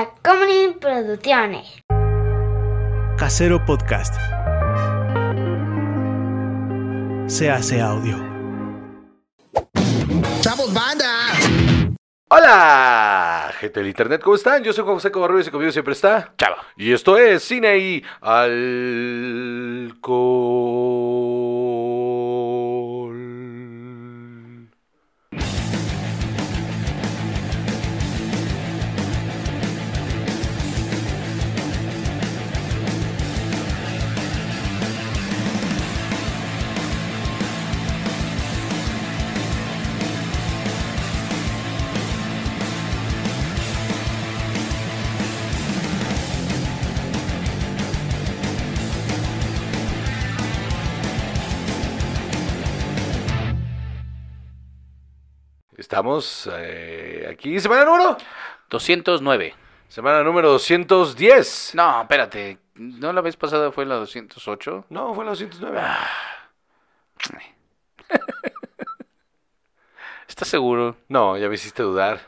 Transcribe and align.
Tacomunin 0.00 0.78
Producciones. 0.80 1.82
Casero 3.18 3.62
Podcast. 3.66 4.14
Se 7.26 7.50
hace 7.50 7.82
audio. 7.82 8.16
¡Chavos, 10.40 10.72
banda! 10.72 11.04
Hola, 12.30 13.52
gente 13.58 13.80
del 13.80 13.88
internet, 13.88 14.22
¿cómo 14.22 14.36
están? 14.36 14.64
Yo 14.64 14.72
soy 14.72 14.84
Juan 14.84 14.96
José 14.96 15.10
Covarrubias 15.10 15.48
y 15.48 15.50
conmigo 15.50 15.70
siempre 15.70 15.92
está 15.92 16.32
Chava. 16.38 16.64
Y 16.78 16.94
esto 16.94 17.18
es 17.18 17.42
Cine 17.42 17.76
y 17.76 18.02
Alcohol. 18.22 18.70
Estamos 55.90 56.48
eh, 56.52 57.28
aquí, 57.32 57.58
semana 57.58 57.84
número. 57.84 58.16
209. 58.68 59.54
Semana 59.88 60.22
número 60.22 60.50
210. 60.50 61.74
No, 61.74 62.02
espérate. 62.02 62.58
¿No 62.76 63.12
la 63.12 63.20
vez 63.20 63.36
pasada 63.36 63.72
fue 63.72 63.84
la 63.84 63.96
208? 63.96 64.84
No, 64.88 65.12
fue 65.14 65.24
la 65.24 65.30
209. 65.30 65.82
¿Estás 70.28 70.46
seguro? 70.46 70.96
No, 71.08 71.36
ya 71.36 71.48
me 71.48 71.56
hiciste 71.56 71.82
dudar. 71.82 72.20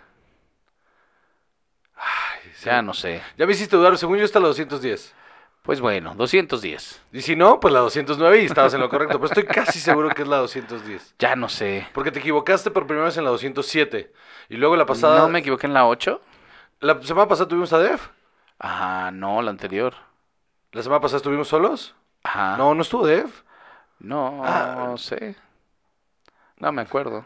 Ay, 1.94 2.50
sí. 2.54 2.66
Ya 2.66 2.82
no 2.82 2.92
sé. 2.92 3.22
Ya 3.38 3.46
me 3.46 3.52
hiciste 3.52 3.76
dudar, 3.76 3.96
según 3.96 4.18
yo 4.18 4.24
está 4.24 4.40
la 4.40 4.48
210. 4.48 5.14
Pues 5.62 5.80
bueno, 5.80 6.14
210. 6.16 7.02
Y 7.12 7.20
si 7.22 7.36
no, 7.36 7.60
pues 7.60 7.72
la 7.72 7.80
209 7.80 8.42
y 8.42 8.46
estabas 8.46 8.74
en 8.74 8.80
lo 8.80 8.88
correcto. 8.88 9.14
Pero 9.20 9.26
estoy 9.26 9.44
casi 9.44 9.78
seguro 9.78 10.08
que 10.10 10.22
es 10.22 10.28
la 10.28 10.38
210. 10.38 11.14
Ya 11.20 11.36
no 11.36 11.48
sé. 11.48 11.86
Porque 11.94 12.10
te 12.10 12.18
equivocaste 12.18 12.72
por 12.72 12.86
primera 12.86 13.06
vez 13.06 13.16
en 13.16 13.22
la 13.24 13.30
207. 13.30 14.12
Y 14.48 14.56
luego 14.56 14.74
la 14.76 14.86
pasada. 14.86 15.20
¿No 15.20 15.28
me 15.28 15.38
equivoqué 15.38 15.68
en 15.68 15.74
la 15.74 15.86
8? 15.86 16.20
La 16.80 17.00
semana 17.02 17.28
pasada 17.28 17.48
tuvimos 17.48 17.72
a 17.72 17.78
Def. 17.78 18.08
Ajá, 18.58 19.12
no, 19.12 19.40
la 19.40 19.50
anterior. 19.50 19.94
La 20.72 20.82
semana 20.82 21.00
pasada 21.00 21.18
estuvimos 21.18 21.46
Solos. 21.46 21.94
Ajá. 22.24 22.56
No, 22.56 22.74
no 22.74 22.82
estuvo 22.82 23.06
Def. 23.06 23.42
No, 24.00 24.42
Ah. 24.44 24.74
no 24.88 24.98
sé. 24.98 25.36
No 26.58 26.72
me 26.72 26.82
acuerdo. 26.82 27.24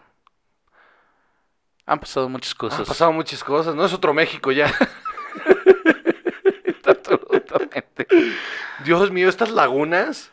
Han 1.86 2.00
pasado 2.00 2.28
muchas 2.28 2.54
cosas. 2.54 2.80
Han 2.80 2.84
pasado 2.84 3.12
muchas 3.12 3.42
cosas. 3.42 3.74
No 3.74 3.84
es 3.84 3.94
otro 3.94 4.12
México 4.12 4.52
ya. 4.52 4.70
Absolutamente. 7.08 8.06
Dios 8.84 9.10
mío, 9.10 9.28
estas 9.28 9.50
lagunas. 9.50 10.32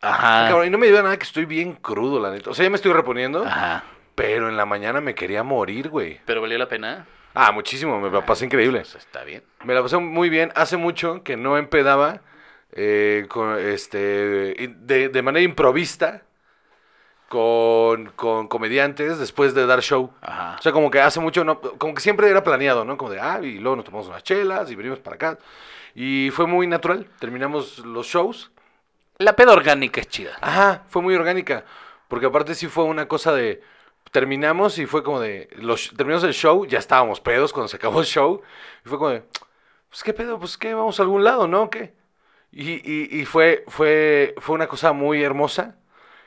Ajá. 0.00 0.48
Cabrón, 0.48 0.66
y 0.66 0.70
no 0.70 0.78
me 0.78 0.86
ayuda 0.86 1.02
nada 1.02 1.16
que 1.16 1.24
estoy 1.24 1.44
bien 1.44 1.74
crudo, 1.74 2.20
la 2.20 2.30
neta. 2.30 2.50
O 2.50 2.54
sea, 2.54 2.64
ya 2.64 2.70
me 2.70 2.76
estoy 2.76 2.92
reponiendo. 2.92 3.44
Ajá. 3.44 3.84
Pero 4.14 4.48
en 4.48 4.56
la 4.56 4.66
mañana 4.66 5.00
me 5.00 5.14
quería 5.14 5.42
morir, 5.42 5.88
güey. 5.88 6.20
¿Pero 6.24 6.40
valió 6.40 6.58
la 6.58 6.68
pena? 6.68 7.06
Ah, 7.34 7.52
muchísimo. 7.52 8.00
Me 8.00 8.10
la 8.10 8.24
pasé 8.24 8.44
increíble. 8.44 8.80
Pues 8.80 8.94
está 8.96 9.24
bien. 9.24 9.42
Me 9.64 9.74
la 9.74 9.82
pasé 9.82 9.96
muy 9.98 10.28
bien. 10.28 10.52
Hace 10.54 10.76
mucho 10.76 11.22
que 11.22 11.36
no 11.36 11.56
empedaba 11.56 12.20
eh, 12.72 13.26
con, 13.28 13.58
este, 13.58 13.98
de 14.58 15.22
manera 15.22 15.44
improvista 15.44 16.22
con, 17.28 18.06
con 18.16 18.48
comediantes 18.48 19.18
después 19.18 19.54
de 19.54 19.66
dar 19.66 19.82
show. 19.82 20.10
Ajá. 20.22 20.56
O 20.58 20.62
sea, 20.62 20.72
como 20.72 20.90
que 20.90 21.00
hace 21.00 21.20
mucho, 21.20 21.44
no, 21.44 21.60
como 21.60 21.94
que 21.94 22.00
siempre 22.00 22.28
era 22.28 22.42
planeado, 22.42 22.84
¿no? 22.84 22.96
Como 22.96 23.10
de, 23.10 23.20
ah, 23.20 23.38
y 23.42 23.58
luego 23.58 23.76
nos 23.76 23.84
tomamos 23.84 24.08
unas 24.08 24.22
chelas 24.22 24.70
y 24.70 24.74
venimos 24.74 24.98
para 24.98 25.16
acá. 25.16 25.38
Y 25.94 26.30
fue 26.30 26.46
muy 26.46 26.66
natural. 26.66 27.06
Terminamos 27.18 27.78
los 27.80 28.06
shows. 28.06 28.50
La 29.18 29.34
peda 29.34 29.52
orgánica 29.52 30.00
es 30.00 30.08
chida. 30.08 30.36
Ajá, 30.40 30.84
fue 30.88 31.02
muy 31.02 31.14
orgánica. 31.14 31.64
Porque 32.08 32.26
aparte 32.26 32.54
sí 32.54 32.68
fue 32.68 32.84
una 32.84 33.08
cosa 33.08 33.32
de. 33.32 33.62
Terminamos 34.12 34.78
y 34.78 34.86
fue 34.86 35.02
como 35.02 35.20
de. 35.20 35.48
Los, 35.56 35.92
terminamos 35.96 36.24
el 36.24 36.32
show, 36.32 36.66
ya 36.66 36.78
estábamos 36.78 37.20
pedos 37.20 37.52
cuando 37.52 37.68
se 37.68 37.76
acabó 37.76 38.00
el 38.00 38.06
show. 38.06 38.42
Y 38.84 38.88
fue 38.88 38.98
como 38.98 39.10
de. 39.10 39.22
Pues 39.90 40.02
qué 40.02 40.12
pedo, 40.12 40.38
pues 40.38 40.56
qué, 40.58 40.74
vamos 40.74 41.00
a 41.00 41.02
algún 41.02 41.24
lado, 41.24 41.48
¿no? 41.48 41.70
¿Qué? 41.70 41.94
Y, 42.52 42.72
y, 42.72 43.20
y 43.20 43.24
fue, 43.24 43.64
fue, 43.68 44.34
fue 44.38 44.54
una 44.54 44.66
cosa 44.66 44.92
muy 44.92 45.22
hermosa. 45.22 45.76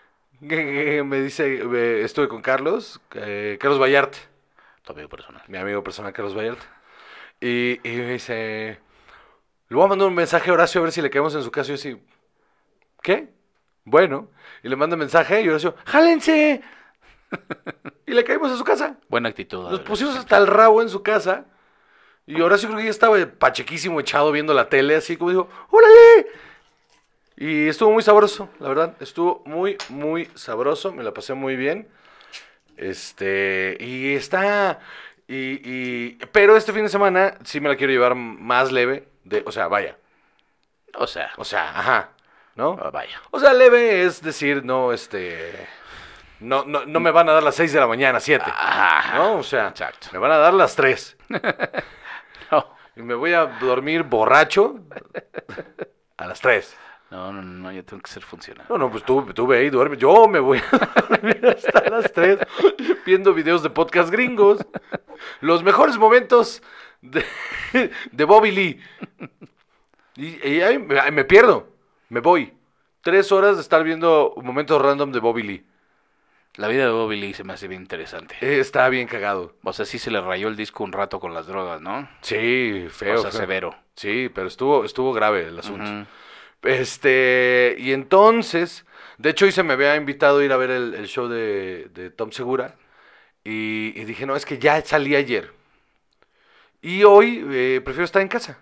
Me 0.42 1.22
dice, 1.22 2.04
estuve 2.04 2.28
con 2.28 2.42
Carlos, 2.42 3.00
eh, 3.14 3.58
Carlos 3.60 3.80
Vallarte, 3.80 4.18
Tu 4.84 4.94
amigo 4.94 5.08
personal. 5.10 5.44
mi 5.48 5.58
amigo 5.58 5.84
personal 5.84 6.14
Carlos 6.14 6.36
Vallarte. 6.36 6.66
Y, 7.40 7.80
y 7.84 7.96
me 7.98 8.14
dice, 8.14 8.80
le 9.72 9.76
voy 9.78 9.86
a 9.86 9.88
mandar 9.88 10.09
un 10.09 10.16
mensaje 10.16 10.50
a 10.50 10.54
Horacio 10.54 10.82
a 10.82 10.84
ver 10.84 10.92
si 10.92 11.02
le 11.02 11.09
caemos 11.09 11.34
en 11.34 11.44
su 11.44 11.50
casa. 11.50 11.72
Y 11.72 11.76
yo 11.76 11.76
así, 11.76 11.98
¿qué? 13.02 13.30
Bueno. 13.86 14.30
Y 14.64 14.68
le 14.68 14.76
manda 14.76 14.96
un 14.96 15.00
mensaje 15.00 15.42
y 15.42 15.48
Horacio, 15.48 15.76
¡jálense! 15.86 16.62
y 18.06 18.12
le 18.12 18.24
caímos 18.26 18.52
a 18.52 18.58
su 18.58 18.66
casa. 18.66 18.98
Buena 19.08 19.30
actitud. 19.30 19.70
Nos 19.70 19.80
pusimos 19.80 20.18
hasta 20.18 20.38
el 20.38 20.48
rabo 20.48 20.82
en 20.82 20.90
su 20.90 21.02
casa. 21.02 21.46
Y 22.28 22.42
Horacio 22.42 22.68
creo 22.68 22.80
que 22.80 22.84
ya 22.86 22.90
estaba 22.92 23.18
pachequísimo 23.26 24.00
echado 24.02 24.34
viendo 24.34 24.54
la 24.54 24.68
tele, 24.68 24.96
así 24.96 25.16
como 25.16 25.30
dijo, 25.32 25.50
¡órale! 25.70 26.28
Y 27.38 27.70
estuvo 27.70 27.92
muy 27.92 28.03
sabroso, 28.03 28.50
la 28.59 28.68
verdad. 28.68 28.98
Estuvo 29.00 29.42
muy, 29.46 29.78
muy 29.88 30.30
sabroso. 30.36 30.92
Me 30.92 31.02
la 31.02 31.14
pasé 31.14 31.34
muy 31.34 31.56
bien. 31.56 31.88
Este, 32.76 33.78
y 33.80 34.16
está. 34.16 34.80
Y, 35.30 35.62
y- 35.64 36.18
pero 36.34 36.58
este 36.58 36.74
fin 36.74 36.84
de 36.84 36.90
semana 36.90 37.38
sí 37.46 37.62
me 37.62 37.70
la 37.70 37.78
quiero 37.78 37.94
llevar 37.94 38.16
más 38.16 38.72
leve. 38.74 39.08
De, 39.24 39.44
o 39.46 39.52
sea, 39.52 39.68
vaya. 39.68 39.98
O 40.96 41.08
sea, 41.08 41.32
O 41.38 41.46
sea, 41.46 41.70
ajá. 41.78 42.09
¿No? 42.56 42.78
ah, 42.82 42.90
vaya. 42.92 43.22
O 43.32 43.40
sea, 43.40 43.54
leve 43.54 44.04
es 44.04 44.22
decir, 44.22 44.64
no, 44.66 44.92
este. 44.92 45.68
No, 46.42 46.66
no, 46.66 46.86
no 46.86 47.00
me 47.00 47.12
van 47.12 47.30
a 47.30 47.34
dar 47.34 47.44
las 47.44 47.56
6 47.56 47.72
de 47.72 47.80
la 47.80 47.88
mañana, 47.88 48.20
7. 48.20 48.44
Ajá. 48.48 49.18
¿No? 49.18 49.38
O 49.38 49.44
sea, 49.44 49.68
Exacto. 49.70 50.08
me 50.12 50.18
van 50.20 50.32
a 50.32 50.38
dar 50.38 50.54
las 50.54 50.76
3. 50.76 51.18
No, 52.52 52.68
Y 52.98 53.02
me 53.02 53.14
voy 53.14 53.32
a 53.34 53.46
dormir 53.46 54.04
borracho 54.04 54.76
a 56.18 56.26
las 56.28 56.42
3. 56.42 56.76
no, 57.12 57.32
no, 57.32 57.42
no, 57.42 57.72
yo 57.72 57.86
tengo 57.86 58.02
que 58.03 58.12
ser 58.12 58.24
funcional. 58.24 58.66
No, 58.68 58.78
no, 58.78 58.92
pues 58.92 59.03
tú, 59.06 59.24
tú 59.34 59.48
ve 59.48 59.64
y 59.64 59.70
duerme. 59.70 59.96
Yo 59.96 60.28
me 60.28 60.40
voy 60.40 60.58
a 60.59 61.02
dormir 61.09 61.46
hasta 61.48 61.90
las 61.90 62.12
3 62.12 62.40
viendo 63.06 63.34
videos 63.34 63.64
de 63.64 63.70
podcast 63.70 64.09
gringos. 64.09 64.66
Los 65.40 65.64
mejores 65.64 65.98
momentos 65.98 66.62
de, 67.02 67.26
de 68.12 68.26
Bobby 68.26 68.52
Lee. 68.52 68.80
Y, 70.16 70.48
y 70.48 70.62
ahí 70.62 70.78
me, 70.80 71.24
pierdo. 71.26 71.68
Me 72.10 72.20
voy. 72.20 72.54
Tres 73.02 73.32
horas 73.32 73.56
de 73.56 73.62
estar 73.62 73.84
viendo 73.84 74.34
momentos 74.44 74.82
random 74.82 75.12
de 75.12 75.20
Bobby 75.20 75.44
Lee. 75.44 75.66
La 76.56 76.68
vida 76.68 76.86
de 76.86 76.92
Bobby 76.92 77.20
Lee 77.20 77.34
se 77.34 77.44
me 77.44 77.54
hace 77.54 77.68
bien 77.68 77.82
interesante. 77.82 78.36
Eh, 78.42 78.60
está 78.60 78.88
bien 78.90 79.08
cagado. 79.08 79.56
O 79.64 79.72
sea, 79.72 79.86
sí 79.86 79.98
se 79.98 80.12
le 80.12 80.20
rayó 80.20 80.50
el 80.50 80.58
disco 80.58 80.84
un 80.84 80.92
rato 80.92 81.20
con 81.20 81.34
las 81.34 81.48
drogas, 81.48 81.82
¿no? 81.82 82.10
Sí, 82.22 82.88
feo. 82.90 83.20
o 83.20 83.22
sea, 83.22 83.32
feo. 83.32 83.40
severo. 83.40 83.76
Sí, 83.96 84.30
pero 84.34 84.48
estuvo, 84.48 84.84
estuvo 84.84 85.14
grave 85.14 85.48
el 85.48 85.60
asunto. 85.60 86.08
Este, 86.62 87.76
y 87.80 87.94
entonces, 87.94 88.86
de 89.18 89.30
hecho 89.30 89.46
hoy 89.46 89.52
se 89.52 89.64
me 89.64 89.74
había 89.74 89.96
invitado 89.96 90.40
a 90.40 90.44
ir 90.44 90.52
a 90.52 90.58
ver 90.58 90.70
el, 90.70 90.94
el 90.94 91.08
show 91.08 91.28
de, 91.28 91.90
de 91.94 92.12
Tom 92.12 92.32
Segura. 92.32 92.76
Y, 93.44 93.94
y 93.96 94.06
dije, 94.06 94.26
no, 94.26 94.36
es 94.36 94.46
que 94.46 94.60
ya 94.60 94.82
salí 94.82 95.16
ayer. 95.16 95.54
Y 96.81 97.03
hoy 97.03 97.46
eh, 97.52 97.81
prefiero 97.84 98.06
estar 98.06 98.22
en 98.22 98.28
casa. 98.28 98.58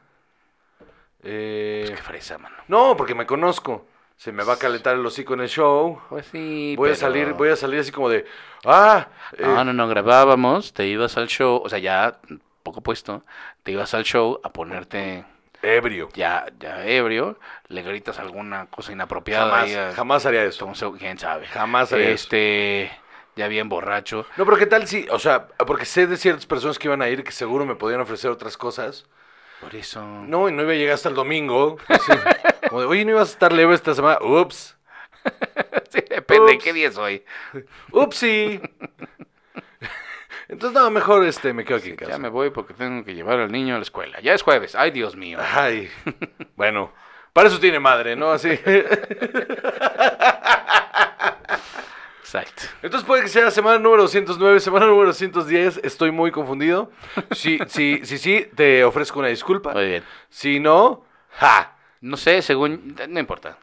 Eh, 1.23 1.83
Pues 1.87 1.99
qué 1.99 2.03
fresa, 2.05 2.37
mano. 2.37 2.55
no, 2.67 2.95
porque 2.97 3.15
me 3.15 3.25
conozco. 3.25 3.85
Se 4.17 4.33
me 4.33 4.43
va 4.43 4.53
a 4.53 4.59
calentar 4.59 4.95
el 4.95 5.05
hocico 5.05 5.33
en 5.33 5.39
el 5.41 5.47
show. 5.49 6.01
Pues 6.09 6.25
sí, 6.27 6.75
Voy 6.75 6.91
a 6.91 6.95
salir, 6.95 7.31
voy 7.33 7.49
a 7.49 7.55
salir 7.55 7.79
así 7.79 7.91
como 7.91 8.09
de, 8.09 8.25
ah, 8.65 9.07
eh, 9.37 9.43
No, 9.43 9.63
no, 9.63 9.71
no, 9.71 9.87
grabábamos, 9.87 10.73
te 10.73 10.85
ibas 10.87 11.15
al 11.17 11.27
show, 11.27 11.61
o 11.63 11.69
sea, 11.69 11.79
ya 11.79 12.19
poco 12.63 12.81
puesto, 12.81 13.23
te 13.63 13.71
ibas 13.71 13.93
al 13.93 14.03
show 14.03 14.41
a 14.43 14.49
ponerte 14.49 15.23
ebrio. 15.61 16.09
ya, 16.15 16.47
ya 16.59 16.85
ebrio, 16.85 17.39
le 17.69 17.81
gritas 17.81 18.19
alguna 18.19 18.65
cosa 18.65 18.91
inapropiada. 18.91 19.49
Jamás, 19.49 19.75
a- 19.75 19.93
jamás 19.93 20.25
haría 20.25 20.43
eso. 20.43 20.69
Quién 20.97 21.17
sabe. 21.17 21.47
Jamás 21.47 21.93
haría 21.93 22.09
eso. 22.09 22.15
Este, 22.25 22.91
ya 23.39 23.47
bien 23.47 23.69
borracho. 23.69 24.25
No, 24.37 24.45
pero 24.45 24.57
¿qué 24.57 24.65
tal 24.65 24.85
si, 24.87 25.07
o 25.09 25.17
sea, 25.17 25.47
porque 25.65 25.85
sé 25.85 26.05
de 26.05 26.17
ciertas 26.17 26.45
personas 26.45 26.77
que 26.77 26.89
iban 26.89 27.01
a 27.01 27.07
ir 27.07 27.23
que 27.23 27.31
seguro 27.31 27.65
me 27.65 27.75
podían 27.75 28.01
ofrecer 28.01 28.29
otras 28.29 28.57
cosas. 28.57 29.05
Por 29.61 29.73
eso. 29.75 30.01
No, 30.03 30.49
y 30.49 30.51
no 30.51 30.63
iba 30.63 30.73
a 30.73 30.75
llegar 30.75 30.95
hasta 30.95 31.09
el 31.09 31.15
domingo. 31.15 31.77
así, 31.87 32.11
como 32.67 32.81
de, 32.81 32.87
oye, 32.87 33.05
no 33.05 33.11
ibas 33.11 33.29
a 33.29 33.31
estar 33.31 33.53
leve 33.53 33.73
esta 33.73 33.95
semana. 33.95 34.19
Ups. 34.21 34.77
Sí, 35.89 36.03
depende 36.07 36.51
de 36.51 36.57
qué 36.59 36.71
día 36.71 36.87
es 36.89 36.97
hoy. 36.97 37.23
Upsi. 37.91 38.61
Entonces, 40.47 40.79
no, 40.79 40.91
mejor 40.91 41.25
este, 41.25 41.51
me 41.51 41.65
quedo 41.65 41.77
aquí 41.77 41.89
en 41.89 41.95
casa. 41.95 42.11
Ya 42.11 42.19
me 42.19 42.29
voy 42.29 42.51
porque 42.51 42.75
tengo 42.75 43.03
que 43.03 43.15
llevar 43.15 43.39
al 43.39 43.51
niño 43.51 43.73
a 43.73 43.79
la 43.79 43.81
escuela. 43.81 44.19
Ya 44.21 44.35
es 44.35 44.43
jueves. 44.43 44.75
Ay, 44.75 44.91
Dios 44.91 45.15
mío. 45.15 45.39
Ay, 45.41 45.89
bueno, 46.55 46.93
para 47.33 47.47
eso 47.47 47.59
tiene 47.59 47.79
madre, 47.79 48.15
¿no? 48.15 48.31
Así. 48.31 48.49
Exacto. 52.29 52.63
Entonces 52.83 53.07
puede 53.07 53.23
que 53.23 53.27
sea 53.27 53.49
semana 53.49 53.79
número 53.79 54.03
209, 54.03 54.59
semana 54.59 54.85
número 54.85 55.07
210, 55.07 55.79
estoy 55.83 56.11
muy 56.11 56.29
confundido. 56.31 56.91
Si 57.31 57.57
sí, 57.67 58.01
sí, 58.03 58.19
sí, 58.19 58.47
te 58.55 58.83
ofrezco 58.83 59.17
una 59.17 59.29
disculpa. 59.29 59.73
Muy 59.73 59.87
bien. 59.87 60.03
Si 60.29 60.59
no, 60.59 61.03
ja. 61.31 61.75
No 62.01 62.17
sé, 62.17 62.43
según... 62.43 62.95
No 63.09 63.19
importa. 63.19 63.57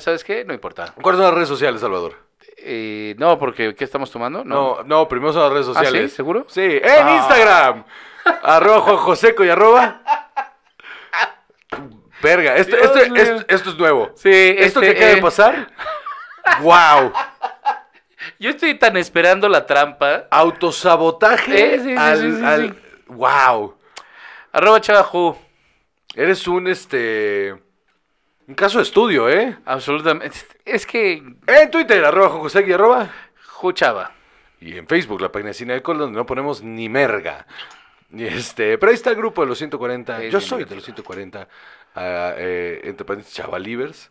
¿Sabes 0.00 0.22
qué? 0.22 0.44
No 0.44 0.52
importa. 0.52 0.92
¿Cuáles 1.00 1.16
son 1.18 1.24
las 1.24 1.34
redes 1.34 1.48
sociales, 1.48 1.80
Salvador? 1.80 2.14
Eh, 2.58 3.14
no, 3.16 3.38
porque 3.38 3.74
¿qué 3.74 3.84
estamos 3.84 4.10
tomando? 4.10 4.44
No, 4.44 4.82
no, 4.84 5.08
primero 5.08 5.32
son 5.32 5.42
las 5.44 5.52
redes 5.52 5.68
¿Ah, 5.68 5.72
sociales. 5.72 6.10
sí? 6.10 6.16
¿Seguro? 6.16 6.44
Sí, 6.50 6.60
en 6.60 6.82
Ah. 6.84 7.16
Instagram. 7.16 7.84
arroba 8.42 8.80
Juan 8.82 8.96
Joseco 8.98 9.44
y 9.44 9.48
arroba. 9.48 10.02
Verga, 12.22 12.54
esto, 12.56 12.76
esto, 12.76 12.98
esto, 12.98 13.44
esto 13.48 13.70
es 13.70 13.78
nuevo. 13.78 14.12
Sí, 14.14 14.28
Esto 14.58 14.80
este, 14.80 14.92
que 14.92 14.98
acaba 14.98 15.12
de 15.12 15.18
eh, 15.18 15.22
pasar. 15.22 15.68
¡Wow! 16.60 17.12
Yo 18.42 18.50
estoy 18.50 18.74
tan 18.74 18.96
esperando 18.96 19.48
la 19.48 19.66
trampa. 19.66 20.26
Autosabotaje 20.28 21.76
Eh, 21.76 21.78
sí, 21.78 21.90
sí, 21.90 22.44
al. 22.44 22.76
¡Wow! 23.06 23.76
Arroba 24.50 24.80
chavajú. 24.80 25.36
Eres 26.16 26.48
un 26.48 26.66
este. 26.66 27.54
Un 28.48 28.56
caso 28.56 28.78
de 28.78 28.82
estudio, 28.82 29.30
¿eh? 29.30 29.56
Absolutamente. 29.64 30.36
Es 30.64 30.84
que... 30.86 31.22
En 31.46 31.70
Twitter, 31.70 32.04
arroba 32.04 32.48
y 32.66 32.72
arroba. 32.72 33.08
Juchava. 33.46 34.10
Y 34.60 34.76
en 34.76 34.88
Facebook, 34.88 35.20
la 35.20 35.30
página 35.30 35.50
de 35.50 35.54
Cine 35.54 35.74
Alcohol, 35.74 35.98
donde 35.98 36.18
no 36.18 36.26
ponemos 36.26 36.64
ni 36.64 36.88
merga. 36.88 37.46
Y 38.12 38.24
este, 38.24 38.76
pero 38.76 38.90
ahí 38.90 38.96
está 38.96 39.10
el 39.10 39.16
grupo 39.16 39.42
de 39.42 39.46
los 39.50 39.58
140. 39.58 40.20
Es 40.20 40.32
Yo 40.32 40.40
soy 40.40 40.64
de 40.64 40.74
los 40.74 40.82
140. 40.82 41.48
ah, 41.94 42.34
eh, 42.36 42.80
entre 42.82 43.04
paréntesis, 43.04 43.36
chavalivers. 43.36 44.10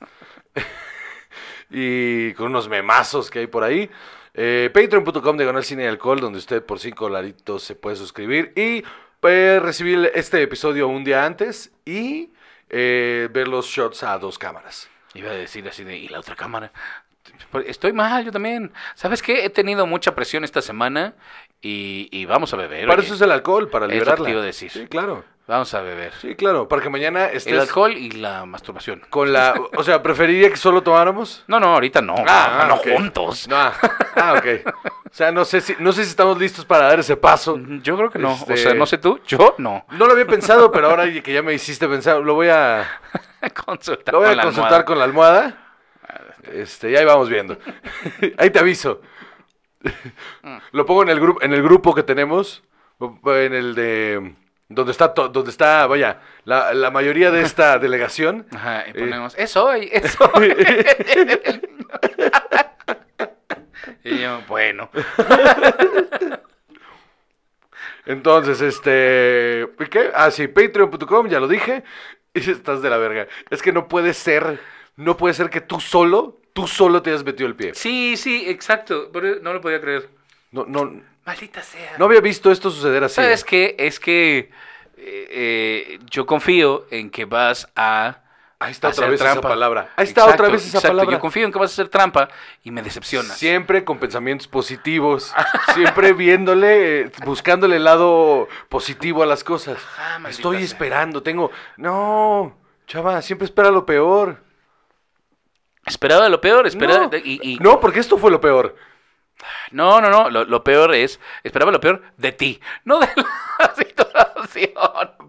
y 1.70 2.34
con 2.36 2.46
unos 2.48 2.70
memazos 2.70 3.30
que 3.30 3.40
hay 3.40 3.48
por 3.48 3.66
ahí. 3.66 3.90
Eh, 4.34 4.70
Patreon.com 4.74 5.36
de 5.38 5.64
Cine 5.64 5.84
y 5.84 5.88
Alcohol, 5.88 6.20
donde 6.20 6.40
usted 6.40 6.64
por 6.64 6.80
5 6.80 7.06
dolaritos 7.06 7.64
se 7.64 7.76
puede 7.76 7.98
suscribir 7.98 8.54
y 8.56 8.84
puede 9.20 9.60
recibir 9.60 10.10
este 10.16 10.42
episodio 10.42 10.88
un 10.88 11.04
día 11.04 11.26
antes 11.26 11.72
y 11.86 12.32
eh, 12.70 13.28
ver 13.32 13.48
los 13.48 13.68
shots 13.68 14.04
a 14.04 14.18
dos 14.18 14.38
cámaras. 14.38 14.90
Iba 15.14 15.32
a 15.32 15.34
decir 15.34 15.68
así 15.68 15.84
de, 15.84 15.98
¿y 15.98 16.08
la 16.08 16.20
otra 16.20 16.36
cámara? 16.36 16.72
Estoy 17.66 17.92
mal, 17.92 18.24
yo 18.24 18.32
también. 18.32 18.72
¿Sabes 18.96 19.22
qué? 19.22 19.44
He 19.44 19.50
tenido 19.50 19.86
mucha 19.86 20.16
presión 20.16 20.44
esta 20.46 20.62
semana 20.62 21.16
y, 21.62 22.08
y 22.12 22.26
vamos 22.26 22.54
a 22.54 22.58
beber. 22.58 22.88
Para 22.88 23.00
oye. 23.00 23.06
eso 23.06 23.16
es 23.16 23.22
el 23.22 23.32
alcohol, 23.32 23.70
para 23.70 23.86
Es 23.86 23.90
lo 23.90 23.94
que 23.94 24.00
liberarla. 24.00 24.26
te 24.26 24.32
iba 24.32 24.42
a 24.42 24.46
decir. 24.46 24.72
Sí, 24.72 24.88
claro. 24.88 25.24
Vamos 25.48 25.74
a 25.74 25.82
beber. 25.82 26.14
Sí, 26.22 26.36
claro, 26.36 26.68
para 26.68 26.82
que 26.82 26.90
mañana 26.90 27.26
estés 27.26 27.48
El 27.54 27.60
alcohol 27.60 27.92
y 27.98 28.12
la 28.12 28.46
masturbación. 28.46 29.02
con 29.10 29.34
la... 29.34 29.54
O 29.76 29.84
sea, 29.84 30.02
¿preferiría 30.02 30.50
que 30.50 30.56
solo 30.56 30.82
tomáramos? 30.82 31.44
No, 31.48 31.60
no, 31.60 31.74
ahorita 31.74 32.02
no. 32.02 32.16
Ah, 32.26 32.66
no, 32.70 32.76
ok. 32.76 32.88
juntos. 32.96 33.48
No, 33.50 33.58
ah, 33.58 34.36
ok. 34.38 34.74
O 34.86 35.14
sea, 35.14 35.32
no 35.34 35.44
sé 35.44 35.60
si, 35.60 35.76
no 35.80 35.92
sé 35.92 36.06
si 36.06 36.12
estamos 36.12 36.38
listos 36.40 36.64
para 36.64 36.86
dar 36.88 37.00
ese 37.00 37.18
paso. 37.18 37.60
Yo 37.82 37.98
creo 37.98 38.10
que 38.10 38.20
no. 38.20 38.32
Este- 38.34 38.54
O 38.54 38.58
sea, 38.58 38.74
no 38.76 38.86
sé 38.86 38.98
tú, 38.98 39.20
yo 39.28 39.56
no. 39.58 39.86
No 39.92 40.06
lo 40.06 40.14
había 40.14 40.26
pensado, 40.26 40.72
pero 40.72 40.90
ahora 40.90 41.12
que 41.22 41.34
ya 41.34 41.42
me 41.42 41.54
hiciste 41.54 41.86
pensar, 41.90 42.22
lo 42.22 42.34
voy 42.36 42.48
a, 42.48 42.88
Consultar 43.66 44.14
lo 44.14 44.20
voy 44.20 44.28
con 44.30 44.34
a 44.34 44.36
la 44.38 44.44
consultar 44.44 44.68
almohada. 44.74 44.86
con 44.86 44.98
la 45.00 45.04
almohada. 45.04 45.58
Este, 46.54 46.92
y 46.92 46.96
ahí 46.96 47.04
vamos 47.06 47.28
viendo. 47.30 47.58
Ahí 48.38 48.50
te 48.52 48.60
aviso. 48.60 49.02
Lo 50.72 50.86
pongo 50.86 51.04
en 51.04 51.10
el 51.10 51.20
grupo, 51.20 51.42
en 51.42 51.54
el 51.54 51.64
grupo 51.64 51.94
que 51.96 52.04
tenemos, 52.04 52.64
en 53.00 53.54
el 53.54 53.76
de 53.76 54.36
donde 54.70 54.92
está, 54.92 55.14
to- 55.14 55.28
donde 55.30 55.50
está, 55.52 55.86
vaya, 55.88 56.22
la, 56.46 56.74
la 56.74 56.92
mayoría 56.92 57.30
de 57.32 57.42
esta 57.42 57.78
delegación. 57.80 58.46
Ajá, 58.56 58.86
y 58.88 58.92
Eh, 58.92 58.94
ponemos, 58.94 59.36
es 59.38 59.56
hoy, 59.58 59.90
es 59.92 60.18
hoy. 60.34 60.56
y 64.04 64.18
yo, 64.20 64.42
bueno. 64.48 64.90
Entonces, 68.06 68.62
este. 68.62 69.68
¿Qué? 69.90 70.12
Ah, 70.16 70.32
sí, 70.32 70.48
patreon.com, 70.48 71.28
ya 71.28 71.40
lo 71.40 71.48
dije. 71.48 71.84
Y 72.34 72.50
estás 72.50 72.82
de 72.82 72.90
la 72.90 72.98
verga. 72.98 73.28
Es 73.50 73.62
que 73.62 73.72
no 73.72 73.88
puede 73.88 74.14
ser. 74.14 74.60
No 74.96 75.18
puede 75.18 75.34
ser 75.34 75.50
que 75.50 75.62
tú 75.62 75.80
solo, 75.80 76.41
tú 76.54 76.68
solo 76.68 77.02
te 77.02 77.10
hayas 77.12 77.24
metido 77.24 77.48
el 77.48 77.56
pie. 77.56 77.74
Sí, 77.76 78.16
sí, 78.18 78.44
exacto. 78.50 79.10
Pero 79.12 79.40
no 79.42 79.54
lo 79.54 79.62
podía 79.62 79.80
creer. 79.82 80.10
No, 80.52 80.66
no, 80.66 81.02
Maldita 81.26 81.62
sea. 81.62 81.94
no 81.98 82.06
había 82.06 82.20
visto 82.22 82.52
esto 82.52 82.70
suceder 82.70 83.04
así. 83.04 83.16
¿Sabes 83.16 83.44
qué? 83.44 83.76
Es 83.78 84.00
que 84.00 84.50
eh, 84.98 85.28
eh, 85.30 86.00
yo 86.10 86.26
confío 86.26 86.86
en 86.92 87.10
que 87.10 87.26
vas 87.26 87.68
a. 87.76 88.18
Ahí 88.60 88.72
está 88.74 88.90
hacer 88.90 89.06
otra 89.06 89.10
vez 89.12 89.20
trampa. 89.20 89.40
esa 89.40 89.50
palabra. 89.50 89.82
Ahí 89.96 90.06
está 90.06 90.22
Exacto, 90.22 90.44
otra 90.44 90.52
vez 90.54 90.62
esa 90.62 90.78
exacto. 90.78 90.88
palabra. 90.90 91.14
Yo 91.14 91.20
confío 91.20 91.46
en 91.48 91.52
que 91.52 91.58
vas 91.58 91.72
a 91.72 91.74
hacer 91.74 91.90
trampa 91.90 92.28
y 92.64 92.70
me 92.70 92.84
decepcionas. 92.84 93.36
Siempre 93.36 93.84
con 93.84 93.98
pensamientos 93.98 94.48
positivos. 94.48 95.34
siempre 95.74 96.14
viéndole, 96.14 97.02
eh, 97.02 97.12
buscándole 97.26 97.78
el 97.78 97.84
lado 97.86 98.48
positivo 98.70 99.24
a 99.24 99.26
las 99.26 99.44
cosas. 99.44 99.78
Ajá, 99.98 100.30
Estoy 100.30 100.58
sea. 100.58 100.66
esperando, 100.66 101.24
tengo. 101.24 101.50
No, 101.78 102.56
chava, 102.86 103.20
siempre 103.24 103.46
espera 103.46 103.72
lo 103.72 103.84
peor. 103.84 104.38
Esperaba 105.92 106.28
lo 106.30 106.40
peor, 106.42 106.66
esperaba. 106.68 107.08
no, 107.12 107.18
y- 107.18 107.40
y- 107.44 107.56
no, 107.58 107.80
porque 107.80 108.00
esto 108.00 108.18
fue 108.18 108.32
lo 108.32 108.40
peor. 108.42 108.76
No, 109.72 110.00
no, 110.02 110.10
no. 110.10 110.30
Lo, 110.30 110.46
lo 110.46 110.64
peor 110.64 110.94
es. 110.94 111.20
Esperaba 111.44 111.72
lo 111.72 111.80
peor 111.80 112.02
de 112.18 112.32
ti, 112.32 112.60
no 112.86 113.00
de 113.00 113.10
la 113.16 113.74
situación. 113.76 114.72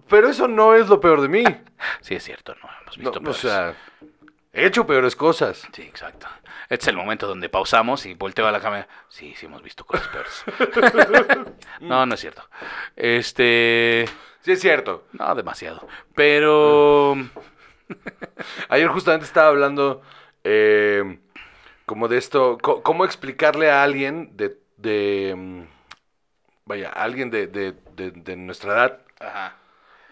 Pero 0.09 0.29
eso 0.29 0.47
no 0.49 0.75
es 0.75 0.89
lo 0.89 1.01
peor 1.01 1.21
de 1.21 1.29
mí. 1.29 1.45
Sí, 2.01 2.15
es 2.15 2.23
cierto, 2.23 2.55
no 2.63 2.69
hemos 2.83 2.97
No, 2.99 3.03
visto 3.11 3.19
o 3.19 3.23
peores. 3.23 3.41
sea, 3.41 3.75
he 4.53 4.67
hecho 4.67 4.87
peores 4.87 5.17
cosas. 5.17 5.67
Sí, 5.73 5.83
exacto. 5.83 6.29
Este 6.69 6.85
es 6.85 6.89
el 6.89 6.97
momento 6.97 7.27
donde 7.27 7.49
pausamos 7.49 8.07
y 8.07 8.15
volteo 8.15 8.47
a 8.47 8.53
la 8.53 8.61
cámara. 8.61 8.87
Sí, 9.09 9.35
sí 9.37 9.47
hemos 9.47 9.63
visto 9.63 9.85
cosas 9.85 10.07
peores. 10.09 10.45
no, 11.81 12.07
no 12.07 12.15
es 12.15 12.21
cierto. 12.21 12.49
Este. 12.95 14.09
Sí, 14.43 14.53
es 14.53 14.61
cierto. 14.61 15.07
No, 15.13 15.35
demasiado. 15.35 15.89
Pero. 16.15 17.17
Ayer 18.69 18.89
justamente 18.89 19.27
estaba 19.27 19.49
hablando 19.49 20.03
eh, 20.45 21.19
como 21.87 22.09
de 22.09 22.19
esto, 22.19 22.59
cómo 22.59 23.05
explicarle 23.05 23.71
a 23.71 23.83
alguien 23.83 24.37
de, 24.37 24.57
de 24.77 25.35
mm, 25.37 25.63
vaya, 26.65 26.89
a 26.91 27.03
alguien 27.03 27.31
de, 27.31 27.47
de- 27.47 27.75
de- 27.97 28.11
de 28.13 28.37
nuestra 28.37 28.73
edad, 28.73 29.01
Ajá. 29.21 29.57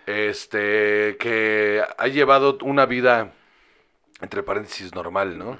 este, 0.06 1.16
que 1.18 1.82
ha 1.98 2.06
llevado 2.08 2.58
una 2.62 2.86
vida, 2.86 3.32
entre 4.20 4.42
paréntesis, 4.42 4.94
normal, 4.94 5.38
¿no? 5.38 5.58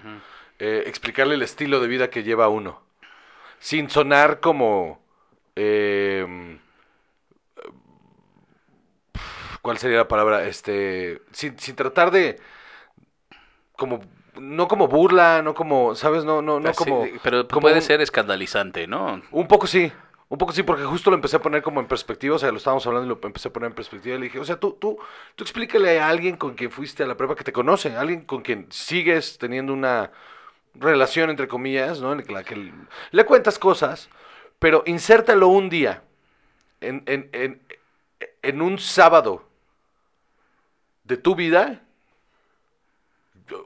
Eh, 0.59 0.85
explicarle 0.87 1.35
el 1.35 1.42
estilo 1.42 1.80
de 1.80 1.88
vida 1.88 2.11
que 2.11 2.23
lleva 2.23 2.49
uno, 2.49 2.83
sin 3.59 3.88
sonar 3.90 4.40
como... 4.40 5.00
eh, 5.56 6.59
¿Cuál 9.62 9.76
sería 9.78 9.99
la 9.99 10.09
palabra? 10.09 10.47
Este, 10.47 11.21
sin, 11.33 11.59
sin 11.59 11.76
tratar 11.76 12.11
de, 12.11 12.38
como, 13.76 14.00
no 14.38 14.68
como 14.68 14.88
burla, 14.88 15.42
no 15.42 15.54
como, 15.54 15.94
¿sabes? 15.94 16.25
No, 16.25 16.42
no, 16.42 16.60
no 16.60 16.72
sí, 16.72 16.78
como, 16.78 17.06
pero 17.22 17.46
como 17.49 17.62
puede 17.62 17.76
un- 17.76 17.82
ser 17.82 18.00
escandalizante, 18.00 18.87
¿no? 18.87 19.22
un 19.30 19.49
poco 19.49 19.66
sí, 19.66 19.92
un 20.28 20.38
poco 20.38 20.52
sí, 20.52 20.62
porque 20.62 20.84
justo 20.84 21.10
lo 21.10 21.16
empecé 21.16 21.37
a 21.37 21.42
poner 21.42 21.62
como 21.62 21.80
en 21.80 21.87
perspectiva, 21.87 22.37
o 22.37 22.38
sea, 22.38 22.50
lo 22.50 22.58
estábamos 22.58 22.87
hablando 22.87 23.06
y 23.06 23.08
lo 23.20 23.26
empecé 23.26 23.49
a 23.49 23.52
poner 23.52 23.68
en 23.68 23.75
perspectiva 23.75 24.14
y 24.16 24.18
le 24.18 24.25
dije, 24.25 24.38
o 24.38 24.44
sea, 24.44 24.56
tú, 24.60 24.76
tú, 24.80 24.99
tú 25.34 25.44
explícale 25.44 25.99
a 26.00 26.08
alguien 26.08 26.37
con 26.37 26.54
quien 26.54 26.70
fuiste 26.70 27.02
a 27.02 27.06
la 27.06 27.16
prueba 27.16 27.34
que 27.34 27.44
te 27.44 27.52
conoce, 27.52 27.96
alguien 27.96 28.22
con 28.25 28.42
quien 28.42 28.66
sigues 28.70 29.38
teniendo 29.38 29.72
una 29.72 30.12
relación, 30.75 31.30
entre 31.30 31.49
comillas, 31.49 32.00
¿no? 32.00 32.12
En 32.12 32.25
la 32.32 32.44
que 32.44 32.72
le 33.10 33.25
cuentas 33.26 33.58
cosas, 33.58 34.08
pero 34.60 34.84
insértalo 34.87 35.49
un 35.49 35.68
día, 35.68 36.02
en, 36.80 37.02
en, 37.06 37.28
en, 37.32 37.60
en 38.42 38.62
un 38.62 38.78
sábado 38.78 39.44
de 41.04 41.16
tu 41.16 41.34
vida, 41.34 41.82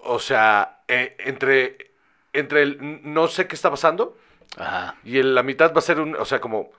o 0.04 0.18
sea, 0.18 0.80
eh, 0.88 1.16
entre, 1.20 1.92
entre 2.32 2.62
el 2.62 3.00
no 3.12 3.28
sé 3.28 3.46
qué 3.46 3.54
está 3.54 3.70
pasando 3.70 4.16
Ajá. 4.56 4.96
y 5.04 5.18
en 5.18 5.34
la 5.34 5.42
mitad 5.42 5.72
va 5.74 5.78
a 5.78 5.82
ser 5.82 6.00
un, 6.00 6.14
o 6.16 6.24
sea, 6.24 6.40
como, 6.40 6.70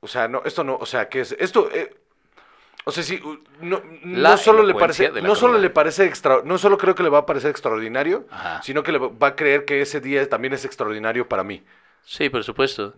o 0.00 0.08
sea, 0.08 0.28
no, 0.28 0.42
esto 0.44 0.62
no, 0.64 0.76
o 0.76 0.86
sea, 0.86 1.08
¿qué 1.08 1.20
es? 1.20 1.32
Esto, 1.38 1.70
eh, 1.72 1.94
o 2.84 2.92
sea, 2.92 3.02
sí, 3.02 3.20
no, 3.60 3.82
no 4.04 4.36
solo 4.36 4.62
le 4.62 4.74
parece, 4.74 5.10
no 5.10 5.34
solo 5.34 5.58
le 5.58 5.70
parece 5.70 6.04
extra, 6.04 6.42
no 6.44 6.58
solo 6.58 6.78
creo 6.78 6.94
que 6.94 7.02
le 7.02 7.08
va 7.08 7.18
a 7.18 7.26
parecer 7.26 7.50
extraordinario, 7.50 8.26
Ajá. 8.30 8.62
sino 8.62 8.82
que 8.82 8.92
le 8.92 8.98
va 8.98 9.08
va 9.08 9.28
a 9.28 9.36
creer 9.36 9.64
que 9.64 9.80
ese 9.80 10.00
día 10.00 10.28
también 10.28 10.52
es 10.54 10.64
extraordinario 10.64 11.28
para 11.28 11.42
mí. 11.42 11.62
Sí, 12.04 12.28
por 12.28 12.44
supuesto. 12.44 12.94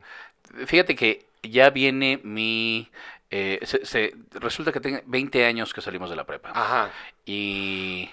Fíjate 0.66 0.94
que 0.94 1.24
ya 1.42 1.70
viene 1.70 2.20
mi... 2.22 2.90
eh, 3.30 3.60
se- 3.62 3.86
se- 3.86 4.14
resulta 4.32 4.72
que 4.72 4.80
tengo 4.80 5.00
20 5.06 5.46
años 5.46 5.72
que 5.72 5.80
salimos 5.80 6.10
de 6.10 6.16
la 6.16 6.24
prepa. 6.24 6.50
Ajá. 6.54 6.90
Y 7.24 8.10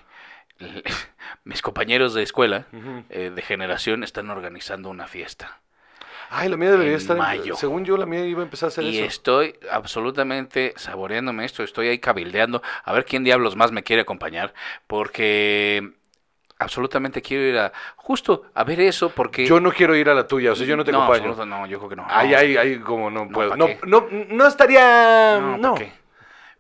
mis 1.44 1.62
compañeros 1.62 2.14
de 2.14 2.24
escuela, 2.24 2.66
eh, 3.10 3.32
de 3.34 3.42
generación, 3.42 4.04
están 4.04 4.30
organizando 4.30 4.90
una 4.90 5.08
fiesta. 5.08 5.60
Ay, 6.30 6.50
la 6.50 6.58
mía 6.58 6.72
debería 6.72 6.96
estar. 6.98 7.16
en- 7.16 7.22
mayo. 7.22 7.56
según 7.56 7.86
yo, 7.86 7.98
la 7.98 8.06
mía 8.06 8.26
iba 8.26 8.42
a 8.42 8.46
empezar 8.46 8.68
a 8.68 8.70
hacer 8.70 8.84
Y 8.84 8.98
eso. 8.98 9.06
estoy 9.06 9.56
absolutamente 9.72 10.74
saboreándome 10.76 11.46
esto, 11.46 11.64
estoy 11.64 11.88
ahí 11.88 12.00
cabildeando, 12.00 12.62
a 12.84 12.94
ver 12.94 13.06
quién 13.06 13.24
diablos 13.24 13.56
más 13.56 13.72
me 13.72 13.84
quiere 13.84 14.02
acompañar, 14.02 14.54
porque 14.88 15.92
absolutamente 16.58 17.22
quiero 17.22 17.44
ir 17.44 17.58
a, 17.60 17.72
justo 17.96 18.44
a 18.56 18.64
ver 18.64 18.80
eso, 18.80 19.10
porque... 19.10 19.46
Yo 19.46 19.60
no 19.60 19.72
quiero 19.72 19.96
ir 19.96 20.10
a 20.10 20.16
la 20.16 20.26
tuya, 20.28 20.54
o 20.54 20.56
sea, 20.56 20.66
yo 20.66 20.76
no 20.76 20.84
te 20.84 20.92
acompaño. 20.92 21.46
no, 21.46 21.68
yo 21.68 21.78
creo 21.78 21.90
que 21.90 21.96
no. 21.96 22.08
Ay, 22.10 22.34
ay, 22.34 22.58
ay, 22.58 22.80
como 22.80 23.12
no 23.12 23.30
puedo. 23.30 23.50
¿pa' 23.52 23.58
No, 23.58 23.68
no, 23.86 24.08
no 24.10 24.48
estaría. 24.48 25.38
No, 25.40 25.58
No. 25.58 25.76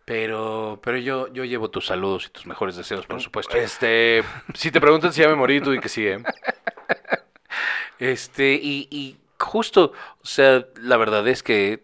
Pero, 0.05 0.79
pero 0.83 0.97
yo, 0.97 1.33
yo 1.33 1.43
llevo 1.45 1.69
tus 1.71 1.87
saludos 1.87 2.27
y 2.27 2.29
tus 2.29 2.45
mejores 2.45 2.75
deseos, 2.75 3.07
por 3.07 3.19
supuesto. 3.21 3.57
Este, 3.57 4.23
si 4.53 4.69
te 4.71 4.79
preguntan 4.79 5.11
si 5.11 5.21
ya 5.21 5.27
me 5.27 5.35
morí, 5.35 5.59
tú 5.61 5.71
di 5.71 5.79
que 5.79 5.89
sí, 5.89 6.05
¿eh? 6.07 6.19
Este, 7.97 8.53
y, 8.61 8.87
y 8.91 9.17
justo, 9.39 9.93
o 10.21 10.25
sea, 10.25 10.65
la 10.81 10.97
verdad 10.97 11.25
es 11.27 11.43
que 11.43 11.83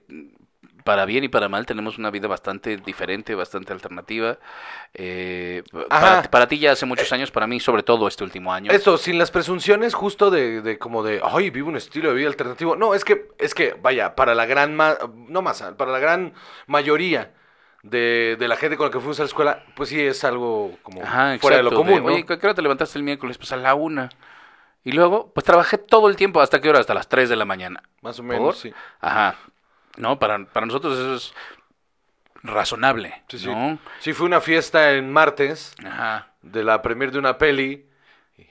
para 0.84 1.06
bien 1.06 1.24
y 1.24 1.30
para 1.30 1.48
mal 1.48 1.66
tenemos 1.66 1.98
una 1.98 2.10
vida 2.10 2.28
bastante 2.28 2.76
diferente, 2.78 3.34
bastante 3.36 3.72
alternativa. 3.72 4.38
Eh, 4.94 5.64
para, 5.90 6.24
para 6.24 6.48
ti 6.48 6.60
ya 6.60 6.74
hace 6.74 6.86
muchos 6.86 7.12
años, 7.14 7.32
para 7.32 7.48
mí 7.48 7.60
sobre 7.60 7.84
todo 7.84 8.08
este 8.08 8.24
último 8.24 8.52
año. 8.52 8.72
Eso, 8.72 8.98
sin 8.98 9.18
las 9.18 9.32
presunciones 9.32 9.94
justo 9.94 10.30
de, 10.32 10.62
de 10.62 10.78
como 10.80 11.02
de, 11.04 11.22
ay, 11.24 11.50
vivo 11.50 11.70
un 11.70 11.78
estilo 11.78 12.10
de 12.10 12.16
vida 12.16 12.28
alternativo. 12.28 12.76
No, 12.76 12.94
es 12.94 13.06
que, 13.06 13.30
es 13.38 13.54
que, 13.54 13.74
vaya, 13.82 14.16
para 14.16 14.36
la 14.36 14.46
gran, 14.46 14.76
ma- 14.76 14.98
no 15.16 15.42
masa, 15.42 15.78
para 15.78 15.92
la 15.92 16.00
gran 16.00 16.34
mayoría 16.68 17.32
de, 17.84 18.36
de 18.40 18.48
la 18.48 18.56
gente 18.56 18.78
con 18.78 18.88
la 18.88 18.92
que 18.92 19.00
fuimos 19.00 19.20
a 19.20 19.24
la 19.24 19.28
escuela, 19.28 19.64
pues 19.76 19.90
sí 19.90 20.00
es 20.00 20.24
algo 20.24 20.78
como 20.84 21.02
Ajá, 21.04 21.38
fuera 21.40 21.58
de 21.58 21.64
lo 21.64 21.74
común, 21.74 22.04
¿no? 22.06 22.14
Oye, 22.14 22.26
¿a 22.28 22.38
qué 22.40 22.46
hora 22.48 22.54
te 22.54 22.62
levantaste 22.62 22.98
el 22.98 23.04
miércoles? 23.04 23.38
Pues 23.38 23.52
a 23.52 23.58
la 23.58 23.74
una. 23.76 24.10
Y 24.84 24.94
luego, 24.94 25.32
pues 25.34 25.44
trabajé 25.46 25.78
todo 25.78 26.10
el 26.10 26.16
tiempo. 26.16 26.42
¿Hasta 26.42 26.60
qué 26.60 26.70
hora? 26.70 26.80
Hasta 26.80 26.94
las 26.94 27.08
3 27.08 27.30
de 27.30 27.36
la 27.36 27.46
mañana. 27.46 27.84
Más 28.02 28.20
o 28.20 28.24
¿Por? 28.24 28.32
menos, 28.32 28.60
sí. 28.60 28.74
Ajá. 29.00 29.36
No, 29.98 30.18
para, 30.20 30.44
para 30.46 30.66
nosotros 30.66 30.98
eso 30.98 31.16
es 31.16 31.34
razonable, 32.44 33.22
Sí, 33.28 33.40
sí. 33.40 33.48
¿no? 33.48 33.78
Sí, 34.00 34.14
fue 34.14 34.26
una 34.26 34.42
fiesta 34.42 34.94
en 34.94 35.12
martes 35.12 35.76
Ajá. 35.86 36.30
de 36.42 36.64
la 36.64 36.82
premier 36.82 37.12
de 37.12 37.20
una 37.20 37.38
peli 37.38 37.86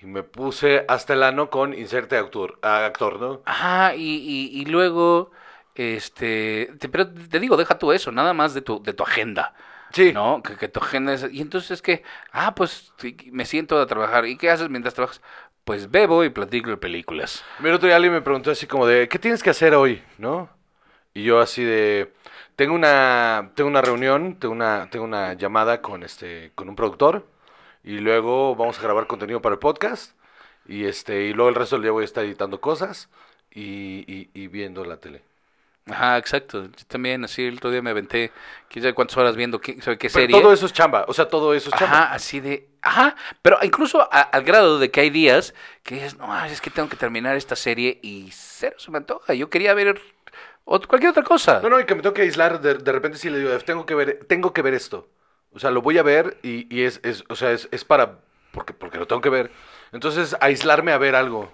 y 0.01 0.07
me 0.07 0.23
puse 0.23 0.85
hasta 0.89 1.15
el 1.15 1.23
ano 1.25 1.51
con 1.51 1.75
inserte 1.75 2.17
actor, 2.17 2.59
a 2.63 2.85
actor 2.87 3.21
¿no? 3.21 3.41
Ajá, 3.47 3.95
y, 3.97 4.03
y, 4.03 4.61
y 4.61 4.65
luego, 4.67 5.33
este, 5.81 6.73
te, 6.79 6.89
pero 6.89 7.09
te 7.11 7.41
digo, 7.41 7.57
deja 7.57 7.79
tú 7.79 7.93
eso, 7.93 8.13
nada 8.13 8.33
más 8.35 8.55
de 8.55 8.63
tu, 8.63 8.83
de 8.83 8.93
tu 8.93 9.03
agenda. 9.03 9.55
Sí. 9.93 10.13
¿No? 10.13 10.43
Que, 10.43 10.57
que 10.57 10.69
tu 10.69 10.81
agenda 10.81 11.13
es... 11.15 11.27
Y 11.33 11.41
entonces 11.41 11.73
es 11.73 11.83
que, 11.83 12.05
ah, 12.33 12.55
pues 12.55 12.93
me 13.33 13.45
siento 13.45 13.81
a 13.81 13.87
trabajar. 13.87 14.27
¿Y 14.27 14.37
qué 14.37 14.51
haces 14.51 14.69
mientras 14.71 14.95
trabajas? 14.95 15.21
Pues 15.65 15.91
bebo 15.91 16.25
y 16.25 16.31
platico 16.31 16.71
de 16.71 16.77
películas. 16.77 17.45
El 17.63 17.73
otro 17.75 17.87
día 17.87 17.97
alguien 17.97 18.13
me 18.13 18.23
preguntó 18.23 18.51
así 18.51 18.67
como 18.67 18.87
de, 18.87 19.09
¿qué 19.09 19.19
tienes 19.19 19.43
que 19.43 19.51
hacer 19.51 19.75
hoy? 19.75 20.03
¿No? 20.19 20.49
Y 21.13 21.25
yo 21.25 21.41
así 21.41 21.65
de, 21.65 22.13
tengo 22.57 22.75
una, 22.75 23.51
tengo 23.55 23.69
una 23.69 23.83
reunión, 23.83 24.37
tengo 24.39 24.55
una, 24.55 24.89
tengo 24.91 25.05
una 25.05 25.35
llamada 25.35 25.83
con 25.83 26.03
este, 26.03 26.53
con 26.55 26.69
un 26.69 26.77
productor 26.77 27.27
y 27.83 27.99
luego 27.99 28.55
vamos 28.55 28.79
a 28.79 28.83
grabar 28.83 29.07
contenido 29.07 29.43
para 29.43 29.55
el 29.55 29.59
podcast 29.59 30.15
y 30.67 30.85
este, 30.85 31.25
y 31.25 31.33
luego 31.33 31.49
el 31.49 31.57
resto 31.57 31.77
del 31.77 31.83
día 31.85 31.93
voy 31.93 32.03
a 32.03 32.05
estar 32.05 32.25
editando 32.25 32.61
cosas 32.61 33.09
y, 33.51 34.05
y, 34.07 34.31
y 34.35 34.47
viendo 34.49 34.85
la 34.85 34.99
tele. 34.99 35.30
Ajá, 35.87 36.19
exacto. 36.19 36.65
Yo 36.65 36.85
también, 36.87 37.25
así 37.25 37.45
el 37.45 37.57
otro 37.57 37.71
día 37.71 37.83
me 37.83 37.91
aventé, 37.91 38.31
quién 38.69 38.83
sabe 38.83 38.95
cuántas 38.95 39.17
horas 39.17 39.35
viendo 39.37 39.61
qué, 39.61 39.77
qué 39.77 39.81
Pero 39.97 40.09
serie. 40.11 40.41
todo 40.41 40.53
eso 40.53 40.67
es 40.67 40.73
chamba, 40.73 41.05
o 41.09 41.15
sea, 41.15 41.29
todo 41.29 41.55
eso 41.55 41.71
es 41.71 41.77
chamba. 41.77 42.03
Ajá, 42.03 42.13
así 42.15 42.41
de. 42.41 42.69
Ajá, 42.83 43.17
pero 43.43 43.59
incluso 43.63 44.01
a- 44.01 44.21
al 44.21 44.43
grado 44.45 44.79
de 44.79 44.91
que 44.91 45.01
hay 45.01 45.11
días 45.11 45.55
que 45.83 45.97
dices, 45.97 46.17
no, 46.17 46.45
es 46.45 46.61
que 46.61 46.71
tengo 46.71 46.89
que 46.89 46.97
terminar 46.97 47.37
esta 47.37 47.57
serie 47.57 47.99
y 48.03 48.31
cero 48.33 48.77
se 48.79 48.91
me 48.91 48.99
antoja. 48.99 49.35
Yo 49.35 49.51
quería 49.51 49.75
ver 49.75 50.01
cualquier 50.65 51.11
otra 51.11 51.23
cosa. 51.25 51.61
No, 51.63 51.71
no, 51.71 51.81
y 51.81 51.85
que 51.87 51.95
me 51.95 52.03
tengo 52.03 52.15
que 52.15 52.23
aislar, 52.23 52.61
de, 52.61 52.75
de 52.75 52.93
repente 52.93 53.19
sí 53.19 53.29
le 53.31 53.39
digo, 53.39 53.57
tengo 53.59 53.85
que 53.87 53.95
ver, 53.95 54.25
tengo 54.29 54.53
que 54.53 54.63
ver 54.63 54.75
esto. 54.75 55.09
O 55.53 55.59
sea, 55.59 55.71
lo 55.71 55.83
voy 55.83 55.99
a 55.99 56.03
ver 56.03 56.39
y, 56.43 56.73
y 56.75 56.85
es, 56.85 57.01
es, 57.03 57.25
o 57.29 57.35
sea, 57.35 57.51
es, 57.53 57.69
es 57.73 57.85
para, 57.85 58.19
porque, 58.53 58.73
porque 58.73 58.99
lo 58.99 59.07
tengo 59.07 59.21
que 59.21 59.31
ver. 59.31 59.51
Entonces, 59.93 60.37
aislarme 60.41 60.93
a 60.93 60.99
ver 60.99 61.15
algo, 61.17 61.51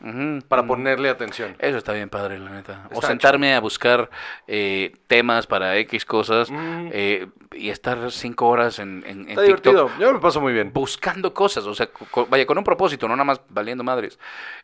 para 0.49 0.67
ponerle 0.67 1.09
atención. 1.09 1.57
Eso 1.59 1.79
está 1.79 1.93
bien 1.93 2.09
padre, 2.11 2.39
la 2.39 2.51
neta. 2.51 2.87
o 2.93 3.01
sentarme 3.01 3.55
a 3.55 3.61
buscar 3.61 4.11
eh, 4.47 4.93
temas 5.07 5.47
para 5.47 5.77
X 5.79 6.05
cosas 6.05 6.51
Mm. 6.51 6.89
eh, 6.93 7.29
y 7.55 7.71
estar 7.71 8.11
cinco 8.11 8.49
horas 8.49 8.79
en, 8.79 9.03
en, 9.07 9.23
en 9.23 9.31
Está 9.31 9.43
TikTok 9.45 9.65
divertido, 9.65 9.91
yo 9.99 10.13
me 10.13 10.21
paso 10.21 10.41
muy 10.41 10.53
bien. 10.53 10.71
buscando 10.73 11.33
cosas, 11.33 11.65
o 11.65 11.75
sea, 11.75 11.87
co- 11.87 12.27
vaya, 12.27 12.45
con 12.45 12.59
un 12.59 12.65
propósito, 12.65 13.09
no 13.09 13.15
nada 13.17 13.25
más 13.25 13.41
valiendo 13.49 13.83
madres. 13.83 14.19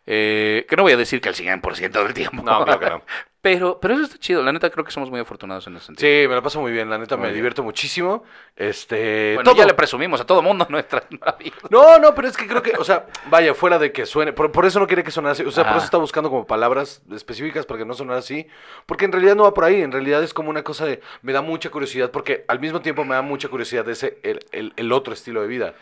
Eh, 0.07 0.67
que 0.69 0.77
no 0.77 0.83
voy 0.83 0.93
a 0.93 0.97
decir 0.97 1.21
que 1.21 1.29
el 1.31 1.35
100% 1.35 2.03
del 2.05 2.13
tiempo. 2.15 2.43
No, 2.43 2.65
claro 2.65 2.79
que 2.81 2.91
no. 2.91 3.03
Pero, 3.43 3.81
pero 3.81 3.95
eso 3.95 4.05
está 4.05 4.19
chido, 4.19 4.41
la 4.41 4.53
neta 4.53 4.71
creo 4.71 4.85
que 4.85 4.93
somos 4.93 5.11
muy 5.11 5.19
afortunados 5.19 5.67
en 5.67 5.75
ese 5.77 5.87
sentido. 5.87 6.09
Sí, 6.09 6.29
me 6.29 6.35
la 6.37 6.43
paso 6.43 6.61
muy 6.61 6.71
bien, 6.71 6.89
la 6.89 6.97
neta 6.97 7.17
Muy 7.17 7.23
me 7.23 7.29
bien. 7.31 7.35
divierto 7.39 7.65
muchísimo. 7.65 8.23
Este, 8.55 9.33
Bueno, 9.35 9.51
todo. 9.51 9.59
ya 9.61 9.67
le 9.67 9.75
presumimos 9.75 10.21
a 10.21 10.25
todo 10.25 10.43
mundo 10.43 10.65
nuestras 10.71 11.05
maravillas. 11.11 11.59
No, 11.69 11.99
no, 11.99 12.15
pero 12.15 12.29
es 12.29 12.37
que 12.37 12.47
creo 12.47 12.63
que, 12.63 12.75
o 12.79 12.85
sea, 12.85 13.07
vaya, 13.31 13.53
fuera 13.53 13.81
de 13.81 13.91
que 13.91 14.07
suene, 14.07 14.33
por, 14.33 14.53
por 14.53 14.65
eso 14.65 14.79
no 14.79 14.87
quiere 14.87 15.03
que 15.03 15.11
sonara 15.11 15.33
así, 15.33 15.43
o 15.43 15.51
sea, 15.51 15.65
por 15.65 15.77
eso 15.79 15.87
está 15.87 15.97
buscando 15.99 16.31
como 16.31 16.47
palabras 16.47 17.03
específicas 17.13 17.67
para 17.67 17.79
que 17.79 17.85
no 17.85 17.95
sonara 17.95 18.21
así, 18.21 18.47
porque 18.87 19.07
en 19.07 19.13
realidad 19.13 19.35
no 19.35 19.43
va 19.43 19.55
por 19.55 19.65
ahí, 19.65 19.83
en 19.83 19.91
realidad 19.91 20.23
es 20.23 20.33
como 20.33 20.49
una 20.49 20.63
cosa 20.63 20.87
de, 20.87 21.01
me 21.23 21.33
da 21.33 21.43
mucha 21.43 21.69
curiosidad, 21.71 22.13
porque 22.13 22.45
al 22.47 22.61
mismo 22.61 22.81
tiempo 22.81 23.05
me 23.05 23.17
da 23.17 23.23
mucha 23.23 23.49
curiosidad 23.49 23.89
ese, 23.89 24.21
el, 24.23 24.39
el, 24.53 24.73
el 24.77 24.93
otro 24.93 25.13
estilo 25.13 25.43
de 25.43 25.49
vida, 25.49 25.75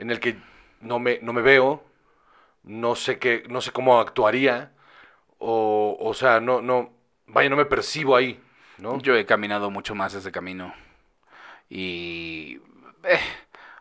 en 0.00 0.10
el 0.10 0.18
que 0.18 0.36
no 0.80 0.98
me, 0.98 1.20
no 1.22 1.32
me 1.32 1.42
veo, 1.42 1.84
no 2.64 2.96
sé 2.96 3.20
qué, 3.20 3.44
no 3.48 3.60
sé 3.60 3.70
cómo 3.70 4.00
actuaría, 4.00 4.72
o, 5.38 5.96
o 6.00 6.14
sea, 6.14 6.40
no, 6.40 6.60
no, 6.60 6.90
vaya, 7.26 7.48
no 7.48 7.56
me 7.56 7.64
percibo 7.64 8.16
ahí, 8.16 8.40
¿no? 8.78 8.98
Yo 9.00 9.14
he 9.16 9.26
caminado 9.26 9.70
mucho 9.70 9.94
más 9.94 10.14
ese 10.14 10.32
camino. 10.32 10.74
Y. 11.68 12.60
eh, 13.04 13.20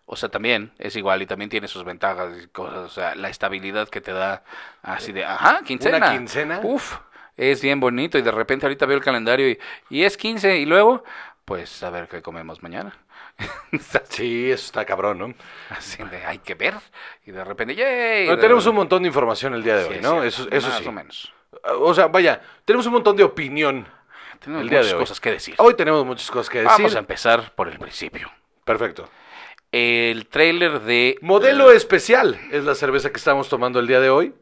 o 0.06 0.16
sea, 0.16 0.30
también 0.30 0.72
es 0.80 0.96
igual 0.96 1.22
y 1.22 1.26
también 1.26 1.50
tiene 1.50 1.68
sus 1.68 1.84
ventajas 1.84 2.34
y 2.44 2.48
cosas. 2.48 2.78
O 2.80 2.90
sea, 2.90 3.16
la 3.16 3.30
estabilidad 3.30 3.90
que 3.90 4.02
te 4.02 4.12
da 4.12 4.44
así 4.82 5.12
de. 5.12 5.26
Ajá, 5.26 5.62
quincena. 5.66 5.98
Una 5.98 6.12
quincena. 6.12 6.60
Uf, 6.64 6.98
es 7.38 7.62
bien 7.62 7.80
bonito. 7.80 8.18
Y 8.18 8.22
de 8.22 8.32
repente 8.32 8.66
ahorita 8.66 8.86
veo 8.86 8.98
el 8.98 9.04
calendario 9.04 9.50
y, 9.50 9.60
y 9.90 10.04
es 10.04 10.18
15. 10.18 10.58
Y 10.58 10.66
luego, 10.66 11.04
pues 11.46 11.82
a 11.84 11.90
ver 11.90 12.08
qué 12.08 12.22
comemos 12.22 12.62
mañana. 12.64 12.94
Sí, 14.10 14.52
eso 14.52 14.66
está 14.66 14.86
cabrón, 14.86 15.18
¿no? 15.18 15.34
Así 15.70 16.04
de, 16.04 16.24
hay 16.26 16.38
que 16.40 16.54
ver. 16.56 16.76
Y 17.26 17.32
de 17.32 17.44
repente, 17.44 17.76
¡yay! 17.76 18.28
Pero 18.28 18.40
tenemos 18.40 18.66
un 18.68 18.76
montón 18.76 19.02
de 19.04 19.08
información 19.08 19.54
el 19.56 19.64
día 19.64 19.76
de 19.76 19.86
Sí, 19.88 19.94
hoy, 19.94 20.02
¿no? 20.02 20.24
Eso, 20.24 20.48
eso 20.52 20.68
más 20.70 20.78
sí. 20.78 20.88
o 20.88 20.92
menos. 20.92 21.34
O 21.80 21.94
sea, 21.94 22.08
vaya, 22.08 22.42
tenemos 22.66 22.86
un 22.86 22.94
montón 22.94 23.16
de 23.16 23.24
opinión. 23.24 23.88
Tenemos 24.40 24.64
El 24.64 24.70
día 24.70 24.80
de 24.80 24.84
muchas 24.86 24.94
hoy. 24.94 25.00
cosas 25.00 25.20
que 25.20 25.32
decir. 25.32 25.56
Hoy 25.58 25.74
tenemos 25.76 26.06
muchas 26.06 26.30
cosas 26.30 26.50
que 26.50 26.60
decir. 26.60 26.72
Vamos 26.72 26.96
a 26.96 27.00
empezar 27.00 27.54
por 27.56 27.68
el 27.68 27.80
principio. 27.80 28.32
Perfecto. 28.66 29.10
El 29.72 30.28
trailer 30.28 30.82
de... 30.82 31.18
Modelo 31.22 31.72
especial 31.72 32.40
es 32.52 32.64
la 32.64 32.76
cerveza 32.76 33.12
que 33.12 33.18
estamos 33.18 33.50
tomando 33.50 33.80
el 33.80 33.88
día 33.88 34.00
de 34.00 34.10
hoy. 34.10 34.34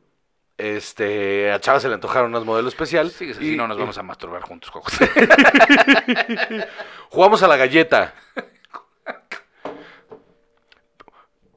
Este, 0.58 1.51
a 1.51 1.60
Chava 1.60 1.80
se 1.80 1.88
le 1.88 1.96
antojaron 1.96 2.30
unas 2.30 2.46
modelo 2.46 2.68
especial. 2.68 3.10
Sí, 3.10 3.34
si 3.34 3.56
no 3.56 3.68
nos 3.68 3.77
vamos 3.77 3.98
a 3.98 4.03
masturbar 4.03 4.41
juntos. 4.41 4.70
Coco. 4.70 4.91
Jugamos 7.10 7.41
a 7.41 7.48
la 7.48 7.58
galleta. 7.58 8.13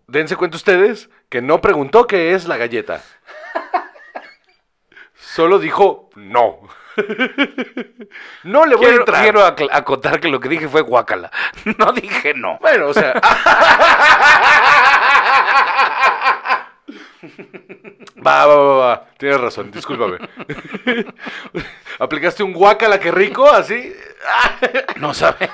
Dense 0.06 0.36
cuenta 0.36 0.56
ustedes 0.56 1.10
que 1.28 1.42
no 1.42 1.60
preguntó 1.60 2.06
qué 2.06 2.32
es 2.32 2.46
la 2.46 2.56
galleta. 2.56 3.02
Solo 5.34 5.58
dijo 5.58 6.10
no. 6.14 6.60
no 8.44 8.66
le 8.66 8.76
voy 8.76 8.84
a 8.84 8.88
Quiero, 8.88 9.00
entrar. 9.02 9.22
quiero 9.22 9.44
acotar 9.44 10.20
que 10.20 10.28
lo 10.28 10.38
que 10.38 10.48
dije 10.48 10.68
fue 10.68 10.82
guacala. 10.82 11.28
No 11.76 11.90
dije 11.90 12.34
no. 12.34 12.56
Bueno, 12.60 12.86
o 12.86 12.94
sea. 12.94 13.14
Va, 18.26 18.46
va, 18.46 18.54
va, 18.56 18.76
va. 18.76 19.06
Tienes 19.18 19.40
razón, 19.40 19.70
discúlpame. 19.72 20.18
¿Aplicaste 21.98 22.42
un 22.44 22.52
guacala 22.52 22.98
que 23.00 23.10
rico 23.10 23.50
así? 23.50 23.92
No 24.96 25.12
sabe. 25.12 25.50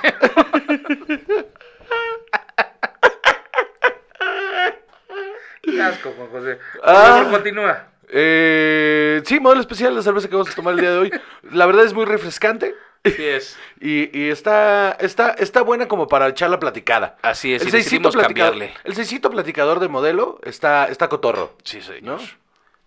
Qué 5.61 5.81
asco, 5.81 6.13
Juan 6.15 6.29
José. 6.29 6.59
Ah. 6.83 6.93
Por 6.93 6.95
favor, 7.23 7.31
continúa. 7.31 7.90
Eh, 8.13 9.21
sí, 9.25 9.39
modelo 9.39 9.61
especial, 9.61 9.95
la 9.95 10.01
cerveza 10.01 10.27
que 10.27 10.35
vamos 10.35 10.51
a 10.51 10.55
tomar 10.55 10.73
el 10.75 10.81
día 10.81 10.91
de 10.91 10.97
hoy. 10.97 11.11
La 11.51 11.65
verdad 11.65 11.85
es 11.85 11.93
muy 11.93 12.05
refrescante. 12.05 12.75
Sí 13.05 13.23
es. 13.25 13.57
Y, 13.83 14.15
y 14.15 14.29
está, 14.29 14.91
está, 14.99 15.31
está 15.31 15.63
buena 15.63 15.87
como 15.87 16.07
para 16.07 16.27
echar 16.27 16.51
la 16.51 16.59
platicada. 16.59 17.17
Así 17.23 17.51
es, 17.55 17.65
y 17.65 17.71
seisito 17.71 18.09
platicador- 18.11 18.27
cambiarle. 18.27 18.73
El 18.83 18.93
seisito 18.93 19.31
platicador 19.31 19.79
de 19.79 19.87
modelo 19.87 20.39
está, 20.43 20.85
está 20.85 21.07
cotorro. 21.09 21.55
Sí, 21.63 21.81
señor. 21.81 22.19
¿No? 22.21 22.27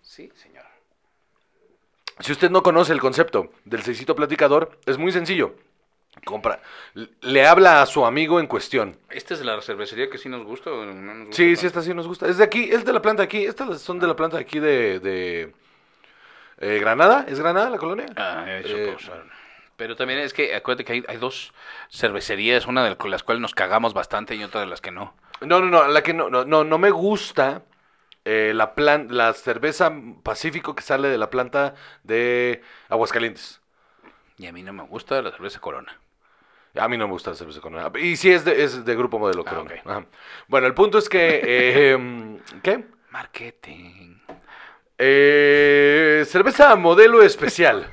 Sí, 0.01 0.31
señor. 0.35 0.63
Si 2.21 2.31
usted 2.31 2.49
no 2.49 2.63
conoce 2.63 2.93
el 2.93 3.01
concepto 3.01 3.51
del 3.65 3.83
seisito 3.83 4.15
platicador, 4.15 4.79
es 4.85 4.97
muy 4.97 5.11
sencillo. 5.11 5.55
Compra, 6.23 6.59
le 7.21 7.45
habla 7.45 7.81
a 7.81 7.85
su 7.85 8.05
amigo 8.05 8.39
en 8.39 8.47
cuestión. 8.47 8.97
¿Esta 9.09 9.33
es 9.33 9.45
la 9.45 9.61
cervecería 9.61 10.09
que 10.09 10.17
sí 10.17 10.29
nos 10.29 10.43
gusta 10.43 10.71
o 10.71 10.85
no 10.85 10.93
nos 10.93 11.27
gusta? 11.27 11.35
Sí, 11.35 11.55
sí, 11.55 11.67
esta 11.67 11.81
sí 11.81 11.93
nos 11.93 12.07
gusta. 12.07 12.27
Es 12.27 12.37
de 12.37 12.43
aquí, 12.43 12.69
es 12.71 12.83
de 12.85 12.93
la 12.93 13.01
planta 13.01 13.21
de 13.21 13.25
aquí. 13.25 13.45
Estas 13.45 13.81
son 13.81 13.99
de 13.99 14.07
la 14.07 14.15
planta 14.15 14.37
de 14.37 14.43
aquí 14.43 14.59
de, 14.59 14.99
de, 14.99 15.53
Eh, 16.57 16.79
¿Granada? 16.79 17.25
¿Es 17.27 17.39
Granada 17.39 17.69
la 17.69 17.77
colonia? 17.77 18.05
Ah, 18.15 18.45
eso 18.47 18.75
Eh. 18.75 18.97
Pero 19.77 19.95
también 19.95 20.19
es 20.19 20.33
que 20.33 20.55
acuérdate 20.55 20.85
que 20.85 20.93
hay, 20.93 21.03
hay 21.07 21.17
dos 21.17 21.53
cervecerías, 21.91 22.65
una 22.65 22.83
de 22.83 22.95
las 23.09 23.23
cuales 23.23 23.41
nos 23.41 23.53
cagamos 23.53 23.93
bastante 23.93 24.35
y 24.35 24.43
otra 24.43 24.61
de 24.61 24.67
las 24.67 24.79
que 24.79 24.91
no. 24.91 25.13
No, 25.41 25.59
no, 25.59 25.65
no, 25.65 25.87
la 25.87 26.01
que 26.01 26.13
no, 26.13 26.29
no, 26.29 26.45
no, 26.45 26.63
no 26.63 26.77
me 26.77 26.91
gusta 26.91 27.63
eh, 28.23 28.53
la 28.55 28.73
plan, 28.73 29.07
la 29.11 29.33
cerveza 29.33 29.91
Pacífico 30.23 30.75
que 30.75 30.81
sale 30.81 31.09
de 31.09 31.17
la 31.17 31.29
planta 31.29 31.75
de 32.03 32.63
Aguascalientes. 32.87 33.59
Y 34.37 34.47
a 34.47 34.53
mí 34.53 34.63
no 34.63 34.71
me 34.73 34.83
gusta 34.83 35.21
la 35.21 35.31
cerveza 35.31 35.59
Corona. 35.59 35.99
A 36.77 36.87
mí 36.87 36.97
no 36.97 37.07
me 37.07 37.13
gusta 37.13 37.31
la 37.31 37.35
cerveza 37.35 37.61
Corona. 37.61 37.91
Y 37.99 38.15
sí 38.17 38.31
es 38.31 38.43
de, 38.45 38.63
es 38.63 38.83
de 38.83 38.95
Grupo 38.95 39.17
Modelo 39.19 39.43
Ah, 39.45 39.49
Corona. 39.49 39.71
Ajá. 39.85 40.05
Bueno, 40.47 40.67
el 40.67 40.73
punto 40.73 40.97
es 40.97 41.07
que... 41.09 41.41
eh, 41.43 41.91
em, 41.91 42.39
¿Qué? 42.61 42.83
Marketing. 43.11 44.17
Eh, 44.97 46.23
cerveza 46.27 46.75
modelo 46.75 47.21
especial. 47.21 47.89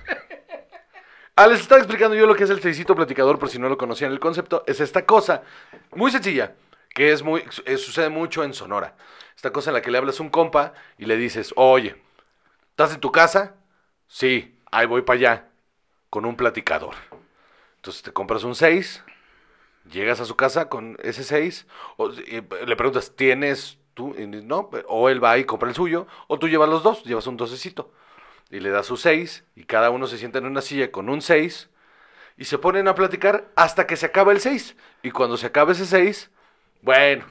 Ah, 1.35 1.47
les 1.47 1.61
estaba 1.61 1.81
explicando 1.81 2.15
yo 2.15 2.27
lo 2.27 2.35
que 2.35 2.45
es 2.45 2.51
el 2.51 2.61
seisito 2.61 2.95
platicador, 2.95 3.39
por 3.39 3.49
si 3.49 3.59
no 3.59 3.69
lo 3.69 3.79
conocían. 3.79 4.13
El 4.13 4.21
concepto 4.21 4.65
es 4.67 4.81
esta 4.81 5.07
cosa 5.07 5.43
muy 5.95 6.11
sencilla, 6.11 6.55
que 6.95 7.13
es 7.13 7.23
muy, 7.23 7.43
sucede 7.77 8.09
mucho 8.11 8.45
en 8.45 8.53
Sonora. 8.53 8.97
Esta 9.35 9.51
cosa 9.51 9.71
en 9.71 9.75
la 9.75 9.83
que 9.83 9.91
le 9.91 9.99
hablas 9.99 10.21
a 10.21 10.23
un 10.23 10.29
compa 10.29 10.75
y 10.99 11.07
le 11.07 11.17
dices, 11.17 11.53
oye, 11.57 11.97
¿estás 12.71 12.95
en 12.95 13.01
tu 13.01 13.11
casa? 13.11 13.55
Sí, 14.07 14.59
ahí 14.71 14.87
voy 14.87 15.03
para 15.03 15.19
allá, 15.19 15.49
con 16.11 16.27
un 16.27 16.37
platicador. 16.37 16.95
Entonces 17.83 18.03
te 18.03 18.13
compras 18.13 18.45
un 18.45 18.55
6, 18.55 19.03
llegas 19.91 20.21
a 20.21 20.25
su 20.25 20.37
casa 20.37 20.69
con 20.69 20.97
ese 21.03 21.25
6, 21.25 21.67
o, 21.97 22.11
y 22.11 22.41
le 22.65 22.77
preguntas, 22.77 23.17
¿tienes 23.17 23.77
tú? 23.95 24.15
No, 24.17 24.71
o 24.87 25.09
él 25.09 25.23
va 25.23 25.37
y 25.39 25.45
compra 25.45 25.69
el 25.69 25.75
suyo, 25.75 26.07
o 26.29 26.39
tú 26.39 26.49
llevas 26.49 26.69
los 26.69 26.85
dos, 26.85 27.03
llevas 27.03 27.27
un 27.27 27.37
docecito. 27.37 27.93
Y 28.51 28.61
le 28.61 28.71
das 28.71 28.87
su 28.87 28.97
6, 28.97 29.43
y 29.57 29.65
cada 29.65 29.91
uno 29.91 30.07
se 30.07 30.17
sienta 30.17 30.39
en 30.39 30.47
una 30.47 30.61
silla 30.61 30.93
con 30.93 31.09
un 31.09 31.23
6, 31.23 31.71
y 32.37 32.45
se 32.45 32.57
ponen 32.57 32.87
a 32.87 32.95
platicar 32.95 33.51
hasta 33.57 33.85
que 33.85 33.97
se 33.97 34.07
acaba 34.07 34.31
el 34.31 34.39
6. 34.39 34.77
Y 35.03 35.11
cuando 35.11 35.37
se 35.37 35.49
acaba 35.49 35.73
ese 35.73 35.85
6, 35.85 36.31
bueno, 36.83 37.25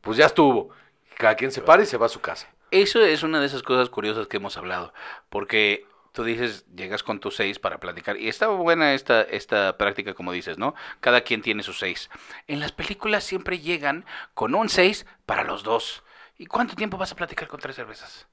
pues 0.00 0.16
ya 0.16 0.26
estuvo. 0.26 0.70
Cada 1.16 1.34
quien 1.34 1.50
se 1.50 1.60
para 1.60 1.82
y 1.82 1.86
se 1.86 1.96
va 1.96 2.06
a 2.06 2.08
su 2.08 2.20
casa. 2.20 2.48
Eso 2.70 3.00
es 3.00 3.24
una 3.24 3.40
de 3.40 3.46
esas 3.46 3.64
cosas 3.64 3.90
curiosas 3.90 4.28
que 4.28 4.36
hemos 4.36 4.56
hablado, 4.56 4.94
porque 5.28 5.88
tú 6.18 6.24
dices, 6.24 6.66
llegas 6.74 7.04
con 7.04 7.20
tus 7.20 7.36
seis 7.36 7.60
para 7.60 7.78
platicar, 7.78 8.16
y 8.16 8.26
está 8.28 8.48
buena 8.48 8.92
esta, 8.92 9.22
esta 9.22 9.78
práctica, 9.78 10.14
como 10.14 10.32
dices, 10.32 10.58
¿no? 10.58 10.74
Cada 10.98 11.20
quien 11.20 11.42
tiene 11.42 11.62
sus 11.62 11.78
seis. 11.78 12.10
En 12.48 12.58
las 12.58 12.72
películas 12.72 13.22
siempre 13.22 13.60
llegan 13.60 14.04
con 14.34 14.56
un 14.56 14.68
seis 14.68 15.06
para 15.26 15.44
los 15.44 15.62
dos. 15.62 16.02
¿Y 16.36 16.46
cuánto 16.46 16.74
tiempo 16.74 16.96
vas 16.98 17.12
a 17.12 17.14
platicar 17.14 17.46
con 17.46 17.60
tres 17.60 17.76
cervezas? 17.76 18.26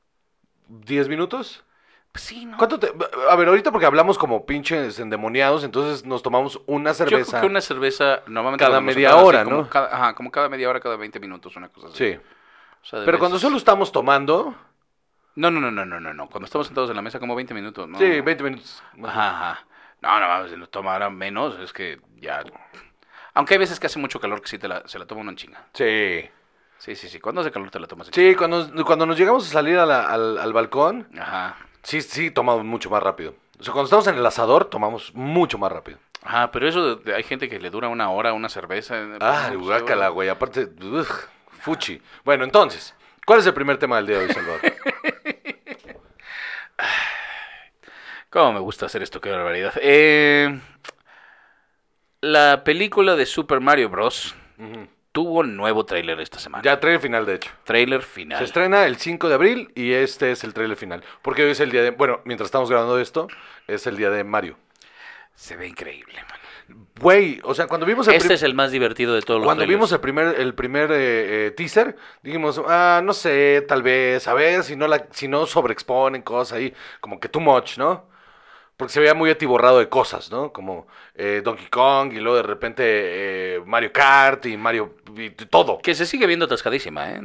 ¿10 0.67 1.07
minutos? 1.09 1.63
Pues 2.11 2.23
sí, 2.23 2.45
¿no? 2.45 2.57
¿Cuánto 2.57 2.79
te- 2.79 2.91
A 3.29 3.35
ver, 3.35 3.49
ahorita 3.49 3.71
porque 3.71 3.85
hablamos 3.85 4.17
como 4.17 4.47
pinches 4.47 4.97
endemoniados, 4.99 5.63
entonces 5.63 6.05
nos 6.05 6.23
tomamos 6.23 6.59
una 6.65 6.91
Yo 6.93 7.05
creo 7.05 7.19
cerveza. 7.19 7.41
que 7.41 7.45
una 7.45 7.61
cerveza 7.61 8.23
normalmente 8.25 8.63
Cada 8.65 8.77
cuando 8.77 8.93
media 8.93 9.09
así 9.09 9.23
hora, 9.23 9.43
como 9.43 9.57
¿no? 9.57 9.69
cada- 9.69 9.93
ajá, 9.95 10.15
como 10.15 10.31
cada 10.31 10.49
media 10.49 10.67
hora, 10.71 10.79
cada 10.79 10.95
20 10.95 11.19
minutos, 11.19 11.55
una 11.55 11.69
cosa 11.69 11.89
así. 11.89 11.97
Sí. 11.97 12.19
O 12.81 12.85
sea, 12.87 13.05
Pero 13.05 13.19
cuando 13.19 13.35
veces- 13.35 13.45
solo 13.45 13.57
estamos 13.57 13.91
tomando, 13.91 14.55
No, 15.35 15.51
no, 15.51 15.59
no, 15.59 15.69
no, 15.71 15.85
no, 15.85 15.99
no, 15.99 16.13
no. 16.13 16.27
Cuando 16.29 16.45
estamos 16.45 16.67
sentados 16.67 16.89
en 16.89 16.95
la 16.95 17.01
mesa 17.01 17.19
como 17.19 17.35
20 17.35 17.53
minutos, 17.53 17.87
¿no? 17.87 17.97
sí, 17.97 18.21
20 18.21 18.43
minutos. 18.43 18.81
Ajá, 19.03 19.29
ajá. 19.51 19.65
No, 20.01 20.19
no, 20.19 20.27
mames, 20.27 20.51
si 20.51 20.57
lo 20.57 20.67
tomara 20.67 21.09
menos, 21.09 21.59
es 21.59 21.73
que 21.73 21.99
ya... 22.17 22.43
Aunque 23.33 23.55
hay 23.55 23.57
veces 23.59 23.79
que 23.79 23.87
hace 23.87 23.99
mucho 23.99 24.19
calor 24.19 24.41
que 24.41 24.47
sí 24.47 24.57
te 24.57 24.67
la, 24.67 24.87
se 24.87 24.97
la 24.97 25.05
toma 25.05 25.21
uno 25.21 25.31
en 25.31 25.35
chinga. 25.37 25.65
Sí. 25.73 26.29
Sí, 26.77 26.95
sí, 26.95 27.09
sí. 27.09 27.19
Cuando 27.19 27.41
hace 27.41 27.51
calor 27.51 27.69
te 27.71 27.79
la 27.79 27.87
tomas 27.87 28.07
en 28.07 28.13
Sí, 28.13 28.35
cuando, 28.35 28.85
cuando 28.85 29.05
nos 29.05 29.17
llegamos 29.17 29.45
a 29.47 29.51
salir 29.51 29.77
a 29.77 29.85
la- 29.85 30.07
al, 30.07 30.37
al 30.37 30.53
balcón, 30.53 31.07
chinga. 31.09 31.23
Ajá. 31.23 31.55
sí, 31.83 32.01
sí, 32.01 32.31
tomamos 32.31 32.63
mucho 32.63 32.89
más 32.89 33.01
rápido. 33.03 33.35
O 33.59 33.63
sea, 33.63 33.73
cuando 33.73 33.85
estamos 33.85 34.07
en 34.07 34.15
el 34.15 34.25
asador, 34.25 34.65
tomamos 34.65 35.13
mucho 35.15 35.57
más 35.57 35.71
rápido. 35.71 35.97
Ajá, 36.23 36.51
pero 36.51 36.67
eso, 36.67 36.95
de- 36.97 37.03
de- 37.03 37.15
hay 37.15 37.23
gente 37.23 37.49
que 37.49 37.59
le 37.59 37.69
dura 37.69 37.87
una 37.89 38.09
hora 38.09 38.33
una 38.33 38.49
cerveza. 38.49 38.97
eh, 38.97 39.17
Ah, 39.21 39.45
pues, 39.49 39.59
guácala, 39.59 40.09
güey. 40.09 40.29
Aparte, 40.29 40.69
ugh, 40.81 41.07
fuchi. 41.61 42.01
Bueno, 42.23 42.43
entonces, 42.43 42.93
¿cuál 43.25 43.39
es 43.39 43.45
el 43.47 43.53
primer 43.53 43.77
tema 43.77 43.97
del 43.97 44.07
día 44.07 44.17
de 44.19 44.25
hoy, 44.25 44.33
Salvador? 44.33 44.61
¿Cómo 48.35 48.51
me 48.51 48.59
gusta 48.59 48.87
hacer 48.87 49.01
esto? 49.01 49.21
Qué 49.21 49.29
barbaridad. 49.31 49.71
Eh, 49.81 50.59
la 52.19 52.65
película 52.65 53.15
de 53.15 53.25
Super 53.25 53.61
Mario 53.61 53.87
Bros. 53.87 54.35
Ujú. 54.57 54.89
tuvo 55.13 55.43
nuevo 55.43 55.85
tráiler 55.85 56.19
esta 56.19 56.37
semana. 56.37 56.61
Ya 56.61 56.73
el 56.73 56.99
final, 56.99 57.25
de 57.25 57.35
hecho. 57.35 57.51
Tráiler 57.63 58.01
final. 58.01 58.37
Se 58.39 58.43
estrena 58.43 58.87
el 58.87 58.97
5 58.97 59.29
de 59.29 59.35
abril 59.35 59.71
y 59.73 59.93
este 59.93 60.33
es 60.33 60.43
el 60.43 60.53
trailer 60.53 60.75
final. 60.75 61.01
Porque 61.21 61.45
hoy 61.45 61.51
es 61.51 61.61
el 61.61 61.71
día 61.71 61.81
de... 61.81 61.91
Bueno, 61.91 62.19
mientras 62.25 62.47
estamos 62.47 62.69
grabando 62.69 62.99
esto, 62.99 63.29
es 63.67 63.87
el 63.87 63.95
día 63.95 64.09
de 64.09 64.25
Mario. 64.25 64.57
Se 65.33 65.55
ve 65.55 65.69
increíble, 65.69 66.21
man. 66.29 66.85
Güey, 66.99 67.39
o 67.41 67.55
sea, 67.55 67.67
cuando 67.67 67.85
vimos 67.85 68.05
el 68.09 68.15
Este 68.15 68.33
es 68.33 68.43
el 68.43 68.53
más 68.53 68.69
divertido 68.69 69.13
de 69.15 69.21
todos 69.21 69.39
los 69.39 69.45
Cuando 69.45 69.61
trailers. 69.61 69.77
vimos 69.77 69.91
el 69.93 70.01
primer, 70.01 70.41
el 70.41 70.53
primer 70.53 70.91
eh, 70.91 71.45
eh, 71.47 71.51
teaser, 71.51 71.95
dijimos, 72.21 72.61
ah, 72.67 72.99
no 73.01 73.13
sé, 73.13 73.63
tal 73.65 73.81
vez, 73.81 74.27
a 74.27 74.33
ver 74.33 74.61
si 74.65 74.75
no, 74.75 74.89
la, 74.89 75.07
si 75.11 75.29
no 75.29 75.45
sobreexponen 75.45 76.21
cosas 76.21 76.57
ahí, 76.57 76.73
como 76.99 77.21
que 77.21 77.29
too 77.29 77.39
much, 77.39 77.77
¿no? 77.77 78.13
Porque 78.77 78.91
se 78.93 78.99
veía 78.99 79.13
muy 79.13 79.29
atiborrado 79.29 79.79
de 79.79 79.87
cosas, 79.87 80.29
¿no? 80.31 80.51
Como 80.51 80.87
eh, 81.15 81.41
Donkey 81.43 81.67
Kong 81.67 82.11
y 82.13 82.19
luego 82.19 82.37
de 82.37 82.43
repente 82.43 82.83
eh, 82.85 83.61
Mario 83.65 83.91
Kart 83.93 84.45
y 84.47 84.57
Mario... 84.57 84.95
y 85.15 85.29
todo. 85.29 85.79
Que 85.79 85.95
se 85.95 86.05
sigue 86.05 86.27
viendo 86.27 86.45
atascadísima, 86.45 87.09
¿eh? 87.11 87.21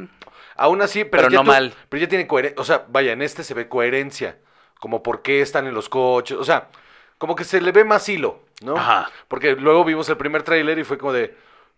Aún 0.56 0.80
así, 0.82 1.04
pero, 1.04 1.24
Pero 1.24 1.30
ya 1.30 1.38
no 1.38 1.44
mal. 1.44 1.74
Pero 1.88 2.00
ya 2.02 2.08
tiene 2.08 2.26
coherencia, 2.26 2.60
o 2.60 2.64
sea, 2.64 2.84
vaya, 2.88 3.12
en 3.12 3.22
este 3.22 3.42
se 3.42 3.54
ve 3.54 3.68
coherencia, 3.68 4.38
como 4.78 5.02
por 5.02 5.22
qué 5.22 5.40
están 5.40 5.66
en 5.66 5.74
los 5.74 5.88
coches, 5.88 6.36
o 6.36 6.44
sea, 6.44 6.68
como 7.18 7.34
que 7.34 7.44
se 7.44 7.60
le 7.60 7.72
ve 7.72 7.82
más 7.84 8.08
hilo, 8.08 8.40
¿no? 8.62 8.76
Ajá. 8.76 9.10
Porque 9.26 9.56
luego 9.56 9.84
vimos 9.84 10.08
el 10.08 10.16
primer 10.18 10.42
tráiler 10.44 10.78
y 10.78 10.84
fue 10.84 10.98
como 10.98 11.12
de, 11.12 11.34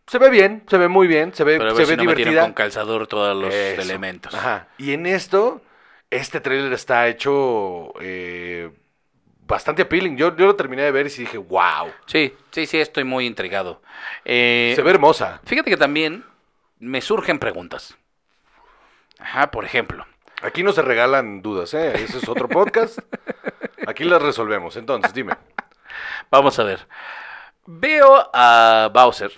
se 0.06 0.18
ve 0.18 0.28
bien, 0.30 0.64
se 0.68 0.76
ve 0.78 0.88
muy 0.88 1.06
bien, 1.06 1.32
se 1.32 1.44
ve, 1.44 1.58
Pero 1.58 1.70
a 1.70 1.74
se 1.74 1.82
ver 1.84 1.90
ve 1.90 1.96
no 1.96 2.04
metieron 2.10 2.16
divertida. 2.32 2.42
con 2.42 2.52
calzador 2.54 3.06
todos 3.06 3.36
los 3.36 3.54
Eso. 3.54 3.80
elementos. 3.82 4.34
Ajá. 4.34 4.68
Y 4.78 4.92
en 4.92 5.06
esto, 5.06 5.62
este 6.10 6.40
tráiler 6.40 6.72
está 6.72 7.08
hecho 7.08 7.92
eh, 8.00 8.70
bastante 9.52 9.82
appealing. 9.82 10.16
Yo, 10.16 10.34
yo 10.34 10.46
lo 10.46 10.56
terminé 10.56 10.82
de 10.82 10.90
ver 10.90 11.06
y 11.06 11.10
dije, 11.10 11.36
wow, 11.36 11.92
Sí, 12.06 12.34
sí, 12.50 12.64
sí, 12.64 12.80
estoy 12.80 13.04
muy 13.04 13.26
intrigado. 13.26 13.82
Eh, 14.24 14.72
se 14.74 14.80
ve 14.82 14.90
hermosa. 14.90 15.40
Fíjate 15.44 15.68
que 15.70 15.76
también 15.76 16.24
me 16.78 17.02
surgen 17.02 17.38
preguntas. 17.38 17.94
Ajá, 19.18 19.50
por 19.50 19.66
ejemplo. 19.66 20.06
Aquí 20.42 20.62
no 20.62 20.72
se 20.72 20.80
regalan 20.80 21.42
dudas, 21.42 21.74
¿eh? 21.74 21.92
Ese 22.02 22.16
es 22.18 22.28
otro 22.28 22.48
podcast. 22.48 22.98
Aquí 23.86 24.04
las 24.04 24.22
resolvemos. 24.22 24.76
Entonces, 24.76 25.12
dime. 25.12 25.36
Vamos 26.30 26.58
a 26.58 26.64
ver. 26.64 26.88
Veo 27.66 28.30
a 28.32 28.90
Bowser 28.92 29.32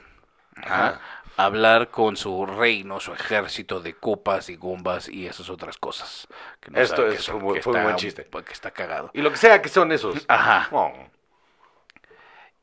ajá, 0.56 0.86
Ajá. 0.86 1.00
Hablar 1.36 1.90
con 1.90 2.16
su 2.16 2.46
reino, 2.46 3.00
su 3.00 3.12
ejército 3.12 3.80
de 3.80 3.94
copas 3.94 4.48
y 4.50 4.56
gumbas 4.56 5.08
y 5.08 5.26
esas 5.26 5.50
otras 5.50 5.76
cosas. 5.78 6.28
que 6.60 6.70
no 6.70 6.78
Esto 6.80 7.06
es- 7.08 7.16
que 7.16 7.22
son- 7.22 7.40
fue 7.40 7.48
un- 7.50 7.54
que 7.54 7.62
fue 7.62 7.72
un 7.72 7.76
está 7.78 7.84
buen 7.84 7.96
chiste. 7.96 8.24
Que 8.46 8.52
está 8.52 8.70
cagado. 8.70 9.10
Y 9.14 9.20
lo 9.22 9.30
que 9.30 9.36
sea 9.36 9.60
que 9.62 9.68
son 9.68 9.90
esos. 9.92 10.24
Ajá. 10.28 10.68
Oh. 10.72 10.92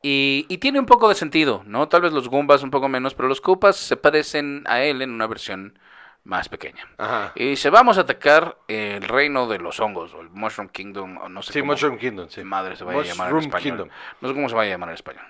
Y, 0.02 0.46
y 0.48 0.58
tiene 0.58 0.80
un 0.80 0.86
poco 0.86 1.08
de 1.08 1.14
sentido, 1.14 1.62
¿no? 1.64 1.88
Tal 1.88 2.00
vez 2.02 2.12
los 2.12 2.28
Goombas 2.28 2.62
un 2.62 2.70
poco 2.70 2.88
menos, 2.88 3.14
pero 3.14 3.28
los 3.28 3.40
Koopas 3.40 3.76
se 3.76 3.96
parecen 3.96 4.64
a 4.66 4.82
él 4.82 5.00
en 5.00 5.12
una 5.12 5.28
versión 5.28 5.78
más 6.24 6.48
pequeña. 6.48 6.88
Ajá. 6.98 7.32
Y 7.36 7.50
dice, 7.50 7.70
vamos 7.70 7.98
a 7.98 8.02
atacar 8.02 8.56
el 8.68 9.02
reino 9.02 9.46
de 9.46 9.58
los 9.58 9.78
hongos, 9.78 10.12
o 10.14 10.20
el 10.20 10.30
Mushroom 10.30 10.68
Kingdom, 10.70 11.18
o 11.18 11.28
no 11.28 11.42
sé 11.42 11.52
Sí, 11.52 11.60
cómo 11.60 11.72
Mushroom 11.72 11.98
Kingdom, 11.98 12.28
sí. 12.30 12.42
madre 12.42 12.74
se 12.76 12.82
vaya 12.84 13.00
a 13.00 13.02
llamar 13.04 13.28
en 13.28 13.34
Mushroom 13.34 13.54
español. 13.54 13.76
Kingdom. 13.78 13.88
No 14.20 14.28
sé 14.28 14.34
cómo 14.34 14.48
se 14.48 14.54
vaya 14.56 14.70
a 14.70 14.74
llamar 14.74 14.88
en 14.88 14.94
español. 14.94 15.24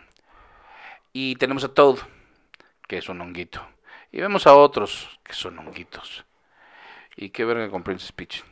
Y 1.13 1.37
tenemos 1.37 1.65
a 1.65 1.69
Toad, 1.69 1.99
que 2.87 2.99
es 2.99 3.09
un 3.09 3.21
honguito. 3.21 3.66
Y 4.11 4.21
vemos 4.21 4.47
a 4.47 4.55
otros, 4.55 5.18
que 5.25 5.33
son 5.33 5.59
honguitos. 5.59 6.25
¿Y 7.16 7.31
qué 7.31 7.45
verga 7.45 7.71
con 7.71 7.83
Princess 7.83 8.12
Peach? 8.12 8.45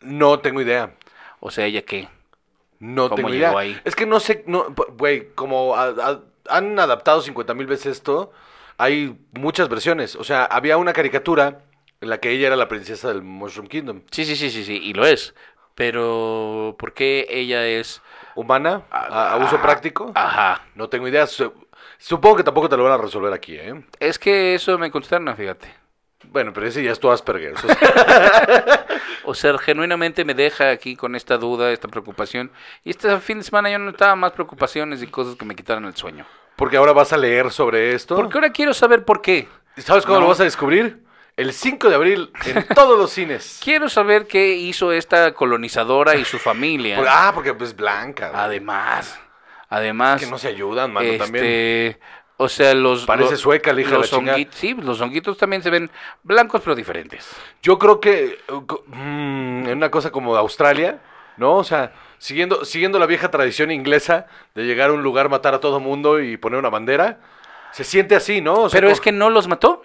No 0.00 0.38
tengo 0.40 0.60
idea. 0.60 0.94
O 1.40 1.50
sea, 1.50 1.66
¿ella 1.66 1.82
qué? 1.82 2.08
No 2.80 3.08
¿Cómo 3.08 3.16
tengo 3.16 3.34
idea. 3.34 3.58
ahí? 3.58 3.80
Es 3.84 3.96
que 3.96 4.06
no 4.06 4.20
sé, 4.20 4.44
no, 4.46 4.74
güey, 4.96 5.30
como 5.34 5.74
a- 5.74 5.88
a- 5.88 6.20
han 6.48 6.78
adaptado 6.78 7.20
50 7.20 7.54
mil 7.54 7.66
veces 7.66 7.96
esto, 7.98 8.32
hay 8.76 9.18
muchas 9.32 9.68
versiones. 9.68 10.14
O 10.16 10.24
sea, 10.24 10.44
había 10.44 10.76
una 10.76 10.92
caricatura 10.92 11.64
en 12.00 12.10
la 12.10 12.18
que 12.20 12.30
ella 12.30 12.46
era 12.46 12.56
la 12.56 12.68
princesa 12.68 13.08
del 13.08 13.22
Mushroom 13.22 13.66
Kingdom. 13.68 14.02
Sí, 14.10 14.24
sí, 14.24 14.36
sí, 14.36 14.50
sí, 14.50 14.64
sí, 14.64 14.80
y 14.82 14.92
lo 14.94 15.04
es. 15.04 15.34
Pero, 15.74 16.76
¿por 16.78 16.92
qué 16.94 17.26
ella 17.28 17.66
es... 17.66 18.02
¿Humana? 18.34 18.82
¿A, 18.90 19.32
a 19.32 19.36
uso 19.36 19.56
Ajá, 19.56 19.62
práctico? 19.62 20.12
Ajá. 20.14 20.62
No 20.74 20.88
tengo 20.88 21.08
idea. 21.08 21.26
Su- 21.98 22.14
Supongo 22.16 22.36
que 22.36 22.44
tampoco 22.44 22.68
te 22.68 22.76
lo 22.76 22.84
van 22.84 22.92
a 22.92 22.98
resolver 22.98 23.32
aquí, 23.32 23.56
¿eh? 23.56 23.84
Es 24.00 24.18
que 24.18 24.54
eso 24.54 24.78
me 24.78 24.90
consterna, 24.90 25.34
fíjate. 25.34 25.68
Bueno, 26.24 26.52
pero 26.52 26.66
ese 26.66 26.82
ya 26.82 26.92
es 26.92 26.98
tu 27.00 27.10
Asperger. 27.10 27.54
o 27.54 27.58
sea, 27.58 28.86
O 29.24 29.34
sea, 29.34 29.58
genuinamente 29.58 30.24
me 30.24 30.34
deja 30.34 30.70
aquí 30.70 30.96
con 30.96 31.14
esta 31.14 31.36
duda, 31.36 31.70
esta 31.70 31.88
preocupación. 31.88 32.50
Y 32.84 32.90
este 32.90 33.18
fin 33.20 33.38
de 33.38 33.44
semana 33.44 33.70
yo 33.70 33.78
no 33.78 33.90
estaba 33.90 34.16
más 34.16 34.32
preocupaciones 34.32 35.02
y 35.02 35.06
cosas 35.06 35.36
que 35.36 35.44
me 35.44 35.54
quitaran 35.54 35.84
el 35.84 35.94
sueño. 35.96 36.24
porque 36.56 36.76
ahora 36.76 36.92
vas 36.92 37.12
a 37.12 37.16
leer 37.18 37.50
sobre 37.50 37.94
esto. 37.94 38.16
Porque 38.16 38.36
ahora 38.38 38.50
quiero 38.52 38.72
saber 38.74 39.04
por 39.04 39.20
qué. 39.22 39.48
¿Sabes 39.76 40.04
cómo 40.04 40.16
No. 40.18 40.22
lo 40.22 40.28
vas 40.28 40.40
a 40.40 40.44
descubrir? 40.44 41.04
el 41.36 41.52
5 41.52 41.88
de 41.88 41.94
abril 41.94 42.32
en 42.46 42.66
todos 42.74 42.98
los 42.98 43.12
cines. 43.12 43.60
Quiero 43.62 43.88
saber 43.88 44.26
qué 44.26 44.54
hizo 44.56 44.90
esta 44.90 45.32
colonizadora 45.34 46.16
y 46.16 46.24
su 46.24 46.36
familia. 46.40 47.00
Ah, 47.06 47.30
porque 47.32 47.54
es 47.60 47.76
blanca. 47.76 48.32
además, 48.34 49.20
además, 49.68 50.20
que 50.20 50.26
no 50.30 50.38
se 50.38 50.48
ayudan, 50.48 50.92
mano, 50.92 51.06
este, 51.08 51.18
también. 51.18 51.98
o 52.36 52.48
sea, 52.48 52.74
los 52.74 53.04
Parece 53.06 53.32
los- 53.32 53.40
sueca 53.40 53.72
la 53.72 53.80
hija 53.80 53.90
de 53.92 53.96
los 53.98 54.12
la 54.12 54.18
chingada. 54.18 54.38
honguit- 54.38 54.50
sí, 54.52 54.74
los 54.74 55.00
honguitos 55.00 55.36
también 55.38 55.62
se 55.62 55.70
ven 55.70 55.90
blancos 56.22 56.60
pero 56.62 56.74
diferentes. 56.76 57.28
Yo 57.62 57.78
creo 57.78 58.00
que 58.00 58.38
mm, 58.86 59.66
en 59.68 59.76
una 59.76 59.90
cosa 59.90 60.10
como 60.10 60.32
de 60.34 60.40
Australia, 60.40 61.00
¿no? 61.36 61.56
O 61.56 61.64
sea, 61.64 61.92
siguiendo, 62.18 62.64
siguiendo 62.64 62.98
la 62.98 63.06
vieja 63.06 63.30
tradición 63.30 63.70
inglesa 63.70 64.26
de 64.54 64.64
llegar 64.64 64.90
a 64.90 64.92
un 64.92 65.02
lugar, 65.02 65.28
matar 65.28 65.54
a 65.54 65.60
todo 65.60 65.80
mundo 65.80 66.20
y 66.20 66.36
poner 66.36 66.58
una 66.58 66.70
bandera, 66.70 67.20
se 67.72 67.84
siente 67.84 68.16
así, 68.16 68.40
¿no? 68.40 68.54
O 68.62 68.68
sea, 68.68 68.80
Pero 68.80 68.90
es 68.90 69.00
que 69.00 69.12
no 69.12 69.30
los 69.30 69.48
mató. 69.48 69.82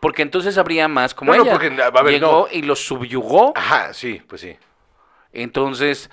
Porque 0.00 0.22
entonces 0.22 0.56
habría 0.58 0.86
más 0.86 1.12
como 1.12 1.30
Bueno, 1.32 1.42
ella. 1.42 1.52
porque, 1.52 1.82
a 1.82 1.90
ver, 2.02 2.12
Llegó 2.14 2.46
no. 2.48 2.56
y 2.56 2.62
los 2.62 2.78
subyugó. 2.86 3.52
Ajá, 3.56 3.92
sí, 3.92 4.22
pues 4.28 4.40
sí. 4.42 4.56
Entonces, 5.32 6.08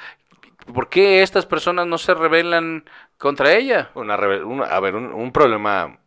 ¿por 0.73 0.89
qué 0.89 1.21
estas 1.21 1.45
personas 1.45 1.88
no 1.88 1.97
se 1.97 2.13
rebelan 2.13 2.86
contra 3.17 3.54
ella? 3.54 3.91
Una, 3.95 4.15
a 4.15 4.80
ver, 4.80 4.95
un, 4.95 5.06
un 5.13 5.32
problema 5.32 5.99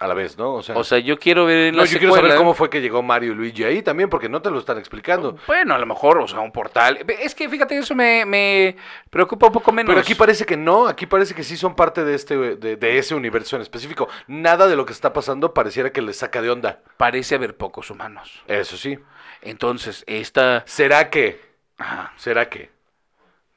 a 0.00 0.08
la 0.08 0.14
vez, 0.14 0.36
¿no? 0.36 0.54
O 0.54 0.62
sea, 0.62 0.76
O 0.76 0.82
sea, 0.82 0.98
yo 0.98 1.18
quiero 1.18 1.46
ver 1.46 1.68
en 1.68 1.76
no, 1.76 1.82
la 1.84 1.88
yo 1.88 1.98
quiero 1.98 2.14
saber 2.14 2.36
cómo 2.36 2.52
fue 2.52 2.68
que 2.68 2.80
llegó 2.80 3.02
Mario 3.02 3.32
y 3.32 3.34
Luigi 3.36 3.62
ahí 3.64 3.80
también, 3.80 4.10
porque 4.10 4.28
no 4.28 4.42
te 4.42 4.50
lo 4.50 4.58
están 4.58 4.76
explicando. 4.78 5.38
Bueno, 5.46 5.74
a 5.74 5.78
lo 5.78 5.86
mejor, 5.86 6.18
o 6.18 6.26
sea, 6.26 6.40
un 6.40 6.50
portal. 6.50 6.98
Es 7.20 7.34
que 7.34 7.48
fíjate, 7.48 7.78
eso 7.78 7.94
me, 7.94 8.24
me 8.26 8.76
preocupa 9.08 9.46
un 9.46 9.52
poco 9.52 9.70
menos. 9.72 9.88
Pero 9.88 10.00
aquí 10.00 10.14
parece 10.14 10.44
que 10.44 10.56
no, 10.56 10.88
aquí 10.88 11.06
parece 11.06 11.34
que 11.34 11.44
sí 11.44 11.56
son 11.56 11.76
parte 11.76 12.04
de 12.04 12.14
este, 12.14 12.36
de, 12.36 12.76
de 12.76 12.98
ese 12.98 13.14
universo 13.14 13.56
en 13.56 13.62
específico. 13.62 14.08
Nada 14.26 14.66
de 14.66 14.76
lo 14.76 14.84
que 14.84 14.92
está 14.92 15.12
pasando 15.12 15.54
pareciera 15.54 15.90
que 15.90 16.02
les 16.02 16.16
saca 16.18 16.42
de 16.42 16.50
onda. 16.50 16.80
Parece 16.96 17.36
haber 17.36 17.56
pocos 17.56 17.90
humanos. 17.90 18.42
Eso 18.48 18.76
sí. 18.76 18.98
Entonces, 19.42 20.04
esta... 20.06 20.64
¿Será 20.66 21.08
que, 21.08 21.40
Ajá. 21.78 22.12
será 22.16 22.48
que 22.48 22.73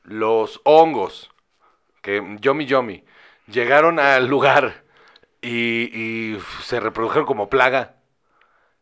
los 0.07 0.61
hongos 0.65 1.31
que 2.01 2.23
Yomi 2.41 2.65
Yomi 2.67 3.05
llegaron 3.47 3.99
al 3.99 4.27
lugar 4.27 4.85
y, 5.41 6.35
y 6.35 6.39
se 6.63 6.79
reprodujeron 6.79 7.25
como 7.27 7.49
plaga 7.49 7.95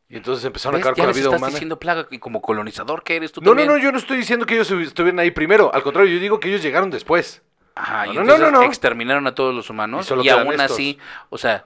y 0.10 0.18
entonces 0.18 0.46
empezaron 0.46 0.76
a 0.76 0.78
¿Ves? 0.78 0.80
acabar 0.80 0.96
Ya 0.96 1.04
con 1.04 1.08
la 1.08 1.14
vida 1.14 1.24
estás 1.26 1.40
humana? 1.40 1.52
diciendo 1.52 1.80
plaga 1.80 2.08
y 2.12 2.20
como 2.20 2.42
colonizador 2.42 3.04
que 3.04 3.16
eres 3.16 3.32
tú 3.32 3.42
No, 3.42 3.54
no, 3.54 3.56
también. 3.56 3.68
no, 3.68 3.78
yo 3.78 3.92
no 3.92 3.98
estoy 3.98 4.18
diciendo 4.18 4.46
que 4.46 4.56
ellos 4.56 4.72
estuvieran 4.72 5.20
ahí 5.20 5.32
primero. 5.32 5.74
Al 5.74 5.84
contrario, 5.84 6.14
yo 6.14 6.20
digo 6.20 6.40
que 6.40 6.50
ellos 6.50 6.62
llegaron 6.64 6.90
después. 6.90 7.44
Ajá, 7.76 8.06
No, 8.06 8.14
y 8.14 8.18
no, 8.24 8.38
entonces 8.38 8.40
no, 8.40 8.52
no. 8.52 8.62
exterminaron 8.62 9.28
a 9.28 9.36
todos 9.36 9.54
los 9.54 9.70
humanos 9.70 10.16
Y 10.22 10.28
y, 10.28 10.30
aún 10.30 10.54
estos. 10.54 10.72
así, 10.72 10.98
o 11.30 11.38
sea, 11.38 11.66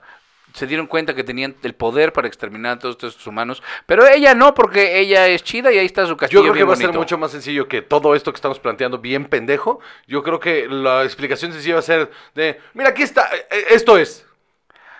se 0.54 0.66
dieron 0.66 0.86
cuenta 0.86 1.14
que 1.14 1.24
tenían 1.24 1.56
el 1.62 1.74
poder 1.74 2.12
para 2.12 2.28
exterminar 2.28 2.72
a 2.72 2.78
todos 2.78 2.94
estos 2.94 3.26
humanos, 3.26 3.62
pero 3.86 4.06
ella 4.06 4.34
no, 4.34 4.54
porque 4.54 4.98
ella 5.00 5.26
es 5.28 5.42
chida 5.42 5.72
y 5.72 5.78
ahí 5.78 5.86
está 5.86 6.06
su 6.06 6.16
castillo 6.16 6.42
Yo 6.42 6.52
creo 6.52 6.64
que 6.64 6.68
va 6.68 6.74
a 6.74 6.76
ser 6.76 6.92
mucho 6.92 7.18
más 7.18 7.30
sencillo 7.30 7.68
que 7.68 7.82
todo 7.82 8.14
esto 8.14 8.32
que 8.32 8.36
estamos 8.36 8.58
planteando 8.58 8.98
bien 8.98 9.26
pendejo. 9.26 9.80
Yo 10.06 10.22
creo 10.22 10.40
que 10.40 10.66
la 10.68 11.04
explicación 11.04 11.52
sencilla 11.52 11.74
va 11.74 11.80
a 11.80 11.82
ser 11.82 12.10
de, 12.34 12.60
mira, 12.74 12.90
aquí 12.90 13.02
está, 13.02 13.28
eh, 13.34 13.46
eh, 13.50 13.64
esto 13.70 13.98
es. 13.98 14.26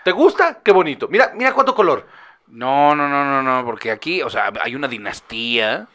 ¿Te 0.05 0.13
gusta? 0.13 0.61
Qué 0.63 0.73
bonito. 0.73 1.09
Mira, 1.09 1.33
mira 1.35 1.53
cuánto 1.53 1.75
color. 1.75 2.07
No, 2.49 2.95
no, 2.95 3.09
no, 3.09 3.25
no, 3.25 3.43
no, 3.43 3.65
porque 3.65 3.91
aquí, 3.91 4.23
o 4.23 4.31
sea, 4.31 4.53
hay 4.61 4.75
una 4.75 4.89
dinastía, 4.89 5.87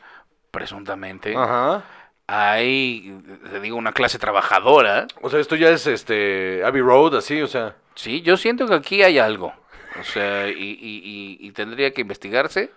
presuntamente, 0.52 1.36
Ajá. 1.36 1.84
hay, 2.28 3.22
te 3.52 3.60
digo, 3.60 3.76
una 3.76 3.92
clase 3.92 4.18
trabajadora, 4.18 5.06
O 5.22 5.30
sea, 5.30 5.42
esto 5.42 5.58
ya 5.58 5.70
es 5.70 5.86
este 5.86 6.64
Abbey 6.64 6.82
Road, 6.82 7.18
así, 7.18 7.42
o 7.42 7.48
sea. 7.48 7.76
Sí, 7.96 8.22
yo 8.22 8.38
siento 8.38 8.68
que 8.68 8.74
aquí 8.76 9.02
hay 9.04 9.18
algo, 9.20 9.54
o 10.00 10.04
sea, 10.04 10.48
y, 10.50 10.54
y- 10.54 11.02
y- 11.04 11.38
y 11.48 11.52
tendría 11.52 11.92
que 11.92 12.02
investigarse 12.02 12.72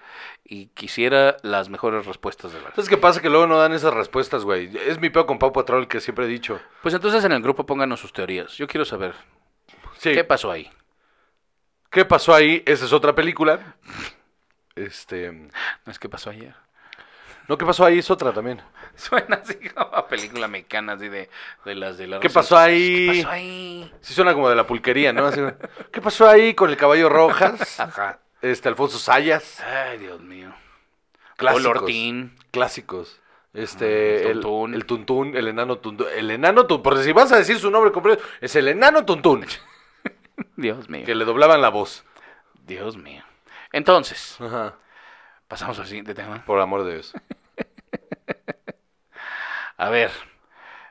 y 0.45 0.67
quisiera 0.69 1.37
las 1.43 1.69
mejores 1.69 2.07
respuestas 2.07 2.53
de 2.53 2.59
verdad. 2.59 2.75
¿Sabes 2.75 2.89
qué 2.89 2.97
pasa? 2.97 3.21
Que 3.21 3.29
luego 3.29 3.47
no 3.47 3.59
dan 3.59 3.73
esas 3.73 3.93
respuestas, 3.95 4.45
güey. 4.45 4.71
Es 4.87 4.99
mi 5.01 5.11
peor 5.11 5.27
con 5.27 5.39
Pau 5.39 5.53
Patrol 5.53 5.89
que 5.89 6.01
siempre 6.01 6.25
he 6.25 6.29
dicho. 6.29 6.61
Pues 6.83 6.95
entonces 6.95 7.23
en 7.25 7.33
el 7.33 7.43
grupo 7.43 7.67
pónganos 7.67 8.01
sus 8.01 8.13
teorías, 8.13 8.53
yo 8.57 8.67
quiero 8.67 8.85
saber, 8.85 9.15
Sí. 9.99 10.13
¿qué 10.13 10.25
pasó 10.25 10.51
ahí? 10.51 10.71
¿Qué 11.91 12.05
pasó 12.05 12.35
ahí? 12.35 12.63
Esa 12.67 12.85
es 12.85 12.93
otra 12.93 13.15
película. 13.15 13.77
Este. 14.77 15.33
No 15.33 15.91
es 15.93 15.99
que 15.99 16.09
pasó 16.09 16.31
ayer. 16.31 16.55
No, 17.49 17.57
¿qué 17.59 17.65
pasó 17.65 17.85
ahí? 17.85 17.99
Es 17.99 18.11
otra 18.11 18.33
también. 18.33 18.61
Suena 19.09 19.37
así 19.43 19.55
como 19.71 19.95
a 19.95 20.07
película 20.09 20.49
mexicana, 20.49 20.95
así 20.95 21.09
de, 21.09 21.31
de 21.65 21.75
las 21.75 21.97
de 21.99 22.07
la 22.09 22.21
¿Qué 22.21 22.29
pasó 22.31 22.59
ahí? 22.59 23.07
¿Qué 23.13 23.23
pasó 23.23 23.31
ahí? 23.35 23.93
Sí 24.01 24.13
suena 24.15 24.35
como 24.35 24.49
de 24.51 24.57
la 24.57 24.67
pulquería, 24.67 25.13
¿no? 25.13 25.27
Así, 25.27 25.41
¿Qué 25.93 26.01
pasó 26.01 26.29
ahí 26.29 26.55
con 26.55 26.71
el 26.71 26.77
caballo 26.77 27.09
rojas? 27.09 27.79
Ajá. 27.81 28.19
Este, 28.43 28.69
Alfonso 28.69 28.99
Sayas. 28.99 29.61
Ay, 29.61 29.99
Dios 29.99 30.21
mío. 30.21 30.53
Clásicos. 31.37 31.67
Olortín. 31.67 32.37
Clásicos. 32.51 33.21
Este, 33.55 34.25
Mm, 34.25 34.29
el, 34.29 34.41
Tuntún. 34.41 34.75
el 34.75 34.85
Tuntún, 34.87 35.37
el 35.37 35.49
enano 35.49 35.79
Tuntún. 35.79 36.07
El 36.15 36.31
enano 36.31 36.67
Tuntún, 36.67 36.83
porque 36.83 37.03
si 37.03 37.13
vas 37.13 37.33
a 37.33 37.39
decir 37.39 37.59
su 37.59 37.71
nombre 37.71 37.91
completo, 37.93 38.23
es 38.41 38.55
el 38.57 38.69
enano 38.69 39.05
Tuntún, 39.05 39.45
Dios 40.57 40.89
mío. 40.89 41.05
que 41.07 41.15
le 41.15 41.25
doblaban 41.25 41.61
la 41.63 41.69
voz. 41.71 42.05
Dios 42.67 42.97
mío. 42.97 43.23
Entonces, 43.73 44.37
Ajá, 44.41 44.75
pasamos 45.49 45.79
al 45.79 45.87
siguiente 45.87 46.15
tema. 46.15 46.45
por 46.45 46.61
amor 46.61 46.85
de 46.85 46.95
Dios. 46.95 47.15
A 49.79 49.89
ver, 49.91 50.11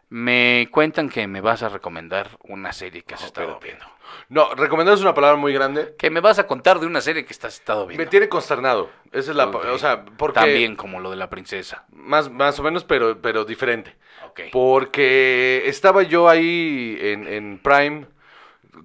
me 0.09 0.67
cuentan 0.71 1.09
que 1.09 1.27
me 1.27 1.41
vas 1.41 1.61
a 1.63 1.69
recomendar 1.69 2.29
una 2.43 2.71
serie 2.73 3.03
que 3.03 3.13
has 3.15 3.23
estado 3.23 3.51
espérate. 3.53 3.65
viendo. 3.67 3.85
No, 4.29 4.55
recomendar 4.55 4.95
es 4.95 5.01
una 5.01 5.13
palabra 5.13 5.37
muy 5.37 5.51
grande. 5.53 5.95
Que 5.97 6.09
me 6.09 6.21
vas 6.21 6.39
a 6.39 6.47
contar 6.47 6.79
de 6.79 6.87
una 6.87 7.01
serie 7.01 7.25
que 7.25 7.33
estás 7.33 7.55
estado 7.55 7.85
viendo. 7.85 8.03
Me 8.03 8.09
tiene 8.09 8.29
consternado. 8.29 8.89
Esa 9.11 9.31
es 9.31 9.37
la, 9.37 9.47
o 9.47 9.77
sea, 9.77 10.05
porque 10.05 10.39
También 10.39 10.75
como 10.77 10.99
lo 11.01 11.09
de 11.11 11.17
la 11.17 11.29
princesa. 11.29 11.85
más, 11.91 12.29
más 12.31 12.57
o 12.59 12.63
menos, 12.63 12.83
pero, 12.85 13.21
pero 13.21 13.43
diferente. 13.43 13.95
Ok. 14.25 14.41
Porque 14.51 15.63
estaba 15.65 16.03
yo 16.03 16.29
ahí 16.29 16.97
en, 17.01 17.27
en 17.27 17.59
Prime. 17.59 18.07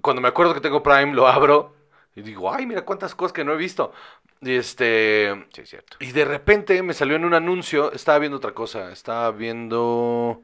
Cuando 0.01 0.21
me 0.21 0.27
acuerdo 0.27 0.53
que 0.53 0.61
tengo 0.61 0.83
Prime, 0.83 1.13
lo 1.13 1.27
abro 1.27 1.73
y 2.15 2.21
digo, 2.21 2.53
ay, 2.53 2.65
mira 2.65 2.83
cuántas 2.83 3.15
cosas 3.15 3.33
que 3.33 3.43
no 3.43 3.53
he 3.53 3.57
visto. 3.57 3.93
Y 4.43 4.55
este. 4.55 5.45
Sí, 5.53 5.61
es 5.61 5.69
cierto. 5.69 5.97
Y 5.99 6.11
de 6.11 6.25
repente 6.25 6.81
me 6.83 6.93
salió 6.93 7.15
en 7.15 7.25
un 7.25 7.33
anuncio, 7.33 7.91
estaba 7.93 8.19
viendo 8.19 8.37
otra 8.37 8.51
cosa, 8.51 8.91
estaba 8.91 9.31
viendo... 9.31 10.41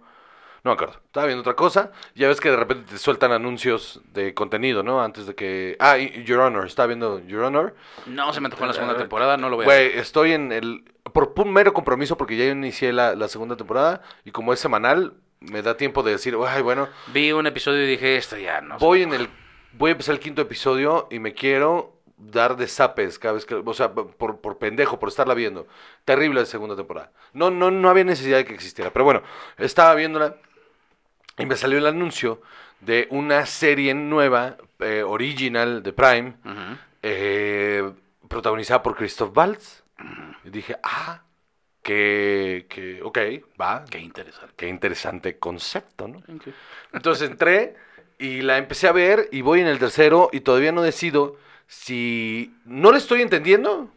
No 0.61 0.71
me 0.71 0.73
acuerdo, 0.73 0.99
estaba 1.05 1.25
viendo 1.25 1.41
otra 1.41 1.55
cosa. 1.55 1.91
Ya 2.15 2.27
ves 2.27 2.41
que 2.41 2.49
de 2.49 2.57
repente 2.57 2.91
te 2.91 2.97
sueltan 2.97 3.31
anuncios 3.31 4.01
de 4.11 4.33
contenido, 4.33 4.83
¿no? 4.83 5.01
Antes 5.01 5.25
de 5.25 5.33
que... 5.33 5.77
Ah, 5.79 5.97
y 5.97 6.23
Your 6.25 6.41
Honor, 6.41 6.67
estaba 6.67 6.87
viendo 6.87 7.19
Your 7.25 7.43
Honor. 7.43 7.75
No 8.05 8.33
se 8.33 8.41
me 8.41 8.49
tocó 8.49 8.63
en 8.63 8.67
la 8.69 8.73
segunda 8.73 8.97
temporada, 8.97 9.37
no 9.37 9.49
lo 9.49 9.55
veo. 9.55 9.65
Güey, 9.65 9.97
estoy 9.97 10.33
en 10.33 10.51
el... 10.51 10.83
Por 11.13 11.33
un 11.37 11.53
mero 11.53 11.73
compromiso, 11.73 12.17
porque 12.17 12.35
ya 12.35 12.45
inicié 12.45 12.91
la, 12.91 13.15
la 13.15 13.29
segunda 13.29 13.55
temporada, 13.55 14.01
y 14.25 14.31
como 14.31 14.51
es 14.51 14.59
semanal, 14.59 15.13
me 15.39 15.61
da 15.61 15.77
tiempo 15.77 16.03
de 16.03 16.11
decir, 16.11 16.35
ay, 16.45 16.61
bueno, 16.61 16.89
Vi 17.13 17.31
un 17.31 17.47
episodio 17.47 17.83
y 17.83 17.87
dije, 17.87 18.17
esto 18.17 18.37
ya 18.37 18.59
no. 18.59 18.77
voy 18.79 19.03
en 19.03 19.13
antoja". 19.13 19.31
el... 19.31 19.49
Voy 19.71 19.89
a 19.89 19.91
empezar 19.91 20.13
el 20.15 20.19
quinto 20.19 20.41
episodio 20.41 21.07
y 21.11 21.19
me 21.19 21.33
quiero 21.33 21.98
dar 22.19 22.57
de 22.57 22.67
zapes 22.67 23.17
cada 23.17 23.33
vez 23.35 23.45
que... 23.45 23.55
O 23.55 23.73
sea, 23.73 23.93
por, 23.93 24.39
por 24.39 24.57
pendejo, 24.57 24.99
por 24.99 25.09
estarla 25.09 25.33
viendo. 25.33 25.67
Terrible 26.05 26.41
la 26.41 26.45
segunda 26.45 26.75
temporada. 26.75 27.11
No, 27.33 27.49
no, 27.49 27.71
no 27.71 27.89
había 27.89 28.03
necesidad 28.03 28.37
de 28.37 28.45
que 28.45 28.53
existiera. 28.53 28.91
Pero 28.91 29.05
bueno, 29.05 29.23
estaba 29.57 29.95
viéndola 29.95 30.35
y 31.37 31.45
me 31.45 31.55
salió 31.55 31.77
el 31.77 31.87
anuncio 31.87 32.41
de 32.81 33.07
una 33.11 33.45
serie 33.45 33.93
nueva, 33.93 34.57
eh, 34.79 35.03
original 35.03 35.83
de 35.83 35.93
Prime, 35.93 36.33
eh, 37.01 37.89
protagonizada 38.27 38.83
por 38.83 38.95
Christoph 38.95 39.35
Waltz. 39.35 39.83
Y 40.45 40.49
dije, 40.49 40.77
ah, 40.83 41.21
que, 41.81 42.67
que, 42.69 43.01
ok, 43.01 43.17
va, 43.59 43.83
Qué 43.89 43.99
interesante. 43.99 44.53
qué 44.55 44.67
interesante 44.67 45.37
concepto, 45.37 46.07
¿no? 46.07 46.21
Entonces 46.93 47.29
entré 47.29 47.75
y 48.17 48.41
la 48.41 48.57
empecé 48.57 48.87
a 48.87 48.91
ver 48.91 49.29
y 49.31 49.41
voy 49.41 49.61
en 49.61 49.67
el 49.67 49.79
tercero 49.79 50.29
y 50.31 50.41
todavía 50.41 50.71
no 50.71 50.81
decido 50.81 51.37
si 51.71 52.51
no 52.65 52.91
le 52.91 52.97
estoy 52.97 53.21
entendiendo 53.21 53.89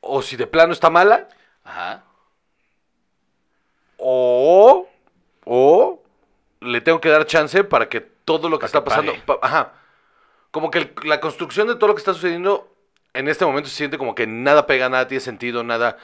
o 0.00 0.22
si 0.22 0.36
de 0.36 0.46
plano 0.46 0.72
está 0.72 0.88
mala 0.88 1.28
Ajá. 1.62 2.04
o, 3.98 4.88
o 5.44 6.02
le 6.60 6.80
tengo 6.80 7.00
que 7.00 7.10
dar 7.10 7.26
chance 7.26 7.64
para 7.64 7.88
que 7.88 8.00
todo 8.00 8.48
lo 8.48 8.58
que 8.58 8.66
Para 8.66 8.66
está 8.66 8.78
que 8.80 8.84
pasando... 8.84 9.12
pa- 9.26 9.38
ajá. 9.42 9.72
Como 10.50 10.70
que 10.70 10.78
el- 10.78 10.94
la 11.04 11.20
construcción 11.20 11.68
de 11.68 11.74
todo 11.74 11.88
lo 11.88 11.94
que 11.94 11.98
está 12.00 12.14
sucediendo 12.14 12.72
en 13.12 13.28
este 13.28 13.44
momento 13.44 13.68
se 13.68 13.76
siente 13.76 13.98
como 13.98 14.14
que 14.14 14.26
nada 14.26 14.66
pega, 14.66 14.88
nada 14.88 15.06
tiene 15.06 15.20
sentido, 15.20 15.62
nada... 15.64 15.98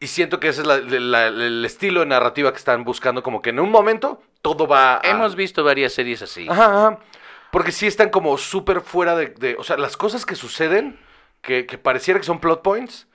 Y 0.00 0.08
siento 0.08 0.40
que 0.40 0.48
ese 0.48 0.62
es 0.62 0.66
la- 0.66 0.78
la- 0.78 1.26
el 1.28 1.64
estilo 1.64 2.00
de 2.00 2.06
narrativa 2.06 2.50
que 2.50 2.58
están 2.58 2.82
buscando, 2.84 3.22
como 3.22 3.40
que 3.40 3.50
en 3.50 3.60
un 3.60 3.70
momento 3.70 4.20
todo 4.42 4.66
va 4.66 4.96
a... 4.96 5.00
Hemos 5.04 5.36
visto 5.36 5.62
varias 5.62 5.92
series 5.92 6.20
así. 6.22 6.48
Ajá, 6.50 6.64
ajá. 6.86 6.98
Porque 7.54 7.70
sí 7.70 7.86
están 7.86 8.10
como 8.10 8.36
súper 8.36 8.80
fuera 8.80 9.14
de, 9.14 9.28
de- 9.28 9.54
O 9.58 9.62
sea, 9.62 9.76
las 9.76 9.96
cosas 9.96 10.26
que 10.26 10.34
suceden, 10.34 10.98
que, 11.40 11.66
que 11.66 11.78
pareciera 11.78 12.18
que 12.18 12.26
son 12.26 12.40
plot 12.40 12.62
points, 12.62 13.06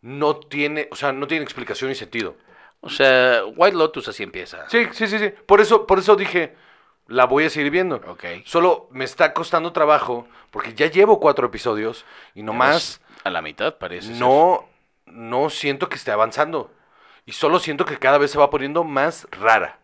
no 0.00 0.36
tiene, 0.36 0.88
o 0.90 0.96
sea, 0.96 1.12
no 1.12 1.26
tiene 1.26 1.44
explicación 1.44 1.90
ni 1.90 1.94
sentido. 1.94 2.34
O 2.80 2.88
sea, 2.88 3.42
White 3.44 3.76
Lotus 3.76 4.08
así 4.08 4.22
empieza. 4.22 4.66
Sí, 4.70 4.86
sí, 4.92 5.06
sí, 5.06 5.18
sí. 5.18 5.32
Por 5.46 5.60
eso, 5.60 5.86
por 5.86 5.98
eso 5.98 6.16
dije, 6.16 6.54
la 7.08 7.26
voy 7.26 7.44
a 7.44 7.50
seguir 7.50 7.70
viendo. 7.70 7.96
Ok. 7.96 8.24
Solo 8.46 8.88
me 8.90 9.04
está 9.04 9.34
costando 9.34 9.72
trabajo 9.72 10.26
porque 10.50 10.72
ya 10.72 10.86
llevo 10.86 11.20
cuatro 11.20 11.46
episodios 11.46 12.06
y 12.34 12.42
nomás 12.42 13.02
A 13.22 13.28
la 13.30 13.42
mitad 13.42 13.76
parece. 13.76 14.08
ser. 14.08 14.16
no, 14.16 14.66
no 15.06 15.50
siento 15.50 15.88
que 15.90 15.96
esté 15.96 16.10
avanzando. 16.10 16.70
Y 17.26 17.32
solo 17.32 17.58
siento 17.58 17.84
que 17.84 17.98
cada 17.98 18.16
vez 18.18 18.30
se 18.30 18.38
va 18.38 18.48
poniendo 18.50 18.82
más 18.84 19.26
rara. 19.30 19.78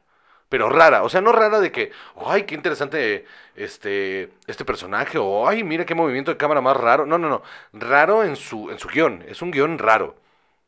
Pero 0.50 0.68
rara, 0.68 1.04
o 1.04 1.08
sea, 1.08 1.20
no 1.20 1.30
rara 1.30 1.60
de 1.60 1.70
que, 1.70 1.92
ay, 2.26 2.42
qué 2.42 2.56
interesante 2.56 3.24
este, 3.54 4.30
este 4.48 4.64
personaje, 4.64 5.16
o 5.16 5.48
ay, 5.48 5.62
mira 5.62 5.86
qué 5.86 5.94
movimiento 5.94 6.32
de 6.32 6.36
cámara 6.36 6.60
más 6.60 6.76
raro. 6.76 7.06
No, 7.06 7.18
no, 7.18 7.28
no. 7.28 7.42
Raro 7.72 8.24
en 8.24 8.34
su, 8.34 8.68
en 8.68 8.80
su 8.80 8.88
guion. 8.88 9.24
Es 9.28 9.42
un 9.42 9.52
guion 9.52 9.78
raro. 9.78 10.16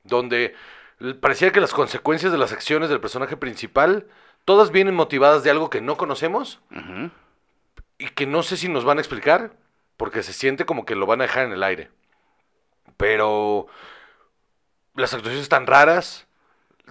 Donde 0.04 0.54
parecía 1.20 1.50
que 1.50 1.60
las 1.60 1.74
consecuencias 1.74 2.30
de 2.30 2.38
las 2.38 2.52
acciones 2.52 2.88
del 2.90 3.00
personaje 3.00 3.36
principal, 3.36 4.06
todas 4.44 4.70
vienen 4.70 4.94
motivadas 4.94 5.42
de 5.42 5.50
algo 5.50 5.68
que 5.68 5.80
no 5.80 5.96
conocemos 5.96 6.60
y 7.98 8.06
que 8.10 8.26
no 8.26 8.44
sé 8.44 8.56
si 8.56 8.68
nos 8.68 8.84
van 8.84 8.98
a 8.98 9.00
explicar, 9.00 9.50
porque 9.96 10.22
se 10.22 10.32
siente 10.32 10.64
como 10.64 10.84
que 10.84 10.94
lo 10.94 11.06
van 11.06 11.20
a 11.20 11.24
dejar 11.24 11.46
en 11.46 11.52
el 11.52 11.64
aire. 11.64 11.90
Pero 12.96 13.66
las 14.94 15.12
actuaciones 15.12 15.42
están 15.42 15.66
raras. 15.66 16.28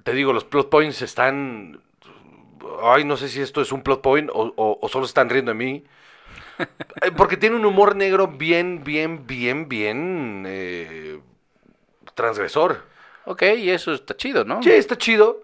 Te 0.04 0.12
digo, 0.12 0.34
los 0.34 0.43
plot 0.43 0.69
points 0.69 1.01
están... 1.01 1.82
Ay, 2.84 3.04
no 3.06 3.17
sé 3.17 3.30
si 3.30 3.41
esto 3.41 3.62
es 3.62 3.71
un 3.71 3.82
plot 3.82 4.02
point 4.02 4.30
o, 4.34 4.54
o- 4.56 4.80
o 4.82 4.89
solo 4.89 5.06
están 5.06 5.30
riendo 5.30 5.52
de 5.52 5.56
mí. 5.58 5.84
Eh, 7.02 7.12
Porque 7.15 7.38
tiene 7.38 7.56
un 7.56 7.65
humor 7.65 7.95
negro 7.95 8.28
bien, 8.28 8.84
bien, 8.84 9.26
bien, 9.26 9.67
bien 9.67 10.43
eh, 10.47 11.19
transgresor. 12.13 12.84
Ok, 13.26 13.43
y 13.58 13.69
eso 13.69 13.93
está 13.93 14.15
chido, 14.15 14.43
¿no? 14.45 14.62
Sí, 14.63 14.71
está 14.71 14.97
chido, 14.97 15.41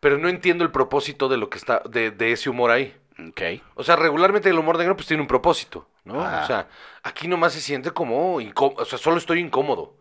pero 0.00 0.18
no 0.18 0.28
entiendo 0.28 0.64
el 0.64 0.70
propósito 0.70 1.28
de 1.28 1.36
lo 1.36 1.48
que 1.50 1.58
está, 1.58 1.82
de, 1.88 2.10
de 2.10 2.32
ese 2.32 2.50
humor 2.50 2.70
ahí. 2.70 2.94
Ok. 3.28 3.40
O 3.74 3.82
sea, 3.84 3.96
regularmente 3.96 4.48
el 4.48 4.58
humor 4.58 4.78
negro 4.78 4.96
pues 4.96 5.06
tiene 5.06 5.20
un 5.22 5.26
propósito, 5.28 5.86
¿no? 6.04 6.22
Ajá. 6.22 6.42
O 6.42 6.46
sea, 6.46 6.68
aquí 7.02 7.28
nomás 7.28 7.52
se 7.52 7.60
siente 7.60 7.90
como 7.90 8.40
incómodo, 8.40 8.82
o 8.82 8.84
sea, 8.86 8.98
solo 8.98 9.18
estoy 9.18 9.40
incómodo. 9.40 9.94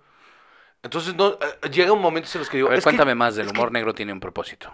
Entonces 0.82 1.14
no 1.16 1.34
eh, 1.34 1.70
llega 1.70 1.92
un 1.92 2.02
momento 2.02 2.30
en 2.34 2.40
los 2.40 2.50
que 2.50 2.58
digo, 2.58 2.68
A 2.70 2.72
ver, 2.72 2.80
es 2.80 2.84
que- 2.84 2.90
cuéntame 2.90 3.14
más 3.16 3.36
del 3.36 3.48
que- 3.48 3.52
humor 3.52 3.72
negro 3.72 3.94
tiene 3.94 4.14
un 4.14 4.22
propósito. 4.22 4.72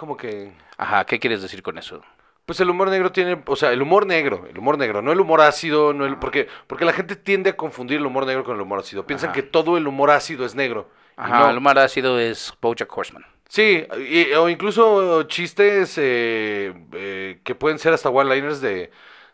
Como 0.00 0.16
que 0.16 0.52
Ajá, 0.78 1.04
¿qué 1.04 1.18
quieres 1.20 1.42
decir 1.42 1.62
con 1.62 1.76
eso? 1.78 2.02
pues 2.46 2.58
el 2.58 2.70
humor 2.70 2.88
negro 2.88 3.12
tiene, 3.12 3.40
o 3.46 3.54
sea, 3.54 3.70
el 3.72 3.80
humor 3.80 4.06
negro, 4.06 4.46
el 4.50 4.58
humor 4.58 4.76
negro, 4.76 5.02
no 5.02 5.12
el 5.12 5.20
humor 5.20 5.40
ácido, 5.40 5.92
no 5.92 6.04
el 6.04 6.16
porque 6.16 6.48
porque 6.66 6.84
la 6.84 6.92
gente 6.92 7.14
tiende 7.14 7.50
a 7.50 7.56
confundir 7.56 7.98
el 7.98 8.06
humor 8.06 8.26
negro 8.26 8.42
con 8.42 8.56
el 8.56 8.62
humor 8.62 8.80
ácido. 8.80 9.06
Piensan 9.06 9.30
Ajá. 9.30 9.34
que 9.36 9.42
todo 9.44 9.76
el 9.76 9.86
humor 9.86 10.10
ácido 10.10 10.44
es 10.44 10.56
negro. 10.56 10.88
Ajá, 11.16 11.38
no. 11.40 11.50
el 11.50 11.58
humor 11.58 11.78
ácido 11.78 12.18
es 12.18 12.52
Bojack 12.60 12.90
Horseman. 12.96 13.24
Sí, 13.48 13.84
y- 14.08 14.32
o 14.32 14.48
incluso 14.48 15.22
chistes 15.24 15.96
eh, 15.98 16.72
eh, 16.92 17.40
que 17.44 17.54
pueden 17.54 17.78
ser 17.78 17.92
hasta 17.92 18.08
one-liners 18.08 18.60
de, 18.60 18.90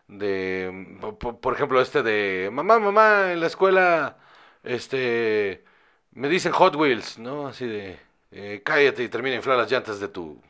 de 0.07 1.09
por, 1.19 1.39
por 1.39 1.53
ejemplo, 1.55 1.81
este 1.81 2.03
de, 2.03 2.49
mamá, 2.51 2.77
mamá, 2.79 3.31
en 3.31 3.39
la 3.39 3.47
escuela, 3.47 4.17
este, 4.63 5.63
me 6.11 6.29
dicen 6.29 6.51
Hot 6.51 6.75
Wheels, 6.75 7.17
¿no? 7.19 7.47
Así 7.47 7.65
de, 7.67 7.97
eh, 8.31 8.61
cállate 8.65 9.03
y 9.03 9.09
termina 9.09 9.31
de 9.31 9.37
inflar 9.37 9.57
las 9.57 9.71
llantas 9.71 9.99
de 9.99 10.07
tu 10.09 10.41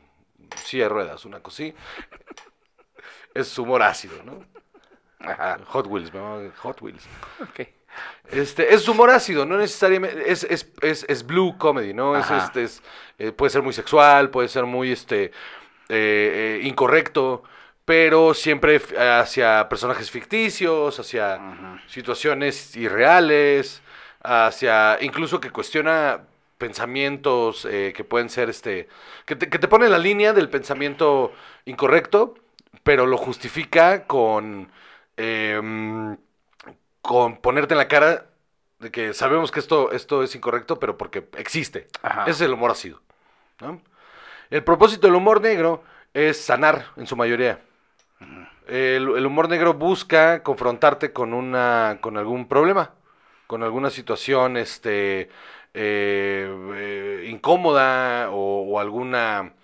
silla 0.56 0.84
de 0.84 0.88
ruedas, 0.88 1.24
una 1.24 1.40
cosa 1.40 1.62
así. 1.62 1.74
Es 3.34 3.58
humor 3.58 3.82
ácido, 3.82 4.22
¿no? 4.24 4.44
Ajá. 5.20 5.58
Hot 5.66 5.86
Wheels, 5.86 6.12
mamá, 6.12 6.50
Hot 6.58 6.80
Wheels. 6.80 7.06
Ok. 7.40 7.68
Este, 8.30 8.74
es 8.74 8.86
humor 8.86 9.10
ácido, 9.10 9.46
no 9.46 9.56
necesariamente, 9.56 10.30
es, 10.30 10.44
es, 10.44 10.70
es, 10.82 11.04
es 11.08 11.26
blue 11.26 11.56
comedy, 11.58 11.94
¿no? 11.94 12.16
Es, 12.16 12.30
este, 12.30 12.64
es, 12.64 12.82
eh, 13.18 13.32
puede 13.32 13.50
ser 13.50 13.62
muy 13.62 13.72
sexual, 13.72 14.30
puede 14.30 14.48
ser 14.48 14.66
muy 14.66 14.92
este, 14.92 15.24
eh, 15.24 15.30
eh, 15.88 16.60
incorrecto, 16.62 17.42
pero 17.84 18.34
siempre 18.34 18.80
hacia 18.98 19.66
personajes 19.68 20.10
ficticios, 20.10 21.00
hacia 21.00 21.80
situaciones 21.86 22.76
irreales, 22.76 23.82
hacia 24.22 24.98
incluso 25.00 25.40
que 25.40 25.50
cuestiona 25.50 26.20
pensamientos 26.58 27.64
eh, 27.66 27.92
que 27.96 28.04
pueden 28.04 28.30
ser, 28.30 28.50
este, 28.50 28.88
que 29.26 29.36
te, 29.36 29.48
que 29.50 29.58
te 29.58 29.68
pone 29.68 29.86
en 29.86 29.92
la 29.92 29.98
línea 29.98 30.32
del 30.32 30.50
pensamiento 30.50 31.32
incorrecto, 31.64 32.34
pero 32.82 33.06
lo 33.06 33.16
justifica 33.18 34.06
con... 34.06 34.70
em, 35.16 36.16
con 37.02 37.38
ponerte 37.40 37.74
en 37.74 37.78
la 37.78 37.88
cara 37.88 38.26
de 38.80 38.90
que 38.90 39.14
sabemos 39.14 39.50
que 39.50 39.60
esto, 39.60 39.92
esto 39.92 40.22
es 40.22 40.34
incorrecto, 40.34 40.78
pero 40.78 40.96
porque 40.98 41.28
existe. 41.36 41.88
Ajá. 42.02 42.22
Ese 42.22 42.30
es 42.32 42.40
el 42.42 42.52
humor 42.54 42.70
ácido. 42.70 43.00
¿no? 43.60 43.80
El 44.50 44.64
propósito 44.64 45.06
del 45.06 45.16
humor 45.16 45.40
negro 45.40 45.84
es 46.14 46.40
sanar 46.40 46.86
en 46.96 47.06
su 47.06 47.16
mayoría. 47.16 47.60
El, 48.66 49.16
el 49.16 49.26
humor 49.26 49.48
negro 49.48 49.74
busca 49.74 50.42
confrontarte 50.42 51.12
con 51.12 51.32
una 51.32 51.98
con 52.00 52.16
algún 52.18 52.48
problema, 52.48 52.92
con 53.46 53.62
alguna 53.62 53.90
situación 53.90 54.56
este, 54.56 55.30
eh, 55.74 56.48
eh, 56.76 57.28
incómoda 57.30 58.30
o, 58.30 58.62
o 58.74 58.80
alguna 58.80 59.54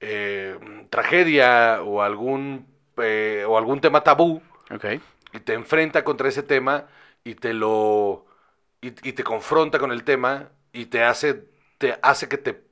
eh, 0.00 0.58
tragedia 0.90 1.82
o 1.82 2.02
algún, 2.02 2.66
eh, 2.98 3.44
o 3.48 3.58
algún 3.58 3.80
tema 3.80 4.02
tabú 4.04 4.42
Ok. 4.70 4.84
y 5.32 5.40
te 5.40 5.54
enfrenta 5.54 6.04
contra 6.04 6.28
ese 6.28 6.42
tema 6.42 6.86
y 7.24 7.34
te 7.36 7.52
lo 7.54 8.26
y, 8.80 8.88
y 9.08 9.12
te 9.14 9.24
confronta 9.24 9.78
con 9.78 9.92
el 9.92 10.04
tema 10.04 10.50
y 10.72 10.86
te 10.86 11.02
hace 11.04 11.44
te 11.78 11.98
hace 12.02 12.28
que 12.28 12.38
te 12.38 12.64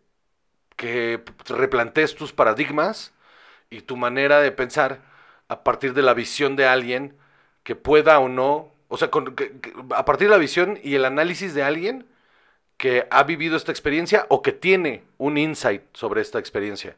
que 0.77 1.23
replantees 1.49 2.15
tus 2.15 2.33
paradigmas 2.33 3.13
y 3.71 3.83
tu 3.83 3.97
manera 3.97 4.41
de 4.41 4.53
pensar 4.53 5.03
a 5.49 5.65
partir 5.65 5.95
de 5.95 6.03
la 6.03 6.15
visión 6.15 6.57
de 6.57 6.67
alguien 6.67 7.17
que 7.65 7.77
pueda 7.77 8.19
o 8.21 8.29
no, 8.29 8.73
o 8.89 8.97
sea, 8.99 9.11
con- 9.11 9.37
que- 9.37 9.61
que- 9.61 9.73
a 9.95 10.05
partir 10.05 10.29
de 10.29 10.33
la 10.35 10.39
visión 10.39 10.79
y 10.83 10.95
el 10.97 11.05
análisis 11.05 11.55
de 11.55 11.63
alguien 11.65 12.07
que 12.83 13.07
ha 13.13 13.23
vivido 13.23 13.57
esta 13.57 13.71
experiencia 13.71 14.27
o 14.29 14.43
que 14.43 14.51
tiene 14.51 15.05
un 15.19 15.39
insight 15.39 15.83
sobre 15.93 16.21
esta 16.21 16.41
experiencia. 16.41 16.97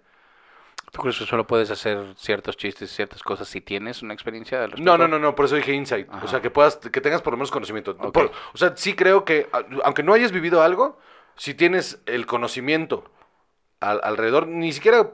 ¿Tú 0.90 1.02
crees 1.02 1.18
que 1.18 1.26
solo 1.26 1.46
puedes 1.46 1.70
hacer 1.70 2.14
ciertos 2.16 2.56
chistes, 2.56 2.90
ciertas 2.90 3.22
cosas 3.22 3.48
si 3.48 3.60
tienes 3.60 4.00
una 4.00 4.14
experiencia 4.14 4.60
respecto? 4.62 4.82
No, 4.82 4.96
no, 4.96 5.06
no, 5.06 5.18
no, 5.18 5.34
por 5.34 5.44
eso 5.44 5.56
dije 5.56 5.74
insight. 5.74 6.08
Ajá. 6.10 6.24
O 6.24 6.28
sea, 6.28 6.40
que 6.40 6.48
puedas, 6.48 6.76
que 6.78 7.02
tengas 7.02 7.20
por 7.20 7.34
lo 7.34 7.36
menos 7.36 7.50
conocimiento. 7.50 7.98
Por- 7.98 8.32
o 8.54 8.56
sea, 8.56 8.72
sí 8.78 8.94
creo 8.94 9.26
que, 9.26 9.46
aunque 9.84 10.02
no 10.02 10.14
hayas 10.14 10.32
vivido 10.32 10.62
algo, 10.62 10.98
si 11.36 11.52
tienes 11.52 12.00
el 12.06 12.24
conocimiento 12.24 13.04
al- 13.80 14.00
alrededor, 14.04 14.46
ni 14.46 14.72
siquiera 14.72 15.10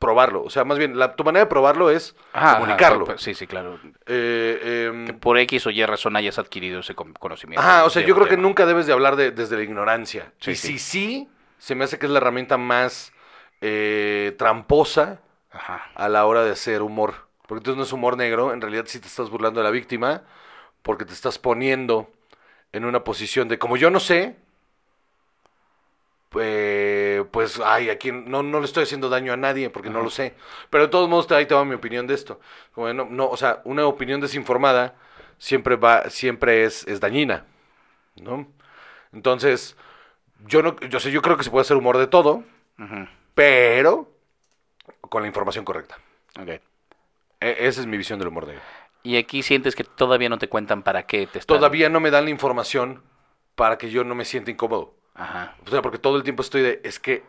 probarlo. 0.00 0.42
O 0.42 0.50
sea, 0.50 0.64
más 0.64 0.78
bien, 0.78 0.98
la, 0.98 1.14
tu 1.14 1.22
manera 1.22 1.44
de 1.44 1.48
probarlo 1.48 1.90
es 1.90 2.16
Ajá, 2.32 2.56
comunicarlo. 2.58 3.04
pues, 3.04 3.20
sí, 3.22 3.34
sí, 3.34 3.46
claro. 3.46 3.78
Eh, 4.06 4.88
em, 4.90 5.06
Que 5.06 5.12
por 5.12 5.38
X 5.38 5.66
o 5.66 5.70
Y 5.70 5.84
razón 5.86 6.16
hayas 6.16 6.38
adquirido 6.40 6.80
ese 6.80 6.96
con- 6.96 7.12
conocimiento. 7.12 7.60
Ajá, 7.60 7.84
o 7.84 7.90
sea, 7.90 8.02
yo 8.04 8.16
creo 8.16 8.26
que 8.26 8.36
nunca 8.36 8.66
debes 8.66 8.86
de 8.88 8.92
hablar 8.92 9.14
de- 9.14 9.30
desde 9.30 9.56
la 9.56 9.62
ignorancia. 9.62 10.32
Sí, 10.40 10.50
y 10.52 10.54
sí. 10.56 10.66
si 10.66 10.78
sí, 10.78 11.28
se 11.58 11.74
me 11.76 11.84
hace 11.84 11.98
que 12.00 12.06
es 12.06 12.12
la 12.12 12.18
herramienta 12.18 12.56
más 12.56 13.12
eh, 13.60 14.34
tramposa 14.38 15.20
Ajá. 15.52 15.84
a 15.94 16.08
la 16.08 16.24
hora 16.26 16.42
de 16.42 16.50
hacer 16.52 16.80
humor. 16.82 17.28
Porque 17.46 17.58
entonces 17.60 17.76
no 17.76 17.82
es 17.84 17.92
humor 17.92 18.16
negro, 18.16 18.52
en 18.54 18.60
realidad 18.62 18.84
sí 18.88 19.00
te 19.00 19.06
estás 19.06 19.28
burlando 19.28 19.60
de 19.60 19.64
la 19.64 19.70
víctima, 19.70 20.22
porque 20.82 21.04
te 21.04 21.12
estás 21.12 21.38
poniendo 21.38 22.10
en 22.72 22.86
una 22.86 23.04
posición 23.04 23.48
de 23.48 23.58
como 23.58 23.76
yo 23.76 23.90
no 23.90 24.00
sé, 24.00 24.36
eh, 27.20 27.24
pues, 27.24 27.60
ay, 27.64 27.90
aquí 27.90 28.12
no, 28.12 28.42
no 28.42 28.58
le 28.60 28.66
estoy 28.66 28.84
haciendo 28.84 29.08
daño 29.08 29.32
a 29.32 29.36
nadie 29.36 29.70
porque 29.70 29.90
no 29.90 30.02
lo 30.02 30.10
sé. 30.10 30.34
Pero 30.70 30.84
de 30.84 30.90
todos 30.90 31.08
modos, 31.08 31.30
ahí 31.32 31.46
te 31.46 31.54
va 31.54 31.64
mi 31.64 31.74
opinión 31.74 32.06
de 32.06 32.14
esto. 32.14 32.40
No, 32.76 33.28
o 33.28 33.36
sea, 33.36 33.60
una 33.64 33.86
opinión 33.86 34.20
desinformada 34.20 34.94
siempre 35.38 35.76
va, 35.76 36.10
siempre 36.10 36.64
es, 36.64 36.86
es 36.86 37.00
dañina, 37.00 37.44
¿no? 38.16 38.46
Entonces, 39.12 39.76
yo 40.46 40.62
no, 40.62 40.78
yo 40.80 41.00
sé, 41.00 41.10
yo 41.10 41.22
creo 41.22 41.36
que 41.36 41.44
se 41.44 41.50
puede 41.50 41.62
hacer 41.62 41.76
humor 41.76 41.98
de 41.98 42.06
todo, 42.06 42.44
pero 43.34 44.10
con 45.00 45.22
la 45.22 45.28
información 45.28 45.64
correcta. 45.64 45.98
Ok. 46.40 46.48
E- 46.48 46.60
esa 47.40 47.80
es 47.80 47.86
mi 47.86 47.96
visión 47.96 48.18
del 48.18 48.28
humor 48.28 48.46
negro. 48.46 48.62
Y 49.02 49.16
aquí 49.16 49.42
sientes 49.42 49.74
que 49.74 49.84
todavía 49.84 50.28
no 50.28 50.38
te 50.38 50.48
cuentan 50.48 50.82
para 50.82 51.04
qué 51.04 51.26
te 51.26 51.38
están... 51.38 51.56
Todavía 51.56 51.88
no 51.88 52.00
me 52.00 52.10
dan 52.10 52.24
la 52.24 52.30
información 52.30 53.02
para 53.54 53.78
que 53.78 53.90
yo 53.90 54.04
no 54.04 54.14
me 54.14 54.24
sienta 54.24 54.50
incómodo. 54.50 54.94
Ajá. 55.20 55.54
O 55.66 55.70
sea, 55.70 55.82
porque 55.82 55.98
todo 55.98 56.16
el 56.16 56.22
tiempo 56.22 56.42
estoy 56.42 56.62
de, 56.62 56.80
es 56.82 56.98
que, 56.98 57.22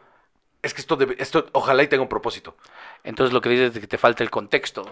es 0.62 0.74
que 0.74 0.82
esto, 0.82 0.98
debe- 0.98 1.16
esto 1.20 1.46
ojalá 1.52 1.84
y 1.84 1.88
tenga 1.88 2.04
un 2.04 2.10
propósito. 2.10 2.56
Entonces 3.04 3.34
lo 3.34 3.42
que 3.42 3.50
dices 3.50 3.76
es 3.76 3.82
que 3.82 3.88
te 3.88 3.98
falta 3.98 4.24
el 4.24 4.30
contexto. 4.30 4.92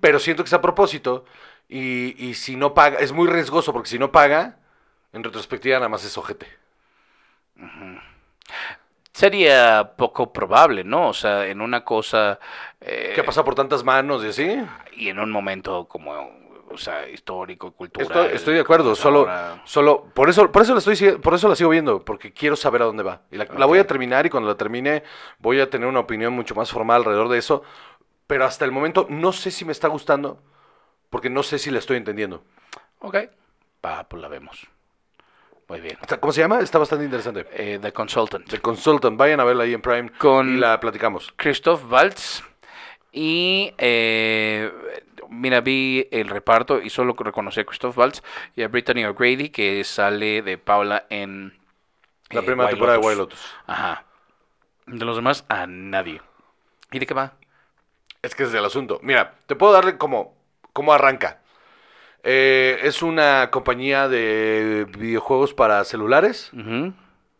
Pero 0.00 0.18
siento 0.18 0.42
que 0.44 0.48
es 0.48 0.52
a 0.54 0.60
propósito 0.60 1.24
y, 1.68 2.14
y 2.22 2.34
si 2.34 2.56
no 2.56 2.74
paga, 2.74 2.98
es 2.98 3.12
muy 3.12 3.28
riesgoso 3.28 3.72
porque 3.72 3.88
si 3.88 3.98
no 3.98 4.12
paga, 4.12 4.58
en 5.12 5.24
retrospectiva 5.24 5.78
nada 5.78 5.88
más 5.88 6.04
es 6.04 6.18
ojete. 6.18 6.46
Sería 9.12 9.92
poco 9.96 10.30
probable, 10.30 10.84
¿no? 10.84 11.08
O 11.08 11.14
sea, 11.14 11.46
en 11.46 11.62
una 11.62 11.84
cosa... 11.84 12.38
eh, 12.82 13.12
¿Qué 13.14 13.24
pasa 13.24 13.44
por 13.44 13.54
tantas 13.54 13.82
manos 13.82 14.22
y 14.22 14.28
así? 14.28 14.60
Y 14.92 15.08
en 15.08 15.18
un 15.18 15.30
momento 15.30 15.88
como, 15.88 16.30
o 16.70 16.78
sea, 16.78 17.08
histórico, 17.08 17.72
cultural. 17.72 18.06
Estoy, 18.08 18.36
estoy 18.36 18.54
de 18.54 18.60
acuerdo, 18.60 18.94
solo, 18.94 19.20
ahora- 19.20 19.62
solo 19.64 20.04
por 20.14 20.28
eso, 20.28 20.50
por 20.52 20.62
eso 20.62 20.72
la 20.74 20.78
estoy, 20.78 21.12
por 21.18 21.34
eso 21.34 21.48
la 21.48 21.56
sigo 21.56 21.70
viendo, 21.70 22.04
porque 22.04 22.32
quiero 22.32 22.56
saber 22.56 22.82
a 22.82 22.86
dónde 22.86 23.02
va. 23.02 23.22
Y 23.30 23.36
la, 23.36 23.46
la 23.56 23.66
voy 23.66 23.78
a 23.78 23.86
terminar 23.86 24.26
y 24.26 24.30
cuando 24.30 24.48
la 24.48 24.56
termine 24.56 25.02
voy 25.38 25.60
a 25.60 25.70
tener 25.70 25.88
una 25.88 26.00
opinión 26.00 26.32
mucho 26.32 26.54
más 26.54 26.70
formal 26.70 27.02
alrededor 27.02 27.28
de 27.28 27.38
eso. 27.38 27.62
pero 28.26 28.44
hasta 28.44 28.64
el 28.64 28.72
momento 28.72 29.06
no 29.08 29.32
sé 29.32 29.50
si 29.50 29.64
me 29.64 29.72
está 29.72 29.88
gustando, 29.88 30.42
porque 31.10 31.30
no 31.30 31.42
sé 31.42 31.58
si 31.58 31.70
la 31.70 31.78
estoy 31.78 31.96
entendiendo. 31.96 32.42
Ok. 33.00 33.16
Va, 33.84 34.04
pues 34.08 34.20
la 34.20 34.28
vemos. 34.28 34.66
Muy 35.68 35.80
bien. 35.80 35.96
¿Cómo 36.20 36.32
se 36.32 36.40
llama? 36.40 36.60
Está 36.60 36.78
bastante 36.78 37.04
interesante. 37.04 37.46
Eh, 37.52 37.78
The 37.80 37.92
Consultant. 37.92 38.48
The 38.48 38.60
Consultant, 38.60 39.16
vayan 39.16 39.40
a 39.40 39.44
verla 39.44 39.64
ahí 39.64 39.74
en 39.74 39.82
Prime 39.82 40.10
Con- 40.18 40.54
y 40.56 40.58
la 40.58 40.78
platicamos. 40.80 41.32
Christoph 41.36 41.82
Waltz. 41.90 42.42
Y 43.12 43.72
eh, 43.78 44.70
mira, 45.30 45.60
vi 45.60 46.08
el 46.10 46.28
reparto 46.28 46.80
y 46.80 46.90
solo 46.90 47.14
reconocí 47.18 47.60
a 47.60 47.64
Christoph 47.64 47.96
Waltz 47.96 48.22
y 48.54 48.62
a 48.62 48.68
Brittany 48.68 49.04
O'Grady, 49.04 49.50
que 49.50 49.82
sale 49.84 50.42
de 50.42 50.58
Paula 50.58 51.06
en 51.10 51.58
La 52.30 52.40
eh, 52.40 52.42
primera 52.44 52.68
temporada 52.68 52.98
de. 52.98 53.04
White 53.04 53.18
Lotus. 53.18 53.54
Ajá. 53.66 54.04
De 54.86 55.04
los 55.04 55.16
demás, 55.16 55.44
a 55.48 55.66
nadie. 55.66 56.22
¿Y 56.92 56.98
de 56.98 57.06
qué 57.06 57.14
va? 57.14 57.34
Es 58.22 58.34
que 58.34 58.44
es 58.44 58.54
el 58.54 58.64
asunto. 58.64 59.00
Mira, 59.02 59.34
te 59.46 59.56
puedo 59.56 59.72
darle 59.72 59.98
como, 59.98 60.34
como 60.72 60.92
arranca. 60.92 61.40
Eh, 62.22 62.78
es 62.82 63.02
una 63.02 63.50
compañía 63.50 64.08
de 64.08 64.86
videojuegos 64.96 65.54
para 65.54 65.84
celulares. 65.84 66.50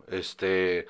Este. 0.09 0.87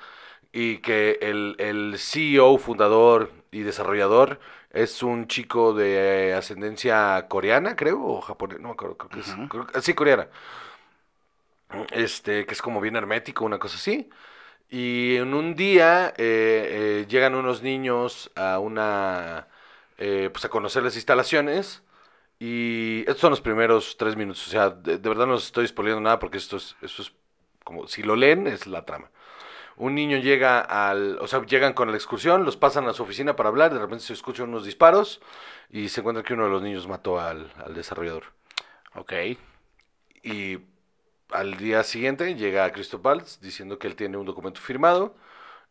Y 0.51 0.77
que 0.77 1.19
el, 1.21 1.55
el 1.59 1.95
CEO, 1.97 2.57
fundador 2.57 3.31
y 3.51 3.61
desarrollador 3.61 4.39
es 4.71 5.03
un 5.03 5.27
chico 5.27 5.73
de 5.73 6.33
ascendencia 6.33 7.27
coreana, 7.29 7.75
creo, 7.75 8.03
o 8.03 8.21
japonesa, 8.21 8.61
no 8.61 8.69
me 8.69 8.73
acuerdo, 8.73 8.97
creo 8.97 9.09
que 9.09 9.19
es. 9.21 9.35
Creo 9.49 9.67
que- 9.67 9.81
sí, 9.81 9.93
coreana. 9.93 10.27
Este, 11.91 12.45
que 12.45 12.53
es 12.53 12.61
como 12.61 12.79
bien 12.79 12.95
hermético, 12.95 13.43
una 13.45 13.59
cosa 13.59 13.75
así. 13.75 14.09
Y 14.69 15.17
en 15.17 15.33
un 15.33 15.55
día 15.55 16.09
eh, 16.17 17.03
eh, 17.03 17.07
llegan 17.09 17.35
unos 17.35 17.63
niños 17.63 18.31
a 18.35 18.59
una. 18.59 19.47
eh, 19.97 20.29
pues 20.31 20.45
a 20.45 20.49
conocer 20.49 20.83
las 20.83 20.95
instalaciones. 20.95 21.83
Y 22.39 23.01
estos 23.01 23.19
son 23.19 23.31
los 23.31 23.41
primeros 23.41 23.97
tres 23.97 24.15
minutos. 24.17 24.47
O 24.47 24.51
sea, 24.51 24.69
de, 24.71 24.99
de 24.99 25.09
verdad 25.09 25.27
no 25.27 25.35
os 25.35 25.45
estoy 25.47 25.67
spoileando 25.67 26.01
nada 26.01 26.19
porque 26.19 26.37
esto 26.37 26.57
es, 26.57 26.75
esto 26.81 27.01
es 27.03 27.13
como. 27.63 27.87
Si 27.87 28.03
lo 28.03 28.15
leen, 28.15 28.47
es 28.47 28.67
la 28.67 28.85
trama. 28.85 29.11
Un 29.77 29.95
niño 29.95 30.17
llega 30.17 30.59
al. 30.59 31.17
O 31.21 31.27
sea, 31.27 31.43
llegan 31.45 31.73
con 31.73 31.89
la 31.89 31.95
excursión, 31.97 32.43
los 32.43 32.57
pasan 32.57 32.87
a 32.87 32.93
su 32.93 33.03
oficina 33.03 33.35
para 33.35 33.49
hablar. 33.49 33.73
De 33.73 33.79
repente 33.79 34.03
se 34.03 34.13
escuchan 34.13 34.49
unos 34.49 34.65
disparos. 34.65 35.21
Y 35.69 35.89
se 35.89 35.99
encuentra 36.01 36.23
que 36.23 36.33
uno 36.33 36.45
de 36.45 36.49
los 36.49 36.61
niños 36.61 36.87
mató 36.87 37.19
al, 37.19 37.51
al 37.63 37.73
desarrollador. 37.73 38.23
Ok. 38.95 39.13
Y 40.23 40.59
al 41.31 41.57
día 41.57 41.83
siguiente 41.83 42.35
llega 42.35 42.71
Christoph 42.71 43.05
Waltz 43.05 43.39
diciendo 43.41 43.77
que 43.77 43.87
él 43.87 43.95
tiene 43.95 44.17
un 44.17 44.25
documento 44.25 44.61
firmado, 44.61 45.15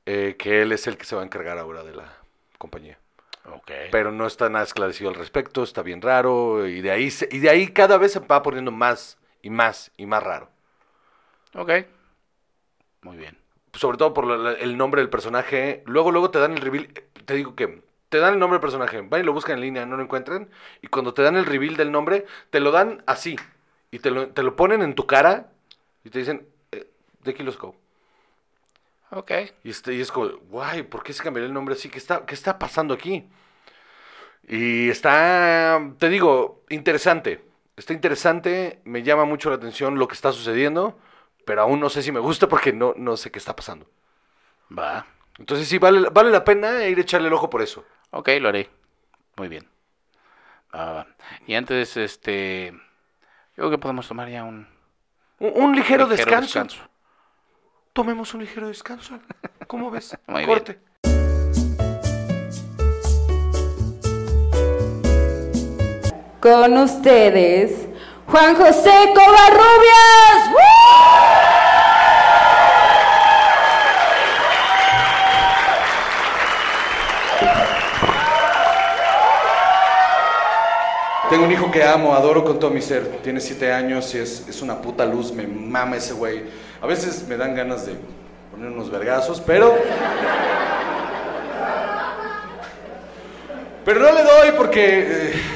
eh, 0.05 0.37
que 0.39 0.63
él 0.63 0.73
es 0.73 0.87
el 0.87 0.97
que 0.99 1.05
se 1.05 1.17
va 1.17 1.23
a 1.23 1.25
encargar 1.25 1.59
ahora 1.59 1.83
de 1.83 1.95
la 1.95 2.13
compañía. 2.59 2.99
Ok. 3.53 3.71
Pero 3.91 4.13
no 4.13 4.27
está 4.27 4.49
nada 4.49 4.65
esclarecido 4.65 5.09
al 5.11 5.17
respecto, 5.17 5.63
está 5.63 5.83
bien 5.83 6.03
raro, 6.03 6.67
y 6.67 6.81
de 6.83 6.91
ahí, 6.91 7.11
se- 7.11 7.29
y 7.33 7.39
de 7.39 7.49
ahí 7.49 7.69
cada 7.69 7.97
vez 7.97 8.13
se 8.13 8.21
va 8.21 8.43
poniendo 8.43 8.71
más 8.71 9.19
y 9.43 9.51
más 9.51 9.91
y 9.97 10.07
más 10.07 10.23
raro. 10.23 10.51
Ok. 11.55 11.71
Muy 13.03 13.17
bien. 13.17 13.39
Sobre 13.77 13.99
todo 13.99 14.15
por 14.15 14.27
la- 14.27 14.53
el 14.53 14.77
nombre 14.77 15.01
del 15.03 15.11
personaje. 15.11 15.83
Luego, 15.87 16.11
luego 16.13 16.31
te 16.31 16.39
dan 16.39 16.53
el 16.53 16.59
reveal. 16.61 16.89
Te 17.25 17.35
digo 17.35 17.55
que 17.57 17.83
te 18.09 18.19
dan 18.19 18.35
el 18.35 18.39
nombre 18.41 18.57
del 18.57 18.63
personaje. 18.63 19.01
Van 19.03 19.21
y 19.21 19.25
lo 19.25 19.33
buscan 19.33 19.57
en 19.57 19.61
línea, 19.63 19.87
no 19.87 19.97
lo 19.97 20.03
encuentran. 20.03 20.49
Y 20.83 20.89
cuando 20.89 21.15
te 21.15 21.23
dan 21.23 21.37
el 21.37 21.47
reveal 21.47 21.77
del 21.77 21.93
nombre, 21.93 22.27
te 22.51 22.61
lo 22.61 22.71
dan 22.71 23.03
así. 23.07 23.37
Y 23.91 23.99
te 24.01 24.11
lo, 24.11 24.29
te 24.29 24.43
lo 24.43 24.57
ponen 24.57 24.83
en 24.83 24.95
tu 24.95 25.07
cara. 25.07 25.53
Y 26.05 26.11
te 26.11 26.21
dicen, 26.21 26.47
eh, 26.73 26.87
de 27.25 27.35
Kiloscope. 27.35 27.79
Ok. 29.11 29.31
Y, 29.65 29.71
este, 29.71 29.95
y 29.95 30.01
es 30.01 30.11
como, 30.13 30.29
guay, 30.51 30.83
¿por 30.83 31.03
qué 31.03 31.13
se 31.13 31.23
cambiaría 31.23 31.47
el 31.49 31.55
nombre 31.55 31.75
así? 31.75 31.89
¿Qué 31.89 31.99
está, 31.99 32.27
¿Qué 32.27 32.35
está 32.35 32.59
pasando 32.59 32.95
aquí? 32.95 33.25
Y 34.49 34.89
está, 34.91 35.81
te 35.99 36.09
digo, 36.09 36.63
interesante. 36.69 37.45
Está 37.77 37.93
interesante, 37.93 38.81
me 38.85 39.03
llama 39.03 39.25
mucho 39.25 39.51
la 39.51 39.57
atención 39.57 39.99
lo 39.99 40.09
que 40.09 40.15
está 40.15 40.33
sucediendo, 40.33 40.99
pero 41.47 41.63
aún 41.63 41.79
no 41.79 41.89
sé 41.89 42.03
si 42.03 42.11
me 42.11 42.19
gusta 42.19 42.49
porque 42.49 42.73
no, 42.73 42.93
no 42.97 43.17
sé 43.17 43.31
qué 43.31 43.39
está 43.39 43.55
pasando. 43.55 43.89
Va. 44.77 45.07
Entonces 45.39 45.69
sí, 45.69 45.79
vale, 45.79 46.11
vale 46.11 46.31
la 46.31 46.45
pena 46.45 46.85
ir 46.87 46.99
a 46.99 47.03
echarle 47.03 47.29
el 47.29 47.35
ojo 47.35 47.49
por 47.49 47.63
eso. 47.63 47.85
Ok, 48.11 48.31
lo 48.41 48.49
haré. 48.49 48.69
Muy 49.37 49.47
bien. 49.47 49.69
Va, 50.75 50.85
va, 50.87 50.93
va. 50.93 51.07
Y 51.47 51.55
antes, 51.55 51.97
este... 51.97 52.73
Yo 52.73 53.63
creo 53.63 53.71
que 53.71 53.79
podemos 53.79 54.09
tomar 54.09 54.29
ya 54.29 54.43
un 54.43 54.67
Un, 55.39 55.53
un 55.55 55.77
ligero, 55.77 56.09
ligero 56.09 56.41
descanso. 56.41 56.77
Tomemos 57.93 58.35
un 58.35 58.41
ligero 58.41 58.67
descanso. 58.67 59.21
¿Cómo 59.69 59.91
ves? 59.91 60.19
Muy 60.27 60.45
bien. 60.45 60.49
Corte. 60.49 60.81
Con 66.41 66.77
ustedes, 66.77 67.86
Juan 68.29 68.57
José 68.57 69.13
Covarrubias. 69.15 70.51
Tengo 81.31 81.45
un 81.45 81.53
hijo 81.53 81.71
que 81.71 81.83
amo, 81.83 82.15
adoro 82.15 82.45
con 82.45 82.59
todo 82.59 82.71
mi 82.71 82.81
ser. 82.81 83.19
Tiene 83.23 83.41
siete 83.41 83.73
años 83.73 84.15
y 84.15 84.19
es, 84.19 84.49
es 84.49 84.63
una 84.63 84.81
puta 84.81 85.05
luz, 85.05 85.33
me 85.33 85.47
mama 85.47 85.97
ese 85.97 86.13
güey. 86.15 86.45
A 86.81 86.87
veces 86.87 87.27
me 87.29 87.37
dan 87.37 87.55
ganas 87.55 87.87
de 87.87 87.95
poner 88.51 88.71
unos 88.71 88.91
vergazos, 88.91 89.41
pero. 89.41 89.77
Pero 93.85 94.01
no 94.01 94.13
le 94.13 94.23
doy 94.23 94.53
porque. 94.57 94.99
eh, 95.33 95.56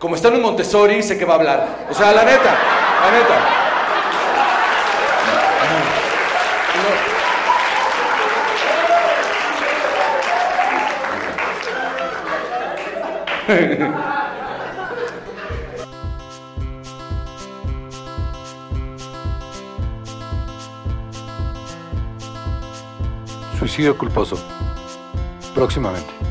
como 0.00 0.16
está 0.16 0.28
en 0.28 0.40
Montessori, 0.40 1.02
sé 1.02 1.18
que 1.18 1.26
va 1.26 1.34
a 1.34 1.36
hablar. 1.36 1.86
O 1.90 1.94
sea, 1.94 2.12
la 2.12 2.24
neta, 2.24 2.58
la 3.04 3.10
neta. 3.12 3.60
Suicidio 23.58 23.98
culposo. 23.98 24.42
Próximamente. 25.54 26.29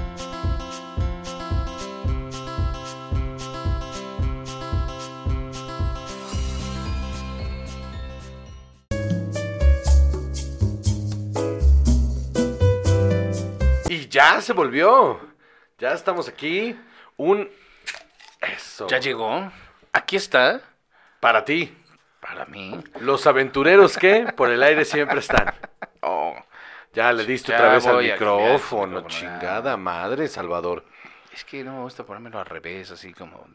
Se 14.49 14.53
volvió. 14.53 15.19
Ya 15.77 15.93
estamos 15.93 16.27
aquí. 16.27 16.75
Un. 17.17 17.47
Eso. 18.41 18.88
¿Ya 18.88 18.97
llegó? 18.99 19.51
Aquí 19.93 20.15
está. 20.15 20.62
Para 21.19 21.45
ti. 21.45 21.77
Para 22.19 22.45
mí. 22.45 22.83
Los 22.99 23.27
aventureros 23.27 23.95
que 23.95 24.33
por 24.35 24.49
el 24.49 24.63
aire 24.63 24.85
siempre 24.85 25.19
están. 25.19 25.53
Oh, 26.01 26.35
Ya 26.93 27.13
le 27.13 27.25
diste 27.25 27.51
Ya 27.51 27.57
otra 27.59 27.73
vez 27.73 27.85
al 27.85 28.01
micrófono, 28.01 29.05
chingada 29.05 29.77
madre, 29.77 30.27
Salvador. 30.27 30.83
es 31.31 31.45
que 31.45 31.63
no 31.63 31.73
me 31.73 31.81
gusta 31.83 32.03
ponérmelo 32.03 32.39
al 32.39 32.47
revés, 32.47 32.89
así 32.89 33.13
como... 33.13 33.45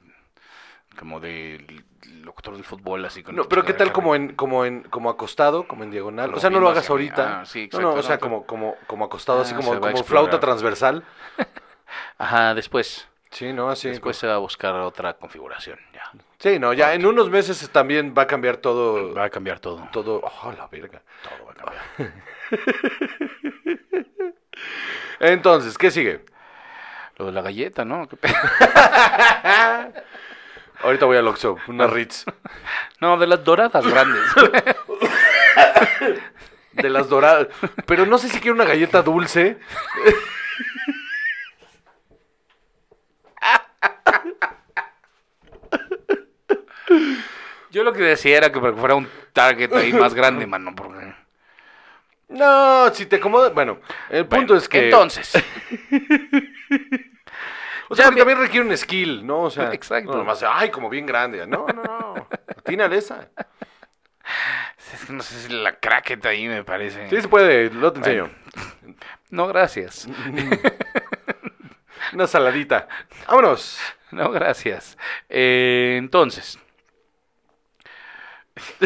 Como 0.98 1.20
de 1.20 1.83
locutor 2.22 2.54
del 2.54 2.64
fútbol, 2.64 3.04
así 3.04 3.22
con 3.22 3.35
No, 3.37 3.44
pero 3.44 3.64
qué 3.64 3.74
tal 3.74 3.92
como 3.92 4.14
en, 4.14 4.35
como 4.35 4.64
en, 4.64 4.83
como 4.85 5.11
acostado, 5.11 5.66
como 5.66 5.83
en 5.85 5.90
diagonal. 5.90 6.26
Como 6.26 6.38
O 6.38 6.40
sea, 6.40 6.50
no 6.50 6.61
lo 6.61 6.68
hagas 6.68 6.88
ahorita. 6.88 7.40
Ah, 7.40 7.44
sí, 7.46 7.68
no, 7.72 7.80
no, 7.80 7.96
exacto, 7.96 7.98
o 7.98 8.02
sea, 8.02 8.14
no, 8.16 8.20
pero- 8.20 8.30
como, 8.46 8.46
como, 8.46 8.76
como 8.87 9.04
acostado, 9.04 9.42
así 9.42 9.52
Ah, 9.54 9.59
como, 9.59 9.80
como 9.80 10.04
flauta 10.04 10.40
transversal. 10.40 11.04
Ajá, 12.18 12.54
después. 12.54 13.09
Sí, 13.30 13.52
no, 13.52 13.68
así. 13.68 13.88
Después 13.88 14.16
se 14.16 14.28
va 14.28 14.35
a 14.35 14.38
buscar 14.38 14.74
otra 14.76 15.14
configuración, 15.14 15.78
ya. 15.92 16.02
Sí, 16.38 16.59
no, 16.61 16.72
ya 16.72 16.94
en 16.94 17.04
unos 17.04 17.28
meses 17.30 17.68
también 17.70 18.14
va 18.16 18.22
a 18.22 18.26
cambiar 18.28 18.59
todo. 18.59 19.12
Va 19.12 19.24
a 19.24 19.30
cambiar 19.30 19.59
todo. 19.59 19.88
Todo. 19.92 20.20
Oh, 20.22 20.52
la 20.52 20.68
verga. 20.68 21.02
Todo 21.22 21.46
va 21.46 21.52
a 21.52 21.54
cambiar. 21.54 21.83
Entonces, 25.20 25.78
¿qué 25.78 25.90
sigue? 25.90 26.24
Lo 27.16 27.27
de 27.27 27.33
la 27.33 27.42
galleta, 27.42 27.85
¿no? 27.85 28.08
¿Qué 28.08 28.16
Ahorita 30.85 31.06
voy 31.06 31.16
al 31.16 31.26
Oxxo, 31.26 31.56
una 31.68 31.87
Ritz. 31.87 32.26
No, 33.00 33.16
de 33.18 33.26
las 33.26 33.42
doradas 33.44 33.87
grandes. 33.87 34.22
De 36.72 36.88
las 36.88 37.08
doradas. 37.08 37.48
Pero 37.87 38.06
no 38.06 38.18
sé 38.18 38.28
si 38.28 38.40
quiero 38.40 38.54
una 38.54 38.64
galleta 38.64 39.02
dulce. 39.02 39.58
Yo 47.70 47.85
lo 47.85 47.92
que 47.92 48.02
decía 48.02 48.38
era 48.38 48.50
que 48.52 48.60
fuera 48.60 48.94
un 48.94 49.08
target 49.32 49.72
ahí 49.74 49.92
más 49.92 50.14
grande, 50.14 50.46
mano. 50.46 50.74
Porque... 50.74 51.14
No, 52.28 52.92
si 52.94 53.06
te 53.06 53.16
acomoda. 53.16 53.50
Bueno, 53.50 53.80
el 54.08 54.26
punto 54.26 54.54
Bueno, 54.54 54.56
es 54.56 54.68
que. 54.68 54.85
Entonces. 54.87 55.32
O 57.88 57.94
sea, 57.94 58.04
Ya 58.06 58.10
porque 58.10 58.14
vi- 58.14 58.20
también 58.20 58.38
requiere 58.38 58.66
un 58.66 58.76
skill, 58.76 59.26
¿no? 59.26 59.42
O 59.42 59.50
sea, 59.50 59.72
Exacto. 59.72 60.10
no 60.12 60.18
nomás, 60.18 60.42
ay, 60.42 60.70
como 60.70 60.88
bien 60.88 61.06
grande. 61.06 61.46
No, 61.46 61.66
no, 61.66 61.82
no. 61.82 62.28
Atínale 62.56 62.96
esa. 62.98 63.28
Es 64.94 65.04
que 65.06 65.12
no 65.12 65.22
sé 65.22 65.35
si 65.40 65.52
la 65.52 65.74
craqueta 65.80 66.28
ahí 66.30 66.46
me 66.46 66.62
parece. 66.64 67.08
Sí, 67.10 67.20
se 67.20 67.28
puede, 67.28 67.68
lo 67.70 67.92
te 67.92 67.98
enseño. 67.98 68.30
No, 69.30 69.48
gracias. 69.48 70.06
Una 72.12 72.26
saladita. 72.28 72.87
Vámonos. 73.26 73.80
No, 74.12 74.30
gracias. 74.30 74.96
Eh, 75.28 75.96
entonces, 75.98 76.58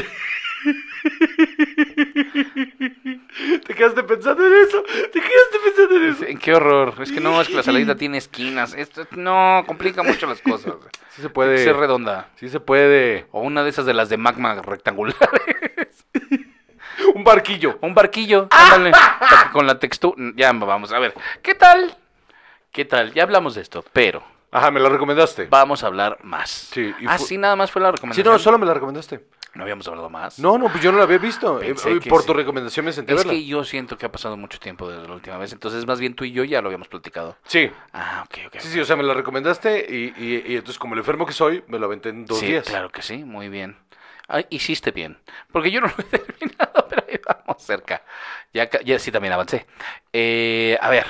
Te 3.66 3.74
quedaste 3.74 4.02
pensando 4.02 4.46
en 4.46 4.52
eso. 4.66 4.82
Te 5.12 5.20
quedaste 5.20 5.58
pensando 5.64 5.96
en 5.96 6.04
eso. 6.04 6.24
qué 6.40 6.54
horror. 6.54 6.94
Es 7.00 7.12
que 7.12 7.20
no, 7.20 7.40
es 7.40 7.48
que 7.48 7.54
la 7.54 7.62
saladita 7.62 7.94
tiene 7.96 8.18
esquinas. 8.18 8.74
Esto 8.74 9.06
no 9.12 9.62
complica 9.66 10.02
mucho 10.02 10.26
las 10.26 10.40
cosas. 10.40 10.74
Sí 11.10 11.22
se 11.22 11.30
puede. 11.30 11.62
ser 11.62 11.76
redonda. 11.76 12.28
Sí 12.36 12.48
se 12.48 12.60
puede. 12.60 13.26
O 13.32 13.42
una 13.42 13.62
de 13.62 13.70
esas 13.70 13.86
de 13.86 13.94
las 13.94 14.08
de 14.08 14.16
magma 14.16 14.60
rectangular. 14.62 15.16
Un 17.14 17.24
barquillo. 17.24 17.78
Un 17.80 17.94
barquillo, 17.94 18.48
ándale, 18.50 18.90
para 18.90 19.44
que 19.44 19.50
con 19.52 19.66
la 19.66 19.78
textura. 19.78 20.16
Ya 20.36 20.52
vamos, 20.52 20.92
a 20.92 20.98
ver. 20.98 21.14
¿Qué 21.42 21.54
tal? 21.54 21.96
¿Qué 22.72 22.84
tal? 22.84 23.12
Ya 23.14 23.22
hablamos 23.22 23.54
de 23.54 23.62
esto, 23.62 23.84
pero 23.92 24.22
Ajá, 24.50 24.70
me 24.70 24.80
lo 24.80 24.88
recomendaste. 24.88 25.46
vamos 25.46 25.84
a 25.84 25.86
hablar 25.86 26.18
más. 26.22 26.50
Sí, 26.50 26.92
y 27.00 27.06
ah, 27.06 27.18
sí, 27.18 27.38
nada 27.38 27.56
más 27.56 27.70
fue 27.70 27.80
la 27.80 27.88
Sí, 27.88 27.92
recomendación. 27.96 28.32
no, 28.32 28.38
solo 28.38 28.58
me 28.58 28.66
la 28.66 28.74
recomendaste. 28.74 29.24
No 29.58 29.64
habíamos 29.64 29.88
hablado 29.88 30.08
más. 30.08 30.38
No, 30.38 30.56
no, 30.56 30.68
pues 30.70 30.84
yo 30.84 30.92
no 30.92 30.98
la 30.98 31.02
había 31.04 31.18
visto. 31.18 31.58
Pensé 31.58 31.90
Eh, 31.90 31.98
que 31.98 32.08
por 32.08 32.20
sí. 32.20 32.28
tu 32.28 32.32
recomendación 32.32 32.86
me 32.86 32.92
senté 32.92 33.12
Es 33.12 33.18
verla. 33.18 33.32
que 33.32 33.44
yo 33.44 33.64
siento 33.64 33.98
que 33.98 34.06
ha 34.06 34.12
pasado 34.12 34.36
mucho 34.36 34.60
tiempo 34.60 34.88
desde 34.88 35.08
la 35.08 35.14
última 35.14 35.36
vez, 35.36 35.52
entonces 35.52 35.84
más 35.84 35.98
bien 35.98 36.14
tú 36.14 36.22
y 36.24 36.30
yo 36.30 36.44
ya 36.44 36.62
lo 36.62 36.68
habíamos 36.68 36.86
platicado. 36.86 37.36
Sí. 37.42 37.68
Ah, 37.92 38.22
ok, 38.24 38.38
ok. 38.46 38.60
Sí, 38.60 38.68
sí, 38.68 38.78
o 38.78 38.84
sea, 38.84 38.94
me 38.94 39.02
la 39.02 39.14
recomendaste 39.14 39.84
y, 39.92 40.14
y- 40.16 40.44
y 40.46 40.54
entonces 40.54 40.78
como 40.78 40.94
el 40.94 41.00
enfermo 41.00 41.26
que 41.26 41.32
soy, 41.32 41.64
me 41.66 41.80
lo 41.80 41.86
aventé 41.86 42.10
en 42.10 42.24
dos 42.24 42.38
Sí, 42.38 42.46
días. 42.46 42.68
claro 42.68 42.90
que 42.92 43.02
sí, 43.02 43.24
muy 43.24 43.48
bien. 43.48 43.76
Ah, 44.28 44.42
hiciste 44.48 44.92
bien, 44.92 45.18
porque 45.50 45.72
yo 45.72 45.80
no 45.80 45.88
lo 45.88 45.94
he 45.98 46.02
terminado, 46.18 46.86
pero 46.88 47.04
ahí 47.08 47.18
vamos 47.26 47.60
cerca. 47.60 48.04
Ya, 48.54 48.70
ya 48.84 48.98
sí 49.00 49.10
también 49.10 49.32
avancé. 49.32 49.66
Eh, 50.12 50.78
a 50.80 50.88
ver, 50.88 51.04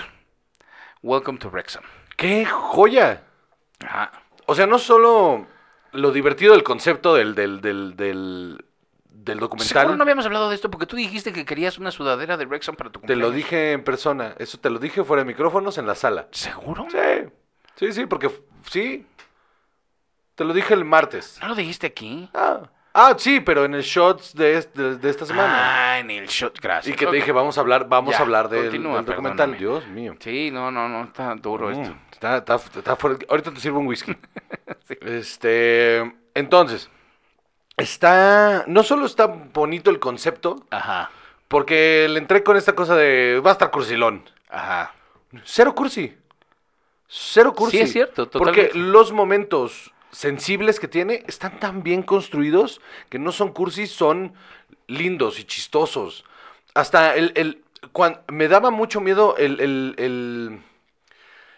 Welcome 1.03 1.39
to 1.41 1.51
Wrexham. 1.51 1.85
¡Qué 2.17 2.47
joya! 2.47 3.25
Ajá. 3.87 4.11
O 4.47 4.55
sea, 4.55 4.67
no 4.67 4.79
solo 4.79 5.47
lo 5.93 6.13
divertido 6.13 6.53
del 6.53 6.63
concepto 6.63 7.15
del, 7.15 7.35
del, 7.35 7.61
del, 7.61 7.97
del, 7.97 8.65
del 9.05 9.39
documental. 9.39 9.69
Seguro 9.83 9.97
no 9.97 10.03
habíamos 10.03 10.27
hablado 10.27 10.49
de 10.49 10.55
esto 10.55 10.71
porque 10.71 10.87
tú 10.87 10.97
dijiste 10.97 11.33
que 11.33 11.45
querías 11.45 11.79
una 11.79 11.91
sudadera 11.91 12.37
de 12.37 12.47
Wrexham 12.47 12.77
para 12.77 12.91
tu 12.91 13.01
Te 13.01 13.07
cumpleaños. 13.07 13.29
lo 13.29 13.35
dije 13.35 13.73
en 13.73 13.85
persona. 13.85 14.35
Eso 14.39 14.59
te 14.59 14.71
lo 14.71 14.79
dije 14.79 15.03
fuera 15.05 15.23
de 15.23 15.27
micrófonos 15.29 15.79
en 15.79 15.87
la 15.87 15.95
sala. 15.95 16.29
¿Seguro? 16.31 16.87
Sí. 16.91 17.31
Sí, 17.77 17.93
sí, 17.93 18.07
porque 18.07 18.31
sí. 18.71 19.07
Te 20.35 20.45
lo 20.45 20.53
dije 20.55 20.75
el 20.75 20.85
martes. 20.85 21.39
¿No 21.43 21.49
lo 21.49 21.55
dijiste 21.55 21.87
aquí? 21.89 22.29
Ah, 22.35 22.63
ah 22.95 23.15
sí, 23.19 23.41
pero 23.41 23.65
en 23.65 23.75
el 23.75 23.83
shots 23.83 24.35
de, 24.35 24.61
de, 24.75 24.97
de 24.97 25.11
esta 25.11 25.25
semana. 25.27 25.93
Ah, 25.95 25.99
en 26.01 26.11
el 26.11 26.27
shot, 26.27 26.59
gracias. 26.61 26.95
y 26.95 26.99
que 26.99 27.07
te 27.07 27.17
dije, 27.17 27.33
vamos 27.33 27.57
a 27.59 27.61
hablar, 27.61 27.89
vamos 27.89 28.13
Ya, 28.13 28.19
a 28.19 28.23
hablar 28.23 28.49
del, 28.49 28.65
continúa, 28.65 28.97
del 28.97 29.05
documental. 29.07 29.51
perdóname. 29.51 29.59
Dios 29.59 29.87
mío. 29.89 30.17
Sí, 30.21 30.51
no, 30.51 30.71
no, 30.71 30.89
no, 30.89 31.05
está 31.05 31.35
duro 31.35 31.69
Mm, 31.69 31.81
esto. 31.81 31.97
Está, 32.13 32.37
está. 32.39 32.97
Ahorita 33.29 33.53
te 33.53 33.61
sirvo 33.61 33.79
un 33.81 33.87
whisky. 33.87 34.17
Sí. 34.89 34.95
Este, 35.03 36.15
entonces, 36.35 36.89
está, 37.77 38.65
no 38.67 38.83
solo 38.83 39.05
está 39.05 39.27
bonito 39.27 39.91
el 39.91 39.99
concepto, 39.99 40.65
Ajá, 40.71 41.11
porque 41.47 42.07
le 42.09 42.19
entré 42.19 42.43
con 42.43 42.57
esta 42.57 42.73
cosa 42.75 42.97
de, 42.97 43.41
va 43.45 43.51
a 43.51 43.53
estar 43.53 43.71
cursilón. 43.71 44.25
ajá. 44.49 44.95
Cero 45.45 45.75
cursi. 45.75 46.17
Cero 47.07 47.53
cursi. 47.55 47.77
Sí, 47.77 47.83
es 47.83 47.93
cierto, 47.93 48.31
Porque 48.31 48.69
totalmente. 48.69 48.79
los 48.79 49.13
momentos 49.13 49.93
sensibles 50.11 50.81
que 50.81 50.89
tiene 50.89 51.25
están 51.27 51.61
tan 51.61 51.83
bien 51.83 52.03
construidos 52.03 52.81
que 53.09 53.19
no 53.19 53.33
son 53.33 53.53
cursis, 53.53 53.91
son 53.93 54.35
lindos 54.87 55.39
y 55.39 55.45
chistosos. 55.45 56.25
Hasta 56.75 57.15
el... 57.15 57.33
el 57.35 57.63
me 58.29 58.49
daba 58.49 58.71
mucho 58.71 59.01
miedo 59.01 59.37
el, 59.37 59.61
el, 59.61 59.95
el, 59.99 60.61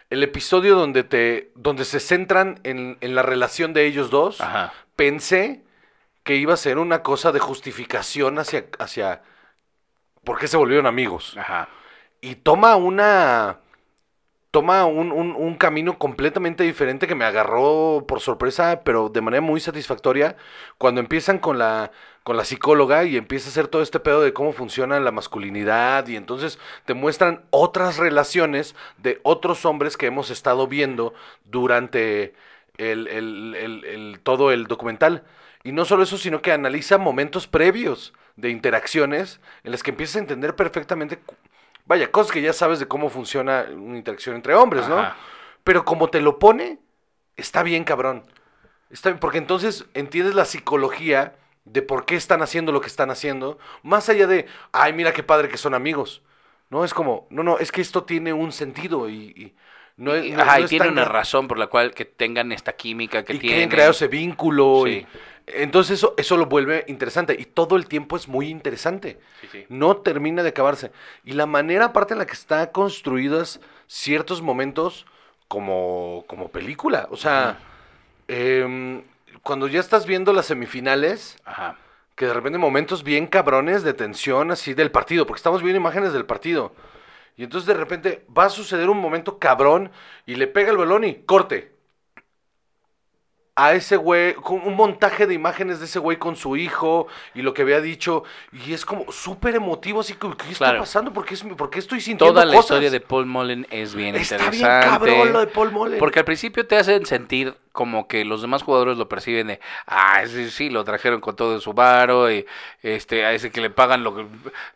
el 0.09 0.23
episodio 0.23 0.75
donde, 0.75 1.03
te, 1.03 1.51
donde 1.55 1.83
se 1.83 1.99
centran 1.99 2.59
en, 2.63 2.97
en 3.01 3.15
la 3.15 3.23
relación 3.23 3.73
de 3.73 3.85
ellos 3.87 4.09
dos. 4.11 4.39
Ajá. 4.39 4.71
Pensé 4.95 5.63
que 6.23 6.35
iba 6.35 6.53
a 6.53 6.57
ser 6.57 6.77
una 6.77 7.01
cosa 7.01 7.31
de 7.31 7.39
justificación 7.39 8.37
hacia... 8.37 8.65
hacia 8.77 9.23
¿Por 10.23 10.37
qué 10.37 10.47
se 10.47 10.57
volvieron 10.57 10.85
amigos? 10.85 11.35
Ajá. 11.35 11.67
y 12.21 12.35
toma 12.35 12.75
una 12.75 13.57
toma 14.51 14.85
un, 14.85 15.11
un- 15.11 15.55
camino 15.55 15.97
completamente 15.97 16.63
diferente 16.63 17.07
que 17.07 17.15
me 17.15 17.25
agarró 17.25 18.05
por 18.07 18.19
sorpresa, 18.19 18.81
pero 18.83 19.09
de 19.09 19.21
manera 19.21 19.41
muy 19.41 19.59
satisfactoria, 19.59 20.35
cuando 20.77 20.99
empiezan 21.01 21.39
con 21.39 21.57
la, 21.57 21.91
con 22.23 22.35
la 22.37 22.43
psicóloga 22.45 23.03
y 23.05 23.15
empieza 23.17 23.47
a 23.47 23.51
hacer 23.51 23.67
todo 23.67 23.81
este 23.81 23.99
pedo 23.99 24.21
de 24.21 24.33
cómo 24.33 24.51
funciona 24.53 24.99
la 24.99 25.11
masculinidad 25.11 26.07
y 26.07 26.15
entonces 26.17 26.59
te 26.85 26.93
muestran 26.93 27.43
otras 27.51 27.97
relaciones 27.97 28.75
de 28.97 29.19
otros 29.23 29.65
hombres 29.65 29.95
que 29.97 30.07
hemos 30.07 30.29
estado 30.31 30.67
viendo 30.67 31.13
durante 31.45 32.33
el, 32.77 33.07
el- 33.07 33.55
el- 33.85 34.19
todo 34.23 34.51
el 34.51 34.65
documental. 34.67 35.23
Y 35.63 35.71
no 35.73 35.85
solo 35.85 36.03
eso, 36.03 36.17
sino 36.17 36.41
que 36.41 36.51
analiza 36.51 36.97
momentos 36.97 37.47
previos 37.47 38.13
de 38.35 38.49
interacciones 38.49 39.39
en 39.63 39.71
las 39.71 39.83
que 39.83 39.91
empiezas 39.91 40.15
a 40.17 40.19
entender 40.19 40.55
perfectamente 40.55 41.19
Vaya, 41.91 42.09
cosas 42.09 42.31
que 42.31 42.41
ya 42.41 42.53
sabes 42.53 42.79
de 42.79 42.87
cómo 42.87 43.09
funciona 43.09 43.65
una 43.69 43.97
interacción 43.97 44.33
entre 44.37 44.55
hombres, 44.55 44.87
¿no? 44.87 44.95
Pero 45.65 45.83
como 45.83 46.09
te 46.09 46.21
lo 46.21 46.39
pone, 46.39 46.79
está 47.35 47.63
bien 47.63 47.83
cabrón. 47.83 48.23
Está 48.89 49.09
bien, 49.09 49.19
porque 49.19 49.39
entonces 49.39 49.83
entiendes 49.93 50.33
la 50.33 50.45
psicología 50.45 51.35
de 51.65 51.81
por 51.81 52.05
qué 52.05 52.15
están 52.15 52.41
haciendo 52.41 52.71
lo 52.71 52.79
que 52.79 52.87
están 52.87 53.11
haciendo, 53.11 53.59
más 53.83 54.07
allá 54.07 54.25
de, 54.25 54.45
ay, 54.71 54.93
mira 54.93 55.11
qué 55.11 55.21
padre 55.21 55.49
que 55.49 55.57
son 55.57 55.73
amigos. 55.73 56.21
No, 56.69 56.85
es 56.85 56.93
como, 56.93 57.27
no, 57.29 57.43
no, 57.43 57.57
es 57.59 57.73
que 57.73 57.81
esto 57.81 58.05
tiene 58.05 58.31
un 58.31 58.53
sentido 58.53 59.09
y, 59.09 59.13
y 59.35 59.55
no, 59.97 60.15
es- 60.15 60.27
Y- 60.27 60.31
no- 60.31 60.43
Ajá, 60.43 60.59
no 60.59 60.63
y 60.65 60.67
tiene 60.69 60.87
una 60.87 61.03
razón 61.03 61.49
por 61.49 61.57
la 61.57 61.67
cual 61.67 61.93
que 61.93 62.05
tengan 62.05 62.53
esta 62.53 62.71
química 62.71 63.25
que 63.25 63.33
y 63.33 63.35
que 63.35 63.41
tienen. 63.41 63.59
hayan 63.59 63.69
creado 63.69 63.91
ese 63.91 64.07
vínculo. 64.07 64.83
Sí. 64.85 64.91
y- 64.91 65.07
entonces 65.47 65.99
eso, 65.99 66.13
eso 66.17 66.37
lo 66.37 66.45
vuelve 66.45 66.85
interesante 66.87 67.35
y 67.37 67.45
todo 67.45 67.75
el 67.75 67.87
tiempo 67.87 68.15
es 68.15 68.27
muy 68.27 68.49
interesante. 68.49 69.19
Sí, 69.41 69.47
sí. 69.51 69.65
No 69.69 69.97
termina 69.97 70.43
de 70.43 70.49
acabarse. 70.49 70.91
Y 71.23 71.33
la 71.33 71.45
manera 71.45 71.85
aparte 71.85 72.13
en 72.13 72.19
la 72.19 72.25
que 72.25 72.33
están 72.33 72.67
construidos 72.67 73.59
ciertos 73.87 74.41
momentos 74.41 75.05
como, 75.47 76.23
como 76.27 76.49
película. 76.49 77.07
O 77.11 77.17
sea, 77.17 77.59
em, 78.27 79.03
cuando 79.43 79.67
ya 79.67 79.79
estás 79.79 80.05
viendo 80.05 80.31
las 80.33 80.45
semifinales, 80.45 81.37
Ajá. 81.43 81.77
que 82.15 82.25
de 82.25 82.33
repente 82.33 82.57
momentos 82.57 83.03
bien 83.03 83.27
cabrones 83.27 83.83
de 83.83 83.93
tensión 83.93 84.51
así 84.51 84.73
del 84.73 84.91
partido, 84.91 85.25
porque 85.25 85.39
estamos 85.39 85.61
viendo 85.61 85.79
imágenes 85.79 86.13
del 86.13 86.25
partido. 86.25 86.73
Y 87.35 87.43
entonces 87.43 87.67
de 87.67 87.73
repente 87.73 88.25
va 88.37 88.45
a 88.45 88.49
suceder 88.49 88.89
un 88.89 88.99
momento 88.99 89.39
cabrón 89.39 89.91
y 90.25 90.35
le 90.35 90.47
pega 90.47 90.71
el 90.71 90.77
balón 90.77 91.03
y 91.03 91.15
corte. 91.15 91.71
A 93.53 93.73
ese 93.73 93.97
güey, 93.97 94.33
con 94.35 94.61
un 94.65 94.75
montaje 94.77 95.27
de 95.27 95.33
imágenes 95.33 95.79
de 95.79 95.85
ese 95.85 95.99
güey 95.99 96.15
con 96.17 96.37
su 96.37 96.55
hijo 96.55 97.07
y 97.35 97.41
lo 97.41 97.53
que 97.53 97.63
había 97.63 97.81
dicho. 97.81 98.23
Y 98.65 98.71
es 98.71 98.85
como 98.85 99.11
súper 99.11 99.55
emotivo, 99.55 99.99
así 99.99 100.13
como, 100.13 100.37
¿qué 100.37 100.45
está 100.51 100.65
Claro. 100.67 100.79
pasando? 100.79 101.11
¿Por 101.11 101.25
qué, 101.25 101.33
es- 101.33 101.43
por 101.43 101.69
qué 101.69 101.79
estoy 101.79 101.99
sintiendo 101.99 102.33
Toda 102.33 102.45
la 102.45 102.53
cosas? 102.53 102.65
historia 102.71 102.89
de 102.89 103.01
Paul 103.01 103.25
Mullen 103.25 103.67
es 103.69 103.93
bien 103.93 104.15
Está 104.15 104.37
bien 104.37 104.53
interesante. 104.53 104.87
cabrón 104.89 105.33
lo 105.33 105.39
de 105.41 105.47
Paul 105.47 105.71
Mullen. 105.71 105.99
Porque 105.99 106.19
al 106.19 106.25
principio 106.25 106.65
te 106.65 106.77
hacen 106.77 107.05
sentir 107.05 107.53
como 107.71 108.07
que 108.07 108.25
los 108.25 108.41
demás 108.41 108.63
jugadores 108.63 108.97
lo 108.97 109.07
perciben 109.07 109.47
de, 109.47 109.59
ah, 109.85 110.23
sí, 110.27 110.49
sí, 110.49 110.69
lo 110.69 110.83
trajeron 110.83 111.21
con 111.21 111.35
todo 111.35 111.59
su 111.61 111.73
varo 111.73 112.31
y 112.31 112.45
este, 112.81 113.25
a 113.25 113.33
ese 113.33 113.51
que 113.51 113.61
le 113.61 113.69
pagan 113.69 114.03
lo 114.03 114.15
que, 114.15 114.25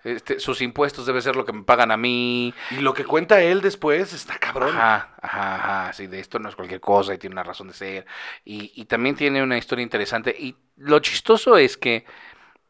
este, 0.03 0.39
sus 0.39 0.61
impuestos 0.61 1.05
debe 1.05 1.21
ser 1.21 1.35
lo 1.35 1.45
que 1.45 1.53
me 1.53 1.63
pagan 1.63 1.91
a 1.91 1.97
mí. 1.97 2.53
Y 2.71 2.75
lo 2.77 2.93
que 2.93 3.05
cuenta 3.05 3.41
él 3.41 3.61
después 3.61 4.13
está 4.13 4.37
cabrón. 4.37 4.75
Ajá, 4.75 5.15
ajá, 5.21 5.55
ajá, 5.55 5.93
sí, 5.93 6.07
de 6.07 6.19
esto 6.19 6.39
no 6.39 6.49
es 6.49 6.55
cualquier 6.55 6.79
cosa 6.79 7.13
y 7.13 7.17
tiene 7.17 7.33
una 7.33 7.43
razón 7.43 7.67
de 7.67 7.73
ser. 7.73 8.05
Y, 8.45 8.71
y 8.75 8.85
también 8.85 9.15
tiene 9.15 9.43
una 9.43 9.57
historia 9.57 9.83
interesante. 9.83 10.35
Y 10.37 10.55
lo 10.77 10.99
chistoso 10.99 11.57
es 11.57 11.77
que, 11.77 12.05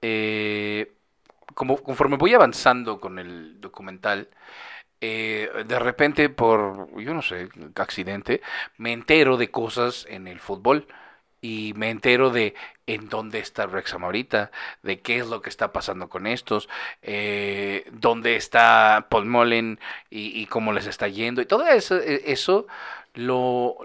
eh, 0.01 0.93
como, 1.53 1.77
conforme 1.77 2.17
voy 2.17 2.33
avanzando 2.33 2.99
con 2.99 3.19
el 3.19 3.61
documental, 3.61 4.29
eh, 5.01 5.49
de 5.65 5.79
repente 5.79 6.29
por, 6.29 6.89
yo 6.99 7.13
no 7.13 7.21
sé, 7.21 7.49
accidente, 7.75 8.41
me 8.77 8.93
entero 8.93 9.37
de 9.37 9.51
cosas 9.51 10.05
en 10.09 10.27
el 10.27 10.39
fútbol. 10.39 10.87
Y 11.41 11.73
me 11.75 11.91
entero 11.91 12.31
de 12.31 12.55
en 12.87 13.07
dónde 13.07 13.37
está 13.37 13.67
Wrexham 13.67 14.03
ahorita, 14.03 14.49
de 14.81 15.01
qué 15.01 15.17
es 15.19 15.27
lo 15.27 15.43
que 15.43 15.49
está 15.49 15.71
pasando 15.71 16.09
con 16.09 16.25
estos, 16.25 16.69
eh, 17.03 17.85
dónde 17.91 18.35
está 18.35 19.05
Paul 19.11 19.27
Mullen 19.27 19.79
y, 20.09 20.41
y 20.41 20.47
cómo 20.47 20.73
les 20.73 20.87
está 20.87 21.07
yendo. 21.07 21.41
Y 21.43 21.45
todo 21.45 21.67
eso, 21.67 21.97
eh, 21.97 22.23
eso 22.25 22.65
lo... 23.13 23.77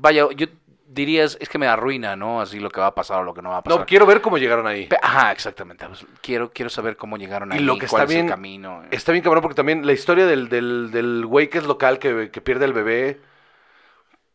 Vaya, 0.00 0.28
yo 0.36 0.48
diría, 0.90 1.24
es 1.24 1.36
que 1.48 1.58
me 1.58 1.66
arruina, 1.66 2.16
¿no? 2.16 2.40
Así 2.40 2.58
lo 2.58 2.70
que 2.70 2.80
va 2.80 2.86
a 2.88 2.94
pasar 2.94 3.20
o 3.20 3.22
lo 3.24 3.34
que 3.34 3.42
no 3.42 3.50
va 3.50 3.58
a 3.58 3.62
pasar. 3.62 3.80
No, 3.80 3.86
quiero 3.86 4.06
ver 4.06 4.20
cómo 4.20 4.38
llegaron 4.38 4.66
ahí. 4.66 4.88
Ajá, 5.02 5.30
exactamente. 5.32 5.86
pues, 5.86 6.04
quiero, 6.22 6.50
quiero 6.50 6.70
saber 6.70 6.96
cómo 6.96 7.16
llegaron 7.18 7.52
Y 7.52 7.56
ahí, 7.56 7.60
lo 7.62 7.78
que 7.78 7.86
cuál 7.86 8.02
está 8.02 8.12
es 8.12 8.16
el 8.18 8.22
bien- 8.24 8.28
camino. 8.28 8.82
eh. 8.84 8.88
Está 8.92 9.12
bien 9.12 9.22
cabrón 9.22 9.42
porque 9.42 9.54
también 9.54 9.86
la 9.86 9.92
historia 9.92 10.26
del, 10.26 10.48
del, 10.48 10.90
del 10.90 11.26
güey 11.26 11.48
que 11.50 11.58
es 11.58 11.64
local 11.64 11.98
que, 11.98 12.30
que 12.30 12.40
pierde 12.40 12.64
al 12.64 12.72
bebé. 12.72 13.20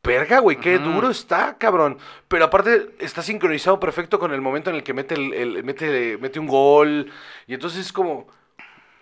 verga, 0.04 0.39
güey, 0.39 0.58
qué 0.58 0.78
duro 0.80 1.10
está, 1.10 1.58
cabrón. 1.58 1.97
Pero 2.28 2.45
aparte 2.45 2.93
está 2.99 3.22
sincronizado 3.22 3.80
perfecto 3.80 4.20
con 4.20 4.34
el 4.34 4.41
momento 4.41 4.70
en 4.70 4.76
el 4.76 4.84
que 4.84 4.93
mete, 4.93 5.16
el, 5.16 5.34
el- 5.34 5.64
mete, 5.64 6.18
mete 6.20 6.39
un 6.39 6.47
gol. 6.47 7.12
Y 7.47 7.54
entonces 7.54 7.86
es 7.86 7.93
como, 7.93 8.28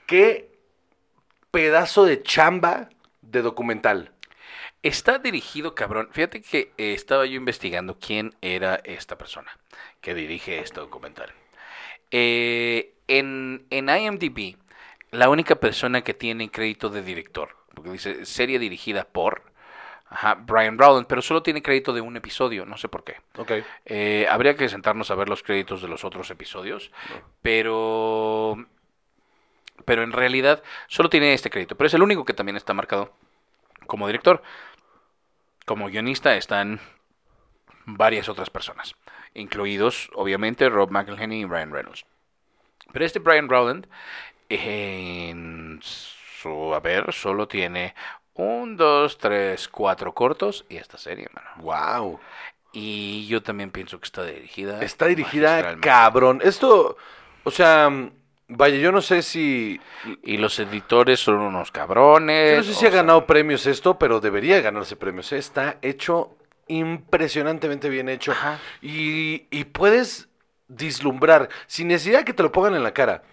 qué 0.06 0.52
pedazo 1.50 2.06
de 2.06 2.22
chamba 2.24 2.90
de 3.22 3.42
documental. 3.42 4.12
Está 4.84 5.20
dirigido, 5.20 5.76
cabrón. 5.76 6.10
Fíjate 6.12 6.42
que 6.42 6.72
eh, 6.78 6.94
estaba 6.94 7.26
yo 7.26 7.36
investigando 7.36 8.00
quién 8.00 8.34
era 8.42 8.76
esta 8.84 9.18
persona 9.18 9.52
que 10.02 10.16
dirige 10.16 10.60
este 10.60 10.80
documental. 10.80 11.32
Eh, 12.10 12.94
en, 13.08 13.66
en 13.70 13.90
IMDb, 13.90 14.58
la 15.12 15.30
única 15.30 15.56
persona 15.56 16.02
que 16.02 16.14
tiene 16.14 16.50
crédito 16.50 16.90
de 16.90 17.04
director, 17.04 17.56
porque 17.76 17.92
dice 17.92 18.26
serie 18.26 18.58
dirigida 18.58 19.04
por 19.04 19.44
ajá, 20.10 20.36
Brian 20.36 20.78
Rowland, 20.78 21.08
pero 21.08 21.22
solo 21.22 21.44
tiene 21.44 21.62
crédito 21.62 21.94
de 21.94 22.02
un 22.02 22.18
episodio, 22.18 22.66
no 22.66 22.78
sé 22.78 22.90
por 22.90 23.04
qué. 23.04 23.18
Ok. 23.38 23.52
Eh, 23.86 24.28
habría 24.30 24.56
que 24.56 24.68
sentarnos 24.68 25.12
a 25.12 25.16
ver 25.16 25.30
los 25.30 25.44
créditos 25.44 25.82
de 25.82 25.88
los 25.88 26.04
otros 26.04 26.30
episodios, 26.32 26.92
pero 27.42 28.58
pero 29.86 30.04
en 30.04 30.12
realidad 30.12 30.62
solo 30.88 31.10
tiene 31.10 31.34
este 31.34 31.50
crédito, 31.50 31.76
pero 31.76 31.88
es 31.88 31.94
el 31.94 32.04
único 32.04 32.26
que 32.26 32.34
también 32.34 32.56
está 32.56 32.74
marcado 32.74 33.14
como 33.88 34.08
director. 34.08 34.42
Como 35.66 35.88
guionista 35.88 36.36
están 36.36 36.80
varias 37.86 38.30
otras 38.30 38.50
personas, 38.50 38.96
incluidos 39.34 40.10
obviamente 40.14 40.70
Rob 40.70 40.92
McElhenney 40.92 41.42
y 41.42 41.46
Ryan 41.46 41.72
Reynolds. 41.72 42.06
Pero 42.92 43.06
este 43.06 43.20
Brian 43.20 43.50
Rowland 43.50 43.88
en 44.50 45.80
su 45.82 46.74
haber 46.74 47.14
solo 47.14 47.48
tiene 47.48 47.96
un, 48.34 48.76
dos, 48.76 49.18
tres, 49.18 49.68
cuatro 49.68 50.14
cortos 50.14 50.66
y 50.70 50.78
esta 50.78 50.98
serie, 50.98 51.28
mano. 51.34 51.50
Wow. 51.58 52.20
Y 52.74 53.28
yo 53.28 53.42
también 53.42 53.72
pienso 53.72 54.00
que 54.00 54.06
está 54.06 54.24
dirigida. 54.26 54.82
Está 54.82 55.06
dirigida 55.06 55.80
cabrón. 55.80 56.42
Esto, 56.44 56.98
o 57.44 57.52
sea, 57.52 57.90
vaya, 58.52 58.78
yo 58.78 58.92
no 58.92 59.02
sé 59.02 59.22
si... 59.22 59.80
Y 60.24 60.38
los 60.38 60.60
editores 60.60 61.20
son 61.20 61.40
unos 61.40 61.72
cabrones. 61.72 62.52
Yo 62.52 62.58
no 62.58 62.64
sé 62.64 62.74
si 62.74 62.86
ha 62.86 62.92
sea, 62.92 63.02
ganado 63.02 63.26
premios 63.26 63.66
esto, 63.66 63.98
pero 63.98 64.20
debería 64.20 64.62
ganarse 64.62 64.96
premios. 64.96 65.32
Está 65.34 65.78
hecho 65.82 66.36
impresionantemente 66.68 67.90
bien 67.90 68.10
hecho. 68.10 68.32
Ajá. 68.32 68.60
Y, 68.82 69.48
y 69.52 69.66
puedes 69.66 70.30
vislumbrar, 70.68 71.50
sin 71.68 71.90
necesidad 71.90 72.24
que 72.24 72.34
te 72.34 72.44
lo 72.44 72.52
pongan 72.52 72.76
en 72.76 72.84
la 72.84 72.94
cara, 72.94 73.24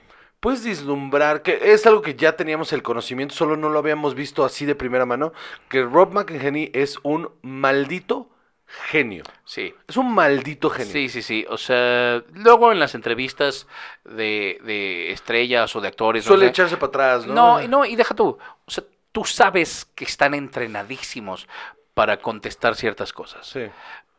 puedes 0.40 0.64
vislumbrar, 0.64 1.42
que 1.42 1.72
es 1.72 1.86
algo 1.86 2.02
que 2.02 2.14
ya 2.14 2.36
teníamos 2.36 2.72
el 2.72 2.82
conocimiento, 2.82 3.34
solo 3.34 3.56
no 3.56 3.68
lo 3.68 3.78
habíamos 3.78 4.14
visto 4.14 4.44
así 4.44 4.66
de 4.66 4.74
primera 4.74 5.06
mano, 5.06 5.32
que 5.68 5.82
Rob 5.82 6.12
McElhenney 6.12 6.70
es 6.74 6.98
un 7.02 7.30
maldito 7.42 8.28
genio. 8.68 9.24
Sí. 9.44 9.74
Es 9.86 9.96
un 9.96 10.12
maldito 10.12 10.70
genio. 10.70 10.92
Sí, 10.92 11.08
sí, 11.08 11.22
sí. 11.22 11.46
O 11.48 11.56
sea, 11.56 12.22
luego 12.34 12.70
en 12.72 12.78
las 12.78 12.94
entrevistas 12.94 13.66
de, 14.04 14.60
de 14.62 15.10
estrellas 15.12 15.74
o 15.74 15.80
de 15.80 15.88
actores. 15.88 16.24
no 16.24 16.28
Suele 16.28 16.46
sé, 16.46 16.50
echarse 16.50 16.76
para 16.76 16.88
atrás, 16.88 17.26
¿no? 17.26 17.34
No, 17.34 17.68
no, 17.68 17.84
y 17.84 17.96
deja 17.96 18.14
tú. 18.14 18.38
O 18.64 18.70
sea, 18.70 18.84
tú 19.12 19.24
sabes 19.24 19.86
que 19.94 20.04
están 20.04 20.34
entrenadísimos 20.34 21.48
para 21.94 22.18
contestar 22.18 22.76
ciertas 22.76 23.12
cosas. 23.12 23.46
Sí, 23.46 23.62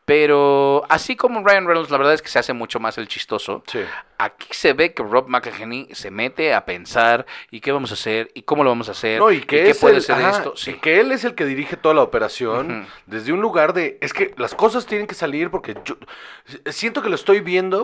Pero 0.10 0.84
así 0.89 1.16
como 1.16 1.43
Ryan 1.47 1.68
Reynolds, 1.68 1.91
la 1.91 1.97
verdad 1.99 2.16
es 2.16 2.24
que 2.24 2.30
se 2.30 2.39
hace 2.39 2.51
mucho 2.53 2.80
más 2.80 2.97
el 2.97 3.07
chistoso. 3.07 3.64
sí. 3.68 3.80
Aquí 4.18 4.47
se 4.51 4.74
ve 4.74 4.93
que 4.93 5.01
Rob 5.01 5.28
McElhenney 5.30 5.88
se 5.93 6.12
mete 6.12 6.53
a 6.53 6.66
pensar 6.66 7.26
y 7.51 7.62
qué 7.62 7.72
vamos 7.72 7.91
a 7.91 7.93
hacer 7.93 8.30
y 8.34 8.41
cómo 8.41 8.66
lo 8.66 8.70
vamos 8.72 8.89
a 8.89 8.91
hacer 8.91 9.20
No, 9.20 9.32
y 9.32 9.39
que 9.39 9.45
qué 9.45 9.70
es 9.70 9.78
puede 9.78 9.95
el- 9.97 10.01
ser 10.01 10.16
ajá, 10.16 10.32
esto. 10.32 10.53
y 10.55 10.60
Sí. 10.60 10.74
que 10.74 10.99
él 10.99 11.12
es 11.14 11.24
el 11.24 11.36
que 11.36 11.45
dirige 11.45 11.78
toda 11.78 11.93
la 11.95 12.01
operación 12.01 12.86
desde 13.05 13.32
un 13.32 13.39
lugar 13.39 13.72
de 13.74 13.97
es 14.01 14.12
que 14.12 14.34
las 14.38 14.55
cosas 14.55 14.86
tienen 14.88 15.07
que 15.07 15.16
salir 15.16 15.49
porque 15.51 15.76
yo 15.86 15.95
siento 16.66 17.01
que 17.01 17.07
lo 17.07 17.16
estoy 17.16 17.39
viendo 17.39 17.84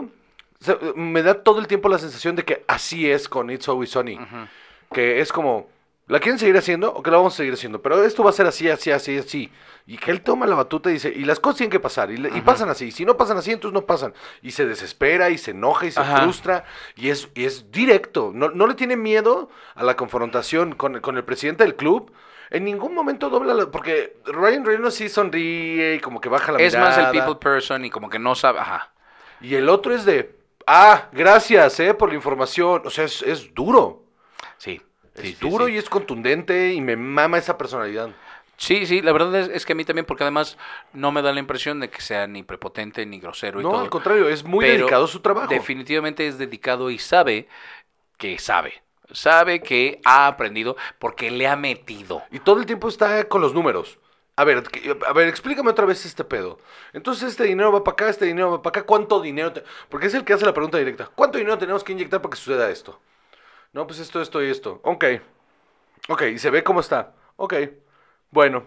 o 0.59 0.63
sea, 0.65 0.77
me 0.95 1.21
da 1.23 1.35
todo 1.43 1.59
el 1.59 1.67
tiempo 1.67 1.87
la 1.87 1.99
sensación 1.99 2.35
de 2.35 2.43
que 2.43 2.65
así 2.67 3.09
es 3.09 3.29
con 3.29 3.49
It's 3.49 3.69
Always 3.69 3.91
Sunny 3.91 4.15
Ujú. 4.15 4.47
que 4.93 5.21
es 5.21 5.31
como 5.31 5.69
¿la 6.07 6.19
quieren 6.19 6.37
seguir 6.39 6.57
haciendo 6.57 6.93
o 6.93 7.01
que 7.01 7.11
la 7.11 7.17
vamos 7.17 7.33
a 7.33 7.37
seguir 7.37 7.53
haciendo? 7.53 7.81
Pero 7.81 8.03
esto 8.03 8.23
va 8.23 8.29
a 8.29 8.33
ser 8.33 8.47
así, 8.47 8.69
así, 8.69 8.91
así, 8.91 9.17
así. 9.17 9.51
Y 9.87 9.97
que 9.97 10.11
él 10.11 10.21
toma 10.21 10.47
la 10.47 10.55
batuta 10.55 10.89
y 10.89 10.93
dice, 10.93 11.13
y 11.15 11.25
las 11.25 11.39
cosas 11.39 11.57
tienen 11.57 11.71
que 11.71 11.79
pasar, 11.79 12.09
y, 12.11 12.15
y 12.15 12.41
pasan 12.41 12.69
así. 12.69 12.91
Si 12.91 13.05
no 13.05 13.17
pasan 13.17 13.37
así, 13.37 13.51
entonces 13.51 13.73
no 13.73 13.85
pasan. 13.85 14.13
Y 14.41 14.51
se 14.51 14.65
desespera, 14.65 15.29
y 15.29 15.37
se 15.37 15.51
enoja, 15.51 15.85
y 15.85 15.91
se 15.91 15.99
Ajá. 15.99 16.21
frustra, 16.23 16.65
y 16.95 17.09
es, 17.09 17.29
y 17.35 17.45
es 17.45 17.71
directo. 17.71 18.31
No, 18.33 18.49
no 18.49 18.65
le 18.67 18.73
tiene 18.73 18.95
miedo 18.97 19.49
a 19.75 19.83
la 19.83 19.95
confrontación 19.95 20.73
con, 20.75 21.01
con 21.01 21.17
el 21.17 21.23
presidente 21.23 21.63
del 21.63 21.75
club. 21.75 22.11
En 22.51 22.63
ningún 22.63 22.93
momento 22.93 23.29
dobla 23.29 23.53
la... 23.53 23.65
Porque 23.71 24.17
Ryan 24.25 24.65
Reynolds 24.65 24.95
sí 24.95 25.09
sonríe 25.09 25.95
y 25.95 25.99
como 25.99 26.21
que 26.21 26.29
baja 26.29 26.51
la 26.51 26.59
Es 26.59 26.75
más 26.77 26.97
el 26.97 27.07
mirada. 27.07 27.25
people 27.27 27.39
person 27.41 27.83
y 27.85 27.89
como 27.89 28.09
que 28.09 28.19
no 28.19 28.33
sabe. 28.35 28.59
Ajá. 28.59 28.91
Y 29.41 29.55
el 29.55 29.67
otro 29.69 29.93
es 29.93 30.05
de, 30.05 30.35
ah, 30.65 31.09
gracias, 31.11 31.79
eh, 31.79 31.93
por 31.93 32.09
la 32.09 32.15
información. 32.15 32.83
O 32.85 32.89
sea, 32.89 33.05
es, 33.05 33.21
es 33.23 33.53
duro. 33.53 34.03
Sí. 34.57 34.81
Es 35.15 35.37
sí, 35.37 35.37
duro 35.39 35.67
sí. 35.67 35.73
y 35.73 35.77
es 35.77 35.89
contundente 35.89 36.73
y 36.73 36.81
me 36.81 36.95
mama 36.95 37.37
esa 37.37 37.57
personalidad. 37.57 38.09
Sí, 38.57 38.85
sí, 38.85 39.01
la 39.01 39.11
verdad 39.11 39.35
es, 39.35 39.49
es 39.49 39.65
que 39.65 39.73
a 39.73 39.75
mí 39.75 39.83
también, 39.83 40.05
porque 40.05 40.23
además 40.23 40.57
no 40.93 41.11
me 41.11 41.21
da 41.21 41.33
la 41.33 41.39
impresión 41.39 41.79
de 41.81 41.89
que 41.89 42.01
sea 42.01 42.25
ni 42.25 42.41
prepotente 42.43 43.05
ni 43.05 43.19
grosero 43.19 43.59
y 43.59 43.63
No, 43.63 43.71
todo. 43.71 43.81
al 43.81 43.89
contrario, 43.89 44.29
es 44.29 44.43
muy 44.43 44.63
Pero 44.65 44.77
dedicado 44.79 45.05
a 45.05 45.07
su 45.09 45.19
trabajo. 45.19 45.51
Definitivamente 45.53 46.25
es 46.25 46.37
dedicado 46.37 46.89
y 46.89 46.97
sabe 46.97 47.47
que 48.17 48.39
sabe. 48.39 48.81
Sabe 49.11 49.61
que 49.61 50.01
ha 50.05 50.27
aprendido 50.27 50.77
porque 50.99 51.31
le 51.31 51.47
ha 51.47 51.55
metido. 51.55 52.23
Y 52.31 52.39
todo 52.39 52.59
el 52.59 52.65
tiempo 52.65 52.87
está 52.87 53.25
con 53.27 53.41
los 53.41 53.53
números. 53.53 53.99
A 54.37 54.43
ver, 54.43 54.63
a 55.07 55.13
ver, 55.13 55.27
explícame 55.27 55.69
otra 55.71 55.85
vez 55.85 56.05
este 56.05 56.23
pedo. 56.23 56.59
Entonces 56.91 57.29
este 57.29 57.43
dinero 57.45 57.71
va 57.71 57.83
para 57.83 57.93
acá, 57.93 58.09
este 58.09 58.25
dinero 58.25 58.51
va 58.51 58.61
para 58.61 58.79
acá. 58.79 58.85
¿Cuánto 58.87 59.21
dinero? 59.21 59.53
te- 59.53 59.63
Porque 59.89 60.07
es 60.07 60.13
el 60.13 60.25
que 60.25 60.33
hace 60.33 60.45
la 60.45 60.53
pregunta 60.53 60.77
directa. 60.77 61.09
¿Cuánto 61.15 61.37
dinero 61.37 61.57
tenemos 61.57 61.83
que 61.83 61.93
inyectar 61.93 62.21
para 62.21 62.31
que 62.31 62.37
suceda 62.37 62.69
esto? 62.69 62.99
No, 63.75 63.85
pues 63.85 63.99
esto, 63.99 64.21
esto 64.21 64.41
y 64.41 64.49
esto. 64.49 64.79
Ok. 64.83 65.03
Ok, 66.07 66.21
y 66.33 66.39
se 66.39 66.49
ve 66.49 66.63
cómo 66.63 66.79
está. 66.79 67.11
Ok. 67.35 67.55
Bueno. 68.31 68.63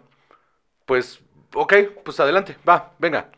Pues, 0.85 1.19
ok, 1.55 1.73
pues 2.05 2.21
adelante. 2.21 2.59
Va, 2.69 2.93
venga. 2.99 3.31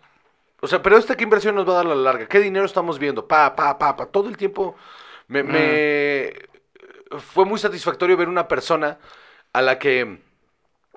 O 0.60 0.66
sea, 0.66 0.82
pero 0.82 0.98
esta 0.98 1.16
qué 1.16 1.22
inversión 1.22 1.54
nos 1.54 1.68
va 1.68 1.74
a 1.74 1.76
dar 1.76 1.86
a 1.86 1.90
la 1.90 1.94
larga. 1.94 2.26
¿Qué 2.26 2.40
dinero 2.40 2.66
estamos 2.66 2.98
viendo? 2.98 3.28
Pa, 3.28 3.54
pa, 3.54 3.78
pa, 3.78 3.94
pa. 3.96 4.06
Todo 4.06 4.28
el 4.28 4.36
tiempo 4.36 4.74
me, 5.28 5.44
me- 5.44 6.34
fue 7.20 7.44
muy 7.44 7.60
satisfactorio 7.60 8.16
ver 8.16 8.28
una 8.28 8.48
persona 8.48 8.98
a 9.52 9.62
la 9.62 9.78
que 9.78 10.18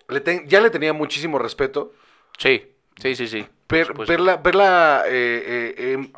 le 0.07 0.21
ten- 0.21 0.47
ya 0.47 0.59
le 0.59 0.71
tenía 0.71 0.91
muchísimo 0.91 1.38
respeto. 1.38 1.93
Sí, 2.39 2.67
sí, 2.99 3.15
sí, 3.15 3.28
sí. 3.28 3.47
Ver- 3.69 3.93
verla 4.07 4.38
verla 4.38 5.03
eh, 5.05 5.76
eh, 5.78 5.93
em, 5.93 6.11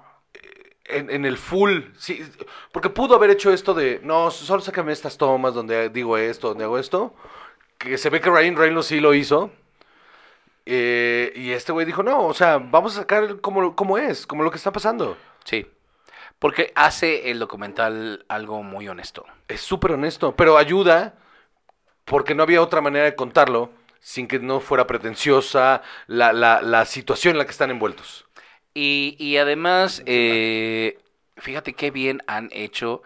en, 0.85 1.09
en 1.09 1.25
el 1.25 1.37
full. 1.37 1.81
Sí, 1.97 2.23
porque 2.71 2.89
pudo 2.89 3.15
haber 3.15 3.29
hecho 3.29 3.51
esto 3.51 3.73
de, 3.73 3.99
no, 4.03 4.31
solo 4.31 4.61
sácame 4.61 4.91
estas 4.91 5.17
tomas 5.17 5.53
donde 5.53 5.89
digo 5.89 6.17
esto, 6.17 6.49
donde 6.49 6.63
hago 6.63 6.77
esto. 6.77 7.13
Que 7.77 7.97
se 7.97 8.09
ve 8.09 8.21
que 8.21 8.29
Ryan 8.29 8.55
Reynolds 8.55 8.87
sí 8.87 8.99
lo 8.99 9.13
hizo. 9.13 9.51
Eh, 10.65 11.31
y 11.35 11.51
este 11.51 11.71
güey 11.71 11.85
dijo, 11.85 12.01
no, 12.03 12.25
o 12.25 12.33
sea, 12.33 12.57
vamos 12.57 12.95
a 12.95 13.01
sacar 13.01 13.39
como, 13.41 13.75
como 13.75 13.97
es, 13.97 14.25
como 14.25 14.43
lo 14.43 14.51
que 14.51 14.57
está 14.57 14.71
pasando. 14.71 15.17
Sí. 15.43 15.67
Porque 16.39 16.71
hace 16.75 17.31
el 17.31 17.39
documental 17.39 18.25
algo 18.27 18.63
muy 18.63 18.87
honesto. 18.87 19.25
Es 19.47 19.61
súper 19.61 19.91
honesto, 19.91 20.35
pero 20.35 20.57
ayuda 20.57 21.15
porque 22.03 22.35
no 22.35 22.43
había 22.43 22.61
otra 22.61 22.81
manera 22.81 23.05
de 23.05 23.15
contarlo 23.15 23.71
sin 23.99 24.27
que 24.27 24.39
no 24.39 24.59
fuera 24.59 24.85
pretenciosa 24.85 25.81
la, 26.07 26.33
la, 26.33 26.61
la 26.61 26.85
situación 26.85 27.33
en 27.33 27.37
la 27.39 27.45
que 27.45 27.51
están 27.51 27.71
envueltos. 27.71 28.25
Y, 28.75 29.15
y 29.17 29.37
además, 29.37 30.03
eh, 30.05 30.99
fíjate 31.37 31.73
qué 31.73 31.91
bien 31.91 32.21
han 32.27 32.49
hecho 32.51 33.01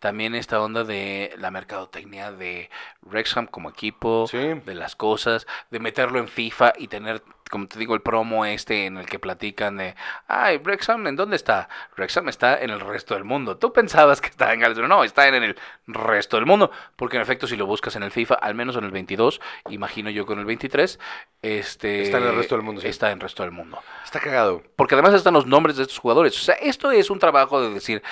también 0.00 0.34
esta 0.34 0.60
onda 0.60 0.82
de 0.82 1.32
la 1.38 1.52
mercadotecnia 1.52 2.32
de 2.32 2.68
Wrexham 3.02 3.46
como 3.46 3.70
equipo, 3.70 4.26
Sí. 4.28 4.36
de 4.38 4.74
las 4.74 4.96
cosas, 4.96 5.46
de 5.70 5.78
meterlo 5.78 6.18
en 6.18 6.26
FIFA 6.26 6.72
y 6.76 6.88
tener, 6.88 7.22
como 7.52 7.68
te 7.68 7.78
digo, 7.78 7.94
el 7.94 8.00
promo 8.00 8.46
este 8.46 8.86
en 8.86 8.96
el 8.96 9.04
que 9.04 9.18
platican 9.18 9.76
de, 9.76 9.94
ay, 10.26 10.56
Wrexham, 10.56 11.06
¿en 11.06 11.16
dónde 11.16 11.36
está? 11.36 11.68
Wrexham 11.98 12.30
está 12.30 12.58
en 12.58 12.70
el 12.70 12.80
resto 12.80 13.12
del 13.12 13.24
mundo. 13.24 13.58
Tú 13.58 13.74
pensabas 13.74 14.22
que 14.22 14.28
estaba 14.28 14.54
en 14.54 14.60
Gales, 14.60 14.74
pero 14.74 14.88
no, 14.88 15.04
está 15.04 15.28
en 15.28 15.34
el 15.34 15.56
resto 15.86 16.38
del 16.38 16.46
mundo, 16.46 16.70
porque 16.96 17.16
en 17.16 17.22
efecto 17.22 17.46
si 17.46 17.56
lo 17.56 17.66
buscas 17.66 17.94
en 17.94 18.04
el 18.04 18.10
FIFA, 18.10 18.36
al 18.36 18.54
menos 18.54 18.74
en 18.76 18.84
el 18.84 18.90
22, 18.90 19.42
imagino 19.68 20.08
yo 20.08 20.24
con 20.24 20.38
el 20.38 20.46
23, 20.46 20.98
este... 21.42 22.04
Está 22.04 22.16
en 22.16 22.24
el 22.24 22.36
resto 22.36 22.54
del 22.54 22.64
mundo, 22.64 22.80
sí. 22.80 22.88
Está 22.88 23.08
en 23.08 23.18
el 23.18 23.20
resto 23.20 23.42
del 23.42 23.52
mundo. 23.52 23.82
Está 24.02 24.18
cagado. 24.18 24.62
Porque 24.74 24.94
además 24.94 25.12
están 25.12 25.34
los 25.34 25.46
nombres 25.46 25.76
de 25.76 25.82
estos 25.82 25.98
jugadores. 25.98 26.34
O 26.40 26.42
sea, 26.42 26.54
esto 26.54 26.90
es 26.90 27.10
un 27.10 27.18
trabajo 27.18 27.60
de 27.60 27.74
decir, 27.74 28.02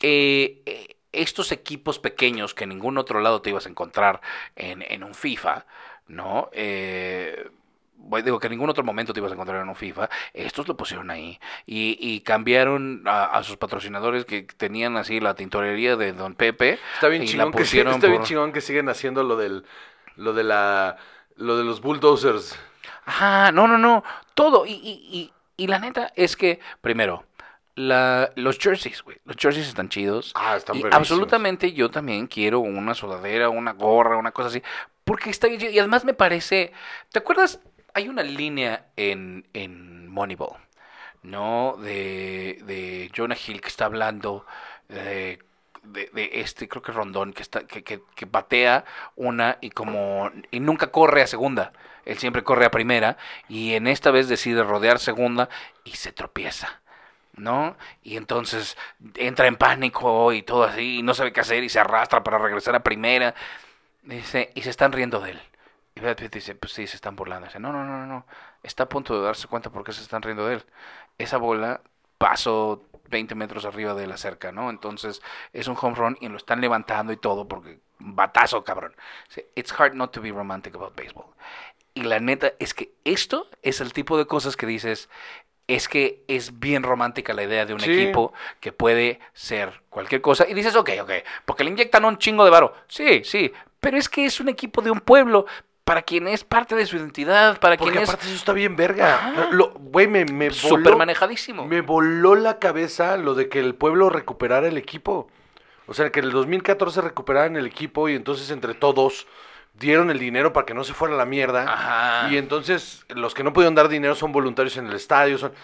eh, 0.00 0.62
eh, 0.64 0.96
estos 1.12 1.52
equipos 1.52 1.98
pequeños 1.98 2.54
que 2.54 2.64
en 2.64 2.70
ningún 2.70 2.96
otro 2.96 3.20
lado 3.20 3.42
te 3.42 3.50
ibas 3.50 3.66
a 3.66 3.68
encontrar 3.68 4.22
en, 4.56 4.80
en 4.80 5.04
un 5.04 5.14
FIFA, 5.14 5.66
¿no? 6.06 6.48
Eh, 6.52 7.50
digo 8.24 8.38
que 8.38 8.46
en 8.46 8.52
ningún 8.52 8.70
otro 8.70 8.84
momento 8.84 9.12
te 9.12 9.20
ibas 9.20 9.32
a 9.32 9.34
encontrar 9.34 9.62
en 9.62 9.68
un 9.68 9.76
FIFA, 9.76 10.08
estos 10.32 10.68
lo 10.68 10.76
pusieron 10.76 11.10
ahí 11.10 11.38
y, 11.66 11.98
y 12.00 12.20
cambiaron 12.20 13.02
a, 13.06 13.24
a 13.24 13.42
sus 13.42 13.56
patrocinadores 13.56 14.24
que 14.24 14.42
tenían 14.42 14.96
así 14.96 15.20
la 15.20 15.34
tintorería 15.34 15.96
de 15.96 16.12
Don 16.12 16.34
Pepe 16.34 16.78
Está 16.94 17.08
bien 17.08 17.24
chingón 17.24 17.52
que, 17.52 17.62
está 17.62 18.06
bien 18.06 18.22
chingón 18.22 18.52
que 18.52 18.60
siguen 18.60 18.88
haciendo 18.88 19.22
lo 19.22 19.36
del 19.36 19.64
lo 20.16 20.32
de 20.32 20.44
la 20.44 20.96
lo 21.36 21.56
de 21.56 21.64
los 21.64 21.80
bulldozers. 21.80 22.58
Ajá, 23.04 23.52
no, 23.52 23.66
no, 23.66 23.78
no. 23.78 24.04
Todo. 24.34 24.66
Y, 24.66 24.72
y, 24.72 25.08
y, 25.10 25.32
y 25.56 25.66
la 25.66 25.78
neta 25.78 26.12
es 26.14 26.36
que, 26.36 26.60
primero, 26.80 27.24
la, 27.74 28.32
los 28.34 28.58
jerseys, 28.58 29.02
güey. 29.02 29.18
Los 29.24 29.36
jerseys 29.36 29.68
están 29.68 29.88
chidos. 29.88 30.32
Ah, 30.34 30.56
están 30.56 30.76
y 30.76 30.82
absolutamente 30.90 31.72
yo 31.72 31.90
también 31.90 32.26
quiero 32.26 32.60
una 32.60 32.94
sudadera, 32.94 33.48
una 33.48 33.72
gorra, 33.72 34.16
una 34.18 34.32
cosa 34.32 34.48
así. 34.48 34.62
Porque 35.04 35.30
está. 35.30 35.48
Y 35.48 35.78
además 35.78 36.04
me 36.04 36.12
parece. 36.12 36.72
¿Te 37.10 37.20
acuerdas? 37.20 37.60
Hay 37.94 38.08
una 38.08 38.22
línea 38.22 38.86
en, 38.96 39.46
en 39.54 40.08
Moneyball, 40.08 40.56
¿no? 41.22 41.76
De, 41.78 42.60
de 42.64 43.10
Jonah 43.14 43.36
Hill 43.36 43.60
que 43.60 43.68
está 43.68 43.86
hablando 43.86 44.46
de, 44.88 45.40
de, 45.82 46.10
de 46.12 46.30
este, 46.34 46.68
creo 46.68 46.82
que 46.82 46.92
Rondón, 46.92 47.32
que, 47.32 47.42
está, 47.42 47.66
que, 47.66 47.82
que, 47.82 48.02
que 48.14 48.24
batea 48.26 48.84
una 49.16 49.58
y 49.60 49.70
como. 49.70 50.30
Y 50.50 50.60
nunca 50.60 50.90
corre 50.90 51.22
a 51.22 51.26
segunda. 51.26 51.72
Él 52.04 52.18
siempre 52.18 52.42
corre 52.42 52.64
a 52.66 52.70
primera. 52.70 53.16
Y 53.48 53.74
en 53.74 53.86
esta 53.86 54.10
vez 54.10 54.28
decide 54.28 54.62
rodear 54.62 54.98
segunda 54.98 55.48
y 55.84 55.92
se 55.92 56.12
tropieza. 56.12 56.80
¿no? 57.38 57.76
Y 58.02 58.16
entonces 58.16 58.76
entra 59.14 59.46
en 59.46 59.56
pánico 59.56 60.32
y 60.32 60.42
todo 60.42 60.64
así, 60.64 60.98
y 60.98 61.02
no 61.02 61.14
sabe 61.14 61.32
qué 61.32 61.40
hacer 61.40 61.62
y 61.64 61.68
se 61.68 61.80
arrastra 61.80 62.22
para 62.24 62.38
regresar 62.38 62.74
a 62.74 62.82
primera. 62.82 63.34
Dice, 64.02 64.50
y 64.54 64.62
se 64.62 64.70
están 64.70 64.92
riendo 64.92 65.20
de 65.20 65.32
él. 65.32 65.40
Y 65.98 66.00
Brad 66.00 66.16
Pitt 66.16 66.32
dice, 66.32 66.54
pues 66.54 66.72
sí, 66.72 66.86
se 66.86 66.94
están 66.94 67.16
burlando. 67.16 67.46
Dice, 67.48 67.58
no, 67.58 67.72
no, 67.72 67.84
no, 67.84 67.98
no, 67.98 68.06
no. 68.06 68.24
Está 68.62 68.84
a 68.84 68.88
punto 68.88 69.18
de 69.18 69.24
darse 69.26 69.48
cuenta 69.48 69.68
por 69.70 69.82
qué 69.82 69.90
se 69.92 70.00
están 70.00 70.22
riendo 70.22 70.46
de 70.46 70.54
él. 70.54 70.64
Esa 71.18 71.38
bola 71.38 71.80
pasó 72.18 72.84
20 73.10 73.34
metros 73.34 73.64
arriba 73.64 73.94
de 73.94 74.06
la 74.06 74.16
cerca, 74.16 74.52
¿no? 74.52 74.70
Entonces 74.70 75.20
es 75.52 75.66
un 75.66 75.76
home 75.80 75.96
run 75.96 76.16
y 76.20 76.28
lo 76.28 76.36
están 76.36 76.60
levantando 76.60 77.12
y 77.12 77.16
todo 77.16 77.48
porque 77.48 77.80
batazo, 77.98 78.62
cabrón. 78.62 78.94
Dice, 79.28 79.48
It's 79.56 79.72
hard 79.78 79.94
not 79.94 80.12
to 80.12 80.20
be 80.20 80.30
romantic 80.30 80.76
about 80.76 80.94
baseball. 80.96 81.26
Y 81.94 82.02
la 82.02 82.20
neta 82.20 82.52
es 82.60 82.74
que 82.74 82.92
esto 83.04 83.48
es 83.62 83.80
el 83.80 83.92
tipo 83.92 84.16
de 84.16 84.26
cosas 84.26 84.56
que 84.56 84.66
dices, 84.66 85.08
es 85.66 85.88
que 85.88 86.22
es 86.28 86.60
bien 86.60 86.84
romántica 86.84 87.34
la 87.34 87.42
idea 87.42 87.66
de 87.66 87.74
un 87.74 87.80
Sí. 87.80 87.90
equipo 87.92 88.32
que 88.60 88.70
puede 88.72 89.18
ser 89.32 89.82
cualquier 89.90 90.20
cosa. 90.20 90.46
Y 90.48 90.54
dices, 90.54 90.76
ok, 90.76 90.90
ok, 91.02 91.10
porque 91.44 91.64
le 91.64 91.70
inyectan 91.70 92.04
un 92.04 92.18
chingo 92.18 92.44
de 92.44 92.50
varo. 92.50 92.72
Sí, 92.86 93.24
sí, 93.24 93.52
pero 93.80 93.96
es 93.96 94.08
que 94.08 94.24
es 94.24 94.40
un 94.40 94.48
equipo 94.48 94.80
de 94.82 94.90
un 94.90 95.00
pueblo 95.00 95.46
para 95.88 96.02
quien 96.02 96.28
es 96.28 96.44
parte 96.44 96.74
de 96.74 96.84
su 96.84 96.96
identidad, 96.98 97.58
para 97.58 97.78
Porque 97.78 97.92
quien 97.92 98.02
es 98.02 98.10
aparte 98.10 98.26
eso 98.26 98.36
está 98.36 98.52
bien 98.52 98.76
verga. 98.76 99.48
Güey, 99.78 100.06
me, 100.06 100.26
me 100.26 100.50
voló, 100.50 100.54
súper 100.54 100.96
manejadísimo. 100.96 101.64
me 101.64 101.80
voló 101.80 102.34
la 102.34 102.58
cabeza 102.58 103.16
lo 103.16 103.34
de 103.34 103.48
que 103.48 103.58
el 103.58 103.74
pueblo 103.74 104.10
recuperara 104.10 104.68
el 104.68 104.76
equipo. 104.76 105.30
O 105.86 105.94
sea, 105.94 106.12
que 106.12 106.20
en 106.20 106.26
el 106.26 106.32
2014 106.32 107.00
recuperaran 107.00 107.56
el 107.56 107.64
equipo 107.64 108.06
y 108.10 108.14
entonces 108.14 108.50
entre 108.50 108.74
todos 108.74 109.26
dieron 109.72 110.10
el 110.10 110.18
dinero 110.18 110.52
para 110.52 110.66
que 110.66 110.74
no 110.74 110.84
se 110.84 110.92
fuera 110.92 111.14
a 111.14 111.16
la 111.16 111.24
mierda. 111.24 111.72
Ajá. 111.72 112.28
Y 112.30 112.36
entonces 112.36 113.06
los 113.08 113.32
que 113.32 113.42
no 113.42 113.54
pudieron 113.54 113.74
dar 113.74 113.88
dinero 113.88 114.14
son 114.14 114.30
voluntarios 114.30 114.76
en 114.76 114.88
el 114.88 114.94
estadio. 114.94 115.38
Son, 115.38 115.54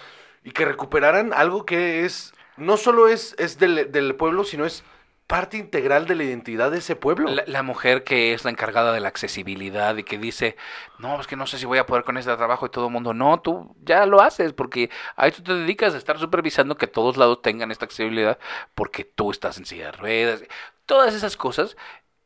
y 0.43 0.53
que 0.53 0.65
recuperaran 0.65 1.35
algo 1.35 1.67
que 1.67 2.07
es, 2.07 2.33
no 2.57 2.79
solo 2.79 3.09
es, 3.09 3.37
es 3.37 3.59
del, 3.59 3.93
del 3.93 4.15
pueblo, 4.15 4.45
sino 4.45 4.65
es 4.65 4.85
parte 5.27 5.57
integral 5.57 6.07
de 6.07 6.15
la 6.15 6.25
identidad 6.25 6.71
de 6.71 6.79
ese 6.79 6.97
pueblo. 6.97 7.31
La, 7.47 7.63
mujer 7.63 8.05
que 8.05 8.35
es 8.35 8.45
la 8.45 8.51
encargada 8.51 8.93
de 8.93 9.01
la 9.01 9.09
accesibilidad 9.09 9.97
y 9.97 10.05
que 10.05 10.19
dice, 10.19 10.57
no, 10.99 11.21
es 11.21 11.27
que 11.27 11.37
no 11.37 11.47
sé 11.47 11.59
si 11.59 11.65
voy 11.65 11.79
a 11.79 11.87
poder 11.87 12.05
con 12.05 12.17
este 12.19 12.35
trabajo 12.37 12.67
y 12.67 12.71
todo 12.71 12.87
el 12.87 12.93
mundo, 12.93 13.15
no, 13.15 13.41
tú 13.41 13.75
ya 13.83 14.05
lo 14.07 14.21
haces 14.21 14.53
porque 14.53 14.91
a 15.17 15.27
esto 15.27 15.43
te 15.43 15.55
dedicas 15.55 15.95
a 15.95 15.99
estar 15.99 16.19
supervisando 16.19 16.77
que 16.77 16.87
todos 16.87 17.17
lados 17.17 17.41
tengan 17.43 17.71
esta 17.71 17.87
accesibilidad 17.87 18.39
porque 18.75 19.05
tú 19.05 19.31
estás 19.31 19.57
en 19.59 19.65
silla 19.65 19.87
de 19.87 19.93
ruedas. 19.93 20.45
Todas 20.87 21.15
esas 21.15 21.39
cosas 21.39 21.77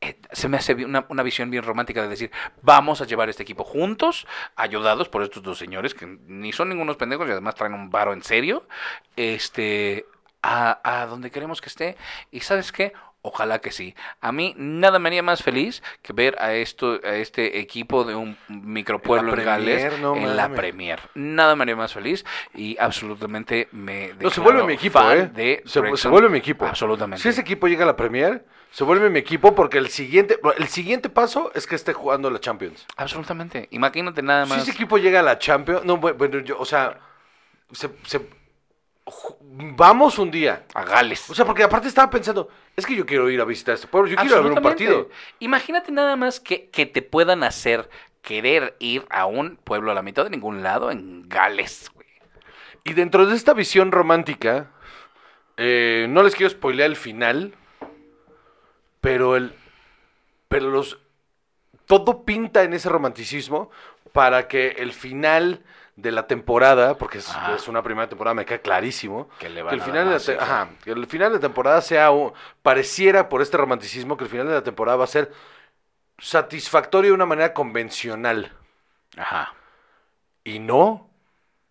eh, 0.01 0.16
se 0.32 0.49
me 0.49 0.57
hace 0.57 0.74
una, 0.74 1.07
una 1.09 1.22
visión 1.22 1.51
bien 1.51 1.64
romántica 1.64 2.03
de 2.03 2.09
decir, 2.09 2.30
vamos 2.62 3.01
a 3.01 3.05
llevar 3.05 3.28
este 3.28 3.42
equipo 3.42 3.64
juntos, 3.64 4.26
ayudados 4.55 5.09
por 5.09 5.22
estos 5.22 5.42
dos 5.42 5.59
señores 5.59 5.94
que 5.94 6.07
ni 6.26 6.53
son 6.53 6.68
ningunos 6.68 6.96
pendejos 6.96 7.28
y 7.28 7.32
además 7.32 7.55
traen 7.57 7.74
un 7.74 7.90
varo 7.90 8.12
en 8.12 8.22
serio, 8.22 8.66
este, 9.16 10.07
a, 10.43 10.80
a 11.03 11.07
donde 11.07 11.30
queremos 11.30 11.61
que 11.61 11.68
esté. 11.68 11.97
Y 12.30 12.41
sabes 12.41 12.72
qué, 12.72 12.93
ojalá 13.22 13.59
que 13.61 13.72
sí. 13.72 13.95
A 14.20 14.32
mí 14.32 14.55
nada 14.57 14.99
me 14.99 15.09
haría 15.09 15.22
más 15.22 15.43
feliz 15.43 15.82
que 16.03 16.12
ver 16.12 16.36
a 16.41 16.55
esto, 16.55 17.01
a 17.05 17.14
este 17.16 17.59
equipo 17.59 18.05
de 18.05 18.14
un 18.14 18.36
micropueblo 18.49 19.34
en, 19.36 19.45
Gales 19.45 19.80
Premier, 19.82 20.01
no 20.01 20.16
en 20.16 20.36
la. 20.36 20.49
Premier. 20.51 21.01
Nada 21.14 21.57
me 21.57 21.62
haría 21.62 21.76
más 21.76 21.93
feliz 21.93 22.24
y 22.55 22.76
absolutamente 22.78 23.68
me 23.72 24.14
No, 24.20 24.30
se 24.30 24.41
vuelve 24.41 24.62
mi 24.64 24.74
equipo, 24.74 25.01
¿eh? 25.11 25.26
de 25.26 25.62
Se, 25.66 25.80
vuelve 26.09 26.28
mi 26.28 26.39
equipo. 26.39 26.64
Absolutamente. 26.66 27.22
Si 27.22 27.28
ese 27.28 27.41
equipo 27.41 27.66
llega 27.68 27.82
a 27.84 27.86
la 27.86 27.97
Premier, 27.97 28.45
se 28.70 28.84
vuelve 28.84 29.11
mi 29.11 29.18
equipo 29.18 29.55
porque 29.55 29.78
el 29.78 29.89
siguiente, 29.89 30.39
el 30.57 30.68
siguiente 30.68 31.09
paso 31.11 31.51
es 31.55 31.66
que 31.66 31.74
esté 31.74 31.93
jugando 31.93 32.30
la 32.30 32.39
Champions. 32.39 32.86
Absolutamente. 32.97 33.66
Imagínate 33.72 34.22
nada 34.22 34.45
Si 34.47 34.51
más. 34.53 34.62
ese 34.62 34.70
equipo 34.70 34.99
llega 34.99 35.20
a 35.20 35.22
la 35.22 35.39
Champions, 35.39 35.84
no, 35.84 35.99
bu- 36.01 36.16
bueno, 36.16 36.39
yo, 36.41 36.59
o 36.59 36.64
sea, 36.64 36.99
se- 37.72 37.91
se- 38.05 38.38
vamos 39.41 40.19
un 40.19 40.31
día. 40.31 40.65
a 40.75 40.85
Gales. 40.85 41.29
O 41.31 41.35
sea, 41.35 41.45
porque 41.45 41.63
aparte 41.63 41.89
estaba 41.89 42.11
pensando, 42.11 42.49
es 42.77 42.87
que 42.87 42.95
yo 42.95 43.07
quiero 43.07 43.29
ir 43.31 43.41
a 43.41 43.45
visitar 43.45 43.75
este 43.75 43.87
pueblo, 43.87 44.09
yo 44.09 44.17
quiero 44.17 44.31
ir 44.31 44.39
a 44.39 44.43
ver 44.43 44.53
un 44.53 44.63
partido. 44.63 45.09
Imagínate 45.41 45.93
nada 45.93 46.17
más 46.17 46.41
que, 46.41 46.69
que 46.71 46.87
te 46.87 47.03
puedan 47.03 47.43
hacer 47.43 47.89
querer 48.23 48.77
ir 48.79 49.07
a 49.11 49.27
un 49.27 49.57
pueblo 49.57 49.91
a 49.91 49.95
la 49.95 50.03
mitad 50.03 50.25
de 50.25 50.31
ningún 50.31 50.63
lado 50.63 50.91
en 50.91 51.29
Gales, 51.29 51.91
güey. 51.95 52.07
Y 52.85 52.93
dentro 52.93 53.27
de 53.27 53.37
esta 53.37 53.55
visión 53.55 53.93
romántica, 53.93 54.71
eh, 55.57 56.07
no 56.09 56.23
les 56.23 56.35
quiero 56.35 56.51
spoilear 56.51 56.91
el 56.91 56.97
final, 56.97 57.55
pero 59.01 59.37
el, 59.37 59.55
pero 60.49 60.71
los, 60.71 60.99
todo 61.87 62.25
pinta 62.25 62.63
en 62.63 62.75
ese 62.75 62.89
romanticismo 62.89 63.71
para 64.13 64.49
que 64.49 64.69
el 64.79 64.93
final 64.93 65.65
de 65.99 66.12
la 66.12 66.28
temporada, 66.28 66.96
porque 66.96 67.18
es, 67.18 67.28
Ajá. 67.28 67.57
es 67.57 67.66
una 67.66 67.82
primera 67.82 68.09
temporada, 68.09 68.32
me 68.32 68.46
queda 68.46 68.59
clarísimo, 68.59 69.28
Que 69.40 69.49
le 69.49 69.57
que 69.57 69.62
van 69.64 69.74
el 69.74 69.80
a 69.80 69.84
final 69.84 70.05
de 70.09 70.34
la 70.36 70.42
ajá, 70.42 70.68
que 70.84 70.92
el 70.92 71.07
final 71.07 71.32
de 71.32 71.40
temporada 71.40 71.80
sea 71.82 72.12
un- 72.12 72.32
pareciera 72.62 73.28
por 73.28 73.42
este 73.42 73.57
romanticismo 73.57 74.16
que 74.16 74.22
el 74.24 74.30
final 74.30 74.46
de 74.46 74.55
la 74.55 74.62
temporada 74.62 74.96
va 74.96 75.05
a 75.05 75.09
ser 75.09 75.32
satisfactorio 76.18 77.11
de 77.11 77.14
una 77.16 77.26
manera 77.26 77.53
convencional. 77.53 78.53
Ajá. 79.16 79.55
Y 80.44 80.61
no, 80.61 81.11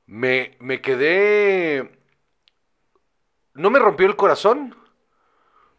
me, 0.05 0.57
me 0.59 0.81
quedé... 0.81 1.97
No 3.53 3.69
me 3.69 3.79
rompió 3.79 4.07
el 4.07 4.15
corazón, 4.17 4.75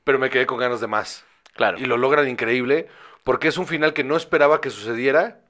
pero 0.05 0.19
me 0.19 0.31
quedé 0.31 0.47
con 0.47 0.59
ganas 0.59 0.81
de 0.81 0.87
más. 0.87 1.27
Claro. 1.55 1.79
Y 1.79 1.85
lo 1.85 1.99
logran 1.99 2.29
increíble, 2.29 2.89
porque 3.25 3.49
es 3.49 3.59
un 3.59 3.67
final 3.67 3.93
que 3.93 4.05
no 4.05 4.17
esperaba 4.17 4.61
que 4.63 4.71
sucediera, 4.71 5.43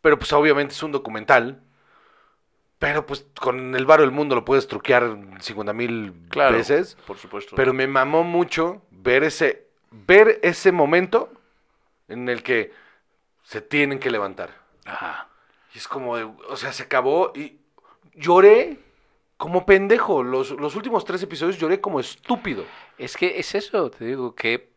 pero 0.00 0.18
pues 0.18 0.32
obviamente 0.32 0.72
es 0.74 0.82
un 0.82 0.92
documental. 0.92 1.62
Pero 2.78 3.04
pues 3.06 3.26
con 3.40 3.74
el 3.74 3.86
varo 3.86 4.02
del 4.02 4.12
mundo 4.12 4.34
lo 4.36 4.44
puedes 4.44 4.68
truquear 4.68 5.16
50 5.40 5.72
mil 5.72 6.12
Claro, 6.28 6.56
veces. 6.56 6.96
por 7.06 7.16
supuesto. 7.18 7.56
Pero 7.56 7.72
me 7.72 7.86
mamó 7.88 8.22
mucho 8.22 8.82
ver 8.90 9.24
ese, 9.24 9.66
ver 9.90 10.38
ese 10.42 10.70
momento 10.70 11.32
en 12.06 12.28
el 12.28 12.42
que 12.42 12.72
se 13.42 13.60
tienen 13.60 13.98
que 13.98 14.10
levantar. 14.10 14.54
Ajá. 14.84 15.28
Y 15.74 15.78
es 15.78 15.88
como, 15.88 16.16
de, 16.16 16.24
o 16.24 16.56
sea, 16.56 16.72
se 16.72 16.84
acabó 16.84 17.32
y 17.34 17.58
lloré 18.14 18.78
como 19.36 19.66
pendejo. 19.66 20.22
Los, 20.22 20.50
los 20.52 20.76
últimos 20.76 21.04
tres 21.04 21.22
episodios 21.22 21.58
lloré 21.58 21.80
como 21.80 21.98
estúpido. 22.00 22.64
Es 22.96 23.16
que 23.16 23.38
es 23.38 23.54
eso, 23.56 23.90
te 23.90 24.04
digo, 24.04 24.34
que, 24.34 24.70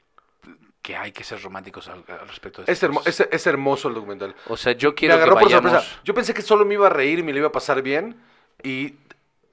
que 0.82 0.96
hay 0.98 1.12
que 1.12 1.24
ser 1.24 1.42
románticos 1.42 1.88
al, 1.88 2.04
al 2.08 2.28
respecto 2.28 2.64
de 2.64 2.72
Es, 2.72 2.82
hermo- 2.84 3.02
es, 3.06 3.20
es 3.20 3.48
hermoso 3.48 3.88
el 3.88 3.94
documental. 3.94 4.36
O 4.48 4.58
sea, 4.58 4.74
yo 4.74 4.90
Me 4.90 4.96
quiero 4.96 5.16
que 5.16 5.22
agarró 5.22 5.36
por 5.36 5.44
vayamos... 5.46 5.72
sorpresa. 5.72 6.02
Yo 6.04 6.14
pensé 6.14 6.34
que 6.34 6.42
solo 6.42 6.66
me 6.66 6.74
iba 6.74 6.88
a 6.88 6.90
reír 6.90 7.20
y 7.20 7.24
me 7.24 7.32
lo 7.34 7.38
iba 7.40 7.48
a 7.50 7.52
pasar 7.52 7.82
bien. 7.82 8.16
Y 8.64 8.96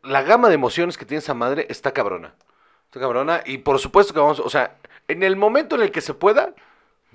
la 0.02 0.22
gama 0.22 0.48
de 0.48 0.54
emociones 0.54 0.96
que 0.96 1.04
tiene 1.04 1.18
esa 1.18 1.34
madre 1.34 1.66
está 1.68 1.92
cabrona. 1.92 2.32
Está 2.86 3.00
cabrona. 3.00 3.42
Y 3.44 3.58
por 3.58 3.78
supuesto 3.78 4.14
que 4.14 4.20
vamos, 4.20 4.40
o 4.40 4.48
sea, 4.48 4.76
en 5.06 5.22
el 5.22 5.36
momento 5.36 5.76
en 5.76 5.82
el 5.82 5.90
que 5.90 6.00
se 6.00 6.14
pueda, 6.14 6.54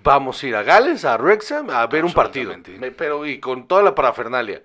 vamos 0.04 0.44
a 0.44 0.48
ir 0.48 0.56
a 0.56 0.62
Gales, 0.64 1.06
a 1.06 1.18
Wrexham, 1.18 1.70
a 1.72 1.88
ver 1.88 2.06
un 2.06 2.14
partido. 2.14 2.54
Me- 2.80 2.92
Pero 2.92 3.26
y 3.26 3.40
con 3.40 3.68
toda 3.68 3.82
la 3.82 3.96
parafernalia. 3.96 4.62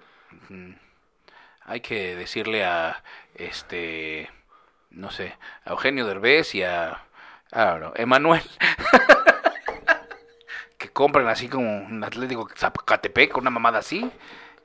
Hay 1.65 1.81
que 1.81 2.17
decirle 2.17 2.65
a, 2.65 3.03
este, 3.35 4.31
no 4.91 5.11
sé, 5.11 5.37
a 5.65 5.71
Eugenio 5.71 6.07
Derbez 6.07 6.55
y 6.55 6.63
a, 6.63 7.03
I 7.53 7.57
don't 7.59 7.79
know, 7.79 7.93
Emanuel, 7.95 8.43
que 10.79 10.89
compren 10.91 11.29
así 11.29 11.49
como 11.49 11.79
un 11.85 12.03
Atlético 12.05 12.49
Zacatepec, 12.57 13.37
una 13.37 13.51
mamada 13.51 13.81
así, 13.81 14.11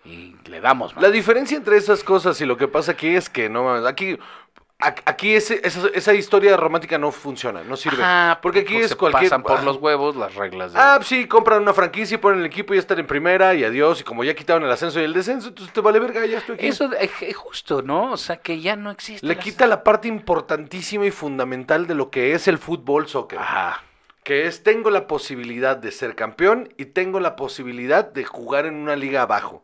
y 0.06 0.36
le 0.46 0.62
damos, 0.62 0.94
man. 0.96 1.02
La 1.04 1.10
diferencia 1.10 1.58
entre 1.58 1.76
esas 1.78 2.04
cosas 2.04 2.40
y 2.40 2.46
lo 2.46 2.56
que 2.56 2.68
pasa 2.68 2.92
aquí 2.94 3.08
es 3.16 3.30
que 3.30 3.50
no 3.50 3.64
mames, 3.64 3.86
aquí 3.86 4.18
aquí 5.06 5.34
ese- 5.34 5.62
esa, 5.64 5.88
esa 5.94 6.14
historia 6.14 6.58
romántica 6.58 6.98
no 6.98 7.10
funciona, 7.12 7.64
no 7.64 7.78
sirve. 7.78 8.04
Ajá, 8.04 8.40
porque 8.42 8.60
aquí 8.60 8.76
es 8.76 8.90
se 8.90 8.96
cualquier 8.98 9.30
pasan 9.30 9.42
por 9.42 9.64
los 9.64 9.78
huevos 9.78 10.14
las 10.18 10.36
reglas 10.36 10.74
de... 10.74 10.80
Ah, 10.80 11.00
sí, 11.02 11.26
compran 11.26 11.62
una 11.62 11.74
franquicia 11.74 12.16
y 12.16 12.18
ponen 12.18 12.42
el 12.42 12.46
equipo 12.46 12.74
y 12.74 12.78
ya 12.78 12.82
están 12.82 13.00
en 13.00 13.08
primera 13.08 13.54
y 13.54 13.64
adiós. 13.64 14.02
Y 14.02 14.04
como 14.04 14.26
ya 14.26 14.34
quitaron 14.36 14.64
el 14.64 14.70
ascenso 14.72 15.00
y 15.00 15.06
el 15.06 15.14
descenso, 15.14 15.48
entonces 15.50 15.74
te 15.74 15.80
vale 15.80 16.00
verga, 16.02 16.26
ya 16.26 16.40
estoy 16.40 16.56
aquí. 16.56 16.68
Eso 16.68 16.92
es 17.00 17.10
eh, 17.22 17.32
justo, 17.34 17.82
¿no? 17.82 18.12
O 18.12 18.18
sea, 18.18 18.36
que 18.38 18.60
ya 18.60 18.76
no 18.76 18.92
existe. 18.92 19.26
Le 19.26 19.36
las- 19.36 19.44
quita 19.46 19.68
la 19.68 19.84
parte 19.86 20.10
importantísima 20.10 21.06
y 21.06 21.12
fundamental 21.12 21.88
de 21.88 21.96
lo 21.96 22.10
que 22.10 22.34
es 22.34 22.50
el 22.50 22.58
fútbol 22.58 23.08
soccer. 23.08 23.40
Ajá. 23.40 23.82
Que 24.24 24.48
es, 24.48 24.64
tengo 24.64 24.90
la 24.90 25.08
posibilidad 25.08 25.76
de 25.78 25.92
ser 25.92 26.16
campeón 26.16 26.70
y 26.78 26.86
tengo 26.86 27.20
la 27.20 27.36
posibilidad 27.36 28.06
de 28.06 28.24
jugar 28.24 28.66
en 28.66 28.76
una 28.76 28.96
liga 28.96 29.22
abajo. 29.24 29.64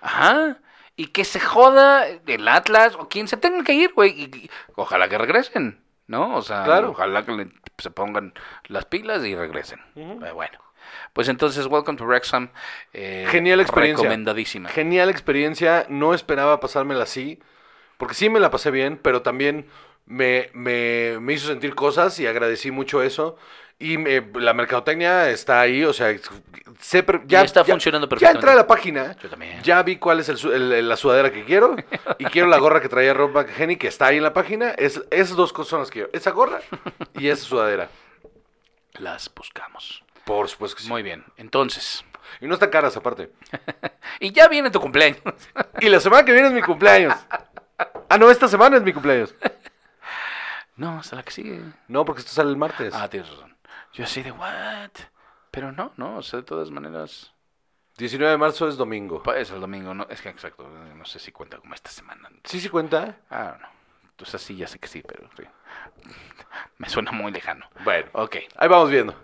Ajá. 0.00 0.58
Y 0.96 1.08
que 1.08 1.24
se 1.24 1.40
joda 1.40 2.06
el 2.26 2.48
Atlas 2.48 2.94
o 2.98 3.08
quien 3.08 3.28
se 3.28 3.36
tenga 3.36 3.62
que 3.64 3.74
ir, 3.74 3.92
güey. 3.94 4.10
Y, 4.22 4.50
ojalá 4.74 5.08
que 5.08 5.18
regresen, 5.18 5.80
¿no? 6.06 6.36
O 6.36 6.42
sea, 6.42 6.64
Claro. 6.64 6.90
ojalá 6.90 7.24
que 7.24 7.32
le- 7.32 7.50
se 7.78 7.90
pongan 7.90 8.32
las 8.66 8.84
pilas 8.86 9.24
y 9.24 9.34
regresen. 9.36 9.80
Eh, 9.94 10.30
bueno. 10.34 10.58
Pues 11.12 11.28
entonces, 11.28 11.66
Welcome 11.66 11.98
to 11.98 12.04
Wrexham. 12.06 12.48
eh, 12.94 13.26
Genial 13.30 13.60
experiencia. 13.60 14.04
Recomendadísima. 14.04 14.68
Genial 14.70 15.10
experiencia. 15.10 15.86
No 15.88 16.14
esperaba 16.14 16.60
pasármela 16.60 17.02
así. 17.04 17.38
Porque 17.98 18.14
sí 18.14 18.30
me 18.30 18.40
la 18.40 18.50
pasé 18.50 18.70
bien, 18.70 18.98
pero 19.00 19.22
también 19.22 19.66
me, 20.06 20.50
me, 20.54 21.18
me 21.20 21.34
hizo 21.34 21.48
sentir 21.48 21.74
cosas 21.74 22.18
y 22.20 22.26
agradecí 22.26 22.70
mucho 22.70 23.02
eso. 23.02 23.36
Y 23.80 23.96
me- 23.96 24.20
la 24.34 24.52
mercadotecnia 24.54 25.30
está 25.30 25.60
ahí, 25.60 25.84
o 25.84 25.92
sea, 25.92 26.12
sé 26.80 27.02
per- 27.04 27.22
ya 27.26 27.42
Y 27.42 27.44
está 27.44 27.64
funcionando 27.64 28.06
Ya 28.06 28.10
perfectamente. 28.10 28.38
entré 28.40 28.50
a 28.52 28.56
la 28.56 28.66
página, 28.66 29.16
Yo 29.22 29.28
también. 29.30 29.62
ya 29.62 29.82
vi 29.84 29.96
cuál 29.98 30.18
es 30.20 30.28
el 30.28 30.72
el- 30.72 30.88
la 30.88 30.96
sudadera 30.96 31.30
que 31.32 31.44
quiero 31.44 31.76
y 32.18 32.24
quiero 32.26 32.48
la 32.48 32.58
gorra 32.58 32.80
que 32.80 32.88
traía 32.88 33.14
Rob 33.14 33.30
McHenny, 33.32 33.76
que 33.76 33.86
está 33.86 34.06
ahí 34.06 34.16
en 34.16 34.24
la 34.24 34.32
página. 34.32 34.70
Es, 34.70 35.00
esas 35.12 35.36
dos 35.36 35.52
cosas 35.52 35.70
son 35.70 35.80
las 35.80 35.90
que 35.90 36.00
quiero, 36.00 36.10
esa 36.12 36.30
gorra 36.32 36.60
y 37.14 37.28
esa 37.28 37.44
sudadera. 37.44 37.88
Las 38.94 39.32
buscamos. 39.32 40.02
Por 40.24 40.48
supuesto 40.48 40.76
que 40.76 40.82
sí. 40.82 40.88
Muy 40.88 41.02
bien. 41.04 41.24
Entonces. 41.36 42.04
Y 42.40 42.46
no 42.46 42.54
están 42.54 42.70
caras 42.70 42.96
aparte. 42.96 43.30
Y 44.20 44.32
ya 44.32 44.48
viene 44.48 44.70
tu 44.72 44.80
cumpleaños. 44.80 45.20
Y 45.80 45.88
la 45.88 46.00
semana 46.00 46.24
que 46.24 46.32
viene 46.32 46.48
es 46.48 46.54
mi 46.54 46.62
cumpleaños. 46.62 47.14
Ah, 48.08 48.18
no, 48.18 48.28
esta 48.30 48.48
semana 48.48 48.76
es 48.78 48.82
mi 48.82 48.92
cumpleaños. 48.92 49.32
No, 50.76 51.00
hasta 51.00 51.16
la 51.16 51.24
que 51.24 51.32
sigue. 51.32 51.60
No, 51.88 52.04
porque 52.04 52.20
esto 52.20 52.30
sale 52.32 52.50
el 52.50 52.56
martes. 52.56 52.94
Ah, 52.94 53.08
tienes 53.10 53.28
razón. 53.28 53.52
Yo 53.92 54.04
así 54.04 54.22
de, 54.22 54.30
¿what? 54.32 54.90
Pero 55.50 55.72
no, 55.72 55.92
no, 55.96 56.16
o 56.18 56.22
sea, 56.22 56.38
de 56.40 56.44
todas 56.44 56.70
maneras. 56.70 57.32
19 57.96 58.30
de 58.32 58.38
marzo 58.38 58.68
es 58.68 58.76
domingo. 58.76 59.22
Es 59.34 59.50
el 59.50 59.60
domingo, 59.60 59.92
no, 59.94 60.06
es 60.08 60.20
que 60.22 60.28
exacto, 60.28 60.68
no 60.68 61.04
sé 61.04 61.18
si 61.18 61.32
cuenta 61.32 61.58
como 61.58 61.74
esta 61.74 61.90
semana. 61.90 62.28
Sí, 62.44 62.60
sí 62.60 62.68
cuenta. 62.68 63.16
Ah, 63.30 63.56
no. 63.60 63.68
Entonces 64.10 64.40
sí, 64.42 64.56
ya 64.56 64.66
sé 64.68 64.78
que 64.78 64.86
sí, 64.88 65.02
pero 65.02 65.28
sí. 65.36 65.42
Me 66.78 66.88
suena 66.88 67.10
muy 67.12 67.32
lejano. 67.32 67.68
Bueno, 67.84 68.08
Ok. 68.12 68.36
ahí 68.56 68.68
vamos 68.68 68.90
viendo. 68.90 69.14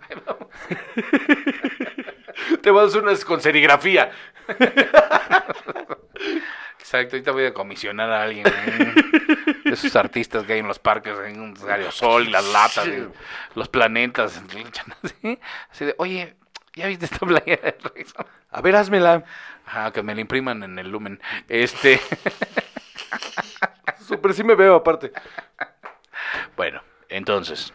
Te 2.61 2.69
vamos 2.71 2.83
a 2.83 2.87
hacer 2.87 3.03
una 3.03 3.15
con 3.25 3.39
serigrafía. 3.41 4.11
Exacto, 6.79 7.15
ahorita 7.15 7.31
voy 7.31 7.45
a 7.45 7.53
comisionar 7.53 8.11
a 8.11 8.23
alguien. 8.23 8.45
¿eh? 8.47 8.93
Esos 9.65 9.95
artistas 9.95 10.43
que 10.45 10.53
hay 10.53 10.59
en 10.59 10.67
los 10.67 10.79
parques, 10.79 11.17
en 11.25 11.41
un 11.41 11.57
aerosol, 11.69 12.31
las 12.31 12.45
latas, 12.45 12.87
y 12.87 13.07
los 13.55 13.67
planetas. 13.67 14.41
Así, 15.03 15.39
así 15.71 15.85
de, 15.85 15.95
oye, 15.97 16.35
¿ya 16.75 16.87
viste 16.87 17.05
esta 17.05 17.19
playa 17.25 17.57
de 17.57 17.75
Rexon? 17.95 18.25
A 18.51 18.61
ver, 18.61 18.75
házmela. 18.75 19.23
Ajá, 19.65 19.91
que 19.91 20.03
me 20.03 20.13
la 20.15 20.21
impriman 20.21 20.63
en 20.63 20.77
el 20.79 20.89
lumen. 20.89 21.19
Este. 21.49 21.99
Súper 24.07 24.33
sí 24.33 24.43
me 24.43 24.55
veo 24.55 24.75
aparte. 24.75 25.11
Bueno, 26.55 26.81
entonces, 27.09 27.73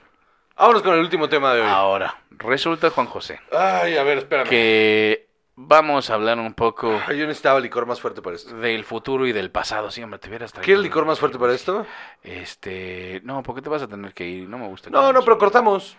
Vámonos 0.57 0.83
con 0.83 0.95
el 0.95 1.01
último 1.01 1.29
tema 1.29 1.55
de 1.55 1.63
hoy. 1.63 1.69
ahora, 1.69 2.19
resulta, 2.39 2.91
Juan 2.91 3.07
José, 3.07 3.41
Ay, 3.51 3.97
a 3.97 4.03
ver, 4.03 4.19
espérame. 4.19 4.49
que 4.49 5.27
vamos 5.63 6.11
a 6.11 6.15
hablar 6.15 6.39
un 6.39 6.55
poco 6.55 6.99
Ay, 7.07 7.19
yo 7.19 7.27
necesitaba 7.27 7.61
licor 7.61 7.87
más 7.87 8.01
fuerte 8.01 8.23
para 8.23 8.37
esto. 8.37 8.57
del 8.57 8.85
futuro 8.85 9.27
y 9.27 9.33
del 9.33 9.51
pasado. 9.51 9.91
Sí, 9.91 10.03
hombre, 10.03 10.19
te 10.19 10.29
hubieras 10.29 10.53
traído. 10.53 10.65
¿Quieres 10.65 10.83
licor 10.83 11.05
más 11.05 11.19
fuerte 11.19 11.39
para 11.39 11.53
esto? 11.55 11.87
Este. 12.23 13.21
No, 13.25 13.43
porque 13.43 13.63
te 13.63 13.69
vas 13.69 13.83
a 13.83 13.89
tener 13.89 14.15
que 14.15 14.27
ir. 14.27 14.49
No 14.49 14.59
me 14.59 14.67
gusta. 14.69 14.91
No, 14.91 15.13
no, 15.13 15.21
pero 15.23 15.39
cortamos. 15.39 15.97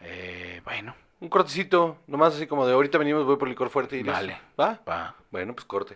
Eh, 0.00 0.60
bueno, 0.64 0.94
Un 1.20 1.28
cortecito, 1.28 1.98
nomás 2.06 2.34
así 2.34 2.46
como 2.46 2.66
de 2.66 2.72
ahorita 2.72 2.96
venimos, 2.96 3.26
voy 3.26 3.36
por 3.36 3.48
licor 3.48 3.68
fuerte 3.68 3.98
y. 3.98 4.02
Vale. 4.02 4.38
¿Va? 4.58 4.78
va. 4.88 5.14
Bueno, 5.30 5.52
pues 5.54 5.66
corte. 5.66 5.94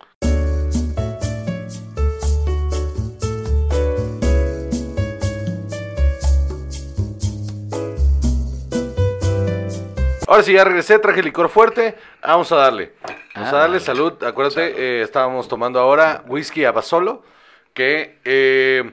Ahora 10.27 10.43
sí, 10.43 10.53
ya 10.53 10.65
regresé, 10.65 10.99
traje 10.99 11.23
licor 11.23 11.49
fuerte. 11.49 11.97
Vamos 12.23 12.51
a 12.53 12.57
darle. 12.57 12.95
Vamos 13.35 13.53
Ah, 13.53 13.57
a 13.57 13.61
darle 13.61 13.77
vale. 13.79 13.81
salud. 13.81 14.23
Acuérdate, 14.25 14.71
Salud. 14.71 14.79
eh, 14.79 15.03
estábamos 15.03 15.49
tomando 15.49 15.79
ahora 15.79 16.23
whisky 16.27 16.65
Abasolo, 16.65 17.23
que 17.75 18.19
eh, 18.25 18.91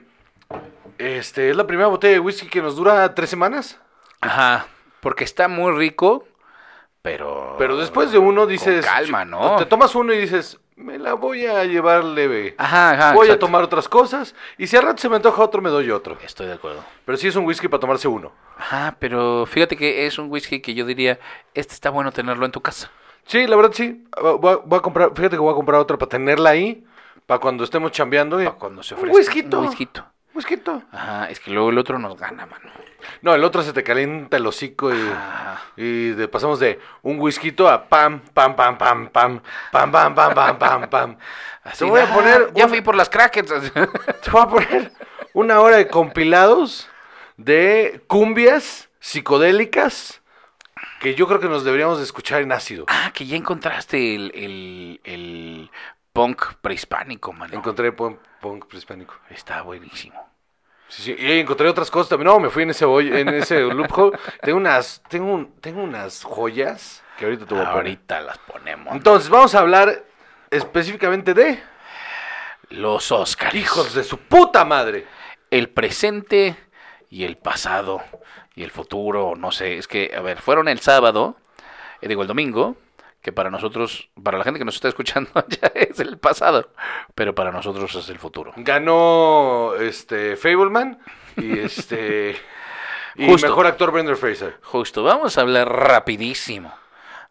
este, 0.97 1.49
es 1.49 1.55
la 1.55 1.65
primera 1.67 1.87
botella 1.87 2.13
de 2.13 2.19
whisky 2.19 2.47
que 2.47 2.61
nos 2.61 2.75
dura 2.75 3.13
tres 3.15 3.29
semanas. 3.29 3.79
Ajá, 4.19 4.67
porque 4.99 5.23
está 5.23 5.47
muy 5.47 5.71
rico, 5.73 6.27
pero. 7.01 7.55
Pero 7.57 7.77
después 7.77 8.11
de 8.11 8.17
uno 8.17 8.45
dices... 8.45 8.85
Con 8.85 8.93
calma, 8.93 9.25
¿no? 9.25 9.55
Te 9.55 9.65
tomas 9.65 9.95
uno 9.95 10.13
y 10.13 10.17
dices, 10.17 10.59
me 10.75 10.97
la 10.97 11.13
voy 11.13 11.45
a 11.45 11.63
llevar 11.65 12.03
leve. 12.03 12.55
Ajá, 12.57 12.91
ajá. 12.91 13.13
voy 13.13 13.29
a 13.29 13.37
tomar 13.39 13.63
otras 13.63 13.87
cosas. 13.87 14.33
Y 14.57 14.67
si 14.67 14.77
al 14.77 14.83
rato 14.83 15.01
se 15.01 15.09
me 15.09 15.17
antoja 15.17 15.41
otro, 15.43 15.61
me 15.61 15.69
doy 15.69 15.91
otro. 15.91 16.17
Estoy 16.23 16.47
de 16.47 16.53
acuerdo. 16.53 16.83
Pero 17.05 17.17
sí 17.17 17.27
es 17.27 17.35
un 17.35 17.45
whisky 17.45 17.67
para 17.67 17.79
tomarse 17.81 18.07
uno. 18.07 18.31
Ajá, 18.57 18.95
pero 18.99 19.45
fíjate 19.45 19.75
que 19.77 20.05
es 20.07 20.17
un 20.17 20.31
whisky 20.31 20.59
que 20.61 20.73
yo 20.73 20.85
diría, 20.85 21.19
este 21.53 21.73
está 21.73 21.89
bueno 21.89 22.11
tenerlo 22.11 22.45
en 22.45 22.51
tu 22.51 22.61
casa. 22.61 22.91
Sí, 23.25 23.45
la 23.47 23.55
verdad 23.55 23.71
sí. 23.73 24.03
Voy 24.21 24.51
a, 24.53 24.55
voy 24.57 24.79
a 24.79 24.81
comprar, 24.81 25.11
fíjate 25.15 25.35
que 25.35 25.41
voy 25.41 25.51
a 25.51 25.55
comprar 25.55 25.79
otro 25.79 25.97
para 25.97 26.09
tenerla 26.09 26.51
ahí. 26.51 26.83
Para 27.25 27.39
cuando 27.39 27.63
estemos 27.63 27.91
chambeando. 27.91 28.41
y- 28.41 28.45
Para 28.45 28.57
cuando 28.57 28.83
se 28.83 28.95
Un 28.95 28.99
ofrezca. 29.01 29.17
whisky. 29.17 29.55
Un 29.55 29.65
whisky. 29.67 29.89
Whisky. 30.33 30.61
Ajá, 30.91 31.29
es 31.29 31.39
que 31.39 31.51
luego 31.51 31.69
el 31.71 31.77
otro 31.77 31.99
nos 31.99 32.17
gana, 32.17 32.45
mano. 32.45 32.69
No, 33.21 33.33
el 33.35 33.43
otro 33.43 33.63
se 33.63 33.73
te 33.73 33.83
calienta 33.83 34.37
el 34.37 34.45
hocico 34.47 34.93
y, 34.93 34.99
Ajá. 35.09 35.61
y 35.75 36.09
de- 36.11 36.27
pasamos 36.27 36.59
de 36.59 36.79
un 37.01 37.19
whisky 37.19 37.53
a 37.67 37.83
pam, 37.89 38.19
pam, 38.33 38.55
pam, 38.55 38.77
pam, 38.77 39.09
pam, 39.09 39.41
pam, 39.71 39.91
pam, 39.91 40.15
pam, 40.15 40.33
pam, 40.35 40.57
pam, 40.59 40.89
pam. 40.89 41.17
Así 41.63 41.79
Te 41.85 41.85
voy 41.91 42.01
a 42.01 42.13
poner 42.13 42.47
"Ah, 42.49 42.51
Ya 42.55 42.63
un- 42.65 42.69
fui 42.69 42.81
por 42.81 42.95
las 42.95 43.09
crackets. 43.09 43.51
Te 43.73 44.31
voy 44.31 44.41
a 44.41 44.47
poner 44.47 44.91
una 45.33 45.59
hora 45.59 45.77
de 45.77 45.87
compilados 45.87 46.87
de 47.37 48.01
cumbias 48.07 48.89
psicodélicas 48.99 50.21
que 50.99 51.15
yo 51.15 51.27
creo 51.27 51.39
que 51.39 51.47
nos 51.49 51.63
deberíamos 51.63 51.97
de 51.97 52.03
escuchar 52.03 52.41
en 52.41 52.51
ácido. 52.51 52.85
ah, 52.87 53.11
que 53.13 53.25
ya 53.25 53.35
encontraste 53.35 54.15
el, 54.15 54.31
el, 54.35 55.01
el 55.03 55.71
punk 56.13 56.55
prehispánico, 56.61 57.33
mano. 57.33 57.53
Encontré 57.53 57.91
punk, 57.91 58.19
punk 58.41 58.65
prehispánico. 58.67 59.13
Está 59.29 59.61
buenísimo. 59.61 60.29
Sí, 60.87 61.03
sí, 61.03 61.15
y 61.17 61.39
encontré 61.39 61.69
otras 61.69 61.89
cosas 61.89 62.09
también. 62.09 62.27
No, 62.27 62.39
me 62.39 62.49
fui 62.49 62.63
en 62.63 62.71
ese 62.71 62.85
en 62.85 63.29
ese 63.29 63.61
loophole. 63.73 64.17
Tengo 64.41 64.57
unas, 64.57 65.01
tengo, 65.07 65.33
un- 65.33 65.55
tengo 65.61 65.81
unas 65.83 66.23
joyas 66.23 67.01
que 67.17 67.25
ahorita 67.25 67.45
te 67.45 67.53
voy 67.53 67.63
a 67.63 67.67
poner. 67.67 67.77
Ahorita 67.77 68.21
las 68.21 68.37
ponemos. 68.39 68.93
Entonces, 68.93 69.29
vamos 69.29 69.55
a 69.55 69.59
hablar 69.59 70.03
específicamente 70.49 71.33
de 71.33 71.61
Los 72.69 73.11
Oscars. 73.11 73.55
hijos 73.55 73.93
de 73.93 74.03
su 74.03 74.17
puta 74.17 74.65
madre. 74.65 75.05
El 75.49 75.69
presente 75.69 76.55
y 77.09 77.23
el 77.25 77.37
pasado 77.37 78.01
y 78.55 78.63
el 78.63 78.71
futuro, 78.71 79.33
no 79.37 79.51
sé, 79.51 79.77
es 79.77 79.87
que, 79.87 80.11
a 80.15 80.21
ver, 80.21 80.41
fueron 80.41 80.67
el 80.67 80.79
sábado, 80.79 81.35
eh, 82.01 82.07
digo 82.07 82.21
el 82.21 82.27
domingo, 82.27 82.75
que 83.21 83.31
para 83.31 83.49
nosotros, 83.49 84.09
para 84.21 84.37
la 84.37 84.43
gente 84.43 84.59
que 84.59 84.65
nos 84.65 84.75
está 84.75 84.87
escuchando 84.87 85.29
ya 85.47 85.67
es 85.75 85.99
el 85.99 86.17
pasado, 86.17 86.71
pero 87.15 87.35
para 87.35 87.51
nosotros 87.51 87.93
es 87.95 88.09
el 88.09 88.19
futuro. 88.19 88.53
Ganó 88.57 89.73
este 89.79 90.35
Fableman 90.35 90.99
y 91.37 91.59
este 91.59 92.35
y 93.15 93.25
Justo. 93.25 93.47
mejor 93.47 93.67
actor 93.67 93.91
Brendan 93.91 94.17
Fraser. 94.17 94.57
Justo, 94.63 95.03
vamos 95.03 95.37
a 95.37 95.41
hablar 95.41 95.69
rapidísimo, 95.69 96.73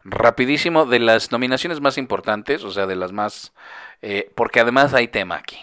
rapidísimo 0.03 0.85
de 0.85 0.99
las 0.99 1.31
nominaciones 1.31 1.81
más 1.81 1.97
importantes, 1.97 2.63
o 2.63 2.71
sea, 2.71 2.85
de 2.85 2.95
las 2.95 3.11
más, 3.11 3.53
eh, 4.01 4.31
porque 4.35 4.59
además 4.59 4.93
hay 4.93 5.07
tema 5.07 5.35
aquí. 5.35 5.59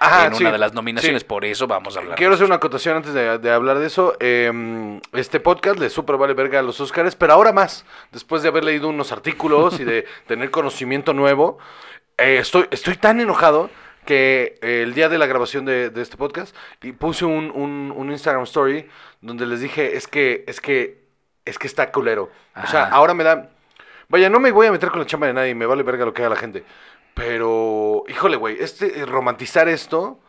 Ajá, 0.00 0.26
en 0.26 0.34
sí, 0.34 0.42
una 0.44 0.52
de 0.52 0.58
las 0.58 0.74
nominaciones, 0.74 1.22
sí. 1.22 1.26
por 1.28 1.44
eso 1.44 1.66
vamos 1.66 1.96
a 1.96 2.00
hablar. 2.00 2.16
Quiero 2.16 2.34
hacer 2.34 2.46
una 2.46 2.56
acotación 2.56 2.96
antes 2.96 3.14
de, 3.14 3.38
de 3.38 3.50
hablar 3.50 3.78
de 3.78 3.86
eso. 3.86 4.14
Eh, 4.20 5.00
este 5.12 5.40
podcast 5.40 5.78
le 5.78 5.90
super 5.90 6.16
vale 6.16 6.34
verga 6.34 6.60
a 6.60 6.62
los 6.62 6.80
Oscars, 6.80 7.16
pero 7.16 7.32
ahora 7.32 7.52
más, 7.52 7.84
después 8.12 8.42
de 8.42 8.48
haber 8.48 8.64
leído 8.64 8.88
unos 8.88 9.10
artículos 9.12 9.80
y 9.80 9.84
de 9.84 10.06
tener 10.26 10.50
conocimiento 10.50 11.12
nuevo, 11.14 11.58
eh, 12.16 12.38
estoy, 12.40 12.66
estoy 12.70 12.96
tan 12.96 13.20
enojado 13.20 13.70
que 14.04 14.58
eh, 14.62 14.82
el 14.84 14.94
día 14.94 15.08
de 15.08 15.18
la 15.18 15.26
grabación 15.26 15.64
de, 15.64 15.90
de 15.90 16.00
este 16.02 16.16
podcast 16.16 16.54
y 16.82 16.92
puse 16.92 17.24
un, 17.24 17.50
un- 17.54 17.92
un 17.94 18.10
Instagram 18.10 18.44
story 18.44 18.88
donde 19.20 19.44
les 19.46 19.60
dije 19.60 19.96
es 19.96 20.06
que 20.06 20.44
es 20.46 20.60
que 20.60 21.02
es 21.44 21.58
que 21.58 21.66
está 21.66 21.90
culero. 21.92 22.30
O 22.62 22.66
sea, 22.66 22.84
ahora 22.84 23.14
me 23.14 23.24
da 23.24 23.50
Vaya, 24.10 24.30
no 24.30 24.40
me 24.40 24.50
voy 24.52 24.66
a 24.66 24.72
meter 24.72 24.88
con 24.90 25.00
la 25.00 25.06
chamba 25.06 25.26
de 25.26 25.34
nadie, 25.34 25.54
me 25.54 25.66
vale 25.66 25.82
verga 25.82 26.06
lo 26.06 26.14
que 26.14 26.22
haga 26.22 26.30
la 26.30 26.40
gente. 26.40 26.64
Pero, 27.18 28.04
híjole, 28.08 28.36
güey, 28.36 28.56
este, 28.60 29.00
eh, 29.00 29.04
romantizar 29.06 29.68
esto 29.68 30.20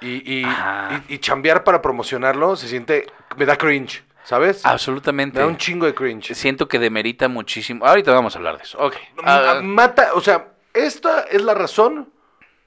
y, 0.00 0.08
y, 0.40 0.44
y- 0.44 1.14
y 1.14 1.18
chambear 1.18 1.64
para 1.64 1.80
promocionarlo 1.82 2.54
se 2.56 2.68
siente, 2.68 3.06
me 3.36 3.46
da 3.46 3.56
cringe, 3.56 4.04
¿sabes? 4.22 4.64
Absolutamente. 4.66 5.38
Me 5.38 5.44
da 5.44 5.48
un 5.48 5.56
chingo 5.56 5.86
de 5.86 5.94
cringe. 5.94 6.34
Siento 6.34 6.68
que 6.68 6.78
demerita 6.78 7.28
muchísimo. 7.28 7.86
Ahorita 7.86 8.12
vamos 8.12 8.34
a 8.34 8.38
hablar 8.38 8.58
de 8.58 8.64
eso. 8.64 8.78
Ok. 8.78 8.96
Ah, 9.24 9.60
Mata, 9.62 10.10
o 10.14 10.20
sea, 10.20 10.52
esta 10.74 11.22
es 11.22 11.42
la 11.42 11.54
razón 11.54 12.12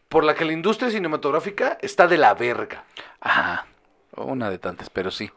por 0.09 0.23
la 0.23 0.33
que 0.33 0.43
la 0.45 0.53
industria 0.53 0.89
cinematográfica 0.89 1.77
está 1.81 2.07
de 2.07 2.17
la 2.17 2.33
verga. 2.33 2.83
ajá. 3.21 3.65
Una 4.15 4.49
de 4.49 4.57
tantas, 4.57 4.89
pero 4.89 5.11
sí. 5.11 5.31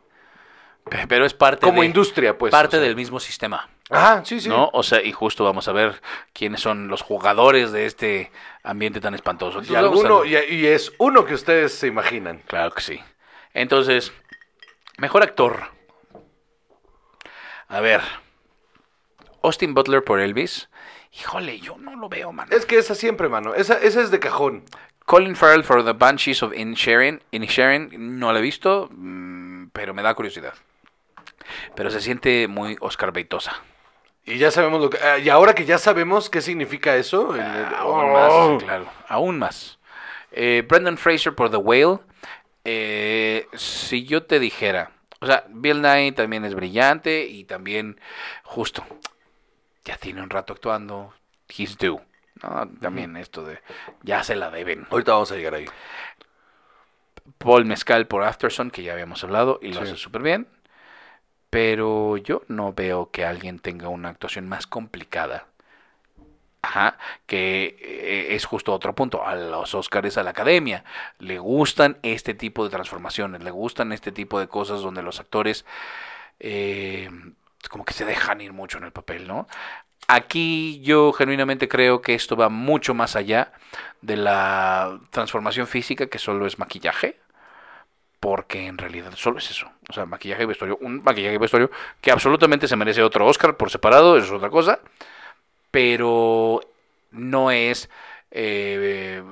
Pe- 0.89 1.07
Pero 1.07 1.25
es 1.27 1.35
parte 1.35 1.61
Como 1.67 1.83
de- 1.83 1.87
industria, 1.87 2.37
pues. 2.37 2.51
parte 2.51 2.79
o 2.79 2.81
sea. 2.81 2.87
del 2.89 2.97
mismo 2.97 3.21
sistema. 3.21 3.69
Ajá, 3.93 4.25
sí, 4.25 4.41
sí. 4.41 4.49
¿no? 4.49 4.71
O 4.73 4.83
sea, 4.83 5.03
y 5.03 5.13
justo 5.13 5.45
vamos 5.45 5.69
a 5.69 5.73
ver 5.73 6.01
quiénes 6.33 6.61
son 6.61 6.89
los 6.89 7.03
jugadores 7.03 7.73
de 7.73 7.87
este 7.87 8.33
ambiente 8.63 9.01
tan 9.01 9.15
espantoso. 9.15 9.59
Y, 9.59 9.63
Entonces, 9.63 9.83
vamos 9.83 9.99
a 10.05 10.07
alguno, 10.07 10.21
ver. 10.21 10.51
y, 10.53 10.55
y 10.57 10.67
es 10.67 10.93
uno 10.99 11.25
que 11.25 11.35
ustedes 11.35 11.75
se 11.75 11.87
imaginan. 11.87 12.39
Claro 12.47 12.73
que 12.73 12.81
sí. 12.83 13.01
Entonces, 13.55 14.13
mejor 14.99 15.23
actor. 15.23 15.65
A 17.69 17.81
ver. 17.81 18.01
Austin 19.43 19.75
Butler 19.75 20.05
por 20.05 20.21
Elvis. 20.21 20.69
Híjole, 21.13 21.61
yo 21.61 21.77
no 21.79 21.97
lo 21.97 22.09
veo, 22.09 22.33
man. 22.33 22.49
Es 22.51 22.65
que 22.65 22.79
esa 22.79 22.95
siempre, 22.95 23.29
mano. 23.29 23.55
Esa, 23.55 23.79
esa 23.79 24.01
es 24.01 24.11
de 24.11 24.19
cajón. 24.21 24.65
Colin 25.05 25.37
Farrell 25.37 25.65
for 25.65 25.85
The 25.85 25.93
Banshees 25.93 26.43
of 26.43 26.55
Inisherin. 26.55 27.23
Inisherin, 27.33 28.19
no 28.19 28.33
lo 28.33 28.39
he 28.39 28.43
visto, 28.43 28.89
mm, 28.93 29.67
pero 29.73 29.93
me 29.93 30.03
da 30.03 30.15
curiosidad. 30.15 30.55
Pero 31.75 31.91
se 31.91 32.01
siente 32.01 32.49
muy 32.49 32.77
Oscar 32.81 33.13
Beitosa. 33.13 33.61
Y 34.25 34.39
ya 34.39 34.51
sabemos 34.51 34.81
lo 34.81 34.91
que. 34.91 34.99
ah, 34.99 35.19
y 35.19 35.29
ahora 35.29 35.55
que 35.55 35.65
ya 35.65 35.79
sabemos 35.79 36.31
qué 36.31 36.41
significa 36.41 36.97
eso. 36.97 37.35
el- 37.35 37.41
Aún 37.41 38.05
Oh. 38.05 38.53
más, 38.53 38.63
claro. 38.63 38.87
Aún 39.09 39.39
más. 39.39 39.79
Eh, 40.31 40.65
Brendan 40.67 40.97
Fraser 40.99 41.35
por 41.35 41.51
The 41.51 41.57
Whale. 41.57 41.99
Eh, 42.65 43.47
si 43.55 44.05
yo 44.05 44.23
te 44.23 44.39
dijera, 44.39 44.93
o 45.21 45.27
sea, 45.27 45.45
Bill 45.49 45.83
Nye 45.83 46.13
también 46.13 46.45
es 46.45 46.55
brillante 46.55 47.25
y 47.27 47.45
también 47.45 48.01
justo, 48.45 48.85
ya 49.85 49.97
tiene 49.97 50.23
un 50.23 50.31
rato 50.31 50.53
actuando, 50.53 51.13
he's 51.49 51.77
due. 51.77 52.01
¿no? 52.43 52.69
También 52.81 53.17
esto 53.17 53.45
de, 53.45 53.59
ya 54.03 54.23
se 54.25 54.37
la 54.37 54.51
deben. 54.51 54.87
Ahorita 54.91 55.13
vamos 55.13 55.31
a 55.33 55.37
llegar 55.37 55.55
ahí. 55.55 55.67
Paul 57.39 57.65
Mezcal 57.65 58.07
por 58.07 58.23
Afterson, 58.25 58.71
que 58.71 58.83
ya 58.83 58.93
habíamos 58.93 59.23
hablado 59.25 59.59
y 59.63 59.73
lo 59.73 59.81
Sí. 59.85 59.89
hace 59.93 59.97
súper 59.97 60.23
bien. 60.23 60.47
Pero 61.53 62.17
yo 62.17 62.45
no 62.49 62.73
veo 62.73 63.11
que 63.11 63.27
alguien 63.27 63.59
tenga 63.59 63.89
una 63.89 64.09
actuación 64.09 64.49
más 64.49 64.67
complicada. 64.67 65.49
Ajá, 66.63 66.97
que 67.27 67.77
eh, 67.79 68.35
es 68.35 68.47
justo 68.47 68.73
otro 68.73 68.95
punto. 68.95 69.27
A 69.27 69.35
los 69.35 69.75
Oscars, 69.75 70.17
a 70.17 70.23
la 70.23 70.31
academia, 70.31 70.83
le 71.19 71.39
gustan 71.39 71.99
este 72.03 72.33
tipo 72.33 72.65
de 72.65 72.71
transformaciones, 72.71 73.43
le 73.45 73.51
gustan 73.51 73.93
este 73.93 74.13
tipo 74.13 74.41
de 74.41 74.49
cosas 74.49 74.81
donde 74.81 75.03
los 75.03 75.21
actores 75.21 75.67
eh, 76.41 77.11
como 77.69 77.85
que 77.85 77.93
se 77.93 78.07
dejan 78.07 78.41
ir 78.41 78.55
mucho 78.55 78.79
en 78.79 78.85
el 78.85 78.93
papel, 78.93 79.29
¿no? 79.29 79.47
Aquí 80.09 80.81
yo 80.83 81.13
genuinamente 81.13 81.69
creo 81.69 82.01
que 82.01 82.15
esto 82.15 82.35
va 82.35 82.49
mucho 82.49 82.95
más 82.95 83.15
allá 83.15 83.53
de 84.01 84.17
la 84.17 85.01
transformación 85.11 85.67
física, 85.67 86.07
que 86.07 86.19
solo 86.19 86.47
es 86.47 86.59
maquillaje 86.59 87.21
porque 88.23 88.69
en 88.69 88.79
realidad 88.79 89.13
solo 89.17 89.39
es 89.39 89.51
eso. 89.51 89.69
O 89.91 89.93
sea, 89.93 90.07
maquillaje 90.07 90.45
y 90.45 90.47
vestuario. 90.47 90.79
Un 90.81 91.03
maquillaje 91.03 91.35
y 91.35 91.39
vestuario 91.39 91.73
que 92.01 92.13
absolutamente 92.13 92.69
se 92.69 92.77
merece 92.77 93.03
otro 93.03 93.27
Oscar 93.27 93.57
por 93.57 93.69
separado, 93.69 94.17
eso 94.17 94.27
es 94.27 94.33
otra 94.33 94.49
cosa. 94.49 94.79
Pero 95.73 96.61
no 97.11 97.51
es. 97.51 97.91
eh, 98.31 99.23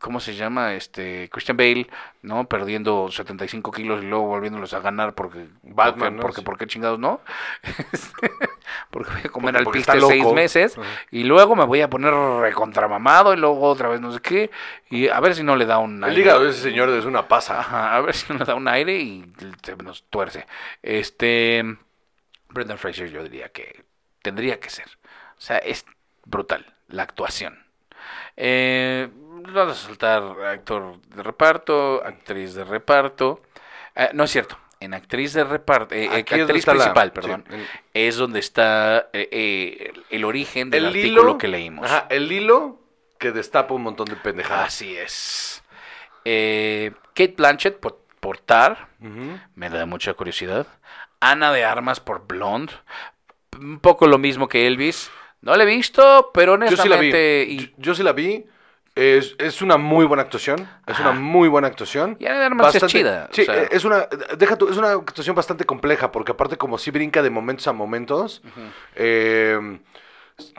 ¿Cómo 0.00 0.20
se 0.20 0.34
llama? 0.34 0.74
Este 0.74 1.28
Christian 1.30 1.56
Bale, 1.56 1.88
¿no? 2.22 2.46
Perdiendo 2.48 3.10
75 3.10 3.70
kilos 3.72 4.02
y 4.02 4.06
luego 4.06 4.26
volviéndolos 4.26 4.74
a 4.74 4.80
ganar 4.80 5.14
porque. 5.14 5.46
Batman, 5.62 5.96
porque, 5.98 6.10
¿no? 6.16 6.20
porque, 6.22 6.36
Sí. 6.40 6.44
¿por 6.44 6.58
qué 6.58 6.66
chingados 6.66 6.98
no? 6.98 7.20
porque 8.90 9.10
voy 9.10 9.20
a 9.24 9.28
comer 9.28 9.54
Porque- 9.54 9.58
al 9.58 9.64
porque 9.64 9.78
piste 9.78 10.00
seis 10.00 10.32
meses 10.32 10.78
y 11.10 11.24
luego 11.24 11.56
me 11.56 11.64
voy 11.64 11.80
a 11.80 11.90
poner 11.90 12.12
recontramamado 12.14 13.34
y 13.34 13.36
luego 13.36 13.60
otra 13.62 13.88
vez 13.88 14.00
no 14.00 14.12
sé 14.12 14.20
qué. 14.20 14.50
Y 14.90 15.08
a 15.08 15.18
ver 15.20 15.34
si 15.34 15.42
no 15.42 15.56
le 15.56 15.66
da 15.66 15.78
un. 15.78 15.98
El 16.04 16.10
aire. 16.10 16.20
hígado 16.22 16.44
de 16.44 16.50
ese 16.50 16.60
señor 16.62 16.88
es 16.90 17.04
una 17.04 17.26
pasa. 17.28 17.60
Ajá, 17.60 17.96
a 17.96 18.00
ver 18.00 18.14
si 18.14 18.32
nos 18.32 18.46
da 18.46 18.54
un 18.54 18.68
aire 18.68 18.98
y 18.98 19.32
se 19.62 19.76
nos 19.76 20.04
tuerce. 20.04 20.46
Este. 20.82 21.64
Brendan 22.48 22.78
Fraser, 22.78 23.10
yo 23.10 23.22
diría 23.22 23.50
que 23.50 23.84
tendría 24.22 24.60
que 24.60 24.70
ser. 24.70 24.86
O 25.36 25.40
sea, 25.40 25.58
es 25.58 25.84
brutal 26.24 26.64
la 26.88 27.02
actuación. 27.02 27.65
Eh, 28.36 29.08
vamos 29.52 29.82
a 29.82 29.86
saltar 29.86 30.22
actor 30.44 31.00
de 31.00 31.22
reparto, 31.22 32.02
actriz 32.04 32.54
de 32.54 32.64
reparto. 32.64 33.40
Eh, 33.94 34.10
no 34.12 34.24
es 34.24 34.30
cierto. 34.30 34.58
En 34.78 34.92
actriz 34.92 35.32
de 35.32 35.42
reparto, 35.44 35.94
eh, 35.94 36.06
Aquí 36.12 36.34
es 36.34 36.40
donde 36.40 36.42
actriz 36.42 36.58
está 36.58 36.74
la- 36.74 36.92
principal, 36.92 37.12
sí, 37.24 37.66
es 37.94 38.16
donde 38.16 38.40
está 38.40 39.08
eh, 39.14 39.90
el, 39.94 40.04
el 40.10 40.24
origen 40.26 40.68
del 40.68 40.82
el 40.84 40.88
artículo 40.88 41.22
hilo 41.22 41.38
que 41.38 41.48
leímos. 41.48 41.86
Ajá, 41.90 42.06
el 42.10 42.30
hilo 42.30 42.78
que 43.18 43.32
destapa 43.32 43.72
un 43.72 43.82
montón 43.84 44.04
de 44.06 44.16
pendejadas. 44.16 44.66
Así 44.66 44.94
es. 44.94 45.64
Eh, 46.26 46.92
Kate 47.14 47.34
Blanchett 47.38 47.78
por, 47.80 48.04
por 48.20 48.36
Tar, 48.36 48.88
me 49.54 49.70
da 49.70 49.86
mucha 49.86 50.12
curiosidad. 50.12 50.66
Ana 51.20 51.52
de 51.52 51.64
Armas 51.64 51.98
por 52.00 52.26
Blonde, 52.26 52.74
un 53.58 53.80
poco 53.80 54.06
lo 54.06 54.18
mismo 54.18 54.46
que 54.46 54.66
Elvis. 54.66 55.10
No 55.42 55.54
la 55.56 55.62
he 55.62 55.66
visto, 55.66 56.30
pero 56.34 56.58
Yo 56.68 56.76
sí 56.76 56.88
la 56.88 56.96
vi. 56.96 57.10
honestamente... 57.10 57.46
y- 57.48 57.58
Yo, 57.58 57.66
yo 57.78 57.94
sí 57.94 58.02
la 58.02 58.12
vi. 58.12 58.44
Es, 58.94 59.34
es 59.38 59.60
una 59.60 59.76
muy 59.76 60.06
buena 60.06 60.22
actuación. 60.22 60.60
Es 60.86 60.94
Ajá. 60.98 61.10
una 61.10 61.20
muy 61.20 61.48
buena 61.48 61.68
actuación. 61.68 62.16
Y 62.18 62.24
Ana 62.26 62.38
de 62.40 62.44
Armas 62.46 62.74
es 62.74 62.86
chida, 62.86 63.28
Sí, 63.30 63.42
o 63.42 63.44
sea. 63.44 63.64
es 63.64 63.84
una. 63.84 64.08
Deja 64.38 64.54
es 64.70 64.76
una 64.78 64.92
actuación 64.92 65.36
bastante 65.36 65.64
compleja. 65.66 66.10
Porque 66.10 66.32
aparte, 66.32 66.56
como 66.56 66.78
si 66.78 66.90
brinca 66.90 67.22
de 67.22 67.28
momentos 67.28 67.68
a 67.68 67.74
momentos. 67.74 68.40
eh, 68.94 69.78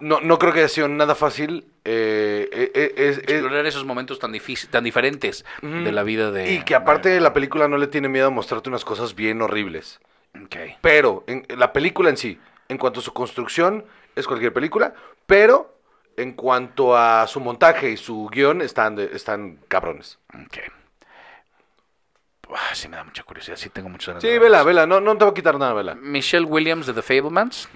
no, 0.01 0.19
no 0.21 0.37
creo 0.39 0.53
que 0.53 0.59
haya 0.59 0.69
sido 0.69 0.87
nada 0.87 1.15
fácil. 1.15 1.65
eh, 1.83 2.47
eh, 2.51 2.93
es- 2.97 3.17
explorar 3.19 3.65
esos 3.65 3.85
momentos 3.85 4.19
tan 4.19 4.31
difíciles, 4.31 4.69
tan 4.71 4.83
diferentes 4.83 5.43
de 5.61 5.91
la 5.91 6.03
vida 6.03 6.31
de... 6.31 6.51
y 6.53 6.61
que 6.63 6.75
aparte 6.75 7.19
la 7.21 7.33
película 7.33 7.67
no 7.67 7.77
le 7.77 7.87
tiene 7.87 8.07
miedo 8.09 8.27
a 8.27 8.31
mostrarte 8.31 8.69
unas 8.69 8.85
cosas 8.85 9.15
bien 9.15 9.41
horribles. 9.41 9.99
Ok. 10.43 10.55
Pero 10.81 11.23
en, 11.27 11.45
la 11.57 11.73
película 11.73 12.09
en 12.09 12.17
sí, 12.17 12.39
en 12.69 12.77
cuanto 12.77 12.99
a 12.99 13.03
su 13.03 13.13
construcción, 13.13 13.85
es 14.17 14.27
cualquier 14.27 14.53
película, 14.53 14.93
pero 15.25 15.77
en 16.17 16.33
cuanto 16.33 16.97
a 16.97 17.27
su 17.27 17.39
montaje 17.39 17.91
y 17.91 17.97
su 17.97 18.27
guion, 18.31 18.61
están, 18.61 18.97
están 18.99 19.59
cabrones. 19.67 20.17
ok. 20.33 20.57
Ah, 22.49 22.73
sí 22.73 22.87
me 22.87 22.95
da 22.95 23.03
mucha 23.03 23.23
curiosidad, 23.23 23.57
sí 23.57 23.69
tengo 23.69 23.89
muchas 23.89 24.07
ganas 24.07 24.21
Sí, 24.21 24.29
de 24.29 24.39
vela, 24.39 24.63
vela, 24.63 24.85
no, 24.87 25.01
no 25.01 25.17
te 25.17 25.25
va 25.25 25.31
a 25.31 25.33
quitar 25.33 25.59
nada, 25.59 25.73
vela. 25.73 25.95
Michelle 25.95 26.45
Williams 26.45 26.85
de 26.87 26.93
The 26.93 27.01
Fablemans. 27.01 27.67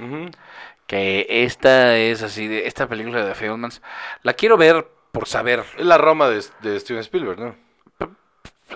Que 0.88 1.26
esta 1.30 1.98
es 1.98 2.24
así, 2.24 2.48
de 2.48 2.68
esta 2.68 2.88
película 2.88 3.22
de 3.24 3.30
The 3.34 3.36
Fablemans. 3.36 3.82
La 4.24 4.34
quiero 4.34 4.56
ver 4.58 4.88
por 5.12 5.28
saber. 5.28 5.66
Es 5.78 5.86
la 5.86 5.98
Roma 5.98 6.30
de, 6.30 6.42
de 6.62 6.80
Steven 6.80 7.02
Spielberg, 7.02 7.40
¿no? 7.40 7.56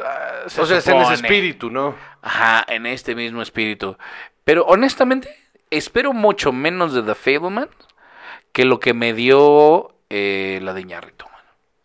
Ah, 0.03 0.43
se 0.47 0.61
o 0.61 0.66
sea, 0.66 0.80
es 0.80 0.88
en 0.88 0.97
ese 0.97 1.13
espíritu, 1.13 1.70
¿no? 1.70 1.95
Ajá, 2.22 2.66
en 2.68 2.86
este 2.86 3.16
mismo 3.16 3.41
espíritu. 3.41 3.97
Pero 4.43 4.66
honestamente, 4.66 5.34
espero 5.70 6.13
mucho 6.13 6.51
menos 6.51 6.93
de 6.93 7.03
The 7.03 7.16
Fableman 7.16 7.70
que 8.51 8.66
lo 8.66 8.80
que 8.80 8.93
me 8.93 9.13
dio 9.13 9.93
eh, 10.09 10.59
la 10.61 10.74
de 10.74 10.82
Iñárritu. 10.82 11.26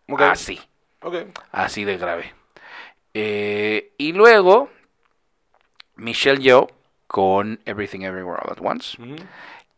Ok. 0.08 0.20
Así, 0.22 0.60
Ok. 1.02 1.16
así 1.52 1.84
de 1.84 1.96
grave. 1.98 2.34
Eh, 3.14 3.92
y 3.98 4.12
luego, 4.12 4.70
Michelle 5.96 6.40
Yeoh 6.40 6.68
con 7.06 7.60
Everything 7.64 8.02
Everywhere 8.02 8.40
All 8.44 8.52
at 8.52 8.64
Once. 8.64 8.96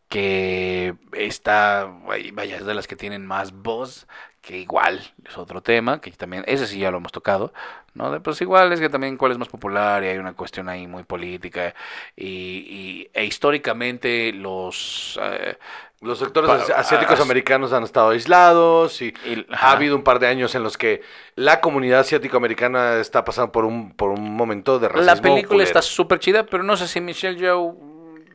Que 0.07 0.93
está, 1.13 1.85
vaya, 2.05 2.57
es 2.57 2.65
de 2.65 2.75
las 2.75 2.85
que 2.85 2.95
tienen 2.95 3.25
más 3.25 3.51
voz, 3.51 4.07
que 4.43 4.57
igual 4.59 5.01
es 5.27 5.37
otro 5.37 5.61
tema, 5.63 6.01
que 6.01 6.11
también, 6.11 6.43
ese 6.47 6.67
sí 6.67 6.79
ya 6.79 6.91
lo 6.91 6.97
hemos 6.97 7.13
tocado, 7.13 7.53
¿no? 7.95 8.11
De, 8.11 8.19
pues 8.19 8.41
igual 8.41 8.73
es 8.73 8.79
que 8.81 8.89
también 8.89 9.17
cuál 9.17 9.31
es 9.31 9.37
más 9.39 9.47
popular 9.49 10.03
y 10.03 10.07
hay 10.07 10.17
una 10.19 10.33
cuestión 10.33 10.69
ahí 10.69 10.85
muy 10.87 11.03
política 11.03 11.73
y, 12.15 12.27
y- 12.27 13.09
e 13.13 13.25
históricamente 13.25 14.33
los... 14.33 15.19
eh, 15.21 15.57
Los 16.01 16.19
sectores 16.19 16.49
Pa- 16.49 16.55
asiáticos 16.79 17.19
americanos 17.21 17.71
han 17.71 17.83
estado 17.83 18.09
aislados 18.09 19.01
y 19.01 19.13
y- 19.23 19.45
ha 19.51 19.71
habido 19.71 19.95
un 19.95 20.03
par 20.03 20.19
de 20.19 20.27
años 20.27 20.53
en 20.55 20.63
los 20.63 20.77
que 20.77 21.01
la 21.35 21.61
comunidad 21.61 22.01
asiático-americana 22.01 22.99
está 22.99 23.23
pasando 23.23 23.51
por 23.53 23.63
un, 23.65 23.93
por 23.95 24.09
un 24.09 24.35
momento 24.35 24.79
de 24.79 24.89
racismo 24.89 25.15
La 25.15 25.21
película 25.21 25.47
culero. 25.47 25.63
está 25.63 25.81
súper 25.81 26.19
chida, 26.19 26.45
pero 26.45 26.63
no 26.63 26.77
sé 26.77 26.87
si 26.87 27.01
Michelle 27.01 27.37
Yeoh 27.39 27.75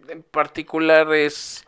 en 0.09 0.23
particular 0.23 1.13
es 1.15 1.65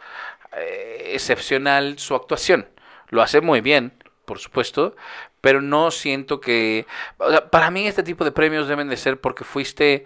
eh, 0.57 1.13
excepcional 1.15 1.99
su 1.99 2.15
actuación. 2.15 2.69
Lo 3.11 3.23
hace 3.23 3.41
muy 3.41 3.61
bien, 3.61 3.93
por 4.31 4.39
supuesto, 4.39 4.95
pero 5.41 5.61
no 5.61 5.91
siento 5.91 6.39
que... 6.41 6.87
o 7.19 7.29
sea, 7.31 7.51
para 7.51 7.73
mí 7.73 7.89
este 7.89 8.05
tipo 8.05 8.23
de 8.25 8.31
premios 8.31 8.69
deben 8.69 8.89
de 8.89 8.97
ser 8.97 9.21
porque 9.21 9.43
fuiste 9.43 10.05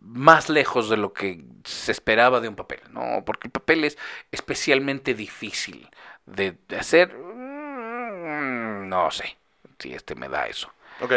más 0.00 0.48
lejos 0.48 0.88
de 0.88 0.96
lo 0.96 1.12
que 1.12 1.44
se 1.64 1.92
esperaba 1.92 2.40
de 2.40 2.48
un 2.48 2.56
papel, 2.56 2.80
¿no? 2.92 3.22
Porque 3.26 3.48
el 3.48 3.52
papel 3.52 3.84
es 3.84 3.98
especialmente 4.32 5.12
difícil 5.12 5.90
de, 6.24 6.56
de 6.66 6.78
hacer. 6.78 7.12
Mm, 7.14 8.88
No 8.88 9.10
sé 9.10 9.36
si 9.78 9.92
este 9.92 10.14
me 10.14 10.30
da 10.30 10.46
eso. 10.46 10.72
Ok. 11.02 11.12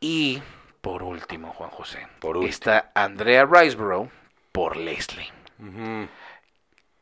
Y 0.00 0.40
por 0.80 1.02
último, 1.02 1.52
Juan 1.52 1.68
José, 1.70 2.08
Por 2.18 2.36
último. 2.38 2.48
está 2.48 2.90
Andrea 2.94 3.44
Riseborough 3.44 4.08
por 4.52 4.78
Leslie. 4.78 5.30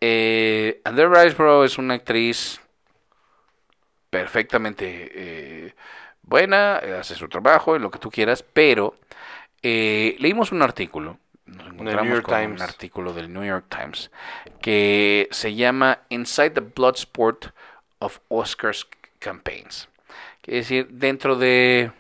Eh, 0.01 0.81
Andrea 0.85 1.09
Riseborough 1.09 1.65
es 1.65 1.79
una 1.79 1.95
actriz 1.95 2.61
perfectamente 4.11 5.11
eh, 5.15 5.75
buena, 6.23 6.81
eh, 6.83 6.97
hace 6.99 7.15
su 7.15 7.29
trabajo, 7.29 7.79
lo 7.79 7.91
que 7.91 7.99
tú 7.99 8.11
quieras, 8.11 8.43
pero 8.43 8.95
eh, 9.63 10.17
leímos 10.19 10.53
un 10.53 10.63
artículo 10.63 11.19
nos 11.51 11.67
encontramos 11.67 12.21
con 12.21 12.53
un 12.53 12.63
artículo 12.63 13.13
del 13.13 13.33
New 13.33 13.45
York 13.45 13.67
Times 13.69 14.11
que 14.61 15.29
se 15.31 15.55
llama 15.55 16.01
Inside 16.09 16.51
the 16.51 16.61
Bloodsport 16.61 17.47
of 17.99 18.19
Oscars 18.29 18.87
Campaigns. 19.19 19.89
Quiere 20.43 20.59
decir, 20.61 20.89
dentro 20.89 21.37
de 21.37 21.91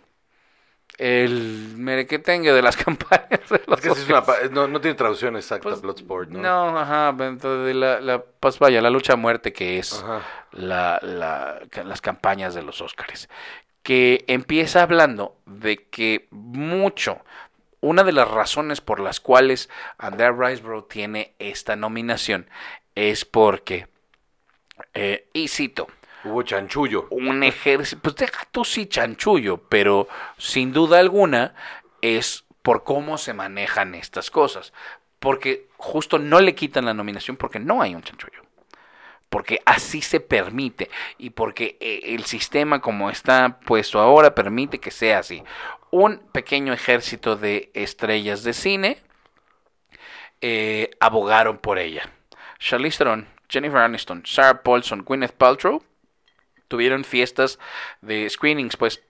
el 1.02 1.72
merequetengue 1.78 2.52
de 2.52 2.60
las 2.60 2.76
campañas 2.84 3.48
de 3.48 3.62
los 3.66 3.78
Es 3.78 3.84
que 3.84 3.94
sí 3.94 4.02
es 4.02 4.08
una 4.08 4.18
Oscars. 4.18 4.48
pa- 4.48 4.54
no, 4.54 4.68
no 4.68 4.80
tiene 4.82 4.94
traducción 4.96 5.34
exacta, 5.36 5.68
Pues, 5.70 5.80
Bloodsport, 5.80 6.28
¿no? 6.28 6.40
No, 6.40 6.78
ajá, 6.78 7.12
dentro 7.16 7.64
de 7.64 7.72
la, 7.72 8.00
la- 8.00 8.22
pues 8.22 8.58
vaya, 8.58 8.82
la 8.82 8.90
lucha 8.90 9.14
a 9.14 9.16
muerte 9.16 9.52
que 9.54 9.78
es 9.78 10.04
la, 10.52 10.98
la- 11.02 11.60
las 11.84 12.00
campañas 12.02 12.54
de 12.54 12.62
los 12.62 12.82
Óscares, 12.82 13.30
que 13.82 14.24
empieza 14.26 14.82
hablando 14.82 15.36
de 15.46 15.86
que 15.88 16.28
mucho, 16.30 17.18
una 17.80 18.04
de 18.04 18.12
las 18.12 18.28
razones 18.30 18.82
por 18.82 19.00
las 19.00 19.20
cuales 19.20 19.70
Andrea 19.96 20.32
Riseborough 20.32 20.86
tiene 20.86 21.32
esta 21.38 21.76
nominación 21.76 22.46
es 22.94 23.24
porque, 23.24 23.86
eh, 24.92 25.28
y 25.32 25.48
cito, 25.48 25.86
Hubo 26.24 26.42
chanchullo. 26.42 27.06
un 27.10 27.42
ejército, 27.42 28.02
pues 28.02 28.16
deja 28.16 28.46
tú 28.50 28.64
sí 28.64 28.86
chanchullo, 28.86 29.58
pero 29.68 30.08
sin 30.36 30.72
duda 30.72 30.98
alguna 30.98 31.54
es 32.02 32.44
por 32.62 32.84
cómo 32.84 33.18
se 33.18 33.32
manejan 33.32 33.94
estas 33.94 34.30
cosas. 34.30 34.72
Porque 35.18 35.68
justo 35.76 36.18
no 36.18 36.40
le 36.40 36.54
quitan 36.54 36.84
la 36.84 36.94
nominación 36.94 37.36
porque 37.36 37.58
no 37.58 37.82
hay 37.82 37.94
un 37.94 38.02
chanchullo. 38.02 38.42
Porque 39.28 39.62
así 39.64 40.02
se 40.02 40.20
permite 40.20 40.90
y 41.16 41.30
porque 41.30 41.76
eh, 41.80 42.14
el 42.14 42.24
sistema 42.24 42.80
como 42.80 43.10
está 43.10 43.60
puesto 43.60 44.00
ahora 44.00 44.34
permite 44.34 44.78
que 44.78 44.90
sea 44.90 45.20
así. 45.20 45.42
Un 45.90 46.18
pequeño 46.32 46.72
ejército 46.72 47.36
de 47.36 47.70
estrellas 47.74 48.42
de 48.42 48.52
cine 48.52 48.98
eh, 50.40 50.90
abogaron 51.00 51.58
por 51.58 51.78
ella. 51.78 52.10
Charlize 52.58 52.98
Theron, 52.98 53.28
Jennifer 53.48 53.78
Aniston, 53.78 54.22
Sarah 54.26 54.62
Paulson, 54.62 55.02
Gwyneth 55.02 55.32
Paltrow 55.32 55.82
tuvieron 56.70 57.04
fiestas 57.04 57.58
de 58.00 58.30
screenings, 58.30 58.76
pues, 58.76 59.02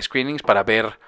screenings 0.00 0.42
para 0.42 0.64
ver 0.64 0.98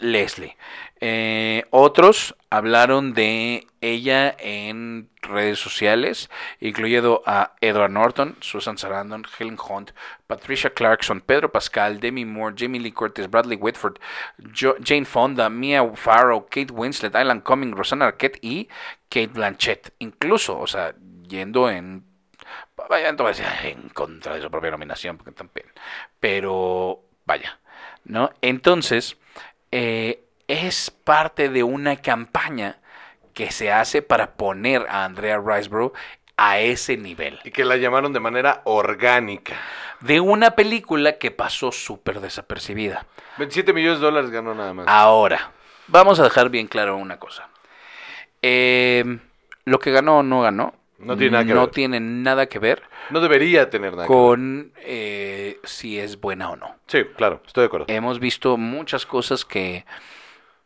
Leslie. 0.00 0.56
Eh, 1.02 1.64
otros 1.70 2.34
hablaron 2.50 3.14
de 3.14 3.66
ella 3.80 4.34
en 4.38 5.08
redes 5.22 5.58
sociales, 5.58 6.30
incluyendo 6.60 7.22
a 7.26 7.54
Edward 7.60 7.90
Norton, 7.90 8.36
Susan 8.40 8.76
Sarandon, 8.78 9.24
Helen 9.38 9.58
Hunt, 9.58 9.92
Patricia 10.26 10.70
Clarkson, 10.70 11.20
Pedro 11.20 11.52
Pascal, 11.52 12.00
Demi 12.00 12.24
Moore, 12.24 12.54
Jamie 12.56 12.80
Lee 12.80 12.92
Curtis, 12.92 13.30
Bradley 13.30 13.56
Whitford, 13.56 13.98
Jane 14.82 15.04
Fonda, 15.04 15.48
Mia 15.48 15.86
Farrow, 15.94 16.46
Kate 16.46 16.72
Winslet, 16.72 17.14
Alan 17.14 17.40
Cumming, 17.40 17.72
Rosanna 17.72 18.06
Arquette 18.06 18.38
y 18.42 18.68
Kate 19.08 19.28
Blanchett. 19.28 19.92
Incluso, 19.98 20.58
o 20.58 20.66
sea, 20.66 20.94
yendo 21.28 21.70
en 21.70 22.09
vaya, 22.88 23.12
decir 23.12 23.46
en 23.64 23.88
contra 23.90 24.34
de 24.34 24.42
su 24.42 24.50
propia 24.50 24.70
nominación, 24.70 25.16
porque 25.16 25.32
también, 25.32 25.66
pero 26.18 27.00
vaya, 27.26 27.58
¿no? 28.04 28.30
Entonces, 28.40 29.16
eh, 29.70 30.24
es 30.48 30.90
parte 30.90 31.48
de 31.48 31.62
una 31.62 31.96
campaña 31.96 32.78
que 33.34 33.50
se 33.50 33.72
hace 33.72 34.02
para 34.02 34.32
poner 34.32 34.86
a 34.88 35.04
Andrea 35.04 35.38
Riseborough 35.38 35.92
a 36.36 36.58
ese 36.58 36.96
nivel. 36.96 37.38
Y 37.44 37.50
que 37.50 37.64
la 37.64 37.76
llamaron 37.76 38.12
de 38.12 38.20
manera 38.20 38.62
orgánica. 38.64 39.54
De 40.00 40.20
una 40.20 40.52
película 40.52 41.18
que 41.18 41.30
pasó 41.30 41.70
súper 41.70 42.20
desapercibida. 42.20 43.06
27 43.36 43.72
millones 43.72 44.00
de 44.00 44.06
dólares 44.06 44.30
ganó 44.30 44.54
nada 44.54 44.72
más. 44.72 44.86
Ahora, 44.88 45.52
vamos 45.86 46.18
a 46.18 46.24
dejar 46.24 46.48
bien 46.48 46.66
claro 46.66 46.96
una 46.96 47.18
cosa. 47.18 47.48
Eh, 48.42 49.18
lo 49.64 49.78
que 49.78 49.92
ganó 49.92 50.18
o 50.18 50.22
no 50.22 50.40
ganó, 50.40 50.74
No 51.00 51.16
tiene 51.16 51.32
nada 51.32 51.44
que 51.44 51.54
no 51.54 51.60
ver. 51.62 51.70
tiene 51.70 52.00
nada 52.00 52.46
que 52.46 52.58
ver 52.58 52.82
No 53.10 53.20
debería 53.20 53.70
tener 53.70 53.92
nada 53.92 54.06
que 54.06 54.12
ver. 54.12 54.18
con 54.18 54.72
eh, 54.76 55.58
si 55.64 55.98
es 55.98 56.20
buena 56.20 56.50
o 56.50 56.56
no. 56.56 56.76
Sí, 56.86 57.04
claro, 57.16 57.42
estoy 57.46 57.62
de 57.62 57.66
acuerdo. 57.66 57.86
Hemos 57.88 58.20
visto 58.20 58.56
muchas 58.56 59.06
cosas 59.06 59.44
que... 59.44 59.84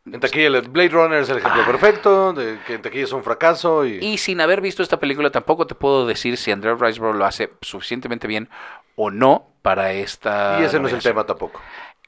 En 0.07 0.21
taquilla, 0.21 0.61
Blade 0.61 0.89
Runner 0.91 1.19
es 1.23 1.31
el 1.31 1.39
ejemplo 1.39 1.63
Ah. 1.63 1.67
perfecto, 1.67 2.33
de 2.35 2.59
que 2.67 2.75
en 2.75 2.83
taquilla 2.83 3.05
es 3.05 3.13
un 3.13 3.25
fracaso 3.25 3.87
y... 3.87 4.05
Y 4.05 4.19
sin 4.19 4.41
haber 4.43 4.61
visto 4.61 4.83
esta 4.83 5.01
película 5.01 5.31
tampoco 5.31 5.67
te 5.67 5.75
puedo 5.75 6.05
decir 6.07 6.37
si 6.37 6.51
Andrea 6.51 6.75
Riseborough 6.75 7.17
lo 7.17 7.25
hace 7.25 7.53
suficientemente 7.63 8.27
bien 8.27 8.51
o 8.97 9.11
no 9.11 9.49
para 9.63 9.93
esta... 9.93 10.59
y 10.61 10.65
ese 10.65 10.79
no 10.79 10.89
es 10.89 10.93
el 10.95 11.03
tema 11.03 11.25
tampoco. 11.25 11.63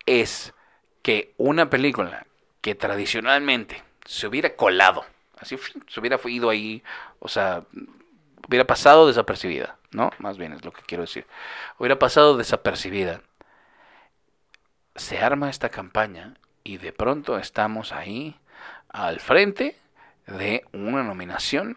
Es 0.05 0.53
que 1.01 1.33
una 1.39 1.71
película 1.71 2.27
que 2.61 2.75
tradicionalmente 2.75 3.83
se 4.05 4.27
hubiera 4.27 4.55
colado, 4.57 5.05
así 5.39 5.57
se 5.89 6.01
hubiera 6.01 6.19
ido 6.27 6.51
ahí, 6.51 6.83
o 7.19 7.29
sea, 7.29 7.63
hubiera 8.49 8.67
pasado 8.67 9.07
desapercibida, 9.07 9.77
¿no? 9.93 10.11
Más 10.19 10.39
bien 10.39 10.53
es 10.53 10.65
lo 10.65 10.73
que 10.73 10.83
quiero 10.83 11.03
decir. 11.03 11.27
Hubiera 11.79 11.99
pasado 11.99 12.37
desapercibida. 12.37 13.23
Se 14.95 15.19
arma 15.19 15.51
esta 15.51 15.69
campaña 15.69 16.35
y 16.65 16.79
de 16.79 16.93
pronto 16.93 17.39
estamos 17.39 17.93
ahí 17.93 18.39
al 18.89 19.21
frente 19.21 19.77
de 20.27 20.65
una 20.73 21.03
nominación 21.03 21.77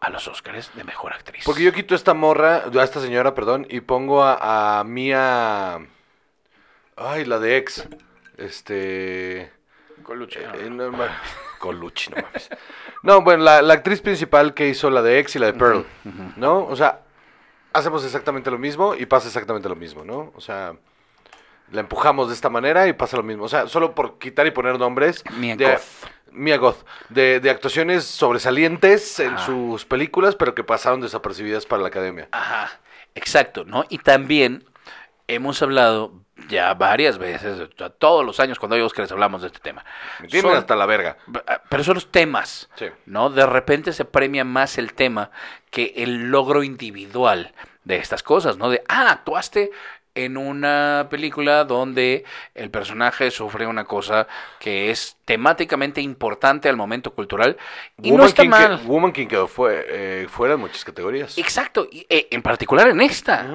a 0.00 0.10
los 0.10 0.28
Óscares 0.28 0.70
de 0.74 0.84
Mejor 0.84 1.12
Actriz. 1.12 1.44
Porque 1.44 1.62
yo 1.62 1.72
quito 1.72 1.94
esta 1.94 2.14
morra, 2.14 2.64
a 2.64 2.84
esta 2.84 3.00
señora, 3.00 3.34
perdón, 3.34 3.66
y 3.68 3.80
pongo 3.80 4.22
a, 4.24 4.80
a 4.80 4.84
Mía... 4.84 5.78
Ay, 6.96 7.24
la 7.24 7.38
de 7.38 7.56
ex. 7.56 7.86
Este... 8.36 9.52
Colucci, 10.02 10.38
¿no? 10.40 10.54
eh, 10.54 10.70
no, 10.70 10.92
Colucci, 11.60 12.10
no 12.10 12.22
mames. 12.22 12.48
No, 13.02 13.20
bueno, 13.20 13.44
la, 13.44 13.62
la 13.62 13.74
actriz 13.74 14.00
principal 14.00 14.54
que 14.54 14.68
hizo 14.68 14.90
la 14.90 15.02
de 15.02 15.20
ex 15.20 15.36
y 15.36 15.38
la 15.38 15.46
de 15.46 15.52
Pearl, 15.52 15.86
¿no? 16.36 16.66
O 16.66 16.74
sea, 16.74 17.02
hacemos 17.72 18.04
exactamente 18.04 18.50
lo 18.50 18.58
mismo 18.58 18.94
y 18.94 19.06
pasa 19.06 19.28
exactamente 19.28 19.68
lo 19.68 19.76
mismo, 19.76 20.04
¿no? 20.04 20.32
O 20.34 20.40
sea, 20.40 20.74
la 21.70 21.80
empujamos 21.80 22.28
de 22.28 22.34
esta 22.34 22.48
manera 22.48 22.88
y 22.88 22.94
pasa 22.94 23.16
lo 23.16 23.22
mismo. 23.22 23.44
O 23.44 23.48
sea, 23.48 23.68
solo 23.68 23.94
por 23.94 24.18
quitar 24.18 24.46
y 24.46 24.50
poner 24.50 24.78
nombres. 24.78 25.22
Mia 25.36 25.54
de, 25.54 25.66
Goth. 25.66 25.82
Mia 26.32 26.56
Goth. 26.56 26.84
De, 27.10 27.40
de 27.40 27.50
actuaciones 27.50 28.04
sobresalientes 28.04 29.20
en 29.20 29.38
sus 29.38 29.84
películas, 29.84 30.34
pero 30.34 30.54
que 30.54 30.64
pasaron 30.64 31.00
desapercibidas 31.00 31.66
para 31.66 31.82
la 31.82 31.88
academia. 31.88 32.28
Ajá, 32.32 32.80
exacto, 33.14 33.64
¿no? 33.64 33.84
Y 33.88 33.98
también 33.98 34.64
hemos 35.28 35.62
hablado 35.62 36.14
ya 36.48 36.74
varias 36.74 37.18
veces, 37.18 37.68
todos 37.98 38.24
los 38.24 38.40
años 38.40 38.58
cuando 38.58 38.76
hay 38.76 38.82
Oscars 38.82 39.10
hablamos 39.12 39.42
de 39.42 39.48
este 39.48 39.60
tema. 39.60 39.84
Me 40.20 40.28
Son- 40.40 40.56
hasta 40.56 40.74
la 40.76 40.86
verga. 40.86 41.16
Pero 41.68 41.84
son 41.84 41.94
los 41.94 42.10
temas, 42.10 42.68
Sí. 42.76 42.86
¿no? 43.06 43.30
De 43.30 43.46
repente 43.46 43.92
se 43.92 44.04
premia 44.04 44.44
más 44.44 44.78
el 44.78 44.94
tema 44.94 45.30
que 45.70 45.92
el 45.96 46.30
logro 46.30 46.62
individual 46.62 47.52
de 47.84 47.96
estas 47.96 48.22
cosas, 48.22 48.56
¿no? 48.56 48.68
De, 48.70 48.82
ah, 48.88 49.10
actuaste 49.10 49.70
en 50.14 50.36
una 50.36 51.06
película 51.08 51.64
donde 51.64 52.24
el 52.54 52.68
personaje 52.70 53.30
sufre 53.30 53.66
una 53.68 53.84
cosa 53.84 54.26
que 54.58 54.90
es 54.90 55.16
temáticamente 55.24 56.00
importante 56.00 56.68
al 56.68 56.76
momento 56.76 57.14
cultural 57.14 57.56
y 58.02 58.08
no 58.10 58.14
Woman 58.16 58.26
está 58.28 58.42
King 58.42 58.48
mal. 58.50 58.80
que- 58.80 58.86
Woman 58.86 59.12
King 59.12 59.26
quedó 59.28 59.46
fue, 59.46 59.86
eh, 59.88 60.26
fuera 60.28 60.54
en 60.54 60.60
muchas 60.60 60.84
categorías. 60.84 61.38
Exacto, 61.38 61.86
y, 61.90 62.04
eh, 62.10 62.26
en 62.32 62.42
particular 62.42 62.88
en 62.88 63.00
esta. 63.00 63.46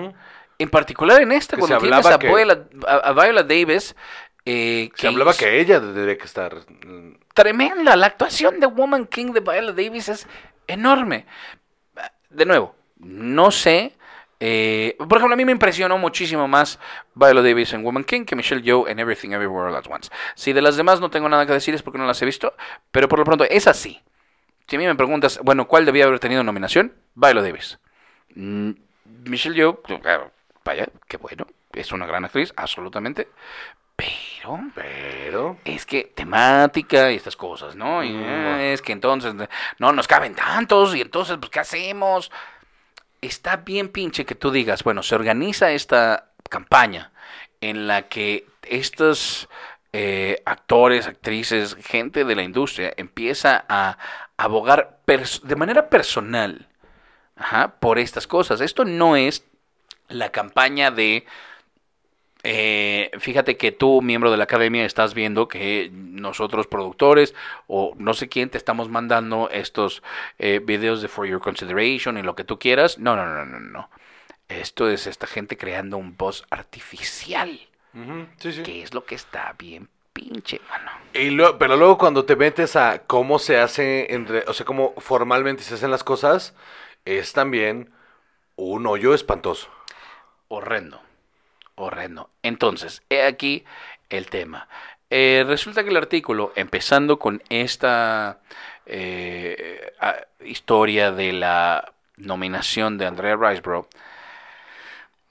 En 0.57 0.69
particular 0.69 1.21
en 1.21 1.31
esta, 1.31 1.55
Que 1.55 1.59
cuando 1.61 1.77
tienes 1.79 2.05
a, 2.05 2.17
que- 2.19 2.27
Viola, 2.27 2.63
a, 2.87 2.95
a 3.09 3.13
Viola 3.13 3.43
Davis. 3.43 3.95
eh, 4.45 4.89
Se 4.95 5.07
hablaba 5.07 5.31
hizo- 5.31 5.39
que 5.39 5.59
ella 5.59 5.79
debería 5.79 6.17
que 6.17 6.25
estar. 6.25 6.55
mm, 6.85 7.15
Tremenda, 7.33 7.95
la 7.95 8.05
actuación 8.07 8.59
de 8.59 8.67
Woman 8.67 9.07
King 9.07 9.33
de 9.33 9.41
Viola 9.41 9.73
Davis 9.73 10.07
es 10.09 10.27
enorme. 10.67 11.25
De 12.29 12.45
nuevo, 12.45 12.75
no 12.97 13.51
sé. 13.51 13.93
eh, 14.41 14.95
por 14.97 15.17
ejemplo, 15.17 15.33
a 15.33 15.37
mí 15.37 15.45
me 15.45 15.51
impresionó 15.53 15.97
muchísimo 15.97 16.47
más 16.47 16.77
Viola 17.13 17.41
Davis 17.41 17.71
en 17.73 17.83
Woman 17.83 18.03
King 18.03 18.25
que 18.25 18.35
Michelle 18.35 18.61
Yeoh 18.61 18.87
en 18.87 18.99
Everything 18.99 19.29
Everywhere 19.31 19.69
All 19.69 19.75
At 19.75 19.85
Once. 19.89 20.09
Si 20.35 20.51
de 20.53 20.61
las 20.61 20.75
demás 20.75 20.99
no 20.99 21.09
tengo 21.09 21.27
nada 21.29 21.45
que 21.45 21.53
decir 21.53 21.73
es 21.73 21.81
porque 21.81 21.97
no 21.97 22.05
las 22.05 22.21
he 22.21 22.25
visto, 22.25 22.53
pero 22.91 23.07
por 23.07 23.17
lo 23.19 23.25
pronto 23.25 23.45
es 23.45 23.65
así. 23.67 24.01
Si 24.67 24.75
a 24.75 24.79
mí 24.79 24.85
me 24.85 24.95
preguntas, 24.95 25.39
bueno, 25.43 25.67
¿cuál 25.67 25.85
debía 25.85 26.03
haber 26.05 26.19
tenido 26.19 26.43
nominación? 26.43 26.93
Viola 27.15 27.41
Davis. 27.41 27.79
Mm, 28.35 28.71
Michelle 29.25 29.55
Yeoh, 29.55 29.81
claro, 29.81 30.31
vaya, 30.65 30.87
qué 31.07 31.15
bueno, 31.17 31.47
es 31.71 31.91
una 31.93 32.05
gran 32.05 32.25
actriz, 32.25 32.51
absolutamente. 32.57 33.29
Pero 33.95 34.59
Pero. 34.75 35.57
es 35.63 35.85
que 35.85 36.11
temática 36.13 37.11
y 37.11 37.15
estas 37.15 37.37
cosas, 37.37 37.75
¿no? 37.77 38.03
Y 38.03 38.09
Mm. 38.11 38.23
eh, 38.25 38.73
es 38.73 38.81
que 38.81 38.91
entonces 38.91 39.33
no 39.79 39.93
nos 39.93 40.07
caben 40.07 40.35
tantos 40.35 40.93
y 40.95 41.01
entonces, 41.01 41.37
pues, 41.37 41.49
¿qué 41.49 41.59
hacemos? 41.61 42.29
Está 43.21 43.55
bien 43.57 43.87
pinche 43.89 44.25
que 44.25 44.35
tú 44.35 44.51
digas, 44.51 44.83
bueno, 44.83 45.01
se 45.01 45.15
organiza 45.15 45.71
esta 45.71 46.25
campaña 46.49 47.11
en 47.61 47.87
la 47.87 48.03
que 48.09 48.45
estos 48.63 49.47
eh, 49.93 50.41
actores, 50.45 51.07
actrices, 51.07 51.77
gente 51.81 52.25
de 52.25 52.35
la 52.35 52.43
industria 52.43 52.93
empieza 52.97 53.63
a 53.69 53.97
abogar 54.35 54.99
de 55.07 55.55
manera 55.55 55.89
personal 55.89 56.67
ajá, 57.37 57.75
por 57.79 57.97
estas 57.97 58.27
cosas. 58.27 58.59
Esto 58.59 58.83
no 58.83 59.15
es 59.15 59.45
la 60.09 60.31
campaña 60.31 60.91
de 60.91 61.25
eh, 62.47 63.09
fíjate 63.19 63.57
que 63.57 63.71
tú, 63.71 64.01
miembro 64.03 64.29
de 64.29 64.37
la 64.37 64.43
academia, 64.43 64.85
estás 64.85 65.15
viendo 65.15 65.47
que 65.47 65.89
nosotros, 65.91 66.67
productores, 66.67 67.33
o 67.65 67.95
no 67.97 68.13
sé 68.13 68.29
quién, 68.29 68.49
te 68.51 68.59
estamos 68.59 68.87
mandando 68.87 69.49
estos 69.51 70.03
eh, 70.37 70.61
videos 70.63 71.01
de 71.01 71.07
For 71.07 71.25
Your 71.25 71.41
Consideration 71.41 72.19
y 72.19 72.21
lo 72.21 72.35
que 72.35 72.43
tú 72.43 72.59
quieras. 72.59 72.99
No, 72.99 73.15
no, 73.15 73.25
no, 73.25 73.45
no, 73.45 73.59
no. 73.59 73.89
Esto 74.47 74.87
es 74.89 75.07
esta 75.07 75.25
gente 75.25 75.57
creando 75.57 75.97
un 75.97 76.15
voz 76.17 76.45
artificial, 76.51 77.59
Sí, 78.37 78.51
sí. 78.51 78.61
que 78.61 78.83
es 78.83 78.93
lo 78.93 79.05
que 79.05 79.15
está 79.15 79.55
bien 79.57 79.89
pinche, 80.13 80.61
mano. 80.69 80.91
Y 81.13 81.31
luego- 81.31 81.57
pero 81.57 81.77
luego 81.77 81.97
cuando 81.97 82.25
te 82.25 82.35
metes 82.35 82.75
a 82.75 82.99
cómo 83.07 83.39
se 83.39 83.57
hace, 83.57 84.13
en 84.13 84.27
re- 84.27 84.43
o 84.47 84.53
sea, 84.53 84.65
cómo 84.67 84.93
formalmente 84.97 85.63
se 85.63 85.73
hacen 85.73 85.89
las 85.89 86.03
cosas, 86.03 86.53
es 87.05 87.33
también 87.33 87.89
un 88.55 88.85
hoyo 88.85 89.15
espantoso. 89.15 89.69
Horrendo. 90.47 91.01
Horrendo. 91.75 92.29
Entonces, 92.43 93.03
he 93.09 93.23
aquí 93.23 93.65
el 94.09 94.27
tema. 94.27 94.67
Eh, 95.09 95.43
resulta 95.45 95.83
que 95.83 95.89
el 95.89 95.97
artículo, 95.97 96.51
empezando 96.55 97.19
con 97.19 97.41
esta 97.49 98.39
eh, 98.85 99.91
historia 100.43 101.11
de 101.11 101.33
la 101.33 101.93
nominación 102.17 102.97
de 102.97 103.05
Andrea 103.05 103.35
Riseborough, 103.35 103.87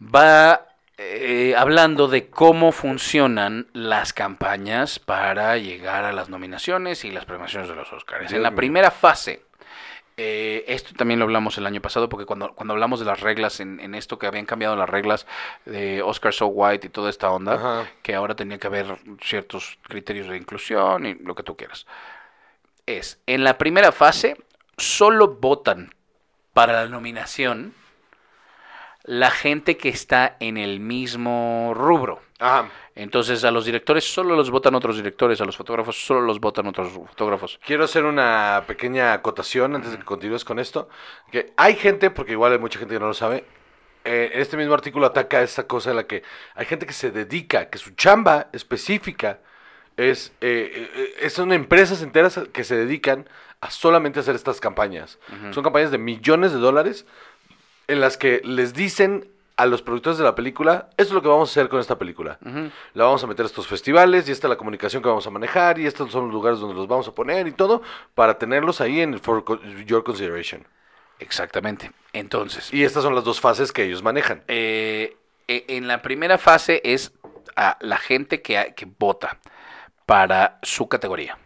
va 0.03 0.67
eh, 0.97 1.55
hablando 1.57 2.07
de 2.07 2.29
cómo 2.29 2.71
funcionan 2.71 3.67
las 3.73 4.13
campañas 4.13 5.01
para 5.01 5.57
llegar 5.57 6.05
a 6.05 6.13
las 6.13 6.29
nominaciones 6.29 7.05
y 7.05 7.11
las 7.11 7.25
premiaciones 7.25 7.69
de 7.69 7.75
los 7.75 7.93
Oscars. 7.93 8.33
En 8.33 8.43
la 8.43 8.53
primera 8.53 8.93
fase, 8.93 9.43
eh, 10.17 10.65
esto 10.69 10.95
también 10.95 11.19
lo 11.19 11.25
hablamos 11.25 11.59
el 11.59 11.67
año 11.67 11.81
pasado, 11.81 12.09
porque 12.09 12.27
cuando, 12.27 12.55
cuando 12.55 12.75
hablamos 12.75 13.01
de 13.01 13.07
las 13.07 13.21
reglas, 13.21 13.61
en, 13.61 13.81
en 13.81 13.95
esto 13.95 14.19
que 14.19 14.27
habían 14.27 14.47
cambiado 14.47 14.77
las 14.77 14.89
reglas 14.89 15.27
de 15.65 16.03
Oscar 16.03 16.33
So 16.33 16.47
White 16.47 16.87
y 16.87 16.91
toda 16.91 17.11
esta 17.11 17.31
onda, 17.31 17.55
Ajá. 17.55 17.91
que 18.03 18.15
ahora 18.15 18.37
tenía 18.37 18.59
que 18.59 18.67
haber 18.67 18.99
ciertos 19.23 19.79
criterios 19.83 20.29
de 20.29 20.37
inclusión 20.37 21.07
y 21.07 21.15
lo 21.15 21.35
que 21.35 21.43
tú 21.43 21.57
quieras. 21.57 21.87
Es, 22.87 23.21
en 23.27 23.45
la 23.45 23.59
primera 23.59 23.93
fase, 23.93 24.37
solo 24.77 25.37
votan 25.41 25.95
para 26.53 26.73
la 26.85 26.89
nominación 26.89 27.75
la 29.03 29.31
gente 29.31 29.77
que 29.77 29.91
está 29.91 30.37
en 30.41 30.57
el 30.57 30.81
mismo 30.81 31.73
rubro. 31.75 32.23
Ajá. 32.39 32.71
Entonces 32.97 33.43
a 33.45 33.51
los 33.51 33.65
directores 33.65 34.05
solo 34.05 34.37
los 34.37 34.51
votan 34.51 34.75
otros 34.75 34.97
directores, 34.97 35.41
a 35.41 35.45
los 35.45 35.57
fotógrafos 35.57 36.05
solo 36.05 36.21
los 36.21 36.39
votan 36.39 36.67
otros 36.67 36.93
fotógrafos. 36.93 37.59
Quiero 37.65 37.85
hacer 37.85 38.05
una 38.05 38.65
pequeña 38.67 39.13
acotación 39.13 39.75
antes 39.75 39.91
de 39.91 39.99
que 39.99 40.05
continúes 40.05 40.45
con 40.45 40.59
esto. 40.59 40.89
Que 41.33 41.53
hay 41.57 41.75
gente, 41.75 42.11
porque 42.11 42.33
igual 42.33 42.53
hay 42.53 42.59
mucha 42.59 42.79
gente 42.79 42.95
que 42.95 43.01
no 43.01 43.09
lo 43.09 43.15
sabe, 43.15 43.45
eh, 44.05 44.31
este 44.35 44.57
mismo 44.57 44.75
artículo 44.75 45.07
ataca 45.07 45.43
esta 45.43 45.67
cosa 45.67 45.91
en 45.91 45.97
la 45.97 46.07
que 46.07 46.23
hay 46.55 46.67
gente 46.67 46.87
que 46.87 46.93
se 46.93 47.11
dedica, 47.11 47.69
que 47.69 47.79
su 47.79 47.91
chamba 47.93 48.49
específica 48.53 49.41
es, 49.97 50.33
eh, 50.41 50.91
eh, 50.95 51.15
eh, 51.21 51.31
son 51.31 51.53
empresas 51.53 52.03
enteras 52.03 52.41
que 52.53 52.65
se 52.65 52.77
dedican 52.77 53.29
a 53.61 53.71
solamente 53.71 54.21
hacer 54.21 54.35
estas 54.35 54.61
campañas. 54.61 55.19
Son 55.53 55.63
campañas 55.63 55.91
de 55.91 55.99
millones 55.99 56.53
de 56.53 56.59
dólares 56.59 57.07
en 57.87 58.01
las 58.01 58.19
que 58.19 58.43
les 58.45 58.75
dicen 58.75 59.29
a 59.57 59.67
los 59.67 59.83
productores 59.83 60.19
de 60.19 60.25
la 60.25 60.35
película, 60.35 60.89
esto 60.97 61.03
es 61.03 61.11
lo 61.13 61.23
que 61.23 61.29
vamos 61.29 61.49
a 61.49 61.53
hacer 61.53 61.69
con 61.69 61.79
esta 61.81 61.97
película. 61.97 62.39
La 62.95 63.05
vamos 63.05 63.23
a 63.23 63.27
meter 63.29 63.45
a 63.45 63.47
estos 63.47 63.67
festivales 63.69 64.29
y 64.29 64.33
esta 64.33 64.47
es 64.47 64.51
la 64.51 64.57
comunicación 64.57 65.03
que 65.03 65.09
vamos 65.09 65.27
a 65.27 65.31
manejar 65.31 65.79
y 65.79 65.87
estos 65.87 66.11
son 66.11 66.25
los 66.27 66.33
lugares 66.35 66.59
donde 66.59 66.75
los 66.75 66.89
vamos 66.89 67.07
a 67.09 67.13
poner 67.15 67.47
y 67.47 67.53
todo 67.53 67.81
para 68.15 68.37
tenerlos 68.39 68.81
ahí 68.81 69.01
en 69.01 69.15
el 69.15 69.21
For 69.21 69.45
Your 69.87 70.03
Consideration. 70.03 70.67
Exactamente. 71.21 71.93
Entonces, 72.13 72.73
Y 72.75 72.83
estas 72.83 73.05
son 73.05 73.15
las 73.15 73.23
dos 73.25 73.41
fases 73.41 73.71
que 73.73 73.85
ellos 73.85 74.03
manejan. 74.03 74.43
eh, 74.49 75.17
e- 75.47 75.65
en 75.69 75.87
la 75.87 76.03
primera 76.03 76.39
fase 76.39 76.81
es 76.85 77.13
a 77.55 77.77
la 77.81 77.99
gente 77.99 78.43
que, 78.43 78.75
que 78.77 78.87
vota 78.99 79.39
para 80.07 80.59
su 80.63 80.89
categoría. 80.89 81.39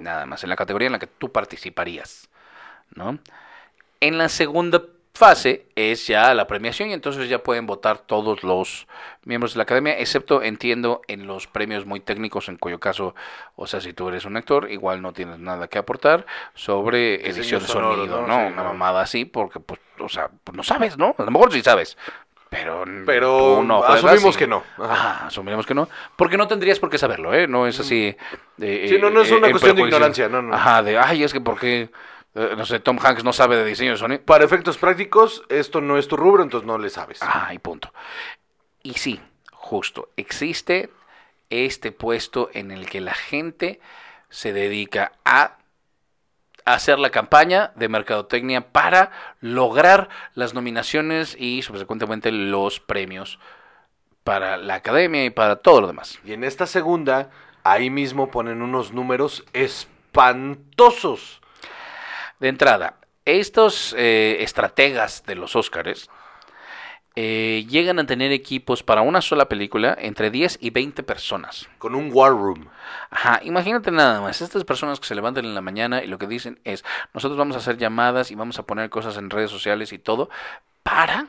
Nada 0.00 0.26
más, 0.26 0.44
en 0.44 0.50
la 0.50 0.56
categoría 0.56 0.86
en 0.86 0.92
la 0.92 0.98
que 0.98 1.06
tú 1.08 1.32
participarías. 1.32 2.28
¿no? 2.94 3.18
En 4.00 4.18
la 4.18 4.28
segunda 4.28 4.82
fase 5.16 5.66
es 5.74 6.06
ya 6.06 6.32
la 6.34 6.46
premiación 6.46 6.90
y 6.90 6.92
entonces 6.92 7.28
ya 7.28 7.42
pueden 7.42 7.66
votar 7.66 7.98
todos 7.98 8.42
los 8.42 8.86
miembros 9.24 9.54
de 9.54 9.58
la 9.58 9.62
academia, 9.64 9.98
excepto 9.98 10.42
entiendo 10.42 11.02
en 11.08 11.26
los 11.26 11.46
premios 11.46 11.86
muy 11.86 12.00
técnicos, 12.00 12.48
en 12.48 12.56
cuyo 12.58 12.78
caso, 12.78 13.14
o 13.56 13.66
sea, 13.66 13.80
si 13.80 13.92
tú 13.92 14.08
eres 14.08 14.24
un 14.24 14.36
actor, 14.36 14.70
igual 14.70 15.02
no 15.02 15.12
tienes 15.12 15.38
nada 15.38 15.68
que 15.68 15.78
aportar 15.78 16.26
sobre 16.54 17.28
edición 17.28 17.60
de 17.62 17.68
sonido, 17.68 18.22
¿no? 18.22 18.26
¿no? 18.26 18.46
Sí, 18.48 18.52
Una 18.52 18.62
mamada 18.62 19.00
así, 19.02 19.24
porque, 19.24 19.60
pues, 19.60 19.80
o 19.98 20.08
sea, 20.08 20.30
pues 20.44 20.56
no 20.56 20.62
sabes, 20.62 20.96
¿no? 20.96 21.14
A 21.18 21.22
lo 21.22 21.30
mejor 21.30 21.52
sí 21.52 21.62
sabes. 21.62 21.96
Pero, 22.48 22.84
Pero 23.04 23.62
no 23.64 23.82
asumimos 23.82 24.36
que 24.36 24.46
no. 24.46 24.62
Ajá. 24.78 25.26
Asumiremos 25.26 25.66
que 25.66 25.74
no. 25.74 25.88
Porque 26.14 26.36
no 26.36 26.46
tendrías 26.46 26.78
por 26.78 26.88
qué 26.88 26.96
saberlo, 26.96 27.34
¿eh? 27.34 27.48
No 27.48 27.66
es 27.66 27.80
así. 27.80 28.16
de- 28.56 28.86
Sí, 28.88 28.98
no, 29.00 29.10
no 29.10 29.22
es 29.22 29.30
una 29.32 29.46
en 29.48 29.52
cuestión 29.52 29.74
de 29.74 29.82
ignorancia, 29.82 30.28
no, 30.28 30.40
no. 30.42 30.54
Ajá, 30.54 30.82
de, 30.84 30.96
ay, 30.96 31.24
es 31.24 31.32
que 31.32 31.40
porque, 31.40 31.82
eh, 31.82 31.90
no 32.36 32.66
sé, 32.66 32.80
Tom 32.80 32.98
Hanks 33.02 33.24
no 33.24 33.32
sabe 33.32 33.56
de 33.56 33.64
diseño 33.64 33.92
de 33.92 33.96
sonido. 33.96 34.22
Para 34.22 34.44
efectos 34.44 34.76
prácticos, 34.76 35.42
esto 35.48 35.80
no 35.80 35.96
es 35.96 36.06
tu 36.06 36.16
rubro, 36.16 36.42
entonces 36.42 36.66
no 36.66 36.76
le 36.76 36.90
sabes. 36.90 37.22
Ajá, 37.22 37.54
y 37.54 37.58
punto. 37.58 37.92
Y 38.82 38.94
sí, 38.94 39.20
justo, 39.52 40.10
existe 40.16 40.90
este 41.48 41.92
puesto 41.92 42.50
en 42.52 42.70
el 42.70 42.90
que 42.90 43.00
la 43.00 43.14
gente 43.14 43.80
se 44.28 44.52
dedica 44.52 45.12
a 45.24 45.56
hacer 46.66 46.98
la 46.98 47.10
campaña 47.10 47.72
de 47.76 47.88
mercadotecnia 47.88 48.72
para 48.72 49.12
lograr 49.40 50.10
las 50.34 50.52
nominaciones 50.52 51.36
y 51.38 51.62
subsecuentemente 51.62 52.32
los 52.32 52.80
premios 52.80 53.38
para 54.24 54.56
la 54.56 54.74
academia 54.74 55.24
y 55.24 55.30
para 55.30 55.56
todo 55.56 55.80
lo 55.80 55.86
demás. 55.86 56.18
Y 56.24 56.32
en 56.32 56.44
esta 56.44 56.66
segunda, 56.66 57.30
ahí 57.62 57.88
mismo 57.88 58.30
ponen 58.30 58.60
unos 58.60 58.92
números 58.92 59.44
espantosos. 59.52 61.40
De 62.40 62.48
entrada, 62.48 62.98
estos 63.24 63.94
eh, 63.98 64.38
estrategas 64.40 65.24
de 65.26 65.34
los 65.34 65.56
Óscares 65.56 66.10
eh, 67.18 67.64
llegan 67.70 67.98
a 67.98 68.04
tener 68.04 68.30
equipos 68.30 68.82
para 68.82 69.00
una 69.00 69.22
sola 69.22 69.48
película 69.48 69.96
entre 69.98 70.30
10 70.30 70.58
y 70.60 70.68
20 70.68 71.02
personas. 71.02 71.66
Con 71.78 71.94
un 71.94 72.10
war 72.12 72.32
room. 72.32 72.68
Ajá, 73.08 73.40
imagínate 73.42 73.90
nada 73.90 74.20
más, 74.20 74.42
estas 74.42 74.64
personas 74.64 75.00
que 75.00 75.06
se 75.06 75.14
levantan 75.14 75.46
en 75.46 75.54
la 75.54 75.62
mañana 75.62 76.04
y 76.04 76.08
lo 76.08 76.18
que 76.18 76.26
dicen 76.26 76.60
es, 76.64 76.84
nosotros 77.14 77.38
vamos 77.38 77.56
a 77.56 77.60
hacer 77.60 77.78
llamadas 77.78 78.30
y 78.30 78.34
vamos 78.34 78.58
a 78.58 78.64
poner 78.64 78.90
cosas 78.90 79.16
en 79.16 79.30
redes 79.30 79.50
sociales 79.50 79.94
y 79.94 79.98
todo 79.98 80.28
para 80.82 81.26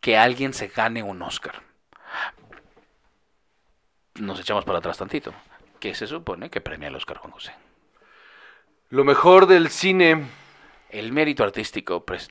que 0.00 0.16
alguien 0.16 0.54
se 0.54 0.68
gane 0.68 1.02
un 1.02 1.20
Oscar. 1.22 1.60
Nos 4.14 4.38
echamos 4.38 4.64
para 4.64 4.78
atrás 4.78 4.96
tantito. 4.96 5.34
¿Qué 5.80 5.92
se 5.96 6.06
supone 6.06 6.50
que 6.50 6.60
premia 6.60 6.86
el 6.86 6.94
Oscar 6.94 7.16
Juan 7.18 7.32
José? 7.32 7.52
Lo 8.94 9.02
mejor 9.04 9.46
del 9.48 9.70
cine 9.70 10.24
El 10.90 11.10
mérito 11.10 11.42
artístico, 11.42 12.06
pres- 12.06 12.30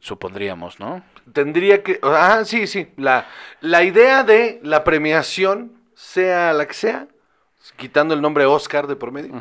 supondríamos, 0.00 0.80
¿no? 0.80 1.04
tendría 1.32 1.84
que... 1.84 2.00
Ah, 2.02 2.42
sí, 2.44 2.66
sí. 2.66 2.88
La, 2.96 3.28
la 3.60 3.84
idea 3.84 4.24
de 4.24 4.58
la 4.64 4.82
premiación, 4.82 5.70
sea 5.94 6.52
la 6.52 6.66
que 6.66 6.74
sea, 6.74 7.06
quitando 7.76 8.14
el 8.14 8.20
nombre 8.20 8.44
Oscar 8.46 8.88
de 8.88 8.96
por 8.96 9.12
medio, 9.12 9.32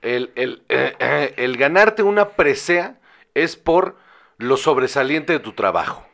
el, 0.00 0.32
el, 0.36 0.62
eh, 0.70 0.94
eh, 0.98 1.34
el 1.36 1.58
ganarte 1.58 2.02
una 2.02 2.30
presea 2.30 2.96
es 3.34 3.56
por 3.56 3.98
lo 4.38 4.56
sobresaliente 4.56 5.34
de 5.34 5.40
tu 5.40 5.52
trabajo. 5.52 6.07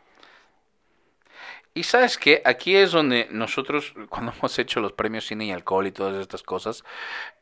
Y 1.76 1.82
sabes 1.82 2.18
que 2.18 2.40
aquí 2.44 2.76
es 2.76 2.92
donde 2.92 3.26
nosotros, 3.32 3.92
cuando 4.08 4.32
hemos 4.32 4.58
hecho 4.60 4.80
los 4.80 4.92
premios 4.92 5.26
cine 5.26 5.46
y 5.46 5.50
alcohol 5.50 5.86
y 5.86 5.92
todas 5.92 6.14
estas 6.20 6.44
cosas, 6.44 6.84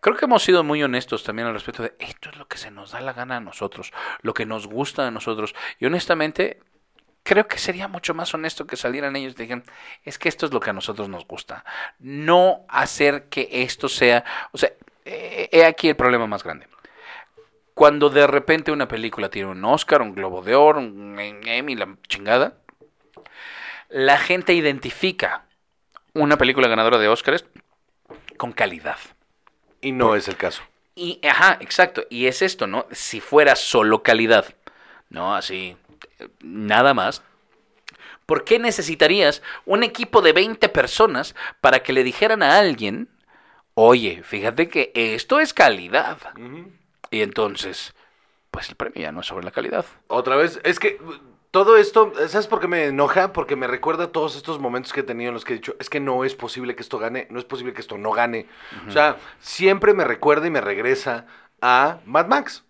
creo 0.01 0.17
que 0.17 0.25
hemos 0.25 0.43
sido 0.43 0.65
muy 0.65 0.83
honestos 0.83 1.23
también 1.23 1.49
al 1.49 1.55
respecto 1.55 1.83
de 1.83 1.95
esto 1.99 2.31
es 2.31 2.37
lo 2.37 2.49
que 2.49 2.57
se 2.57 2.71
nos 2.71 2.93
da 2.93 3.01
la 3.03 3.13
gana 3.13 3.37
a 3.37 3.41
nosotros, 3.41 3.93
lo 4.23 4.33
que 4.33 4.47
nos 4.47 4.67
gusta 4.67 5.07
a 5.07 5.11
nosotros. 5.11 5.55
Y 5.79 5.85
honestamente, 5.85 6.61
creo 7.23 7.47
que 7.47 7.59
sería 7.59 7.89
mucho 7.89 8.15
más 8.15 8.33
honesto 8.33 8.67
que 8.67 8.77
salieran 8.79 9.17
ellos 9.17 9.35
y 9.35 9.43
dijeran, 9.43 9.65
es 10.03 10.19
que 10.19 10.31
esto 10.31 10.47
es 10.47 10.53
lo 10.53 10.61
que 10.61 10.71
a 10.71 10.75
nosotros 10.75 11.11
nos 11.11 11.27
gusta. 11.27 11.67
No 11.99 12.65
hacer 12.69 13.29
que 13.29 13.49
esto 13.51 13.89
sea, 13.89 14.25
o 14.53 14.59
sea, 14.59 14.73
he 15.05 15.67
aquí 15.67 15.91
el 15.91 15.97
problema 15.97 16.27
más 16.27 16.43
grande. 16.43 16.69
Cuando 17.75 18.09
de 18.09 18.27
repente 18.27 18.73
una 18.73 18.89
película 18.89 19.29
tiene 19.29 19.51
un 19.51 19.65
Oscar, 19.65 20.01
un 20.01 20.15
Globo 20.15 20.43
de 20.43 20.55
Oro, 20.55 20.81
un 20.81 21.19
Emmy, 21.19 21.75
la 21.75 21.97
chingada, 22.09 22.62
la 23.93 24.19
gente 24.19 24.55
identifica 24.55 25.45
una 26.15 26.39
película 26.39 26.67
ganadora 26.67 26.99
de 26.99 27.09
Oscars 27.09 27.45
con 28.39 28.53
calidad. 28.53 28.97
Y 29.81 29.93
no 29.93 30.17
es 30.17 30.29
el 30.29 30.37
caso. 30.37 30.63
Y, 30.95 31.21
ajá, 31.27 31.59
exacto. 31.61 32.05
Y 32.09 32.27
es 32.27 32.43
esto, 32.43 32.67
¿no? 32.67 32.87
Si 32.91 33.21
fuera 33.21 33.55
solo 33.55 34.03
calidad, 34.03 34.55
¿no? 35.11 35.35
Así, 35.35 35.77
nada 36.41 36.95
más. 36.95 37.23
¿Por 38.25 38.45
qué 38.45 38.59
necesitarías 38.59 39.43
un 39.67 39.83
equipo 39.83 40.23
de 40.23 40.33
20 40.33 40.69
personas 40.71 41.35
para 41.61 41.83
que 41.83 41.93
le 41.93 42.05
dijeran 42.05 42.43
a 42.43 42.59
alguien, 42.59 43.09
oye, 43.75 44.23
fíjate 44.23 44.69
que 44.69 44.93
esto 44.95 45.39
es 45.39 45.53
calidad? 45.53 46.19
Y 47.11 47.21
entonces, 47.21 47.95
pues 48.51 48.71
el 48.71 48.77
premio 48.77 49.03
ya 49.03 49.13
no 49.13 49.21
es 49.21 49.27
sobre 49.27 49.45
la 49.45 49.51
calidad. 49.51 49.85
Otra 50.07 50.37
vez, 50.37 50.61
es 50.63 50.79
que 50.79 50.99
todo 51.53 51.77
esto, 51.77 52.13
¿sabes 52.29 52.47
por 52.47 52.61
qué 52.61 52.67
me 52.67 52.87
enoja? 52.87 53.35
Porque 53.35 53.57
me 53.57 53.67
recuerda 53.67 54.05
a 54.05 54.13
todos 54.13 54.37
estos 54.37 54.59
momentos 54.59 54.93
que 54.93 55.01
he 55.01 55.05
tenido 55.05 55.29
en 55.29 55.35
los 55.35 55.45
que 55.45 55.53
he 55.53 55.57
dicho, 55.57 55.77
es 55.79 55.91
que 55.91 56.01
no 56.01 56.25
es 56.25 56.35
posible 56.35 56.75
que 56.75 56.83
esto 56.83 56.99
gane, 56.99 57.29
no 57.31 57.39
es 57.39 57.45
posible 57.45 57.75
que 57.75 57.83
esto 57.83 57.99
no 57.99 58.11
gane. 58.11 58.49
O 58.89 58.91
sea, 58.91 59.19
siempre 59.39 59.93
me 59.93 60.05
recuerda 60.05 60.47
y 60.47 60.51
me 60.51 60.63
regresa 60.63 61.27
a 61.61 61.99
Mad 62.07 62.27
Max. 62.27 62.65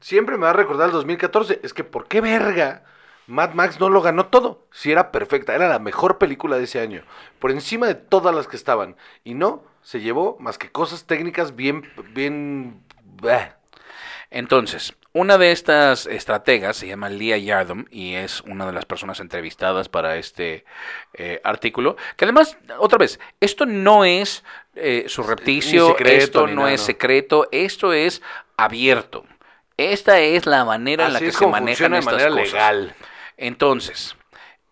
Siempre 0.00 0.36
me 0.36 0.44
va 0.44 0.50
a 0.50 0.52
recordar 0.52 0.88
el 0.88 0.92
2014. 0.92 1.60
Es 1.62 1.72
que, 1.72 1.82
¿por 1.82 2.08
qué 2.08 2.20
verga? 2.20 2.84
Mad 3.26 3.54
Max 3.54 3.80
no 3.80 3.88
lo 3.88 4.02
ganó 4.02 4.26
todo. 4.26 4.66
Si 4.70 4.92
era 4.92 5.10
perfecta, 5.10 5.54
era 5.54 5.68
la 5.68 5.78
mejor 5.78 6.18
película 6.18 6.58
de 6.58 6.64
ese 6.64 6.78
año. 6.78 7.02
Por 7.38 7.50
encima 7.50 7.86
de 7.86 7.94
todas 7.94 8.34
las 8.34 8.46
que 8.46 8.56
estaban. 8.56 8.96
Y 9.24 9.32
no, 9.32 9.64
se 9.80 10.00
llevó 10.00 10.36
más 10.40 10.58
que 10.58 10.70
cosas 10.70 11.06
técnicas 11.06 11.56
bien, 11.56 11.90
bien... 12.12 12.82
Entonces, 14.30 14.94
una 15.18 15.38
de 15.38 15.50
estas 15.50 16.06
estrategas 16.06 16.76
se 16.76 16.86
llama 16.86 17.08
Leah 17.08 17.38
Yardom 17.38 17.86
y 17.90 18.14
es 18.14 18.42
una 18.42 18.66
de 18.66 18.72
las 18.72 18.84
personas 18.84 19.18
entrevistadas 19.20 19.88
para 19.88 20.16
este 20.18 20.64
eh, 21.14 21.40
artículo. 21.42 21.96
Que 22.16 22.26
además, 22.26 22.58
otra 22.78 22.98
vez, 22.98 23.18
esto 23.40 23.64
no 23.64 24.04
es 24.04 24.44
eh, 24.74 25.04
surrepticio, 25.08 25.88
secreto, 25.88 26.16
esto 26.24 26.46
no 26.46 26.62
nada, 26.62 26.72
es 26.74 26.80
no. 26.80 26.86
secreto, 26.86 27.48
esto 27.50 27.92
es 27.94 28.20
abierto. 28.58 29.24
Esta 29.78 30.20
es 30.20 30.44
la 30.44 30.64
manera 30.64 31.06
en 31.06 31.12
la 31.14 31.18
que 31.18 31.28
es 31.28 31.36
se 31.36 31.46
manejan 31.46 31.92
de 31.92 31.98
estas 31.98 32.12
manera 32.14 32.30
cosas. 32.30 32.52
legal. 32.52 32.94
Entonces, 33.38 34.16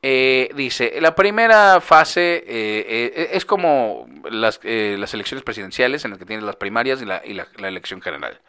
eh, 0.02 0.50
dice, 0.54 0.94
la 1.00 1.14
primera 1.14 1.80
fase 1.80 2.44
eh, 2.46 3.30
es 3.32 3.44
como 3.46 4.06
las, 4.30 4.60
eh, 4.62 4.96
las 4.98 5.14
elecciones 5.14 5.42
presidenciales 5.42 6.04
en 6.04 6.10
las 6.10 6.18
que 6.18 6.26
tienes 6.26 6.44
las 6.44 6.56
primarias 6.56 7.00
y 7.00 7.06
la, 7.06 7.22
y 7.24 7.32
la- 7.34 7.48
la 7.56 7.68
elección 7.68 8.02
general. 8.02 8.40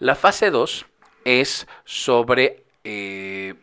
La 0.00 0.14
fase 0.16 0.50
2 0.50 0.86
es 1.28 1.66
sobre 1.84 2.64
eh, 2.84 3.54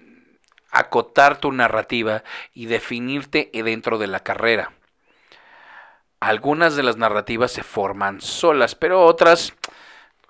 acotar 0.71 1.39
tu 1.39 1.51
narrativa 1.51 2.23
y 2.53 2.67
definirte 2.67 3.49
dentro 3.53 3.97
de 3.97 4.07
la 4.07 4.21
carrera. 4.21 4.73
Algunas 6.19 6.75
de 6.75 6.83
las 6.83 6.97
narrativas 6.97 7.51
se 7.51 7.63
forman 7.63 8.21
solas, 8.21 8.75
pero 8.75 9.03
otras, 9.03 9.53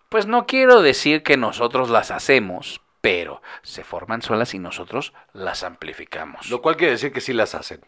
pues 0.09 0.27
no 0.27 0.45
quiero 0.45 0.81
decir 0.81 1.23
que 1.23 1.35
nosotros 1.35 1.89
las 1.89 2.11
hacemos, 2.11 2.81
pero 3.01 3.41
se 3.61 3.83
forman 3.83 4.21
solas 4.21 4.53
y 4.53 4.59
nosotros 4.59 5.13
las 5.33 5.63
amplificamos. 5.63 6.49
Lo 6.49 6.61
cual 6.61 6.75
quiere 6.75 6.93
decir 6.93 7.11
que 7.11 7.21
sí 7.21 7.33
las 7.33 7.53
hacen. 7.53 7.81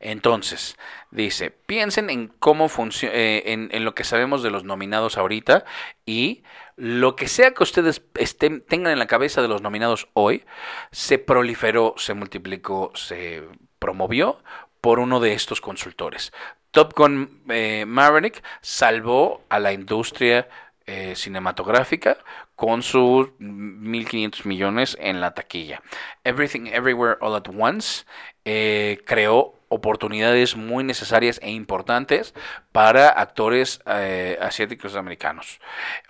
Entonces, 0.00 0.76
dice, 1.10 1.50
piensen 1.50 2.10
en 2.10 2.28
cómo 2.28 2.68
funciona, 2.68 3.14
en, 3.14 3.68
en 3.72 3.84
lo 3.84 3.94
que 3.94 4.04
sabemos 4.04 4.42
de 4.42 4.50
los 4.50 4.64
nominados 4.64 5.18
ahorita 5.18 5.64
y 6.04 6.42
lo 6.76 7.16
que 7.16 7.28
sea 7.28 7.52
que 7.52 7.62
ustedes 7.62 8.02
estén, 8.14 8.60
tengan 8.60 8.92
en 8.92 8.98
la 8.98 9.06
cabeza 9.06 9.42
de 9.42 9.48
los 9.48 9.62
nominados 9.62 10.08
hoy, 10.12 10.44
se 10.92 11.18
proliferó, 11.18 11.94
se 11.96 12.14
multiplicó, 12.14 12.92
se 12.94 13.44
promovió 13.78 14.38
por 14.80 14.98
uno 14.98 15.18
de 15.20 15.32
estos 15.32 15.60
consultores. 15.60 16.32
Top 16.70 16.92
Gun 16.94 17.42
eh, 17.48 17.84
Maverick 17.86 18.42
salvó 18.60 19.42
a 19.48 19.58
la 19.58 19.72
industria 19.72 20.48
eh, 20.86 21.14
cinematográfica 21.16 22.18
con 22.54 22.82
sus 22.82 23.28
1.500 23.40 24.44
millones 24.44 24.96
en 25.00 25.20
la 25.20 25.34
taquilla. 25.34 25.82
Everything 26.22 26.66
Everywhere 26.66 27.16
All 27.20 27.34
at 27.34 27.48
Once 27.48 28.04
eh, 28.44 29.02
creó 29.06 29.54
oportunidades 29.68 30.56
muy 30.56 30.84
necesarias 30.84 31.38
e 31.42 31.50
importantes 31.50 32.34
para 32.72 33.08
actores 33.08 33.80
eh, 33.86 34.38
asiáticos 34.40 34.94
americanos. 34.96 35.60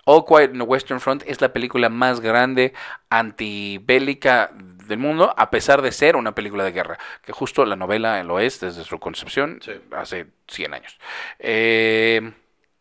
All 0.05 0.25
Quiet 0.25 0.51
on 0.51 0.59
the 0.59 0.63
Western 0.63 0.99
Front 0.99 1.23
es 1.25 1.41
la 1.41 1.53
película 1.53 1.89
más 1.89 2.19
grande 2.19 2.73
antibélica 3.09 4.51
del 4.53 4.99
mundo, 4.99 5.33
a 5.37 5.49
pesar 5.49 5.81
de 5.81 5.91
ser 5.91 6.15
una 6.15 6.33
película 6.33 6.63
de 6.63 6.71
guerra, 6.71 6.97
que 7.23 7.33
justo 7.33 7.65
la 7.65 7.75
novela 7.75 8.23
lo 8.23 8.39
es 8.39 8.59
desde 8.59 8.83
su 8.83 8.99
concepción 8.99 9.59
Sí. 9.61 9.73
hace 9.91 10.27
100 10.47 10.73
años. 10.73 10.97
Eh, 11.39 12.31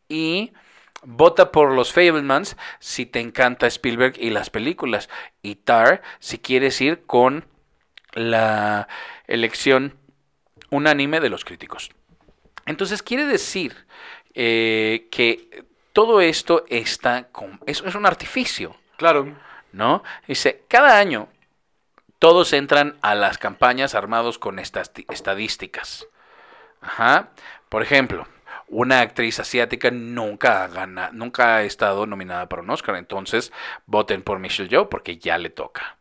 y 0.08 0.52
vota 1.02 1.50
por 1.52 1.72
los 1.72 1.92
Fablemans 1.92 2.56
si 2.78 3.06
te 3.06 3.20
encanta 3.20 3.66
Spielberg 3.66 4.14
y 4.18 4.30
las 4.30 4.50
películas. 4.50 5.08
Y 5.42 5.56
Tar 5.56 6.02
si 6.20 6.38
quieres 6.38 6.80
ir 6.80 7.04
con 7.06 7.44
la 8.12 8.88
elección 9.26 9.94
unánime 10.70 11.20
de 11.20 11.30
los 11.30 11.44
críticos. 11.44 11.90
Entonces 12.64 13.02
quiere 13.02 13.26
decir 13.26 13.86
eh, 14.34 15.08
que 15.10 15.64
todo 15.92 16.20
esto 16.20 16.64
está 16.68 17.28
con, 17.28 17.60
es, 17.66 17.82
es 17.82 17.94
un 17.94 18.06
artificio. 18.06 18.76
Claro. 18.96 19.36
¿no? 19.72 20.02
Dice, 20.26 20.64
cada 20.68 20.98
año 20.98 21.28
todos 22.18 22.52
entran 22.52 22.96
a 23.02 23.14
las 23.14 23.38
campañas 23.38 23.94
armados 23.94 24.38
con 24.38 24.58
estas 24.58 24.92
ti- 24.92 25.06
estadísticas. 25.10 26.06
Ajá. 26.80 27.28
Por 27.68 27.82
ejemplo, 27.82 28.26
una 28.68 29.00
actriz 29.00 29.38
asiática 29.38 29.90
nunca 29.90 30.64
ha, 30.64 30.68
gana- 30.68 31.10
nunca 31.12 31.56
ha 31.56 31.62
estado 31.64 32.06
nominada 32.06 32.48
para 32.48 32.62
un 32.62 32.70
Oscar, 32.70 32.96
entonces 32.96 33.52
voten 33.86 34.22
por 34.22 34.38
Michelle 34.38 34.68
Yeoh 34.68 34.88
porque 34.88 35.18
ya 35.18 35.36
le 35.38 35.50
toca. 35.50 35.95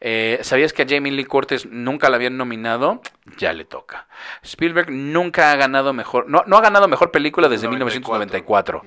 Eh, 0.00 0.38
¿Sabías 0.42 0.72
que 0.72 0.82
a 0.82 0.86
Jamie 0.88 1.12
Lee 1.12 1.24
Curtis 1.24 1.66
nunca 1.66 2.08
la 2.08 2.16
habían 2.16 2.36
nominado? 2.36 3.00
Ya 3.38 3.52
le 3.52 3.64
toca. 3.64 4.06
Spielberg 4.42 4.90
nunca 4.90 5.52
ha 5.52 5.56
ganado 5.56 5.92
mejor, 5.92 6.28
no, 6.28 6.44
no 6.46 6.56
ha 6.56 6.60
ganado 6.60 6.88
mejor 6.88 7.10
película 7.10 7.48
desde 7.48 7.68
1994. 7.68 8.82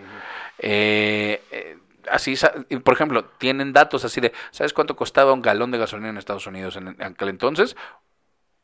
Eh, 0.60 1.42
eh, 1.52 1.78
así, 2.10 2.36
por 2.84 2.94
ejemplo, 2.94 3.26
tienen 3.26 3.74
datos 3.74 4.06
así 4.06 4.22
de, 4.22 4.34
¿sabes 4.52 4.74
cuánto 4.74 4.96
costaba 4.96 5.34
un 5.34 5.42
galón 5.42 5.72
de 5.72 5.78
gasolina 5.78 6.10
en 6.10 6.18
Estados 6.18 6.48
Unidos 6.48 6.76
en, 6.76 6.90
en 6.90 7.02
aquel 7.02 7.30
entonces? 7.30 7.76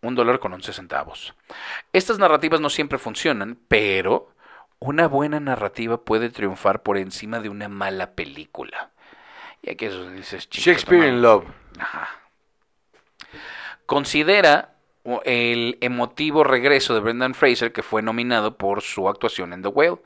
Un 0.01 0.15
dólar 0.15 0.39
con 0.39 0.53
11 0.53 0.73
centavos. 0.73 1.33
Estas 1.93 2.19
narrativas 2.19 2.59
no 2.59 2.69
siempre 2.69 2.97
funcionan, 2.97 3.57
pero 3.67 4.33
una 4.79 5.07
buena 5.07 5.39
narrativa 5.39 6.03
puede 6.03 6.29
triunfar 6.29 6.83
por 6.83 6.97
encima 6.97 7.39
de 7.39 7.47
una 7.47 7.69
mala 7.69 8.11
película. 8.11 8.91
Y 9.63 9.71
aquí 9.71 9.85
eso 9.85 10.09
dices, 10.11 10.47
"Chico, 10.49 10.65
Shakespeare 10.65 11.01
toma". 11.01 11.13
in 11.15 11.21
Love. 11.21 11.45
Ajá. 11.79 12.09
Considera 13.85 14.75
el 15.25 15.77
emotivo 15.81 16.43
regreso 16.43 16.93
de 16.93 17.01
Brendan 17.01 17.33
Fraser 17.33 17.73
que 17.73 17.83
fue 17.83 18.01
nominado 18.01 18.57
por 18.57 18.81
su 18.81 19.09
actuación 19.09 19.51
en 19.53 19.61
The 19.61 19.67
Whale, 19.69 19.97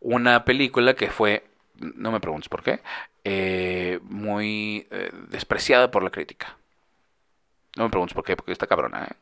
una 0.00 0.44
película 0.44 0.94
que 0.94 1.10
fue, 1.10 1.44
no 1.76 2.10
me 2.10 2.20
preguntes 2.20 2.48
por 2.48 2.62
qué, 2.62 2.80
eh, 3.24 3.98
muy 4.04 4.86
eh, 4.90 5.10
despreciada 5.28 5.90
por 5.90 6.02
la 6.02 6.10
crítica. 6.10 6.56
No 7.76 7.84
me 7.84 7.90
preguntes 7.90 8.14
por 8.14 8.24
qué, 8.24 8.36
porque 8.36 8.52
está 8.52 8.66
cabrona. 8.66 9.04
¿eh? 9.04 9.16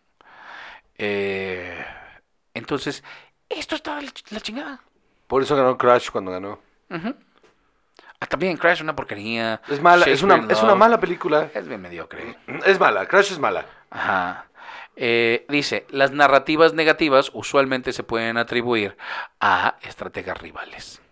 Eh, 0.99 1.85
entonces, 2.55 3.03
esto 3.49 3.75
está 3.75 3.97
de 3.97 4.03
la 4.03 4.11
ch- 4.13 4.31
la 4.31 4.41
chingada. 4.41 4.81
Por 5.27 5.43
eso 5.43 5.57
ganó 5.57 5.77
Crash 5.77 6.11
cuando 6.11 6.31
ganó. 6.31 6.61
También 8.29 8.57
Crash, 8.57 8.83
una 8.83 8.97
porquería. 8.97 9.61
Es 9.69 9.81
mala, 9.81 10.07
es 10.07 10.23
una, 10.23 10.47
es 10.49 10.63
una 10.63 10.75
mala 10.75 10.99
película. 10.99 11.51
Es 11.55 11.69
bien 11.69 11.81
mediocre. 11.81 12.37
Es 12.65 12.81
mala, 12.81 13.07
Crash 13.07 13.33
es 13.33 13.39
mala. 13.39 13.67
Ajá. 13.91 14.47
Eh, 14.97 15.45
dice, 15.51 15.87
las 15.91 16.13
narrativas 16.13 16.73
negativas 16.73 17.31
usualmente 17.35 17.93
se 17.93 18.03
pueden 18.03 18.39
atribuir 18.39 18.97
a 19.41 19.77
estrategas 19.83 20.41
rivales. 20.41 21.03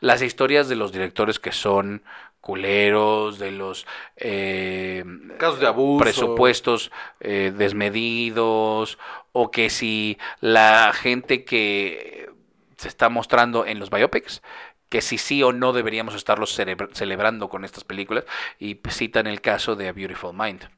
Las 0.00 0.22
historias 0.22 0.68
de 0.68 0.76
los 0.76 0.92
directores 0.92 1.38
que 1.38 1.52
son 1.52 2.02
culeros, 2.40 3.38
de 3.38 3.52
los 3.52 3.86
eh, 4.16 5.04
Casos 5.38 5.60
de 5.60 5.66
abuso. 5.66 6.02
presupuestos 6.02 6.90
eh, 7.20 7.52
desmedidos, 7.54 8.98
o 9.32 9.50
que 9.50 9.70
si 9.70 10.18
la 10.40 10.92
gente 10.92 11.44
que 11.44 12.30
se 12.76 12.88
está 12.88 13.08
mostrando 13.08 13.66
en 13.66 13.78
los 13.78 13.90
biopics, 13.90 14.40
que 14.88 15.00
si 15.02 15.18
sí 15.18 15.42
o 15.42 15.52
no 15.52 15.72
deberíamos 15.72 16.14
estarlos 16.14 16.58
celebra- 16.58 16.88
celebrando 16.92 17.48
con 17.48 17.64
estas 17.64 17.84
películas, 17.84 18.24
y 18.58 18.80
citan 18.90 19.26
el 19.26 19.40
caso 19.40 19.76
de 19.76 19.88
A 19.88 19.92
Beautiful 19.92 20.34
Mind. 20.34 20.68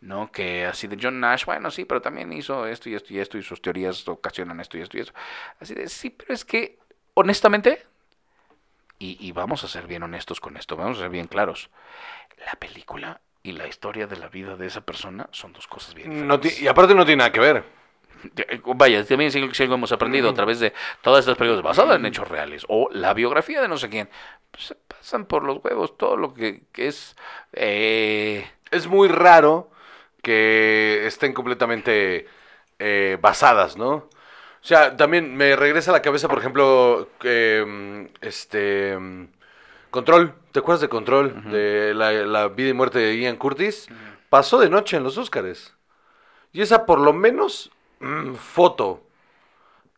¿no? 0.00 0.30
Que 0.30 0.64
así 0.64 0.86
de 0.86 0.96
John 1.00 1.18
Nash, 1.18 1.44
bueno, 1.44 1.72
sí, 1.72 1.84
pero 1.84 2.00
también 2.00 2.32
hizo 2.32 2.66
esto 2.68 2.88
y 2.88 2.94
esto 2.94 3.12
y 3.12 3.18
esto, 3.18 3.36
y 3.36 3.42
sus 3.42 3.60
teorías 3.60 4.06
ocasionan 4.06 4.60
esto 4.60 4.78
y 4.78 4.82
esto 4.82 4.96
y 4.96 5.00
eso. 5.00 5.12
Así 5.58 5.74
de, 5.74 5.88
sí, 5.88 6.10
pero 6.10 6.32
es 6.32 6.44
que, 6.44 6.78
honestamente, 7.14 7.84
y, 9.00 9.16
y 9.20 9.32
vamos 9.32 9.64
a 9.64 9.68
ser 9.68 9.88
bien 9.88 10.04
honestos 10.04 10.38
con 10.40 10.56
esto, 10.56 10.76
vamos 10.76 10.98
a 10.98 11.00
ser 11.02 11.10
bien 11.10 11.26
claros, 11.26 11.70
la 12.46 12.52
película 12.60 13.20
y 13.42 13.52
la 13.52 13.66
historia 13.66 14.06
de 14.06 14.16
la 14.18 14.28
vida 14.28 14.54
de 14.56 14.66
esa 14.66 14.82
persona 14.82 15.28
son 15.32 15.52
dos 15.52 15.66
cosas 15.66 15.94
bien 15.94 16.28
No 16.28 16.38
diferentes. 16.38 16.62
y 16.62 16.68
aparte 16.68 16.94
no 16.94 17.04
tiene 17.04 17.18
nada 17.18 17.32
que 17.32 17.40
ver. 17.40 17.64
Eh, 18.36 18.60
Vaya, 18.64 19.04
también 19.04 19.30
si, 19.30 19.38
algo 19.62 19.74
hemos 19.74 19.92
aprendido 19.92 20.30
a 20.30 20.34
través 20.34 20.60
de 20.60 20.72
todas 21.02 21.20
estas 21.20 21.36
películas 21.36 21.62
basadas 21.62 21.96
en 21.96 22.06
hechos 22.06 22.28
reales 22.28 22.64
o 22.68 22.88
la 22.92 23.14
biografía 23.14 23.60
de 23.60 23.68
no 23.68 23.76
sé 23.78 23.88
quién, 23.88 24.08
pues, 24.50 24.64
se 24.66 24.74
pasan 24.74 25.26
por 25.26 25.44
los 25.44 25.58
huevos 25.64 25.96
todo 25.96 26.16
lo 26.16 26.34
que, 26.34 26.62
que 26.72 26.88
es... 26.88 27.16
eh, 27.52 28.48
Es 28.70 28.86
muy 28.86 29.08
raro 29.08 29.70
que 30.22 31.06
estén 31.06 31.32
completamente 31.32 32.26
eh, 32.78 33.18
basadas, 33.20 33.76
¿no? 33.76 33.90
O 34.60 34.64
sea, 34.68 34.96
también 34.96 35.36
me 35.36 35.54
regresa 35.56 35.90
a 35.92 35.94
la 35.94 36.02
cabeza, 36.02 36.28
por 36.28 36.38
ejemplo, 36.38 37.08
mm, 37.22 38.04
este... 38.20 38.96
mm, 38.98 39.28
Control, 39.90 40.34
¿te 40.52 40.58
acuerdas 40.58 40.82
de 40.82 40.88
Control? 40.90 41.50
De 41.50 41.94
la, 41.94 42.12
la 42.12 42.48
vida 42.48 42.68
y 42.68 42.72
muerte 42.74 42.98
de 42.98 43.16
Ian 43.18 43.36
Curtis. 43.36 43.88
Pasó 44.28 44.58
de 44.58 44.68
noche 44.68 44.98
en 44.98 45.02
los 45.02 45.16
Óscares. 45.16 45.74
Y 46.52 46.60
esa 46.60 46.84
por 46.84 47.00
lo 47.00 47.14
menos 47.14 47.70
foto 48.36 49.02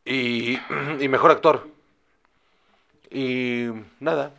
y, 0.05 0.59
y 1.01 1.09
mejor 1.09 1.31
actor. 1.31 1.69
Y 3.11 3.67
nada, 3.99 4.33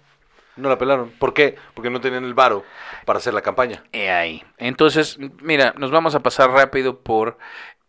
no 0.56 0.70
la 0.70 0.78
pelaron. 0.78 1.10
¿Por 1.12 1.34
qué? 1.34 1.58
Porque 1.74 1.90
no 1.90 2.00
tenían 2.02 2.24
el 2.24 2.34
varo 2.34 2.64
para 3.06 3.18
hacer 3.20 3.34
la 3.34 3.42
campaña. 3.42 3.84
Ahí. 3.94 4.44
Entonces, 4.58 5.18
mira, 5.42 5.74
nos 5.78 5.92
vamos 5.92 6.16
a 6.16 6.22
pasar 6.22 6.52
rápido 6.52 7.00
por... 7.00 7.38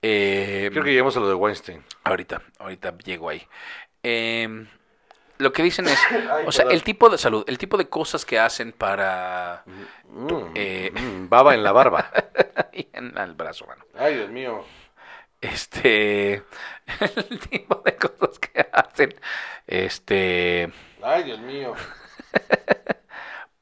eh, 0.02 0.68
Creo 0.72 0.84
que 0.84 0.90
llegamos 0.90 1.16
a 1.16 1.20
lo 1.20 1.28
de 1.28 1.34
Weinstein. 1.34 1.84
Ahorita, 2.04 2.42
ahorita 2.58 2.96
llego 2.98 3.28
ahí. 3.28 3.46
Eh, 4.02 4.66
lo 5.38 5.52
que 5.52 5.62
dicen 5.62 5.86
es, 5.86 5.98
Ay, 6.10 6.44
o 6.46 6.52
sea, 6.52 6.64
perdón. 6.64 6.74
el 6.74 6.82
tipo 6.82 7.08
de 7.10 7.18
salud, 7.18 7.44
el 7.46 7.58
tipo 7.58 7.76
de 7.76 7.88
cosas 7.88 8.24
que 8.24 8.38
hacen 8.40 8.72
para... 8.72 9.62
Mm, 10.06 10.28
Eh. 10.54 10.90
mm, 10.92 11.28
baba 11.28 11.54
en 11.54 11.62
la 11.62 11.70
barba. 11.72 12.10
y 12.72 12.88
en 12.92 13.16
el 13.16 13.34
brazo, 13.34 13.66
mano. 13.66 13.84
Ay, 13.96 14.16
Dios 14.16 14.30
mío. 14.30 14.64
Este... 15.42 16.42
El 17.16 17.38
tipo 17.40 17.82
de 17.84 17.96
cosas 17.96 18.38
que 18.38 18.66
hacen, 18.72 19.14
este... 19.66 20.72
Ay, 21.02 21.24
Dios 21.24 21.40
mío. 21.40 21.74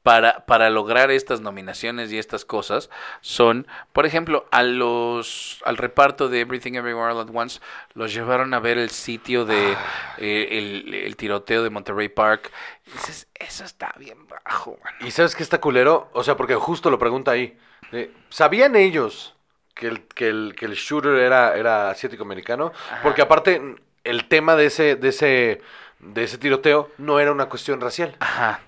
para, 0.03 0.45
para 0.45 0.69
lograr 0.69 1.11
estas 1.11 1.41
nominaciones 1.41 2.11
y 2.11 2.17
estas 2.17 2.45
cosas 2.45 2.89
son, 3.21 3.67
por 3.93 4.05
ejemplo, 4.05 4.45
a 4.51 4.63
los 4.63 5.61
al 5.65 5.77
reparto 5.77 6.29
de 6.29 6.41
Everything 6.41 6.73
Everywhere 6.73 7.13
All 7.13 7.19
at 7.19 7.35
Once 7.35 7.59
los 7.93 8.13
llevaron 8.13 8.53
a 8.53 8.59
ver 8.59 8.77
el 8.77 8.89
sitio 8.89 9.45
de 9.45 9.75
eh, 10.17 10.47
el, 10.51 10.93
el 10.93 11.15
tiroteo 11.15 11.63
de 11.63 11.69
Monterey 11.69 12.09
Park. 12.09 12.51
Y 12.87 12.91
dices, 12.91 13.27
eso 13.35 13.63
está 13.63 13.93
bien 13.97 14.27
bajo, 14.27 14.77
mano". 14.83 14.97
¿Y 15.01 15.11
sabes 15.11 15.35
qué 15.35 15.43
está 15.43 15.59
culero? 15.59 16.09
O 16.13 16.23
sea, 16.23 16.37
porque 16.37 16.55
justo 16.55 16.89
lo 16.89 16.99
pregunta 16.99 17.31
ahí. 17.31 17.57
Eh, 17.91 18.13
¿Sabían 18.29 18.75
ellos 18.75 19.35
que 19.73 19.87
el, 19.87 20.01
que 20.07 20.27
el, 20.29 20.55
que 20.57 20.65
el 20.65 20.73
shooter 20.73 21.15
era, 21.15 21.55
era 21.55 21.89
asiático 21.89 22.23
americano? 22.23 22.71
Porque 23.03 23.21
aparte, 23.21 23.75
el 24.03 24.27
tema 24.27 24.55
de 24.55 24.65
ese, 24.65 24.95
de 24.95 25.09
ese, 25.09 25.61
de 25.99 26.23
ese 26.23 26.37
tiroteo 26.37 26.91
no 26.97 27.19
era 27.19 27.31
una 27.31 27.47
cuestión 27.47 27.79
racial. 27.81 28.15
Ajá. 28.19 28.61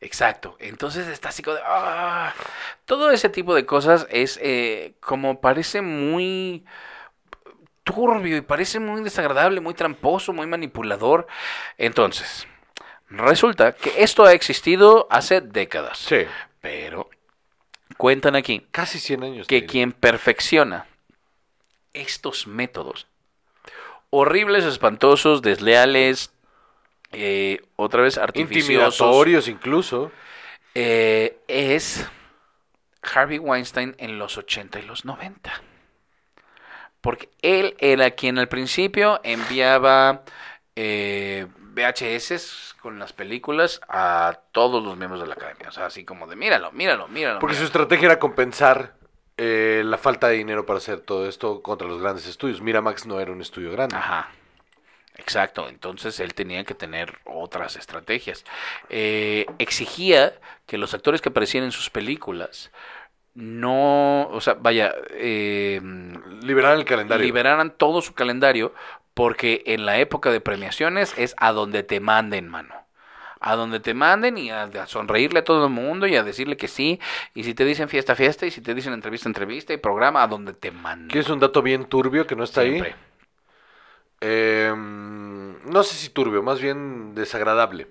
Exacto. 0.00 0.56
Entonces 0.58 1.06
está 1.06 1.28
así 1.28 1.42
como 1.44 1.56
de, 1.56 1.62
"Ah". 1.64 2.34
Todo 2.86 3.12
ese 3.12 3.28
tipo 3.28 3.54
de 3.54 3.64
cosas 3.64 4.06
es 4.10 4.38
eh, 4.42 4.94
como 5.00 5.40
parece 5.40 5.80
muy 5.80 6.64
turbio 7.84 8.36
y 8.36 8.40
parece 8.40 8.80
muy 8.80 9.02
desagradable, 9.02 9.60
muy 9.60 9.74
tramposo, 9.74 10.32
muy 10.32 10.46
manipulador. 10.46 11.26
Entonces, 11.78 12.46
resulta 13.08 13.72
que 13.72 14.02
esto 14.02 14.24
ha 14.24 14.32
existido 14.32 15.06
hace 15.10 15.40
décadas. 15.40 15.98
Sí. 15.98 16.26
Pero 16.60 17.08
cuentan 18.02 18.34
aquí 18.34 18.66
Casi 18.72 18.98
100 18.98 19.22
años. 19.22 19.46
que 19.46 19.64
quien 19.64 19.92
perfecciona 19.92 20.86
estos 21.92 22.48
métodos 22.48 23.06
horribles, 24.10 24.64
espantosos, 24.64 25.40
desleales, 25.40 26.32
eh, 27.12 27.60
otra 27.76 28.02
vez 28.02 28.18
artificiosos, 28.18 28.94
Intimidatorios 29.00 29.46
incluso. 29.46 30.10
eh, 30.74 31.38
es 31.46 32.04
Harvey 33.02 33.38
Weinstein 33.38 33.94
en 33.98 34.18
los 34.18 34.36
80 34.36 34.80
y 34.80 34.82
los 34.82 35.04
90. 35.04 35.62
Porque 37.00 37.28
él 37.40 37.76
era 37.78 38.10
quien 38.10 38.36
al 38.36 38.48
principio 38.48 39.20
enviaba 39.22 40.24
eh, 40.74 41.46
VHS 41.72 42.76
con 42.80 42.98
las 42.98 43.12
películas 43.12 43.80
a 43.88 44.38
todos 44.52 44.82
los 44.82 44.96
miembros 44.96 45.20
de 45.20 45.28
la 45.28 45.34
academia. 45.34 45.68
O 45.68 45.72
sea, 45.72 45.86
así 45.86 46.04
como 46.04 46.26
de 46.26 46.36
míralo, 46.36 46.72
míralo, 46.72 47.08
míralo. 47.08 47.38
Porque 47.38 47.54
su 47.54 47.62
míralo". 47.62 47.66
estrategia 47.66 48.06
era 48.06 48.18
compensar 48.18 48.94
eh, 49.36 49.82
la 49.84 49.98
falta 49.98 50.28
de 50.28 50.36
dinero 50.36 50.66
para 50.66 50.78
hacer 50.78 51.00
todo 51.00 51.28
esto 51.28 51.62
contra 51.62 51.88
los 51.88 52.00
grandes 52.00 52.26
estudios. 52.26 52.60
Miramax 52.60 53.06
no 53.06 53.18
era 53.20 53.32
un 53.32 53.40
estudio 53.40 53.72
grande. 53.72 53.96
Ajá. 53.96 54.30
Exacto, 55.16 55.68
entonces 55.68 56.18
él 56.20 56.34
tenía 56.34 56.64
que 56.64 56.74
tener 56.74 57.18
otras 57.24 57.76
estrategias. 57.76 58.44
Eh, 58.88 59.46
exigía 59.58 60.34
que 60.66 60.78
los 60.78 60.94
actores 60.94 61.20
que 61.20 61.28
aparecían 61.28 61.64
en 61.64 61.72
sus 61.72 61.90
películas 61.90 62.72
no, 63.34 64.28
o 64.28 64.40
sea, 64.40 64.54
vaya, 64.54 64.94
eh, 65.10 65.80
Liberar 66.42 66.76
el 66.76 66.84
calendario. 66.84 67.24
liberaran 67.24 67.70
todo 67.76 68.02
su 68.02 68.14
calendario 68.14 68.74
porque 69.14 69.62
en 69.66 69.86
la 69.86 69.98
época 69.98 70.30
de 70.30 70.40
premiaciones 70.40 71.14
es 71.16 71.34
a 71.38 71.52
donde 71.52 71.82
te 71.82 72.00
manden, 72.00 72.48
mano. 72.48 72.74
A 73.40 73.56
donde 73.56 73.80
te 73.80 73.92
manden 73.94 74.38
y 74.38 74.50
a, 74.50 74.62
a 74.64 74.86
sonreírle 74.86 75.40
a 75.40 75.44
todo 75.44 75.64
el 75.66 75.72
mundo 75.72 76.06
y 76.06 76.14
a 76.14 76.22
decirle 76.22 76.56
que 76.56 76.68
sí. 76.68 77.00
Y 77.34 77.42
si 77.44 77.54
te 77.54 77.64
dicen 77.64 77.88
fiesta, 77.88 78.14
fiesta. 78.14 78.46
Y 78.46 78.50
si 78.52 78.60
te 78.60 78.72
dicen 78.74 78.92
entrevista, 78.92 79.28
entrevista. 79.28 79.72
Y 79.72 79.78
programa 79.78 80.22
a 80.22 80.28
donde 80.28 80.52
te 80.52 80.70
manden. 80.70 81.08
¿Quieres 81.08 81.28
un 81.28 81.40
dato 81.40 81.60
bien 81.60 81.86
turbio 81.86 82.26
que 82.26 82.36
no 82.36 82.44
está 82.44 82.62
Siempre. 82.62 82.90
ahí? 82.90 82.94
Eh, 84.20 84.72
no 84.76 85.82
sé 85.82 85.96
si 85.96 86.10
turbio, 86.10 86.42
más 86.42 86.60
bien 86.60 87.14
desagradable. 87.16 87.88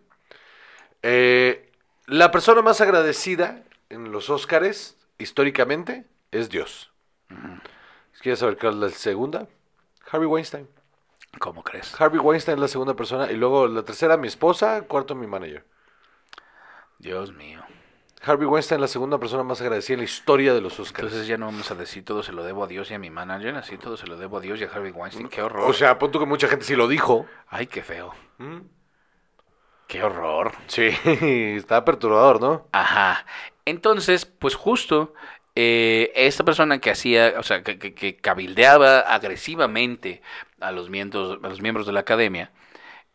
Eh, 1.03 1.69
la 2.05 2.31
persona 2.31 2.61
más 2.61 2.79
agradecida 2.79 3.63
en 3.89 4.11
los 4.13 4.29
Óscares, 4.29 4.95
históricamente, 5.21 6.05
es 6.31 6.49
Dios. 6.49 6.91
¿Quieres 8.21 8.39
saber 8.39 8.57
cuál 8.57 8.73
es 8.73 8.79
la 8.79 8.89
segunda? 8.89 9.47
Harvey 10.11 10.27
Weinstein. 10.27 10.67
¿Cómo 11.39 11.63
crees? 11.63 11.99
Harvey 11.99 12.19
Weinstein 12.19 12.57
es 12.57 12.61
la 12.61 12.67
segunda 12.67 12.95
persona. 12.95 13.31
Y 13.31 13.35
luego 13.35 13.67
la 13.67 13.83
tercera, 13.83 14.17
mi 14.17 14.27
esposa. 14.27 14.81
Cuarto, 14.83 15.15
mi 15.15 15.27
manager. 15.27 15.65
Dios 16.99 17.31
mío. 17.33 17.61
Harvey 18.23 18.45
Weinstein 18.45 18.77
es 18.77 18.81
la 18.81 18.87
segunda 18.87 19.17
persona 19.17 19.41
más 19.41 19.61
agradecida 19.61 19.95
en 19.95 20.01
la 20.01 20.05
historia 20.05 20.53
de 20.53 20.61
los 20.61 20.79
Óscares. 20.79 21.11
Entonces 21.11 21.27
ya 21.27 21.37
no 21.37 21.47
vamos 21.47 21.71
a 21.71 21.75
decir 21.75 22.05
todo 22.05 22.21
se 22.21 22.31
lo 22.31 22.43
debo 22.43 22.63
a 22.63 22.67
Dios 22.67 22.91
y 22.91 22.93
a 22.93 22.99
mi 22.99 23.09
manager, 23.09 23.55
así 23.55 23.77
todo 23.77 23.97
se 23.97 24.05
lo 24.05 24.17
debo 24.17 24.37
a 24.37 24.41
Dios 24.41 24.59
y 24.61 24.65
a 24.65 24.67
Harvey 24.67 24.91
Weinstein. 24.91 25.27
Qué 25.29 25.41
horror. 25.41 25.67
o 25.67 25.73
sea, 25.73 25.97
punto 25.97 26.19
que 26.19 26.27
mucha 26.27 26.47
gente 26.47 26.65
sí 26.65 26.75
lo 26.75 26.87
dijo. 26.87 27.25
Ay, 27.47 27.65
qué 27.65 27.81
feo. 27.81 28.13
Mm. 28.37 28.59
Qué 29.87 30.03
horror. 30.03 30.51
Sí, 30.67 30.89
está 31.57 31.83
perturbador, 31.83 32.39
¿no? 32.39 32.67
Ajá. 32.71 33.25
Entonces, 33.71 34.25
pues 34.25 34.53
justo 34.55 35.13
eh, 35.55 36.11
esta 36.15 36.43
persona 36.43 36.79
que 36.79 36.91
hacía, 36.91 37.33
o 37.37 37.43
sea, 37.43 37.63
que, 37.63 37.79
que- 37.79 37.93
que 37.93 38.15
cabildeaba 38.17 38.99
agresivamente 38.99 40.21
a 40.59 40.71
los 40.71 40.89
miembros, 40.89 41.39
a 41.43 41.47
los 41.49 41.61
miembros 41.61 41.85
de 41.87 41.93
la 41.93 42.01
academia, 42.01 42.51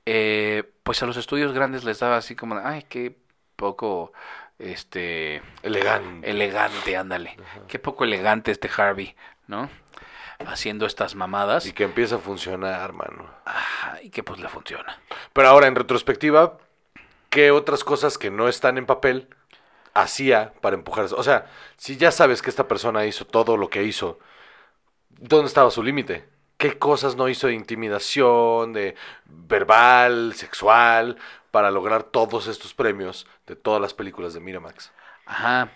eh, 0.06 0.64
pues 0.82 1.02
a 1.02 1.06
los 1.06 1.16
estudios 1.16 1.52
grandes 1.52 1.84
les 1.84 1.98
daba 2.00 2.16
así 2.16 2.34
como, 2.36 2.56
ay, 2.62 2.84
qué 2.88 3.16
poco, 3.56 4.12
este, 4.58 5.42
Elegante. 5.62 6.30
elegante, 6.30 6.96
ándale. 6.96 7.36
Qué 7.68 7.78
poco 7.78 8.04
elegante 8.04 8.50
este 8.50 8.70
Harvey, 8.76 9.14
¿no? 9.46 9.68
Haciendo 10.46 10.84
estas 10.86 11.14
mamadas. 11.14 11.64
Y 11.66 11.72
que 11.72 11.84
empieza 11.84 12.16
a 12.16 12.18
funcionar, 12.18 12.92
mano. 12.92 13.28
Ajá, 13.46 13.98
y 14.02 14.10
que 14.10 14.22
pues 14.22 14.38
le 14.40 14.48
funciona. 14.48 14.98
Pero 15.32 15.48
ahora, 15.48 15.66
en 15.66 15.74
retrospectiva, 15.74 16.58
¿qué 17.30 17.50
otras 17.50 17.82
cosas 17.84 18.18
que 18.18 18.30
no 18.30 18.46
están 18.48 18.76
en 18.78 18.84
papel 18.86 19.28
hacía 20.02 20.52
para 20.60 20.76
empujar? 20.76 21.06
O 21.16 21.22
sea, 21.22 21.46
si 21.76 21.96
ya 21.96 22.10
sabes 22.10 22.42
que 22.42 22.50
esta 22.50 22.68
persona 22.68 23.06
hizo 23.06 23.26
todo 23.26 23.56
lo 23.56 23.70
que 23.70 23.82
hizo, 23.82 24.18
¿dónde 25.08 25.48
estaba 25.48 25.70
su 25.70 25.82
límite? 25.82 26.28
¿Qué 26.56 26.78
cosas 26.78 27.16
no 27.16 27.28
hizo 27.28 27.48
de 27.48 27.54
intimidación, 27.54 28.72
de 28.72 28.94
verbal, 29.26 30.34
sexual, 30.34 31.18
para 31.50 31.70
lograr 31.70 32.04
todos 32.04 32.46
estos 32.46 32.72
premios 32.72 33.26
de 33.46 33.56
todas 33.56 33.80
las 33.80 33.94
películas 33.94 34.32
de 34.34 34.40
Miramax? 34.40 34.92
Ajá. 35.26 35.70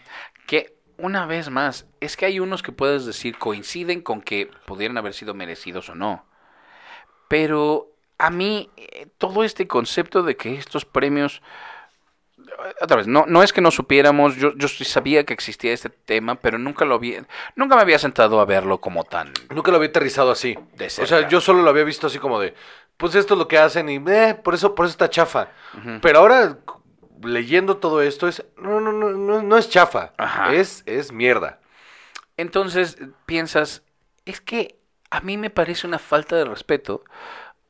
Que 0.46 0.76
una 0.96 1.26
vez 1.26 1.50
más, 1.50 1.86
es 2.00 2.16
que 2.16 2.26
hay 2.26 2.40
unos 2.40 2.62
que 2.62 2.72
puedes 2.72 3.04
decir 3.06 3.38
coinciden 3.38 4.00
con 4.00 4.22
que 4.22 4.50
pudieran 4.66 4.98
haber 4.98 5.14
sido 5.14 5.34
merecidos 5.34 5.88
o 5.88 5.94
no. 5.94 6.24
Pero 7.28 7.90
a 8.18 8.30
mí, 8.30 8.70
eh, 8.76 9.06
todo 9.18 9.44
este 9.44 9.66
concepto 9.66 10.22
de 10.22 10.36
que 10.36 10.54
estos 10.54 10.84
premios. 10.84 11.42
Otra 12.80 12.96
vez, 12.98 13.06
no, 13.06 13.24
no 13.26 13.42
es 13.42 13.52
que 13.52 13.60
no 13.60 13.70
supiéramos, 13.70 14.36
yo, 14.36 14.52
yo 14.54 14.68
sabía 14.68 15.24
que 15.24 15.32
existía 15.32 15.72
este 15.72 15.88
tema, 15.90 16.34
pero 16.36 16.58
nunca 16.58 16.84
lo 16.84 16.94
había, 16.94 17.24
nunca 17.56 17.76
me 17.76 17.82
había 17.82 17.98
sentado 17.98 18.40
a 18.40 18.44
verlo 18.44 18.80
como 18.80 19.04
tan. 19.04 19.32
Nunca 19.50 19.70
lo 19.70 19.76
había 19.76 19.88
aterrizado 19.88 20.30
así. 20.30 20.58
De 20.74 20.86
o 20.86 21.06
sea, 21.06 21.28
yo 21.28 21.40
solo 21.40 21.62
lo 21.62 21.70
había 21.70 21.84
visto 21.84 22.06
así 22.06 22.18
como 22.18 22.40
de, 22.40 22.54
pues 22.96 23.14
esto 23.14 23.34
es 23.34 23.38
lo 23.38 23.48
que 23.48 23.58
hacen 23.58 23.88
y 23.88 23.96
eh, 24.10 24.34
por 24.34 24.54
eso 24.54 24.74
por 24.74 24.86
eso 24.86 24.92
está 24.92 25.08
chafa. 25.10 25.48
Pero 26.02 26.18
ahora 26.18 26.58
leyendo 27.22 27.76
todo 27.76 28.02
esto 28.02 28.28
es 28.28 28.44
no 28.56 28.80
no 28.80 28.92
no 28.92 29.10
no, 29.10 29.42
no 29.42 29.58
es 29.58 29.68
chafa, 29.68 30.12
Ajá. 30.16 30.54
es 30.54 30.82
es 30.86 31.12
mierda. 31.12 31.60
Entonces 32.36 32.98
piensas, 33.26 33.82
es 34.24 34.40
que 34.40 34.78
a 35.10 35.20
mí 35.20 35.36
me 35.36 35.50
parece 35.50 35.86
una 35.86 35.98
falta 35.98 36.36
de 36.36 36.44
respeto 36.44 37.04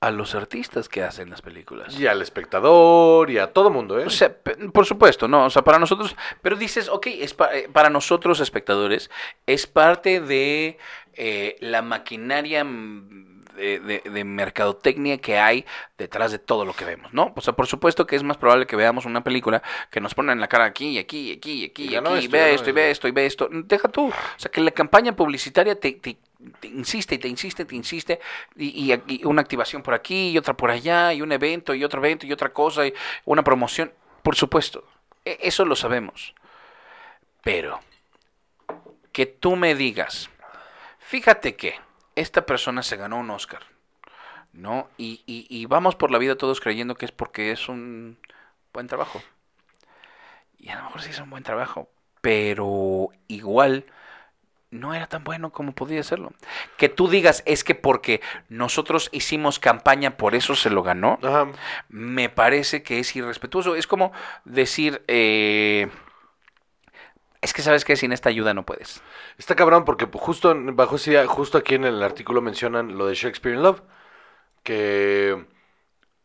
a 0.01 0.11
los 0.11 0.35
artistas 0.35 0.89
que 0.89 1.03
hacen 1.03 1.29
las 1.29 1.43
películas. 1.43 1.99
Y 2.01 2.07
al 2.07 2.23
espectador 2.23 3.31
y 3.31 3.37
a 3.39 3.53
todo 3.53 3.71
mundo, 3.71 4.01
¿eh? 4.01 4.07
O 4.07 4.11
sea, 4.11 4.35
por 4.73 4.87
supuesto, 4.87 5.29
no, 5.29 5.45
o 5.45 5.51
sea, 5.51 5.63
para 5.63 5.79
nosotros, 5.79 6.17
pero 6.41 6.57
dices, 6.57 6.89
ok, 6.89 7.07
es 7.09 7.35
pa- 7.35 7.55
eh, 7.55 7.69
para 7.71 7.91
nosotros 7.91 8.41
espectadores, 8.41 9.11
es 9.47 9.67
parte 9.67 10.21
de 10.21 10.79
eh, 11.15 11.57
la 11.61 11.83
maquinaria 11.83 12.65
mm, 12.65 13.43
de, 13.57 13.79
de- 13.81 14.11
de 14.11 14.25
mercadotecnia 14.25 15.19
que 15.19 15.39
hay 15.39 15.67
detrás 15.99 16.33
de 16.33 16.39
todo 16.39 16.65
lo 16.65 16.73
que 16.73 16.87
vemos, 16.87 17.13
¿no? 17.13 17.35
O 17.37 17.43
sea, 17.43 17.53
por 17.53 17.67
supuesto 17.67 18.07
que 18.07 18.17
es 18.17 18.23
más 18.23 18.39
probable 18.39 18.67
que 18.67 18.77
veamos 18.77 19.05
una 19.05 19.23
película 19.23 19.63
que 19.91 20.01
nos 20.01 20.15
ponen 20.15 20.33
en 20.33 20.41
la 20.41 20.49
cara 20.49 20.65
aquí, 20.65 20.93
y 20.93 20.99
aquí, 20.99 21.29
y 21.29 21.33
aquí, 21.37 21.53
y 21.53 21.65
aquí, 21.67 21.83
Y 21.83 21.89
y 21.89 21.97
aquí, 21.97 22.15
y 22.15 22.25
esto, 22.25 22.31
ve 22.33 22.39
ganó 22.39 22.55
esto, 22.55 22.71
y 22.71 22.73
ve 22.73 22.91
esto, 22.91 23.09
y 23.09 23.11
ve 23.11 23.27
esto. 23.27 23.49
Deja 23.53 23.89
tú, 23.89 24.09
o 24.09 24.13
sea, 24.39 24.51
que 24.51 24.63
la 24.63 24.71
campaña 24.71 25.15
publicitaria 25.15 25.79
te, 25.79 25.93
te, 25.93 26.17
te 26.61 26.69
insiste 26.69 27.17
y 27.17 27.19
te 27.19 27.29
insiste, 27.29 27.65
te 27.65 27.75
insiste, 27.77 28.21
y, 28.57 28.93
y 29.07 29.25
una 29.25 29.43
activación 29.43 29.83
por 29.83 29.95
aquí 29.95 30.31
y 30.31 30.39
otra 30.39 30.55
por 30.57 30.71
allá, 30.71 31.13
y 31.13 31.23
un 31.23 31.33
evento 31.33 31.75
y 31.75 31.85
otro 31.85 32.01
evento 32.05 32.27
y 32.27 32.33
otra 32.33 32.53
cosa, 32.53 32.87
y 32.87 32.95
una 33.25 33.43
promoción. 33.45 33.93
Por 34.23 34.37
supuesto, 34.37 34.85
e- 35.25 35.39
eso 35.43 35.65
lo 35.65 35.77
sabemos. 35.77 36.35
Pero 37.43 37.81
que 39.13 39.27
tú 39.27 39.57
me 39.57 39.75
digas, 39.75 40.31
fíjate 40.99 41.57
que 41.57 41.75
esta 42.17 42.47
persona 42.47 42.83
se 42.83 42.97
ganó 42.97 43.19
un 43.19 43.31
Oscar, 43.31 43.63
¿no? 44.53 44.89
Y, 44.97 45.23
y- 45.27 45.47
y 45.49 45.67
vamos 45.67 45.97
por 45.97 46.11
la 46.11 46.19
vida 46.19 46.37
todos 46.37 46.61
creyendo 46.61 46.95
que 46.95 47.07
es 47.07 47.13
porque 47.13 47.51
es 47.53 47.69
un 47.69 48.19
buen 48.73 48.87
trabajo. 48.87 49.23
Y 50.59 50.69
a 50.69 50.77
lo 50.77 50.85
mejor 50.85 51.03
sí 51.03 51.11
es 51.11 51.19
un 51.21 51.31
buen 51.31 51.43
trabajo, 51.43 51.89
pero 52.21 53.09
igual 53.29 53.87
no 54.71 54.95
era 54.95 55.09
tan 55.09 55.25
bueno 55.25 55.51
como 55.51 55.73
podía 55.73 56.03
serlo. 56.03 56.33
Que 56.77 56.89
tú 56.89 57.09
digas 57.09 57.43
es 57.47 57.65
que 57.65 57.75
porque 57.75 58.21
nosotros 58.49 59.09
hicimos 59.13 59.59
campaña, 59.59 60.17
por 60.17 60.35
eso 60.35 60.55
se 60.55 60.71
lo 60.71 60.83
ganó, 60.83 61.19
Ajá. 61.23 61.49
me 61.89 62.29
parece 62.29 62.83
que 62.83 62.99
es 63.01 63.15
irrespetuoso. 63.17 63.75
Es 63.75 63.87
como 63.87 64.13
decir, 64.45 65.03
eh, 65.09 65.89
es 67.41 67.53
que 67.53 67.63
sabes 67.63 67.85
que 67.85 67.97
sin 67.97 68.13
esta 68.13 68.29
ayuda 68.29 68.55
no 68.55 68.65
puedes. 68.67 69.03
Está 69.39 69.55
cabrón 69.57 69.85
porque 69.85 70.07
justo 70.13 70.55
bajo 70.75 70.97
ese- 70.97 71.27
justo 71.27 71.59
aquí 71.59 71.75
en 71.75 71.85
el 71.85 72.03
artículo 72.03 72.41
mencionan 72.43 72.99
lo 72.99 73.07
de 73.07 73.15
Shakespeare 73.15 73.57
in 73.57 73.63
Love, 73.63 73.83
que 74.63 75.47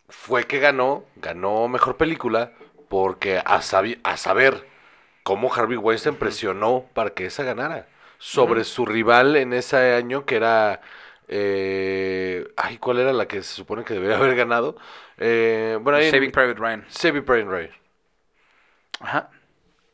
fue 0.10 0.46
que 0.46 0.60
ganó, 0.60 1.06
ganó 1.16 1.68
mejor 1.68 1.98
película 1.98 2.52
porque 2.90 3.42
a, 3.44 3.62
sabi- 3.62 4.00
a 4.04 4.18
saber 4.18 4.68
cómo 5.24 5.52
Harvey 5.54 5.78
Weinstein 5.78 6.16
presionó 6.16 6.86
para 6.94 7.12
que 7.12 7.26
esa 7.26 7.44
ganara 7.44 7.88
sobre 8.18 8.64
su 8.64 8.86
rival 8.86 9.36
en 9.36 9.54
ese 9.54 9.94
año 9.94 10.26
que 10.26 10.36
era 10.38 10.82
eh, 11.28 12.48
ay, 12.58 12.78
¿cuál 12.78 13.00
era 13.00 13.14
la 13.14 13.28
que 13.28 13.44
se 13.44 13.54
supone 13.56 13.84
que 13.84 13.94
debería 13.96 14.18
haber 14.20 14.36
ganado? 14.36 14.78
Eh, 15.18 15.78
bueno, 15.82 15.98
ahí 16.00 16.08
en- 16.08 16.12
Saving 16.12 16.32
Private 16.32 16.60
Ryan. 16.60 16.86
Saving 16.90 17.24
Private 17.26 17.50
Ryan. 17.50 17.72
Ajá. 19.00 19.30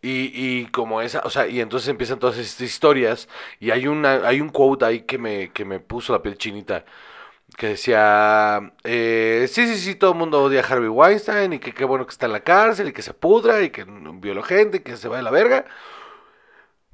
Y, 0.02 0.31
y 0.34 0.68
como 0.68 1.02
esa, 1.02 1.22
o 1.26 1.30
sea, 1.30 1.48
y 1.48 1.61
entonces 1.61 1.89
empiezan 1.89 2.19
todas 2.19 2.38
estas 2.38 2.61
historias 2.61 3.30
y 3.60 3.72
hay 3.72 3.88
una, 3.88 4.27
hay 4.27 4.41
un 4.41 4.49
quote 4.49 4.85
ahí 4.85 5.02
que 5.03 5.18
me, 5.19 5.52
que 5.52 5.65
me 5.65 5.80
puso 5.80 6.14
la 6.14 6.23
piel 6.23 6.38
chinita, 6.38 6.85
que 7.57 7.69
decía, 7.69 8.73
eh, 8.84 9.48
sí, 9.49 9.68
sí, 9.68 9.77
sí, 9.77 9.95
todo 9.95 10.14
el 10.14 10.18
mundo 10.19 10.43
odia 10.43 10.61
a 10.61 10.65
Harvey 10.65 10.89
Weinstein 10.89 11.53
y 11.53 11.60
que 11.60 11.73
qué 11.73 11.85
bueno 11.85 12.06
que 12.07 12.11
está 12.11 12.27
en 12.27 12.34
la 12.34 12.41
cárcel 12.43 12.89
y 12.89 12.93
que 12.93 13.02
se 13.03 13.14
pudra 13.14 13.61
y 13.64 13.72
que 13.72 13.85
violó 13.88 14.43
gente 14.43 14.77
y 14.77 14.81
que 14.81 14.98
se 14.98 15.10
va 15.10 15.18
de 15.18 15.23
la 15.23 15.31
verga, 15.31 15.65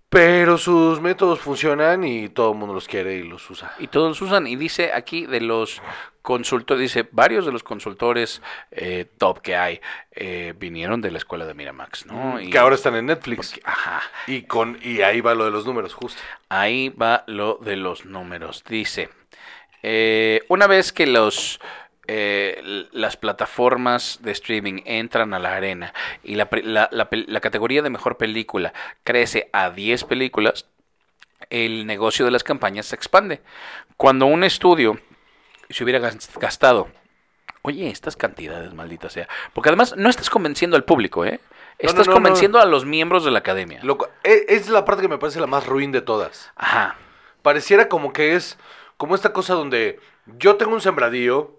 pero 0.10 0.58
sus 0.58 1.02
métodos 1.02 1.40
funcionan 1.40 2.04
y 2.06 2.30
todo 2.30 2.52
el 2.54 2.58
mundo 2.58 2.74
los 2.74 2.88
quiere 2.88 3.16
y 3.16 3.24
los 3.24 3.50
usa. 3.50 3.74
Y 3.80 3.88
todos 3.88 4.10
los 4.10 4.22
usan. 4.22 4.48
Y 4.48 4.56
dice 4.56 4.94
aquí 4.94 5.26
de 5.26 5.42
los 5.42 5.82
consultores, 6.22 6.82
dice, 6.82 7.08
varios 7.12 7.46
de 7.46 7.52
los 7.52 7.64
consultores 7.64 8.42
eh, 8.72 9.06
top 9.18 9.42
que 9.42 9.56
hay 9.58 9.82
eh, 10.12 10.54
vinieron 10.58 11.02
de 11.02 11.12
la 11.12 11.18
escuela 11.18 11.46
de 11.46 11.54
Miramax, 11.54 12.06
¿no? 12.06 12.40
Y- 12.40 12.50
Que 12.50 12.58
ahora 12.58 12.76
están 12.76 12.96
en 12.96 13.08
Netflix. 13.08 13.52
porque- 13.54 13.62
ajá. 13.66 14.02
Y, 14.28 14.44
con, 14.44 14.80
y 14.82 15.02
ahí 15.02 15.20
va 15.22 15.36
lo 15.36 15.46
de 15.46 15.52
los 15.52 15.66
números, 15.66 15.94
justo. 15.94 16.22
Ahí 16.50 16.90
va 16.90 17.24
lo 17.28 17.56
de 17.62 17.76
los 17.76 18.06
números. 18.06 18.64
Dice, 18.68 19.10
eh, 19.84 20.44
una 20.48 20.68
vez 20.68 20.92
que 20.94 21.06
los 21.06 21.60
eh, 22.08 22.86
las 22.92 23.18
plataformas 23.18 24.20
de 24.22 24.32
streaming 24.32 24.82
entran 24.86 25.34
a 25.34 25.40
la 25.40 25.56
arena 25.56 25.94
y 26.24 26.36
la, 26.36 26.50
pre- 26.50 26.64
la- 26.64 26.90
la 26.92 27.10
pel- 27.10 27.26
la 27.28 27.40
categoría 27.42 27.82
de 27.82 27.90
mejor 27.90 28.18
película 28.18 28.74
crece 29.04 29.50
a 29.54 29.70
10 29.70 30.04
películas, 30.06 30.66
el 31.50 31.86
negocio 31.86 32.26
de 32.26 32.32
las 32.32 32.44
campañas 32.44 32.88
se 32.88 32.96
expande. 32.96 33.42
Cuando 33.98 34.26
un 34.26 34.44
estudio 34.44 35.00
se 35.70 35.84
hubiera 35.84 36.00
gas- 36.00 36.30
gastado, 36.40 36.88
oye, 37.62 37.90
estas 37.90 38.16
cantidades, 38.16 38.74
maldita 38.74 39.10
sea, 39.10 39.28
porque 39.54 39.70
además 39.70 39.96
no 39.98 40.10
estás 40.10 40.30
convenciendo 40.30 40.78
al 40.78 40.84
público, 40.86 41.26
¿eh? 41.26 41.40
Estás 41.80 42.08
no, 42.08 42.14
no, 42.14 42.20
no. 42.20 42.24
convenciendo 42.24 42.60
a 42.60 42.66
los 42.66 42.86
miembros 42.86 43.24
de 43.24 43.32
la 43.32 43.40
academia. 43.40 43.80
Lo 43.84 43.98
e- 44.24 44.46
es 44.50 44.68
la 44.70 44.84
parte 44.86 45.04
que 45.04 45.08
me 45.10 45.18
parece 45.20 45.40
la 45.40 45.46
más 45.48 45.68
ruin 45.68 45.92
de 45.92 46.02
todas. 46.02 46.52
Ajá. 46.56 46.96
pareciera 47.44 47.88
como 47.88 48.14
que 48.14 48.36
es 48.36 48.58
como 48.98 49.14
esta 49.16 49.32
cosa 49.32 49.54
donde 49.54 50.00
yo 50.26 50.56
tengo 50.58 50.74
un 50.74 50.82
sembradío 50.82 51.57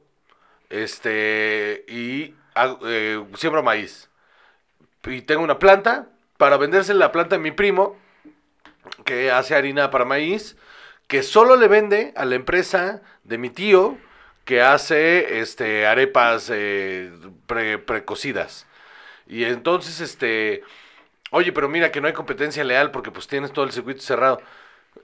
este 0.70 1.85
y 1.89 2.35
hago- 2.55 2.81
eh, 2.86 3.24
siembro 3.36 3.62
maíz 3.62 4.09
y 5.05 5.23
tengo 5.23 5.43
una 5.43 5.59
planta 5.59 6.09
para 6.36 6.57
venderse 6.57 6.95
la 6.95 7.12
planta 7.12 7.36
a 7.36 7.39
mi 7.39 7.51
primo 7.53 7.97
que 9.05 9.31
hace 9.31 9.55
harina 9.55 9.90
para 9.90 10.05
maíz 10.05 10.57
que 11.07 11.23
solo 11.23 11.57
le 11.57 11.69
vende 11.69 12.12
a 12.16 12.24
la 12.24 12.35
empresa 12.35 13.03
de 13.24 13.39
mi 13.39 13.51
tío 13.51 13.97
que 14.45 14.62
hace 14.62 15.40
este 15.40 15.86
arepas 15.86 16.51
eh, 16.53 17.11
pre- 17.47 17.78
precocidas 17.78 18.66
y 19.27 19.45
entonces 19.45 20.01
este 20.01 20.62
Oye, 21.32 21.53
pero 21.53 21.69
mira 21.69 21.93
que 21.93 22.01
no 22.01 22.09
hay 22.09 22.15
competencia 22.15 22.65
leal 22.65 22.90
porque 22.93 23.11
pues 23.11 23.27
tienes 23.28 23.53
todo 23.53 23.65
el 23.65 23.73
circuito 23.73 24.03
cerrado. 24.03 24.40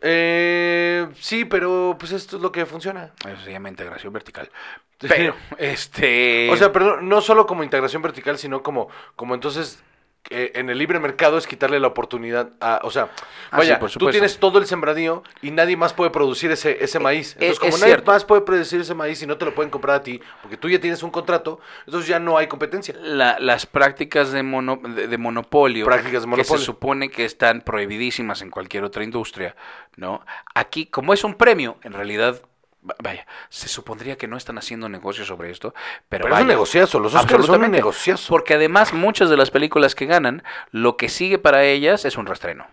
Eh, 0.00 1.06
sí, 1.20 1.44
pero 1.44 1.96
pues 1.98 2.12
esto 2.12 2.36
es 2.36 2.42
lo 2.42 2.52
que 2.52 2.66
funciona. 2.66 3.12
Eso 3.26 3.44
se 3.44 3.52
llama 3.52 3.68
integración 3.68 4.12
vertical. 4.12 4.50
Pero, 4.98 5.34
este. 5.58 6.50
O 6.50 6.56
sea, 6.56 6.72
pero 6.72 7.00
no 7.00 7.20
solo 7.20 7.46
como 7.46 7.64
integración 7.64 8.02
vertical, 8.02 8.38
sino 8.38 8.62
como, 8.62 8.88
como 9.16 9.34
entonces 9.34 9.82
eh, 10.30 10.52
en 10.54 10.70
el 10.70 10.78
libre 10.78 10.98
mercado 11.00 11.36
es 11.38 11.46
quitarle 11.46 11.78
la 11.80 11.88
oportunidad 11.88 12.50
a, 12.60 12.80
o 12.82 12.90
sea, 12.90 13.08
Ah, 13.50 13.58
vaya, 13.58 13.74
sí, 13.74 13.80
por 13.80 13.90
tú 13.90 14.10
tienes 14.10 14.38
todo 14.38 14.58
el 14.58 14.66
sembradío 14.66 15.22
y 15.42 15.50
nadie 15.50 15.76
más 15.76 15.92
puede 15.92 16.10
producir 16.10 16.50
ese, 16.50 16.82
ese 16.82 16.98
maíz. 16.98 17.32
Entonces, 17.34 17.52
es- 17.52 17.58
como 17.60 17.74
es 17.74 17.80
nadie 17.80 17.92
cierto. 17.94 18.10
más 18.10 18.24
puede 18.24 18.40
producir 18.42 18.80
ese 18.80 18.94
maíz 18.94 19.22
y 19.22 19.26
no 19.26 19.36
te 19.36 19.44
lo 19.44 19.54
pueden 19.54 19.70
comprar 19.70 19.96
a 19.96 20.02
ti, 20.02 20.20
porque 20.42 20.56
tú 20.56 20.68
ya 20.68 20.80
tienes 20.80 21.02
un 21.02 21.10
contrato, 21.10 21.60
entonces 21.86 22.08
ya 22.08 22.18
no 22.18 22.36
hay 22.38 22.46
competencia. 22.48 22.94
la- 23.00 23.38
las 23.38 23.66
prácticas 23.66 24.32
de, 24.32 24.42
mono- 24.42 24.80
de, 24.82 25.06
de 25.08 25.18
monopolio, 25.18 25.84
Prácticas 25.84 26.22
de 26.22 26.26
que 26.26 26.30
monopolio. 26.30 26.58
se 26.58 26.64
supone 26.64 27.10
que 27.10 27.24
están 27.24 27.60
prohibidísimas 27.60 28.40
en 28.42 28.50
cualquier 28.50 28.84
otra 28.84 29.04
industria, 29.04 29.54
¿no? 29.96 30.24
Aquí, 30.54 30.86
como 30.86 31.12
es 31.12 31.22
un 31.22 31.34
premio, 31.34 31.76
en 31.82 31.92
realidad, 31.92 32.40
vaya, 33.02 33.26
se 33.48 33.68
supondría 33.68 34.16
que 34.16 34.28
no 34.28 34.36
están 34.36 34.58
haciendo 34.58 34.88
negocio 34.88 35.24
sobre 35.24 35.50
esto, 35.50 35.74
pero, 36.08 36.24
Pero 36.24 36.36
es 36.36 36.42
un 36.42 36.48
negociazo, 36.48 37.00
los 37.00 37.14
Oscars 37.14 37.46
son 37.46 37.64
un 37.64 37.70
negociazo. 37.70 38.28
Porque 38.28 38.54
además 38.54 38.92
muchas 38.92 39.30
de 39.30 39.36
las 39.36 39.50
películas 39.50 39.94
que 39.94 40.06
ganan, 40.06 40.42
lo 40.70 40.96
que 40.96 41.08
sigue 41.08 41.38
para 41.38 41.64
ellas 41.64 42.04
es 42.04 42.16
un 42.16 42.26
restreno. 42.26 42.66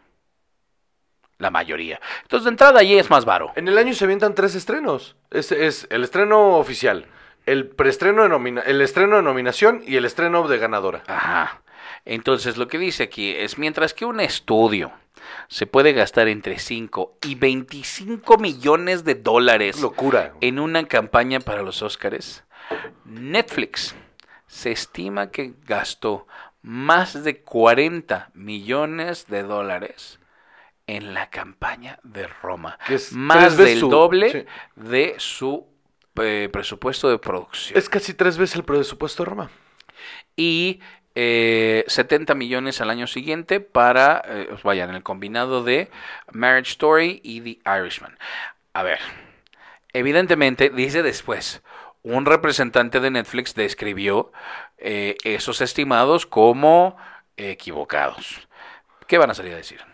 La 1.38 1.50
mayoría. 1.50 2.00
Entonces, 2.22 2.44
de 2.44 2.50
entrada, 2.52 2.80
allí 2.82 3.00
es 3.00 3.10
más 3.10 3.26
varo. 3.26 3.52
En 3.56 3.68
el 3.68 3.78
año 3.78 3.94
se 3.96 4.04
avientan 4.06 4.36
tres 4.36 4.54
estrenos. 4.54 5.16
Es, 5.32 5.52
es 5.52 5.88
el 5.90 6.04
estreno 6.04 6.58
oficial, 6.58 7.08
el 7.48 7.66
preestreno 7.68 8.22
de 8.22 8.30
nomina- 8.30 8.62
el 8.64 8.80
estreno 8.82 9.16
de 9.16 9.24
nominación 9.24 9.82
y 9.88 9.96
el 9.96 10.06
estreno 10.06 10.48
de 10.48 10.60
ganadora. 10.60 11.02
Ajá. 11.08 11.62
Entonces, 12.06 12.58
lo 12.58 12.68
que 12.68 12.78
dice 12.78 13.04
aquí 13.04 13.32
es, 13.32 13.58
mientras 13.58 13.94
que 13.96 14.06
un 14.06 14.20
estudio 14.20 14.92
se 15.48 15.66
puede 15.68 15.94
gastar 15.94 16.28
entre 16.28 16.60
5 16.60 17.18
y 17.28 17.36
25 17.36 18.38
millones 18.38 19.04
de 19.04 19.16
dólares 19.16 19.76
Es 19.78 19.82
locura. 19.82 20.34
en 20.42 20.60
una 20.60 20.88
campaña 20.88 21.40
para 21.40 21.62
los 21.62 21.82
Óscares, 21.82 22.44
Netflix 23.06 23.96
se 24.48 24.72
estima 24.72 25.32
que 25.32 25.54
gastó 25.66 26.28
más 26.62 27.24
de 27.24 27.42
40 27.42 28.32
millones 28.34 29.28
de 29.28 29.44
dólares 29.44 30.20
en 30.88 31.14
la 31.14 31.30
campaña 31.30 32.00
de 32.04 32.28
Roma. 32.28 32.78
Que 32.86 32.96
es 32.96 33.14
más 33.14 33.56
del 33.58 33.80
su- 33.80 33.90
doble 33.90 34.32
sí. 34.32 34.46
de 34.76 35.16
su 35.18 35.68
eh, 36.16 36.50
presupuesto 36.52 37.10
de 37.10 37.18
producción. 37.18 37.78
Es 37.78 37.88
casi 37.88 38.14
tres 38.14 38.38
veces 38.38 38.58
el 38.58 38.64
presupuesto 38.66 39.24
de 39.24 39.30
Roma. 39.30 39.50
y 40.36 40.80
eh, 41.16 41.84
70 41.88 42.36
millones 42.36 42.82
al 42.82 42.90
año 42.90 43.08
siguiente 43.08 43.60
para, 43.60 44.22
eh, 44.26 44.50
vaya, 44.64 44.86
en 44.86 44.92
el 44.92 45.04
combinado 45.04 45.64
de 45.64 45.90
Marriage 46.32 46.72
Story 46.72 47.20
y 47.24 47.42
The 47.42 47.80
Irishman. 47.80 48.18
A 48.74 48.84
ver, 48.84 49.00
evidentemente, 49.94 50.70
dice 50.70 51.04
después, 51.04 51.62
un 52.04 52.26
representante 52.26 53.00
de 53.00 53.12
Netflix 53.12 53.54
describió 53.56 54.32
eh, 54.78 55.18
esos 55.24 55.62
estimados 55.62 56.26
como 56.26 56.98
equivocados. 57.38 58.48
¿Qué 59.08 59.18
van 59.18 59.32
a 59.32 59.34
salir 59.34 59.54
a 59.54 59.58
decir? 59.58 59.91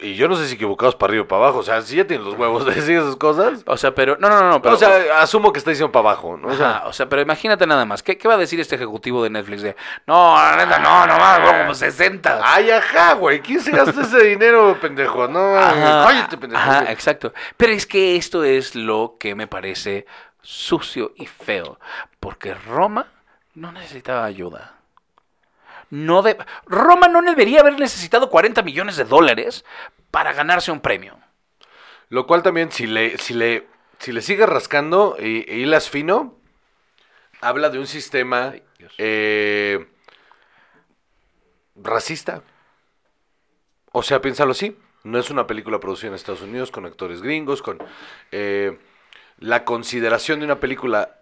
Y 0.00 0.14
yo 0.14 0.28
no 0.28 0.36
sé 0.36 0.46
si 0.48 0.54
equivocados 0.54 0.94
para 0.96 1.10
arriba 1.10 1.24
o 1.24 1.28
para 1.28 1.44
abajo. 1.44 1.58
O 1.58 1.62
sea, 1.62 1.80
si 1.82 1.96
ya 1.96 2.06
tienen 2.06 2.24
los 2.26 2.34
huevos 2.34 2.64
de 2.66 2.74
decir 2.74 2.96
esas 2.98 3.16
cosas. 3.16 3.62
O 3.66 3.76
sea, 3.76 3.94
pero, 3.94 4.16
no, 4.20 4.28
no, 4.28 4.48
no, 4.50 4.62
pero, 4.62 4.74
o 4.74 4.78
sea, 4.78 5.20
asumo 5.20 5.52
que 5.52 5.58
está 5.58 5.70
diciendo 5.70 5.92
para 5.92 6.10
abajo. 6.10 6.36
¿no? 6.36 6.48
O 6.48 6.54
sea, 6.54 6.70
Ajá, 6.70 6.86
o 6.88 6.92
sea, 6.92 7.08
pero 7.08 7.22
imagínate 7.22 7.66
nada 7.66 7.84
más. 7.84 8.02
¿Qué, 8.02 8.16
qué 8.18 8.28
va 8.28 8.34
a 8.34 8.38
decir 8.38 8.60
este 8.60 8.74
ejecutivo 8.76 9.22
de 9.22 9.30
Netflix? 9.30 9.62
De, 9.62 9.76
no, 10.06 10.34
la 10.36 10.56
neta, 10.56 10.78
no, 10.78 11.06
no 11.06 11.16
más, 11.16 11.40
como 11.40 11.74
60. 11.74 12.40
Ay, 12.42 12.70
ajá, 12.70 13.14
güey. 13.14 13.40
¿Quién 13.40 13.60
se 13.60 13.70
gasta 13.70 14.02
ese 14.02 14.24
dinero, 14.24 14.78
pendejo? 14.80 15.28
No, 15.28 15.56
Ajá, 15.56 16.04
cállate, 16.06 16.38
pendejo. 16.38 16.62
ajá, 16.62 16.92
exacto. 16.92 17.32
Pero 17.56 17.72
es 17.72 17.86
que 17.86 18.16
esto 18.16 18.44
es 18.44 18.74
lo 18.74 19.16
que 19.18 19.34
me 19.34 19.46
parece 19.46 20.06
sucio 20.42 21.12
y 21.16 21.26
feo. 21.26 21.78
Porque 22.20 22.54
Roma 22.54 23.06
no 23.54 23.72
necesitaba 23.72 24.24
ayuda. 24.24 24.75
No 25.90 26.22
de... 26.22 26.36
Roma 26.66 27.08
no 27.08 27.22
debería 27.22 27.60
haber 27.60 27.78
necesitado 27.78 28.30
40 28.30 28.62
millones 28.62 28.96
de 28.96 29.04
dólares 29.04 29.64
para 30.10 30.32
ganarse 30.32 30.70
un 30.70 30.80
premio. 30.80 31.18
Lo 32.08 32.26
cual 32.26 32.42
también, 32.42 32.70
si 32.70 32.86
le, 32.86 33.18
si 33.18 33.34
le, 33.34 33.66
si 33.98 34.12
le 34.12 34.22
sigues 34.22 34.48
rascando 34.48 35.16
y, 35.18 35.44
y 35.50 35.62
hilas 35.62 35.90
fino, 35.90 36.36
habla 37.40 37.70
de 37.70 37.78
un 37.78 37.86
sistema 37.86 38.54
eh, 38.98 39.86
racista. 41.74 42.42
O 43.92 44.02
sea, 44.02 44.20
piénsalo 44.20 44.52
así. 44.52 44.76
No 45.04 45.18
es 45.18 45.30
una 45.30 45.46
película 45.46 45.78
producida 45.78 46.08
en 46.08 46.14
Estados 46.14 46.42
Unidos 46.42 46.70
con 46.70 46.84
actores 46.84 47.22
gringos, 47.22 47.62
con 47.62 47.78
eh, 48.32 48.78
la 49.38 49.64
consideración 49.64 50.40
de 50.40 50.46
una 50.46 50.60
película. 50.60 51.20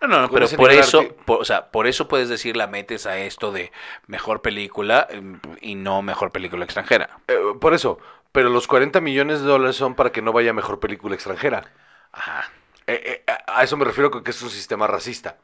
No, 0.00 0.08
no, 0.08 0.20
no, 0.22 0.30
pero 0.30 0.48
por 0.50 0.70
eso, 0.70 1.08
por, 1.24 1.40
o 1.40 1.44
sea, 1.44 1.70
por 1.70 1.86
eso 1.86 2.08
puedes 2.08 2.28
decir 2.28 2.56
la 2.56 2.66
metes 2.66 3.06
a 3.06 3.18
esto 3.18 3.52
de 3.52 3.72
mejor 4.06 4.42
película 4.42 5.06
em, 5.10 5.40
y 5.60 5.74
no 5.74 6.02
mejor 6.02 6.32
película 6.32 6.64
extranjera. 6.64 7.18
eh, 7.28 7.38
por 7.60 7.74
eso. 7.74 7.98
Pero 8.32 8.50
los 8.50 8.66
40 8.66 9.00
millones 9.00 9.40
de 9.40 9.46
dólares 9.46 9.76
son 9.76 9.94
para 9.94 10.12
que 10.12 10.20
no 10.20 10.32
vaya 10.32 10.52
mejor 10.52 10.78
película 10.78 11.14
extranjera. 11.14 11.72
Ajá. 12.12 12.50
Eh, 12.86 13.22
eh, 13.26 13.32
a 13.46 13.60
a 13.60 13.64
eso 13.64 13.76
me 13.76 13.84
refiero 13.84 14.10
con 14.10 14.22
que 14.22 14.30
es 14.30 14.42
un 14.42 14.50
sistema 14.50 14.86
racista. 14.86 15.38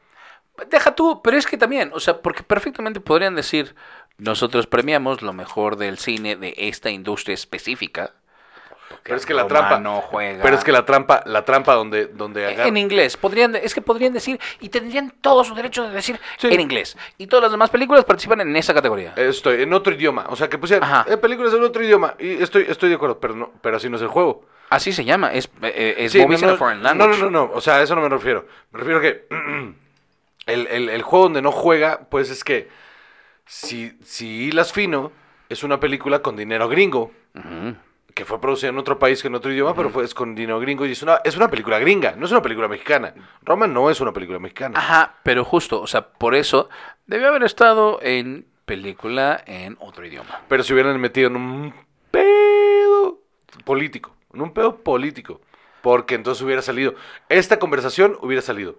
Deja 0.69 0.93
tú, 0.93 1.21
pero 1.23 1.35
es 1.35 1.47
que 1.47 1.57
también, 1.57 1.89
o 1.93 1.99
sea, 1.99 2.21
porque 2.21 2.43
perfectamente 2.43 2.99
podrían 2.99 3.35
decir, 3.35 3.75
nosotros 4.19 4.67
premiamos 4.67 5.23
lo 5.23 5.33
mejor 5.33 5.77
del 5.77 5.97
cine 5.97 6.35
de 6.35 6.53
esta 6.55 6.91
industria 6.91 7.33
específica. 7.33 8.13
Porque 8.89 9.03
Pero 9.05 9.15
es 9.17 9.25
que 9.25 9.33
la 9.33 9.47
trampa. 9.47 9.79
no 9.79 10.01
juega. 10.01 10.43
Pero 10.43 10.55
es 10.55 10.63
que 10.63 10.71
la 10.71 10.85
trampa, 10.85 11.23
la 11.25 11.43
trampa 11.45 11.73
donde, 11.73 12.07
donde 12.07 12.45
agar- 12.45 12.67
En 12.67 12.77
inglés, 12.77 13.17
podrían, 13.17 13.55
es 13.55 13.73
que 13.73 13.81
podrían 13.81 14.13
decir, 14.13 14.39
y 14.59 14.69
tendrían 14.69 15.11
todo 15.21 15.43
su 15.43 15.55
derecho 15.55 15.83
de 15.87 15.93
decir 15.93 16.19
Sí. 16.37 16.47
en 16.47 16.59
inglés. 16.61 16.97
Y 17.17 17.27
todas 17.27 17.43
las 17.43 17.51
demás 17.51 17.69
películas 17.69 18.05
participan 18.05 18.41
en 18.41 18.55
esa 18.55 18.73
categoría. 18.73 19.13
Estoy 19.15 19.61
en 19.63 19.73
otro 19.73 19.93
idioma. 19.93 20.25
O 20.29 20.35
sea, 20.35 20.47
que 20.49 20.57
pusieran 20.57 21.05
eh, 21.07 21.17
películas 21.17 21.53
en 21.53 21.63
otro 21.63 21.83
idioma. 21.83 22.15
Y 22.19 22.41
estoy, 22.41 22.65
estoy 22.69 22.89
de 22.89 22.95
acuerdo, 22.95 23.19
pero 23.19 23.35
no, 23.35 23.51
pero 23.61 23.77
así 23.77 23.89
no 23.89 23.95
es 23.97 24.01
el 24.01 24.09
juego. 24.09 24.45
Así 24.69 24.91
se 24.91 25.05
llama, 25.05 25.31
es, 25.33 25.49
eh, 25.61 25.95
es 25.99 26.11
Sí, 26.13 26.19
movies 26.19 26.41
no, 26.41 26.47
no, 26.51 26.57
foreign 26.57 26.79
no, 26.81 26.83
language. 26.89 27.19
no, 27.21 27.29
no, 27.29 27.47
no. 27.47 27.53
O 27.53 27.61
sea, 27.61 27.75
a 27.77 27.81
eso 27.83 27.95
no 27.95 28.01
me 28.01 28.09
refiero. 28.09 28.47
Me 28.71 28.79
refiero 28.79 28.99
a 28.99 29.01
que 29.01 29.25
el, 30.47 30.67
el- 30.67 30.89
el 30.89 31.01
juego 31.03 31.25
donde 31.25 31.41
no 31.41 31.51
juega, 31.51 32.01
pues 32.09 32.29
es 32.29 32.43
que 32.43 32.69
si, 33.45 33.97
si 34.03 34.45
hilas 34.47 34.71
fino, 34.73 35.11
es 35.49 35.63
una 35.63 35.79
película 35.79 36.19
con 36.21 36.35
dinero 36.35 36.67
gringo. 36.69 37.11
Que 38.13 38.25
fue 38.25 38.39
producida 38.39 38.69
en 38.69 38.77
otro 38.77 38.99
país 38.99 39.21
que 39.21 39.27
en 39.27 39.35
otro 39.35 39.51
idioma, 39.51 39.73
pero 39.75 39.89
fue 39.89 40.03
es 40.03 40.13
con 40.13 40.35
dinero 40.35 40.59
gringo 40.59 40.85
y 40.85 40.91
es 40.91 41.01
una, 41.01 41.21
es 41.23 41.35
una 41.35 41.49
película 41.49 41.79
gringa, 41.79 42.15
no 42.15 42.25
es 42.25 42.31
una 42.31 42.41
película 42.41 42.67
mexicana. 42.67 43.13
Roma 43.41 43.65
no 43.67 43.89
es 43.89 43.99
una 44.01 44.13
película 44.13 44.37
mexicana. 44.39 44.77
Ajá, 44.77 45.15
pero 45.23 45.43
justo, 45.43 45.81
o 45.81 45.87
sea, 45.87 46.07
por 46.09 46.35
eso 46.35 46.69
debió 47.07 47.29
haber 47.29 47.43
estado 47.43 47.99
en 48.03 48.45
película 48.65 49.43
en 49.47 49.77
otro 49.79 50.05
idioma. 50.05 50.41
Pero 50.47 50.63
se 50.63 50.73
hubieran 50.73 50.99
metido 51.01 51.27
en 51.27 51.35
un 51.37 51.73
pedo 52.11 53.19
político, 53.65 54.15
en 54.33 54.41
un 54.41 54.53
pedo 54.53 54.77
político. 54.77 55.41
Porque 55.81 56.15
entonces 56.15 56.41
hubiera 56.43 56.61
salido, 56.61 56.95
esta 57.29 57.59
conversación 57.59 58.17
hubiera 58.21 58.41
salido 58.41 58.77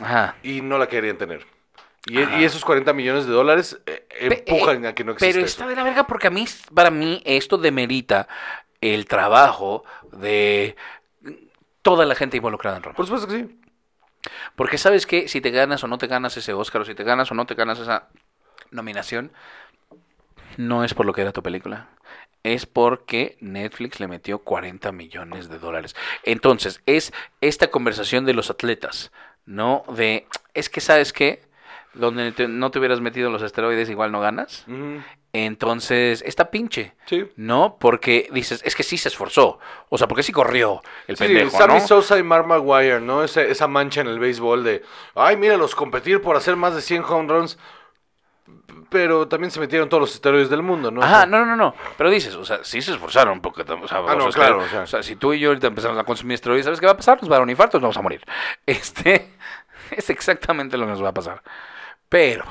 Ajá. 0.00 0.36
y 0.42 0.60
no 0.60 0.78
la 0.78 0.88
querían 0.88 1.18
tener. 1.18 1.44
Y, 2.06 2.20
esos 2.44 2.64
40 2.66 2.92
millones 2.92 3.26
de 3.26 3.32
dólares 3.32 3.80
eh, 3.86 4.06
Pe- 4.28 4.44
empujan 4.46 4.84
eh, 4.84 4.88
a 4.88 4.94
que 4.94 5.04
no 5.04 5.12
exista 5.12 5.32
Pero 5.32 5.38
eso. 5.46 5.46
está 5.46 5.66
de 5.66 5.74
la 5.74 5.82
verga 5.82 6.06
porque 6.06 6.26
a 6.26 6.30
mí, 6.30 6.44
para 6.74 6.90
mí, 6.90 7.22
esto 7.24 7.56
demerita 7.56 8.28
el 8.92 9.06
trabajo 9.06 9.84
de 10.12 10.76
toda 11.82 12.04
la 12.06 12.14
gente 12.14 12.36
involucrada 12.36 12.76
en 12.76 12.82
Roma. 12.82 12.96
Por 12.96 13.06
supuesto 13.06 13.28
que 13.28 13.38
sí. 13.38 13.60
Porque 14.56 14.78
sabes 14.78 15.06
que 15.06 15.28
si 15.28 15.40
te 15.40 15.50
ganas 15.50 15.84
o 15.84 15.86
no 15.88 15.98
te 15.98 16.06
ganas 16.06 16.36
ese 16.36 16.52
Oscar, 16.54 16.82
o 16.82 16.84
si 16.84 16.94
te 16.94 17.04
ganas 17.04 17.30
o 17.30 17.34
no 17.34 17.46
te 17.46 17.54
ganas 17.54 17.78
esa 17.78 18.08
nominación, 18.70 19.32
no 20.56 20.84
es 20.84 20.94
por 20.94 21.06
lo 21.06 21.12
que 21.12 21.22
era 21.22 21.32
tu 21.32 21.42
película. 21.42 21.88
Es 22.42 22.66
porque 22.66 23.36
Netflix 23.40 24.00
le 24.00 24.08
metió 24.08 24.38
40 24.40 24.92
millones 24.92 25.48
de 25.48 25.58
dólares. 25.58 25.96
Entonces, 26.24 26.82
es 26.86 27.12
esta 27.40 27.68
conversación 27.70 28.24
de 28.26 28.34
los 28.34 28.50
atletas, 28.50 29.12
¿no? 29.46 29.84
De, 29.96 30.26
es 30.52 30.68
que, 30.68 30.80
¿sabes 30.80 31.12
qué? 31.12 31.42
Donde 31.94 32.32
te- 32.32 32.48
no 32.48 32.70
te 32.70 32.78
hubieras 32.78 33.00
metido 33.00 33.30
los 33.30 33.42
esteroides, 33.42 33.88
igual 33.88 34.12
no 34.12 34.20
ganas. 34.20 34.64
Entonces, 35.36 36.22
está 36.24 36.50
pinche. 36.50 36.94
Sí. 37.06 37.28
¿No? 37.36 37.76
Porque 37.80 38.28
dices, 38.32 38.62
es 38.64 38.74
que 38.76 38.84
sí 38.84 38.96
se 38.96 39.08
esforzó. 39.08 39.58
O 39.88 39.98
sea, 39.98 40.06
porque 40.06 40.22
sí 40.22 40.30
corrió 40.32 40.80
el 41.08 41.16
Sí, 41.16 41.24
pendejo, 41.24 41.50
Sammy 41.58 41.74
¿no? 41.74 41.86
Sosa 41.86 42.18
y 42.18 42.22
Mark 42.22 42.46
Maguire, 42.46 43.00
¿no? 43.00 43.24
Ese- 43.24 43.50
esa 43.50 43.66
mancha 43.66 44.00
en 44.00 44.06
el 44.06 44.20
béisbol 44.20 44.62
de, 44.62 44.82
ay, 45.16 45.36
míralos 45.36 45.74
competir 45.74 46.22
por 46.22 46.36
hacer 46.36 46.54
más 46.56 46.74
de 46.76 46.80
100 46.82 47.02
home 47.04 47.28
runs. 47.32 47.58
Pero 48.90 49.26
también 49.26 49.50
se 49.50 49.58
metieron 49.58 49.88
todos 49.88 50.00
los 50.02 50.14
esteroides 50.14 50.50
del 50.50 50.62
mundo, 50.62 50.90
¿no? 50.90 51.00
O 51.00 51.04
Ajá, 51.04 51.16
sea, 51.22 51.26
no, 51.26 51.44
no, 51.44 51.56
no. 51.56 51.74
Pero 51.96 52.10
dices, 52.10 52.34
o 52.36 52.44
sea, 52.44 52.60
sí 52.62 52.80
se 52.80 52.92
esforzaron 52.92 53.40
porque, 53.40 53.62
o 53.62 53.88
sea, 53.88 53.98
Ah, 54.06 54.14
no, 54.14 54.26
o 54.26 54.32
sea, 54.32 54.40
claro, 54.42 54.58
o 54.82 54.86
sea. 54.86 55.02
si 55.02 55.16
tú 55.16 55.32
y 55.32 55.40
yo 55.40 55.48
ahorita 55.48 55.66
empezamos 55.66 55.98
a 55.98 56.04
consumir 56.04 56.34
esteroides, 56.34 56.64
¿sabes 56.66 56.78
qué 56.78 56.86
va 56.86 56.92
a 56.92 56.96
pasar? 56.96 57.18
Nos 57.20 57.28
va 57.30 57.34
a 57.36 57.38
dar 57.38 57.42
un 57.42 57.50
infarto, 57.50 57.78
nos 57.78 57.82
vamos 57.82 57.96
a 57.96 58.02
morir. 58.02 58.20
Este 58.66 59.30
es 59.90 60.10
exactamente 60.10 60.76
lo 60.76 60.84
que 60.84 60.92
nos 60.92 61.02
va 61.02 61.08
a 61.08 61.14
pasar. 61.14 61.42
Pero, 62.08 62.44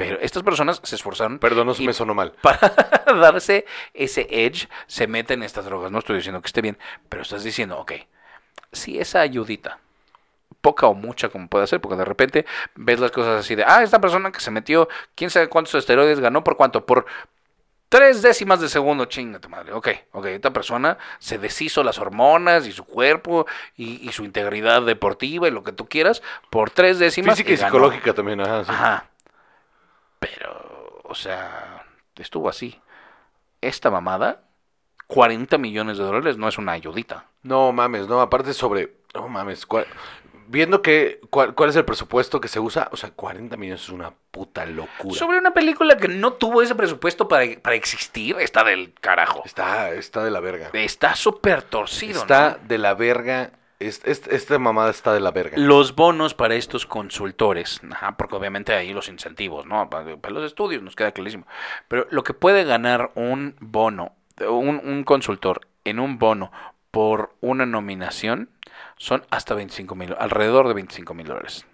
pero 0.00 0.18
estas 0.22 0.42
personas 0.42 0.80
se 0.82 0.96
esforzaron 0.96 1.38
Perdón, 1.38 1.66
no 1.66 1.74
y 1.76 1.86
me 1.86 1.92
sonó 1.92 2.14
mal. 2.14 2.32
para 2.40 2.58
darse 3.20 3.66
ese 3.92 4.26
edge, 4.30 4.66
se 4.86 5.06
meten 5.06 5.40
en 5.40 5.42
estas 5.44 5.66
drogas. 5.66 5.92
No 5.92 5.98
estoy 5.98 6.16
diciendo 6.16 6.40
que 6.40 6.46
esté 6.46 6.62
bien, 6.62 6.78
pero 7.10 7.20
estás 7.20 7.44
diciendo, 7.44 7.78
ok, 7.78 7.92
si 8.72 8.98
esa 8.98 9.20
ayudita, 9.20 9.78
poca 10.62 10.86
o 10.86 10.94
mucha 10.94 11.28
como 11.28 11.48
puede 11.48 11.66
ser, 11.66 11.82
porque 11.82 11.98
de 11.98 12.06
repente 12.06 12.46
ves 12.76 12.98
las 12.98 13.10
cosas 13.10 13.40
así 13.40 13.54
de, 13.54 13.64
ah, 13.66 13.82
esta 13.82 14.00
persona 14.00 14.32
que 14.32 14.40
se 14.40 14.50
metió, 14.50 14.88
quién 15.14 15.28
sabe 15.28 15.50
cuántos 15.50 15.74
esteroides 15.74 16.18
ganó, 16.18 16.42
por 16.42 16.56
cuánto, 16.56 16.86
por 16.86 17.04
tres 17.90 18.22
décimas 18.22 18.62
de 18.62 18.70
segundo, 18.70 19.04
chinga 19.04 19.38
tu 19.38 19.50
madre. 19.50 19.74
Ok, 19.74 19.88
ok, 20.12 20.24
esta 20.28 20.50
persona 20.50 20.96
se 21.18 21.36
deshizo 21.36 21.84
las 21.84 21.98
hormonas 21.98 22.66
y 22.66 22.72
su 22.72 22.84
cuerpo 22.84 23.46
y, 23.76 24.08
y 24.08 24.12
su 24.12 24.24
integridad 24.24 24.80
deportiva 24.80 25.46
y 25.46 25.50
lo 25.50 25.62
que 25.62 25.72
tú 25.72 25.86
quieras 25.90 26.22
por 26.48 26.70
tres 26.70 26.98
décimas. 26.98 27.34
Física 27.34 27.52
y 27.52 27.56
ganó. 27.56 27.68
psicológica 27.68 28.14
también, 28.14 28.40
ajá. 28.40 28.64
sí. 28.64 28.70
Ajá. 28.72 29.09
Pero, 30.20 31.00
o 31.04 31.14
sea, 31.14 31.84
estuvo 32.16 32.48
así. 32.48 32.80
Esta 33.60 33.90
mamada, 33.90 34.42
40 35.08 35.58
millones 35.58 35.98
de 35.98 36.04
dólares 36.04 36.36
no 36.36 36.46
es 36.48 36.56
una 36.58 36.72
ayudita. 36.72 37.26
No 37.42 37.72
mames, 37.72 38.06
no, 38.06 38.20
aparte 38.20 38.54
sobre, 38.54 38.94
no 39.14 39.26
mames, 39.28 39.66
cua- 39.68 39.86
viendo 40.46 40.82
que 40.82 41.20
cuál, 41.30 41.54
cuál 41.54 41.70
es 41.70 41.76
el 41.76 41.84
presupuesto 41.84 42.40
que 42.40 42.48
se 42.48 42.60
usa, 42.60 42.88
o 42.92 42.96
sea, 42.96 43.10
40 43.10 43.56
millones 43.56 43.82
es 43.82 43.88
una 43.88 44.12
puta 44.30 44.64
locura. 44.66 45.18
Sobre 45.18 45.38
una 45.38 45.52
película 45.52 45.96
que 45.96 46.08
no 46.08 46.34
tuvo 46.34 46.62
ese 46.62 46.74
presupuesto 46.74 47.28
para, 47.28 47.44
para 47.62 47.76
existir, 47.76 48.36
está 48.40 48.62
del 48.64 48.92
carajo. 48.94 49.42
Está, 49.44 49.90
está 49.92 50.22
de 50.22 50.30
la 50.30 50.40
verga. 50.40 50.70
Está 50.72 51.14
súper 51.16 51.62
torcido. 51.62 52.20
Está 52.20 52.58
¿no? 52.60 52.68
de 52.68 52.78
la 52.78 52.94
verga. 52.94 53.52
Es- 53.80 54.02
es- 54.04 54.26
esta 54.28 54.58
mamada 54.58 54.90
está 54.90 55.12
de 55.14 55.20
la 55.20 55.30
verga. 55.30 55.56
Los 55.56 55.94
bonos 55.96 56.34
para 56.34 56.54
estos 56.54 56.84
consultores, 56.86 57.80
ajá, 57.90 58.16
porque 58.16 58.36
obviamente 58.36 58.74
ahí 58.74 58.92
los 58.92 59.08
incentivos, 59.08 59.64
¿no? 59.66 59.88
Para, 59.90 60.16
para 60.18 60.34
los 60.34 60.44
estudios, 60.44 60.82
nos 60.82 60.94
queda 60.94 61.12
clarísimo. 61.12 61.46
Pero 61.88 62.06
lo 62.10 62.22
que 62.22 62.34
puede 62.34 62.64
ganar 62.64 63.10
un 63.14 63.56
bono, 63.58 64.12
un, 64.48 64.80
un 64.84 65.02
consultor 65.04 65.66
en 65.84 65.98
un 65.98 66.18
bono 66.18 66.52
por 66.90 67.34
una 67.40 67.64
nominación 67.64 68.50
son 68.98 69.24
hasta 69.30 69.54
25 69.54 69.94
mil, 69.94 70.14
alrededor 70.18 70.68
de 70.68 70.74
25 70.74 71.14
mil 71.14 71.26
dólares. 71.26 71.64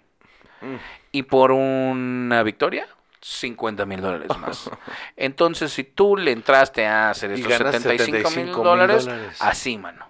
Mm. 0.61 0.75
Y 1.11 1.23
por 1.23 1.51
una 1.51 2.41
victoria, 2.43 2.87
50 3.21 3.85
mil 3.85 3.99
dólares 3.99 4.29
más. 4.39 4.71
Entonces, 5.17 5.73
si 5.73 5.83
tú 5.83 6.15
le 6.15 6.31
entraste 6.31 6.85
a 6.85 7.09
hacer 7.09 7.31
estos 7.31 7.49
ganas 7.49 7.75
75 7.81 8.29
mil 8.29 8.47
75,000 8.47 8.63
dólares, 8.63 9.05
dólares. 9.05 9.37
así, 9.41 9.77
mano. 9.77 10.05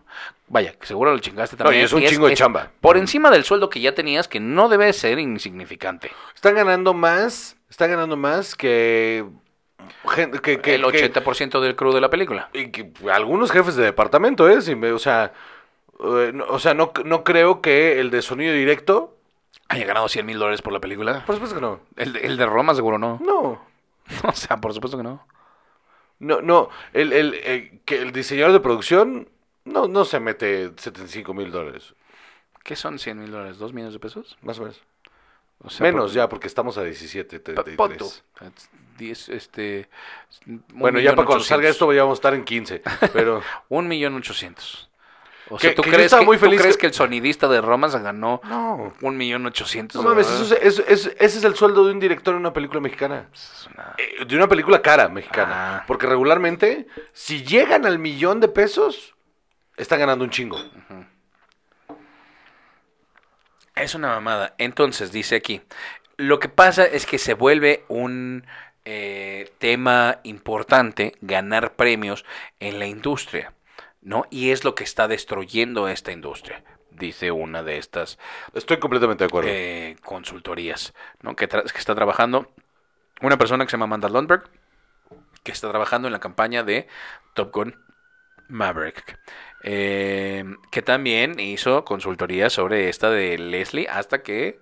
Vaya, 0.50 0.74
que 0.74 0.86
seguro 0.88 1.12
lo 1.12 1.20
chingaste 1.20 1.56
No, 1.58 1.66
también. 1.66 1.82
y 1.82 1.86
es 1.86 1.94
un 1.94 2.02
y 2.04 2.08
chingo 2.08 2.28
de 2.28 2.36
chamba. 2.36 2.72
Por 2.80 2.98
encima 2.98 3.30
del 3.32 3.44
sueldo 3.44 3.70
que 3.70 3.82
ya 3.82 3.94
tenías, 3.94 4.28
que 4.28 4.40
no 4.40 4.70
debe 4.70 4.92
ser 4.94 5.20
insignificante. 5.20 6.10
Están 6.34 6.56
ganando 6.56 6.94
más, 6.94 7.58
están 7.70 7.90
ganando 7.92 8.16
más 8.16 8.56
que, 8.56 9.26
que, 10.42 10.62
que- 10.62 10.76
el 10.76 10.82
que- 10.92 11.12
80% 11.14 11.60
del 11.60 11.76
crew 11.76 11.92
de 11.94 12.02
la 12.02 12.10
película. 12.10 12.50
y 12.54 12.72
que 12.72 12.92
algunos 13.12 13.52
jefes 13.52 13.76
de 13.76 13.84
departamento, 13.84 14.48
¿eh? 14.50 14.62
Si 14.62 14.74
me- 14.76 14.92
o 14.94 15.00
sea, 15.00 15.34
eh, 16.00 16.32
no, 16.34 16.46
o 16.46 16.60
sea 16.60 16.74
no, 16.74 16.92
no 17.04 17.24
creo 17.24 17.62
que 17.62 18.00
el 18.00 18.10
de 18.10 18.22
sonido 18.22 18.54
directo, 18.54 19.14
¿Haya 19.70 19.86
ganado 19.86 20.08
100 20.08 20.26
mil 20.26 20.40
dólares 20.40 20.62
por 20.62 20.72
la 20.72 20.80
película? 20.80 21.26
por 21.26 21.36
supuesto 21.36 21.56
que 21.56 21.62
no. 21.62 21.82
El 21.98 22.14
de, 22.14 22.20
el 22.22 22.38
de 22.38 22.46
Roma 22.46 22.74
seguro 22.74 22.98
no. 22.98 23.20
No, 23.22 23.62
O 24.24 24.32
sea, 24.32 24.58
por 24.58 24.74
supuesto 24.74 24.96
que 24.98 25.04
no. 25.04 25.28
no, 26.20 26.42
no. 26.42 26.70
El, 26.94 27.12
el, 27.12 27.34
el- 27.34 27.80
que 27.84 27.98
el 28.02 28.14
diseñador 28.14 28.54
de 28.54 28.60
producción 28.62 29.28
no, 29.68 29.88
no 29.88 30.06
se 30.06 30.20
mete 30.20 30.72
75 30.78 31.34
mil 31.34 31.52
dólares, 31.52 31.94
¿Qué 32.64 32.76
son 32.76 33.00
100 33.00 33.20
mil 33.20 33.32
dólares? 33.32 33.58
¿Dos 33.60 33.72
millones 33.72 33.94
de 33.94 34.00
pesos? 34.00 34.38
más 34.42 34.60
o 34.60 34.64
menos. 34.64 34.82
O 35.64 35.70
sea, 35.70 35.86
Menos 35.86 36.08
por- 36.12 36.16
ya, 36.16 36.28
porque 36.30 36.48
estamos 36.48 36.78
a 36.78 36.84
17, 36.84 37.40
pa- 37.40 37.64
33. 37.64 37.78
pon 37.78 37.98
tú. 37.98 38.12
Diez, 38.98 39.30
este, 39.30 39.90
Bueno, 40.74 41.00
ya 41.00 41.16
para 41.16 41.26
cuando 41.26 41.44
salga 41.46 41.70
esto 41.70 41.92
ya 41.94 42.02
vamos 42.04 42.18
a 42.18 42.20
estar 42.20 42.34
en 42.34 42.44
15, 42.44 42.82
pero... 43.14 43.42
Un 43.70 43.88
millón 43.88 44.16
ochocientos. 44.16 44.90
O 45.50 45.58
sea, 45.58 45.74
¿tú, 45.74 45.82
que 45.82 45.92
crees 45.92 46.14
que, 46.14 46.26
muy 46.26 46.38
tú 46.38 46.46
crees 46.48 46.76
que- 46.76 46.82
que 46.82 46.88
el 46.88 46.94
sonidista 46.94 47.48
de 47.48 47.62
Roma 47.62 47.88
se 47.90 48.00
ganó 48.02 48.42
No. 48.44 48.94
un 49.02 49.16
millón 49.18 49.46
ochocientos? 49.46 49.96
No 50.04 50.08
mames, 50.10 50.28
eso 50.30 50.44
es- 50.56 50.62
eso 50.62 50.84
es- 50.88 51.06
ese 51.18 51.38
es 51.40 51.44
el 51.46 51.56
sueldo 51.56 51.86
de 51.86 51.94
un 51.94 52.00
director 52.02 52.34
en 52.34 52.42
una 52.42 52.52
película 52.54 52.82
mexicana. 52.82 53.30
Es 53.34 53.68
una- 53.74 53.96
Eh, 53.98 54.26
de 54.26 54.36
una 54.36 54.48
película 54.50 54.82
cara 54.82 55.08
mexicana. 55.08 55.78
Ah. 55.78 55.84
Porque 55.88 56.06
regularmente, 56.06 56.86
si 57.14 57.44
llegan 57.46 57.86
al 57.86 57.98
millón 57.98 58.42
de 58.42 58.50
pesos, 58.50 59.16
Están 59.78 60.00
ganando 60.00 60.24
un 60.26 60.32
chingo. 60.32 60.58
Es 63.76 63.94
una 63.96 64.10
mamada. 64.10 64.56
Entonces, 64.58 65.12
dice 65.12 65.36
aquí, 65.36 65.62
lo 66.18 66.40
que 66.40 66.50
pasa 66.50 66.84
es 66.86 67.06
que 67.06 67.20
se 67.20 67.36
vuelve 67.36 67.86
un 67.90 68.46
eh, 68.86 69.52
tema 69.60 70.20
importante 70.24 71.14
ganar 71.22 71.76
premios 71.76 72.26
en 72.60 72.80
la 72.80 72.88
industria, 72.88 73.54
¿no? 74.02 74.26
Y 74.32 74.50
es 74.50 74.64
lo 74.64 74.74
que 74.74 74.84
está 74.84 75.08
destruyendo 75.08 75.88
esta 75.90 76.12
industria, 76.12 76.64
dice 76.90 77.30
una 77.32 77.62
de 77.62 77.78
estas 77.78 78.18
Estoy 78.54 78.80
completamente 78.80 79.26
de 79.26 79.28
acuerdo. 79.28 79.50
eh, 79.52 79.96
consultorías, 80.04 80.94
¿no? 81.22 81.36
Que, 81.36 81.48
tra- 81.48 81.70
que 81.72 81.78
está 81.78 81.94
trabajando 81.94 82.52
una 83.22 83.38
persona 83.38 83.64
que 83.66 83.70
se 83.70 83.76
llama 83.76 83.86
Amanda 83.86 84.10
Lundberg, 84.10 84.50
que 85.44 85.52
está 85.52 85.70
trabajando 85.70 86.08
en 86.08 86.14
la 86.14 86.20
campaña 86.20 86.64
de 86.64 86.88
Top 87.36 87.54
Gun 87.54 87.76
Maverick, 88.48 89.20
eh, 89.64 90.46
que 90.72 90.82
también 90.82 91.40
hizo 91.40 91.84
consultoría 91.86 92.50
sobre 92.50 92.90
esta 92.90 93.10
de 93.10 93.38
Leslie 93.38 93.88
hasta 93.90 94.22
que 94.22 94.60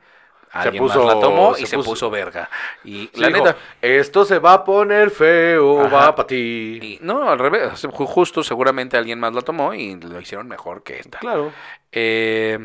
alguien 0.52 0.84
puso- 0.84 1.04
más 1.04 1.16
la 1.16 1.20
tomó 1.20 1.58
y 1.58 1.62
se 1.62 1.68
se 1.68 1.78
puso- 1.78 1.90
puso, 1.90 2.10
verga. 2.10 2.50
Y 2.86 3.10
la 3.20 3.28
dijo, 3.28 3.44
neta, 3.44 3.58
esto 3.82 4.24
se 4.24 4.40
va 4.40 4.54
a 4.54 4.64
poner 4.64 5.12
feo, 5.12 5.82
Ajá. 5.86 5.96
va 5.96 6.16
para 6.16 6.28
ti. 6.28 6.80
y- 6.82 7.00
no, 7.02 7.30
al 7.30 7.40
revés, 7.40 7.84
ju- 7.86 8.06
justo 8.06 8.42
seguramente 8.44 8.96
alguien 8.98 9.20
más 9.20 9.34
la 9.34 9.42
tomó 9.42 9.74
y 9.74 9.96
lo 10.00 10.20
hicieron 10.22 10.48
mejor 10.48 10.84
que 10.84 11.00
esta. 11.00 11.20
Claro. 11.20 11.52
Eh, 11.92 12.60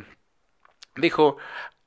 dijo, 0.97 1.36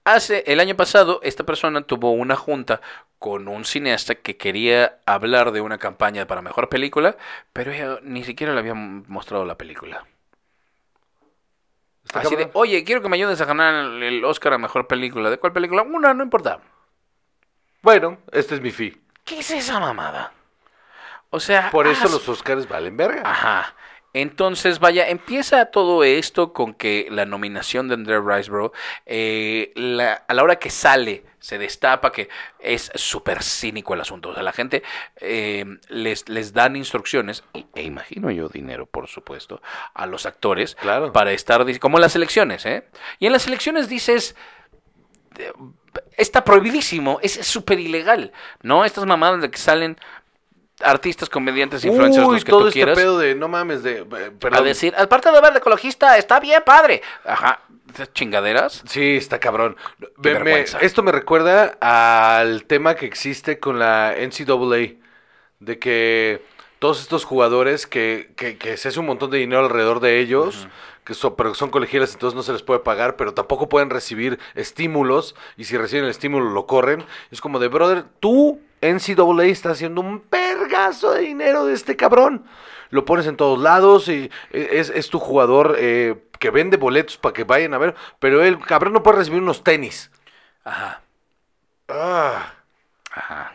hace 0.03 0.43
el 0.47 0.59
año 0.59 0.75
pasado 0.75 1.19
esta 1.23 1.45
persona 1.45 1.81
tuvo 1.83 2.11
una 2.11 2.35
junta 2.35 2.81
con 3.19 3.47
un 3.47 3.63
cineasta 3.63 4.15
que 4.15 4.35
quería 4.35 4.97
hablar 5.05 5.53
de 5.53 5.61
una 5.61 5.77
campaña 5.77 6.27
para 6.27 6.41
mejor 6.41 6.67
película, 6.67 7.15
pero 7.53 7.71
ella 7.71 7.99
ni 8.03 8.25
siquiera 8.25 8.51
le 8.53 8.59
había 8.59 8.73
mostrado 8.73 9.45
la 9.45 9.57
película. 9.57 10.05
Está 12.03 12.19
Así 12.19 12.35
de, 12.35 12.49
oye, 12.53 12.83
quiero 12.83 13.01
que 13.01 13.09
me 13.09 13.15
ayudes 13.15 13.39
a 13.41 13.45
ganar 13.45 13.73
el- 14.03 14.23
Oscar 14.25 14.53
a 14.53 14.57
mejor 14.57 14.87
película. 14.87 15.29
¿De 15.29 15.37
cuál 15.37 15.53
película? 15.53 15.83
Una, 15.83 16.13
no 16.13 16.23
importa. 16.23 16.59
Bueno, 17.81 18.17
este 18.31 18.55
es 18.55 18.61
mi 18.61 18.71
fee. 18.71 19.01
¿Qué 19.23 19.39
es 19.39 19.51
esa 19.51 19.79
mamada? 19.79 20.31
O 21.29 21.39
sea, 21.39 21.71
Por 21.71 21.87
eso 21.87 22.07
los 22.09 22.27
Oscars 22.29 22.67
valen 22.67 22.95
verga. 22.95 23.23
Ajá. 23.25 23.73
Entonces, 24.13 24.79
vaya, 24.79 25.07
empieza 25.09 25.65
todo 25.65 26.03
esto 26.03 26.53
con 26.53 26.73
que 26.75 27.07
la 27.09 27.25
nominación 27.25 27.87
de 27.87 27.95
André 27.95 28.19
Riseborough, 28.21 28.71
eh, 29.05 29.71
la- 29.75 30.23
a 30.27 30.33
la 30.33 30.43
hora 30.43 30.57
que 30.57 30.69
sale, 30.69 31.23
se 31.39 31.57
destapa 31.57 32.11
que 32.11 32.29
es 32.59 32.91
súper 32.95 33.43
cínico 33.43 33.93
el 33.95 34.01
asunto. 34.01 34.29
O 34.29 34.33
sea, 34.33 34.43
la 34.43 34.53
gente 34.53 34.83
eh, 35.19 35.65
les, 35.89 36.29
les 36.29 36.53
dan 36.53 36.75
instrucciones, 36.75 37.43
y- 37.53 37.65
e 37.75 37.83
imagino 37.83 38.29
yo 38.31 38.47
dinero, 38.49 38.85
por 38.85 39.07
supuesto, 39.07 39.61
a 39.93 40.05
los 40.05 40.25
actores 40.25 40.75
Claro. 40.75 41.11
para 41.11 41.31
estar, 41.33 41.65
como 41.79 41.97
en 41.97 42.01
las 42.01 42.15
elecciones, 42.15 42.65
¿eh? 42.65 42.85
Y 43.19 43.25
en 43.25 43.33
las 43.33 43.47
elecciones 43.47 43.89
dices, 43.89 44.35
está 46.17 46.43
prohibidísimo, 46.43 47.19
es 47.21 47.33
súper 47.45 47.79
ilegal, 47.79 48.31
¿no? 48.61 48.85
Estas 48.85 49.05
mamadas 49.05 49.41
de 49.41 49.49
que 49.51 49.57
salen 49.57 49.97
artistas, 50.83 51.29
comediantes, 51.29 51.83
influencers, 51.85 52.25
Uy, 52.27 52.33
los 52.35 52.45
que 52.45 52.51
todo 52.51 52.61
tú 52.61 52.67
este 52.67 52.79
quieras, 52.79 52.97
pedo 52.97 53.17
de, 53.19 53.35
no 53.35 53.47
mames, 53.47 53.83
de, 53.83 53.99
eh, 53.99 54.31
a 54.51 54.61
decir, 54.61 54.93
al 54.97 55.07
Partido 55.07 55.41
Verde 55.41 55.59
Ecologista 55.59 56.17
está 56.17 56.39
bien 56.39 56.61
padre. 56.65 57.01
Ajá, 57.25 57.61
esas 57.93 58.11
chingaderas. 58.13 58.83
Sí, 58.87 59.15
está 59.17 59.39
cabrón. 59.39 59.75
Qué 59.99 60.07
Me- 60.17 60.29
me- 60.39 60.43
vergüenza. 60.43 60.79
esto 60.79 61.03
me 61.03 61.11
recuerda 61.11 61.77
al 61.81 62.65
tema 62.65 62.95
que 62.95 63.05
existe 63.05 63.59
con 63.59 63.79
la 63.79 64.13
NCAA, 64.17 64.95
de 65.59 65.79
que 65.79 66.41
todos 66.79 66.99
estos 67.01 67.23
jugadores 67.23 67.87
que, 67.87 68.33
que, 68.35 68.57
que 68.57 68.75
se 68.77 68.89
hace 68.89 68.99
un 68.99 69.05
montón 69.05 69.31
de 69.31 69.37
dinero 69.37 69.61
alrededor 69.61 70.01
de 70.01 70.19
ellos, 70.19 70.67
que 71.05 71.13
son, 71.13 71.35
pero 71.37 71.53
son 71.53 71.69
colegiales, 71.69 72.13
entonces 72.13 72.35
no 72.35 72.43
se 72.43 72.51
les 72.51 72.61
puede 72.61 72.81
pagar, 72.81 73.15
pero 73.15 73.33
tampoco 73.33 73.69
pueden 73.69 73.89
recibir 73.89 74.37
estímulos, 74.55 75.35
y 75.55 75.63
si 75.65 75.77
reciben 75.77 76.05
el 76.05 76.11
estímulo 76.11 76.49
lo 76.51 76.65
corren. 76.65 77.05
Es 77.31 77.39
como 77.39 77.59
de, 77.59 77.67
brother, 77.69 78.03
tú, 78.19 78.59
NCAA, 78.91 79.45
está 79.45 79.71
haciendo 79.71 80.01
un 80.01 80.19
pergazo 80.21 81.11
de 81.13 81.21
dinero 81.21 81.65
de 81.65 81.73
este 81.73 81.95
cabrón. 81.95 82.45
Lo 82.89 83.05
pones 83.05 83.25
en 83.27 83.37
todos 83.37 83.59
lados 83.59 84.07
y 84.07 84.29
e, 84.51 84.69
es, 84.79 84.89
es 84.89 85.09
tu 85.09 85.19
jugador 85.19 85.75
eh, 85.79 86.15
que 86.39 86.49
vende 86.51 86.77
boletos 86.77 87.17
para 87.17 87.33
que 87.33 87.43
vayan 87.43 87.73
a 87.73 87.77
ver, 87.79 87.95
pero 88.19 88.43
el 88.43 88.59
cabrón 88.59 88.93
no 88.93 89.01
puede 89.03 89.17
recibir 89.17 89.41
unos 89.41 89.63
tenis. 89.63 90.11
Ajá, 90.63 91.01
Ah, 91.89 92.53
ajá. 93.11 93.51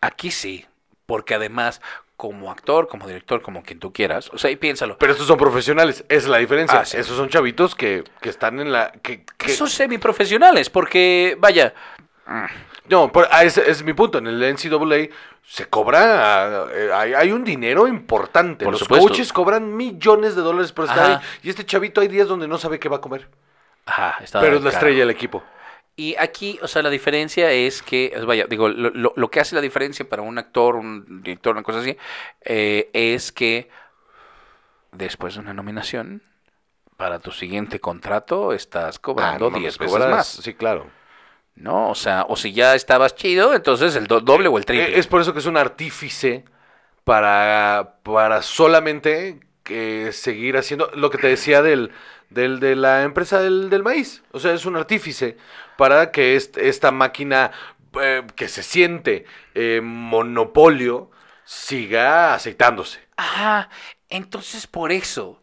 Aquí 0.00 0.30
sí, 0.30 0.66
porque 1.06 1.34
además, 1.34 1.80
como 2.16 2.50
actor, 2.50 2.88
como 2.88 3.06
director, 3.06 3.42
como 3.42 3.62
quien 3.62 3.78
tú 3.80 3.92
quieras, 3.92 4.30
o 4.32 4.38
sea, 4.38 4.50
y 4.50 4.56
piénsalo. 4.56 4.98
pero 4.98 5.12
estos 5.12 5.26
son 5.26 5.38
profesionales, 5.38 6.04
esa 6.08 6.16
es 6.24 6.28
la 6.28 6.38
diferencia. 6.38 6.80
Ah, 6.80 6.84
sí. 6.84 6.96
Esos 6.96 7.16
son 7.16 7.28
chavitos 7.28 7.74
que, 7.74 8.04
que 8.20 8.28
están 8.28 8.60
en 8.60 8.72
la... 8.72 8.92
Que, 9.02 9.24
que- 9.38 9.50
Son 9.50 9.68
semiprofesionales, 9.68 10.68
porque, 10.70 11.36
vaya, 11.38 11.74
No, 12.90 13.10
por- 13.12 13.28
ah, 13.30 13.44
ese, 13.44 13.70
es 13.70 13.82
mi 13.84 13.92
punto. 13.92 14.18
En 14.18 14.26
el 14.26 14.42
NCAA 14.42 15.08
se 15.46 15.66
cobra, 15.66 16.66
eh, 16.74 16.90
hay, 16.92 17.14
hay 17.14 17.32
un 17.32 17.44
dinero 17.44 17.86
importante. 17.86 18.64
Por 18.64 18.72
Los 18.72 18.80
supuesto. 18.80 19.06
coaches 19.08 19.32
cobran 19.32 19.76
millones 19.76 20.34
de 20.34 20.42
dólares 20.42 20.72
por 20.72 20.86
estar 20.86 20.98
Ajá. 20.98 21.16
ahí. 21.18 21.24
Y 21.44 21.50
este 21.50 21.64
chavito 21.64 22.00
hay 22.00 22.08
días 22.08 22.26
donde 22.28 22.48
no 22.48 22.58
sabe 22.58 22.78
qué 22.78 22.88
va 22.88 22.96
a 22.96 23.00
comer. 23.00 23.28
ajá, 23.86 24.22
está 24.22 24.40
pero 24.40 24.56
es 24.56 24.62
la 24.62 24.70
caro. 24.70 24.78
estrella 24.78 25.00
del 25.00 25.10
equipo. 25.10 25.42
Y 25.96 26.16
aquí, 26.16 26.58
o 26.62 26.68
sea, 26.68 26.82
la 26.82 26.90
diferencia 26.90 27.50
es 27.52 27.82
que, 27.82 28.12
vaya, 28.26 28.46
digo, 28.48 28.68
lo, 28.68 28.90
lo- 28.90 29.12
lo 29.14 29.30
que 29.30 29.38
hace 29.40 29.54
la 29.54 29.60
diferencia 29.60 30.08
para 30.08 30.22
un 30.22 30.38
actor, 30.38 30.76
un 30.76 31.22
director, 31.22 31.52
una 31.54 31.62
cosa 31.62 31.80
así, 31.80 31.96
eh, 32.42 32.88
es 32.92 33.32
que 33.32 33.68
después 34.92 35.34
de 35.34 35.40
una 35.40 35.52
nominación, 35.54 36.22
para 36.96 37.18
tu 37.18 37.30
siguiente 37.32 37.80
contrato 37.80 38.52
estás 38.52 38.98
cobrando 38.98 39.46
Ah, 39.46 39.50
no 39.50 39.58
10 39.58 39.78
mames, 39.78 39.92
veces 39.94 40.10
más, 40.10 40.26
Sí, 40.28 40.54
claro. 40.54 40.86
¿No? 41.54 41.90
O 41.90 41.94
sea, 41.94 42.24
o 42.28 42.36
si 42.36 42.52
ya 42.52 42.74
estabas 42.74 43.14
chido, 43.14 43.54
entonces 43.54 43.96
el 43.96 44.06
do- 44.06 44.20
doble 44.20 44.48
o 44.48 44.58
el 44.58 44.64
triple. 44.64 44.96
Eh, 44.96 44.98
Es 44.98 45.06
por 45.06 45.20
eso 45.20 45.32
que 45.32 45.40
es 45.40 45.46
un 45.46 45.56
artífice 45.56 46.44
para, 47.04 47.96
para 48.02 48.42
solamente 48.42 49.40
seguir 50.12 50.56
haciendo 50.56 50.90
lo 50.94 51.10
que 51.10 51.18
te 51.18 51.28
decía 51.28 51.62
del, 51.62 51.92
del, 52.30 52.58
de 52.60 52.74
la 52.76 53.02
empresa 53.02 53.40
del, 53.40 53.70
del 53.70 53.82
maíz. 53.82 54.22
O 54.32 54.40
sea, 54.40 54.52
es 54.52 54.66
un 54.66 54.76
artífice 54.76 55.36
para 55.76 56.10
que 56.10 56.36
est- 56.36 56.56
esta 56.58 56.90
máquina 56.90 57.52
eh, 58.00 58.22
que 58.36 58.48
se 58.48 58.62
siente 58.62 59.26
eh, 59.54 59.80
monopolio 59.82 61.10
siga 61.44 62.34
aceitándose. 62.34 63.00
Ajá, 63.16 63.68
entonces 64.08 64.66
por 64.66 64.92
eso, 64.92 65.40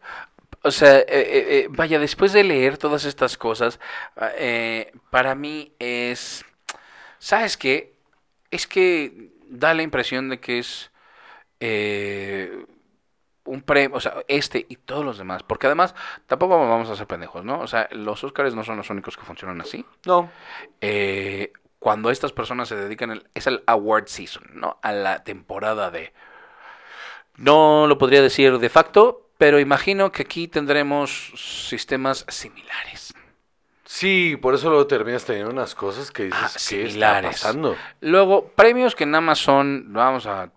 o 0.62 0.70
sea, 0.70 0.98
eh, 0.98 1.06
eh, 1.08 1.46
eh, 1.48 1.66
vaya, 1.70 1.98
después 1.98 2.32
de 2.32 2.44
leer 2.44 2.78
todas 2.78 3.04
estas 3.04 3.36
cosas, 3.38 3.78
ah, 4.16 4.30
eh, 4.36 4.92
para 5.10 5.34
mí 5.34 5.72
es, 5.78 6.44
¿sabes 7.18 7.56
qué? 7.56 7.94
Es 8.50 8.66
que 8.66 9.30
da 9.48 9.74
la 9.74 9.82
impresión 9.82 10.28
de 10.28 10.40
que 10.40 10.58
es 10.58 10.90
un 13.44 13.62
premio, 13.62 13.96
o 13.96 14.00
sea, 14.00 14.14
este 14.28 14.66
y 14.68 14.76
todos 14.76 15.04
los 15.04 15.16
demás, 15.18 15.42
porque 15.42 15.66
además 15.66 15.94
tampoco 16.26 16.58
vamos 16.58 16.90
a 16.90 16.96
ser 16.96 17.06
pendejos, 17.06 17.44
¿no? 17.44 17.60
O 17.60 17.66
sea, 17.66 17.88
los 17.92 18.22
Óscares 18.22 18.54
no 18.54 18.62
son 18.62 18.76
los 18.76 18.90
únicos 18.90 19.16
que 19.16 19.24
funcionan 19.24 19.60
así. 19.60 19.84
No. 20.04 20.30
Eh, 20.80 21.52
cuando 21.78 22.10
estas 22.10 22.32
personas 22.32 22.68
se 22.68 22.76
dedican, 22.76 23.10
el- 23.10 23.26
es 23.34 23.46
el 23.46 23.62
award 23.66 24.06
season, 24.08 24.44
¿no? 24.52 24.78
A 24.82 24.92
la 24.92 25.24
temporada 25.24 25.90
de... 25.90 26.12
No 27.36 27.86
lo 27.86 27.96
podría 27.98 28.20
decir 28.20 28.58
de 28.58 28.68
facto, 28.68 29.27
pero 29.38 29.60
imagino 29.60 30.12
que 30.12 30.22
aquí 30.22 30.48
tendremos 30.48 31.32
sistemas 31.36 32.26
similares. 32.28 33.14
Sí, 33.84 34.36
por 34.42 34.54
eso 34.54 34.68
luego 34.68 34.86
terminas 34.86 35.24
teniendo 35.24 35.50
unas 35.50 35.74
cosas 35.74 36.10
que 36.10 36.24
dices, 36.24 36.38
Ah, 36.38 36.50
¿qué 36.68 36.84
está 36.84 37.22
pasando? 37.22 37.74
Luego, 38.02 38.48
premios 38.48 38.94
que 38.94 39.06
nada 39.06 39.22
más 39.22 39.38
son, 39.38 39.92
vamos 39.94 40.26
a, 40.26 40.50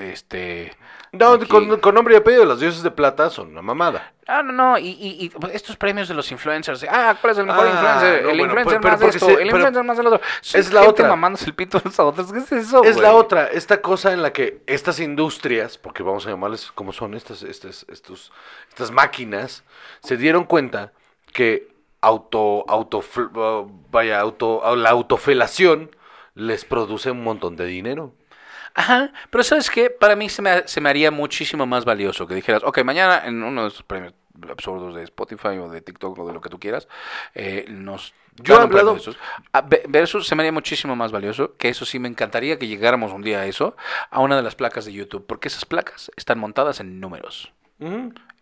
este... 0.00 0.76
No, 1.12 1.32
aquí- 1.32 1.46
con, 1.46 1.80
con 1.80 1.94
nombre 1.96 2.14
y 2.14 2.16
apellido, 2.18 2.44
los 2.44 2.60
dioses 2.60 2.82
de 2.84 2.90
plata 2.92 3.30
son 3.30 3.48
una 3.48 3.62
mamada. 3.62 4.12
Ah, 4.28 4.44
no, 4.44 4.52
no, 4.52 4.78
y, 4.78 4.90
y- 4.90 5.24
y 5.24 5.32
estos 5.52 5.76
premios 5.76 6.06
de 6.06 6.14
los 6.14 6.30
influencers, 6.30 6.86
ah, 6.88 7.16
¿cuál 7.20 7.32
es 7.32 7.38
el 7.38 7.46
mejor 7.46 7.66
Ah, 7.66 7.70
influencer? 7.70 8.22
no, 8.22 8.30
el 8.30 8.38
bueno, 8.38 8.44
influencer 8.44 8.64
pero- 8.64 8.80
pero 8.80 8.90
más 8.92 9.00
de 9.00 9.04
porque 9.06 9.16
esto, 9.16 9.26
se- 9.26 9.32
el 9.32 9.38
pero- 9.38 9.56
influencer 9.56 9.84
más 9.84 9.96
del 9.96 10.06
otro. 10.06 10.20
es 10.54 10.72
la 10.72 10.82
otra. 10.88 11.08
mamándose 11.08 11.46
el 11.46 11.54
pito 11.54 11.78
a 11.78 11.82
los 11.84 11.98
otros, 11.98 12.32
¿qué 12.32 12.38
es 12.38 12.52
eso, 12.52 12.84
Es 12.84 12.96
la 12.96 13.12
otra, 13.14 13.48
esta 13.48 13.80
cosa 13.82 14.12
en 14.12 14.22
la 14.22 14.32
que 14.32 14.62
estas 14.68 15.00
industrias, 15.00 15.78
porque 15.78 16.04
vamos 16.04 16.26
a 16.26 16.30
llamarles 16.30 16.70
como 16.72 16.92
son 16.92 17.14
estas, 17.14 17.42
estas, 17.42 17.84
estos, 17.88 18.32
estas 18.68 18.92
máquinas, 18.92 19.64
se 20.04 20.16
dieron 20.16 20.44
cuenta 20.44 20.92
que 21.32 21.68
auto, 22.00 22.64
auto, 22.68 23.02
vaya, 23.90 24.20
auto, 24.20 24.76
la 24.76 24.90
autofelación 24.90 25.90
les 26.34 26.64
produce 26.64 27.10
un 27.10 27.24
montón 27.24 27.56
de 27.56 27.66
dinero. 27.66 28.14
Ajá, 28.74 29.12
pero 29.30 29.42
¿sabes 29.44 29.70
qué? 29.70 29.90
Para 29.90 30.16
mí 30.16 30.28
se 30.28 30.42
me, 30.42 30.66
se 30.68 30.80
me 30.80 30.88
haría 30.90 31.10
muchísimo 31.10 31.66
más 31.66 31.84
valioso 31.84 32.26
que 32.26 32.34
dijeras, 32.34 32.62
ok, 32.64 32.82
mañana 32.84 33.22
en 33.26 33.42
uno 33.42 33.62
de 33.62 33.68
estos 33.68 33.82
premios 33.82 34.14
absurdos 34.48 34.94
de 34.94 35.02
Spotify 35.04 35.58
o 35.58 35.68
de 35.68 35.82
TikTok 35.82 36.18
o 36.18 36.26
de 36.26 36.32
lo 36.32 36.40
que 36.40 36.48
tú 36.48 36.58
quieras, 36.58 36.88
eh, 37.34 37.66
nos... 37.68 38.14
Yo 38.36 38.54
he 38.54 38.58
hablado- 38.62 38.96
esos. 38.96 39.18
Ah, 39.52 39.60
ve- 39.60 39.82
Versus 39.88 40.26
se 40.26 40.34
me 40.34 40.42
haría 40.42 40.52
muchísimo 40.52 40.96
más 40.96 41.12
valioso, 41.12 41.56
que 41.58 41.68
eso 41.68 41.84
sí 41.84 41.98
me 41.98 42.08
encantaría 42.08 42.58
que 42.58 42.66
llegáramos 42.68 43.12
un 43.12 43.20
día 43.22 43.40
a 43.40 43.46
eso, 43.46 43.76
a 44.10 44.20
una 44.20 44.36
de 44.36 44.42
las 44.42 44.54
placas 44.54 44.86
de 44.86 44.92
YouTube, 44.92 45.26
porque 45.26 45.48
esas 45.48 45.66
placas 45.66 46.10
están 46.16 46.38
montadas 46.38 46.80
en 46.80 47.00
números. 47.00 47.52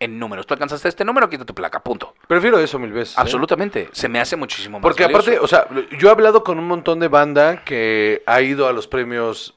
En 0.01 0.19
números. 0.19 0.47
Tú 0.47 0.55
alcanzaste 0.55 0.89
este 0.89 1.05
número, 1.05 1.29
quita 1.31 1.45
tu 1.45 1.55
placa, 1.55 1.81
punto. 1.83 2.15
Prefiero 2.27 2.59
eso 2.59 2.79
mil 2.79 2.93
veces. 2.93 3.15
¿eh? 3.17 3.21
Absolutamente. 3.21 3.89
Se 3.93 4.09
me 4.09 4.21
hace 4.21 4.37
muchísimo 4.37 4.79
más 4.79 4.83
Porque 4.83 5.05
valioso. 5.05 5.31
aparte, 5.31 5.39
o 5.41 5.47
sea, 5.49 5.67
yo 5.99 6.09
he 6.09 6.11
hablado 6.11 6.43
con 6.45 6.59
un 6.59 6.67
montón 6.69 6.99
de 7.01 7.09
banda 7.09 7.65
que 7.65 8.23
ha 8.27 8.41
ido 8.41 8.67
a 8.69 8.73
los 8.73 8.87
premios 8.89 9.57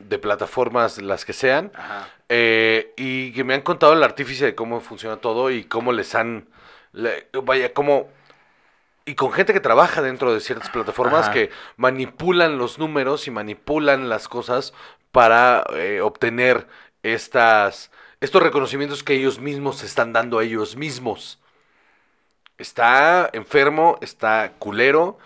de 0.00 0.18
plataformas, 0.18 0.98
las 0.98 1.24
que 1.24 1.32
sean, 1.32 1.70
Ajá. 1.74 2.08
eh, 2.28 2.92
y 2.96 3.32
que 3.32 3.44
me 3.44 3.54
han 3.54 3.62
contado 3.62 3.92
el 3.92 4.02
artífice 4.02 4.44
de 4.46 4.54
cómo 4.54 4.80
funciona 4.80 5.16
todo 5.18 5.50
y 5.50 5.64
cómo 5.64 5.92
les 5.92 6.14
han, 6.14 6.48
le- 6.92 7.28
vaya, 7.44 7.72
cómo, 7.72 8.08
y 9.04 9.14
con 9.14 9.32
gente 9.32 9.52
que 9.52 9.60
trabaja 9.60 10.02
dentro 10.02 10.32
de 10.34 10.40
ciertas 10.40 10.70
plataformas 10.70 11.24
Ajá. 11.26 11.32
que 11.32 11.50
manipulan 11.76 12.58
los 12.58 12.78
números 12.78 13.26
y 13.26 13.30
manipulan 13.30 14.08
las 14.08 14.28
cosas 14.28 14.72
para 15.12 15.64
eh, 15.74 16.00
obtener 16.00 16.66
estas, 17.02 17.90
estos 18.20 18.42
reconocimientos 18.42 19.02
que 19.02 19.14
ellos 19.14 19.38
mismos 19.40 19.78
se 19.78 19.86
están 19.86 20.12
dando 20.12 20.38
a 20.38 20.44
ellos 20.44 20.76
mismos 20.76 21.38
está 22.58 23.30
enfermo, 23.32 23.98
está 24.02 24.52
culero, 24.58 25.18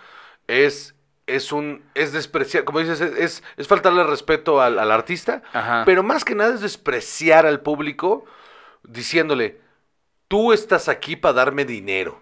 es, 0.47 0.94
es 1.27 1.51
un, 1.51 1.83
es 1.95 2.11
despreciar, 2.11 2.63
como 2.63 2.79
dices, 2.79 3.01
es, 3.01 3.43
es, 3.57 3.67
faltarle 3.67 4.03
respeto 4.03 4.61
al, 4.61 4.77
al 4.79 4.91
artista, 4.91 5.41
Ajá. 5.53 5.83
pero 5.85 6.03
más 6.03 6.23
que 6.23 6.35
nada 6.35 6.53
es 6.53 6.61
despreciar 6.61 7.45
al 7.45 7.61
público 7.61 8.25
diciéndole, 8.83 9.59
tú 10.27 10.53
estás 10.53 10.87
aquí 10.87 11.15
para 11.15 11.33
darme 11.33 11.65
dinero. 11.65 12.21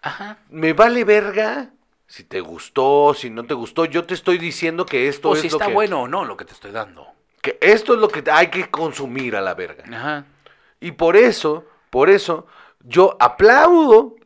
Ajá. 0.00 0.38
Me 0.48 0.72
vale 0.72 1.04
verga 1.04 1.70
si 2.06 2.24
te 2.24 2.40
gustó, 2.40 3.14
si 3.14 3.30
no 3.30 3.44
te 3.44 3.54
gustó, 3.54 3.84
yo 3.84 4.04
te 4.04 4.14
estoy 4.14 4.38
diciendo 4.38 4.84
que 4.84 5.08
esto 5.08 5.30
O 5.30 5.34
es 5.34 5.40
si 5.42 5.48
lo 5.48 5.56
está 5.56 5.68
que, 5.68 5.72
bueno 5.72 6.02
o 6.02 6.08
no 6.08 6.24
lo 6.24 6.36
que 6.36 6.44
te 6.44 6.52
estoy 6.52 6.72
dando. 6.72 7.06
que 7.40 7.56
esto 7.60 7.94
es 7.94 8.00
lo 8.00 8.08
que 8.08 8.28
hay 8.30 8.48
que 8.48 8.68
consumir 8.70 9.36
a 9.36 9.40
la 9.40 9.54
verga. 9.54 9.84
Ajá. 9.96 10.26
Y 10.80 10.92
por 10.92 11.16
eso, 11.16 11.64
por 11.90 12.10
eso, 12.10 12.46
yo 12.80 13.16
aplaudo, 13.20 14.16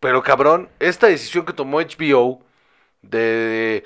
pero 0.00 0.22
cabrón, 0.22 0.70
esta 0.78 1.08
decisión 1.08 1.44
que 1.44 1.52
tomó 1.52 1.80
HBO 1.80 2.45
de... 3.10 3.84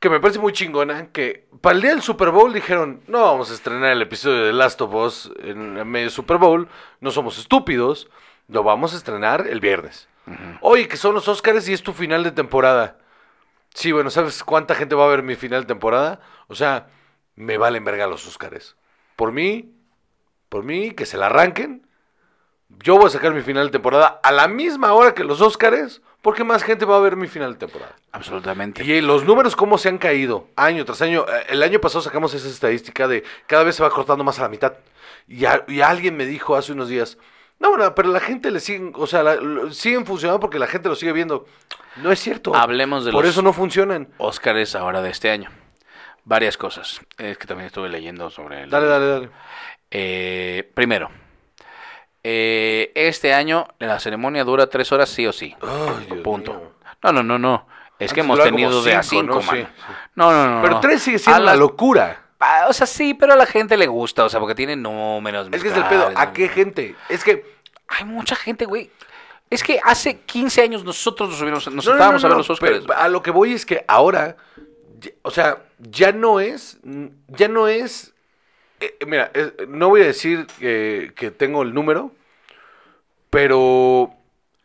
que 0.00 0.10
me 0.10 0.20
parece 0.20 0.38
muy 0.38 0.52
chingona, 0.52 1.08
que 1.12 1.48
para 1.60 1.76
el 1.76 1.82
día 1.82 1.90
del 1.90 2.02
Super 2.02 2.30
Bowl 2.30 2.52
dijeron, 2.52 3.00
no 3.06 3.22
vamos 3.22 3.50
a 3.50 3.54
estrenar 3.54 3.90
el 3.90 4.02
episodio 4.02 4.44
de 4.44 4.52
Last 4.52 4.80
of 4.80 4.94
Us 4.94 5.32
en, 5.40 5.76
en 5.78 5.88
medio 5.88 6.06
del 6.06 6.12
Super 6.12 6.38
Bowl, 6.38 6.68
no 7.00 7.10
somos 7.10 7.38
estúpidos, 7.38 8.08
lo 8.48 8.62
vamos 8.62 8.94
a 8.94 8.96
estrenar 8.96 9.46
el 9.46 9.60
viernes. 9.60 10.08
Oye, 10.60 10.88
que 10.88 10.96
son 10.96 11.14
los 11.14 11.26
Oscars 11.28 11.68
y 11.68 11.72
es 11.72 11.82
tu 11.82 11.92
final 11.92 12.22
de 12.22 12.32
temporada. 12.32 12.98
Sí, 13.74 13.92
bueno, 13.92 14.10
¿sabes 14.10 14.44
cuánta 14.44 14.74
gente 14.74 14.94
va 14.94 15.04
a 15.04 15.08
ver 15.08 15.22
mi 15.22 15.36
final 15.36 15.62
de 15.62 15.68
temporada? 15.68 16.20
O 16.48 16.54
sea, 16.54 16.88
me 17.34 17.58
valen 17.58 17.84
verga 17.84 18.06
los 18.06 18.26
Oscars. 18.26 18.76
Por 19.16 19.32
mí, 19.32 19.74
por 20.48 20.64
mí, 20.64 20.90
que 20.92 21.06
se 21.06 21.16
la 21.16 21.26
arranquen. 21.26 21.86
Yo 22.68 22.96
voy 22.96 23.06
a 23.06 23.10
sacar 23.10 23.32
mi 23.32 23.40
final 23.40 23.66
de 23.66 23.72
temporada 23.72 24.20
a 24.22 24.32
la 24.32 24.48
misma 24.48 24.92
hora 24.92 25.14
que 25.14 25.24
los 25.24 25.40
Oscars, 25.40 26.02
porque 26.22 26.44
más 26.44 26.62
gente 26.62 26.84
va 26.84 26.96
a 26.96 27.00
ver 27.00 27.16
mi 27.16 27.28
final 27.28 27.52
de 27.54 27.58
temporada. 27.58 27.94
Absolutamente. 28.12 28.84
Y 28.84 29.00
los 29.00 29.24
números 29.24 29.54
cómo 29.56 29.78
se 29.78 29.88
han 29.88 29.98
caído 29.98 30.48
año 30.56 30.84
tras 30.84 31.00
año. 31.02 31.24
Eh, 31.28 31.46
El 31.50 31.62
año 31.62 31.80
pasado 31.80 32.02
sacamos 32.02 32.34
esa 32.34 32.48
estadística 32.48 33.06
de 33.08 33.24
cada 33.46 33.62
vez 33.64 33.76
se 33.76 33.82
va 33.82 33.90
cortando 33.90 34.24
más 34.24 34.38
a 34.38 34.42
la 34.42 34.48
mitad. 34.48 34.74
Y, 35.26 35.44
a- 35.44 35.64
y 35.68 35.80
alguien 35.80 36.16
me 36.16 36.26
dijo 36.26 36.56
hace 36.56 36.72
unos 36.72 36.88
días, 36.88 37.18
no, 37.60 37.70
bueno, 37.70 37.94
pero 37.94 38.10
la 38.10 38.20
gente 38.20 38.50
le 38.50 38.60
siguen, 38.60 38.92
o 38.94 39.06
sea, 39.06 39.22
la- 39.22 39.36
lo- 39.36 39.72
siguen 39.72 40.06
funcionando 40.06 40.40
porque 40.40 40.58
la 40.58 40.66
gente 40.66 40.88
lo 40.88 40.94
sigue 40.94 41.12
viendo. 41.12 41.46
No 41.96 42.10
es 42.12 42.20
cierto. 42.20 42.54
Hablemos 42.54 43.04
de 43.04 43.12
Por 43.12 43.24
los- 43.24 43.32
eso 43.32 43.42
no 43.42 43.52
funcionan. 43.52 44.08
Óscares 44.18 44.74
ahora 44.74 45.02
de 45.02 45.10
este 45.10 45.30
año. 45.30 45.50
Varias 46.24 46.56
cosas. 46.56 47.00
Es 47.16 47.38
que 47.38 47.46
también 47.46 47.66
estuve 47.66 47.88
leyendo 47.88 48.28
sobre 48.30 48.62
el... 48.64 48.70
Dale, 48.70 48.86
dale, 48.86 49.06
dale. 49.06 49.28
Eh, 49.90 50.70
primero, 50.74 51.10
eh, 52.30 52.92
este 52.94 53.32
año 53.32 53.66
la 53.78 53.98
ceremonia 54.00 54.44
dura 54.44 54.66
tres 54.68 54.92
horas 54.92 55.08
sí 55.08 55.26
o 55.26 55.32
sí. 55.32 55.56
Dios 56.06 56.20
Punto. 56.22 56.52
mío. 56.52 56.72
No, 57.02 57.12
no, 57.12 57.22
no, 57.22 57.38
no. 57.38 57.66
Es 57.98 58.12
que 58.12 58.20
hemos 58.20 58.38
tenido 58.42 58.82
de 58.82 58.94
a 58.94 59.02
cinco, 59.02 59.36
¿no? 59.36 59.40
mano. 59.40 59.50
Sí, 59.52 59.64
sí. 59.64 59.92
No, 60.14 60.30
no, 60.30 60.56
no. 60.56 60.62
Pero 60.62 60.78
tres 60.80 61.00
sigue 61.02 61.18
siendo 61.18 61.38
A 61.38 61.42
una 61.42 61.50
las- 61.52 61.58
locura. 61.58 62.22
Ah, 62.38 62.66
o 62.68 62.72
sea, 62.74 62.86
sí, 62.86 63.14
pero 63.14 63.32
a 63.32 63.36
la 63.36 63.46
gente 63.46 63.76
le 63.78 63.86
gusta, 63.86 64.24
o 64.24 64.28
sea, 64.28 64.38
porque 64.40 64.54
tiene 64.54 64.76
números. 64.76 65.48
Es 65.50 65.62
que 65.62 65.68
es 65.70 65.76
el 65.76 65.84
pedo. 65.86 66.10
¿A 66.14 66.32
qué 66.34 66.48
gente? 66.48 66.94
Es 67.08 67.24
que. 67.24 67.44
Hay 67.88 68.04
mucha 68.04 68.36
gente, 68.36 68.66
güey. 68.66 68.90
Es 69.50 69.62
que 69.64 69.80
hace 69.82 70.18
15 70.20 70.60
años 70.60 70.84
nosotros 70.84 71.30
nos, 71.30 71.38
subimos- 71.40 71.64
nos 71.72 71.72
No, 71.72 71.74
no, 71.76 71.82
sentábamos 71.82 72.22
no, 72.22 72.26
a 72.26 72.28
ver 72.28 72.38
los 72.38 72.50
Oscars. 72.50 72.80
pero 72.86 72.98
a 72.98 73.08
lo 73.08 73.22
que 73.22 73.30
voy 73.30 73.54
es 73.54 73.64
que 73.64 73.84
ahora. 73.88 74.36
O 75.22 75.30
sea, 75.30 75.62
ya 75.78 76.12
no 76.12 76.38
es. 76.40 76.76
Ya 77.28 77.48
no 77.48 77.66
es. 77.68 78.12
eh, 78.80 78.96
mira, 79.06 79.30
es- 79.34 79.54
no 79.66 79.88
voy 79.88 80.02
a 80.02 80.06
decir 80.06 80.46
que 80.58 81.32
tengo 81.36 81.62
el 81.62 81.72
número. 81.74 82.12
Pero. 83.30 84.14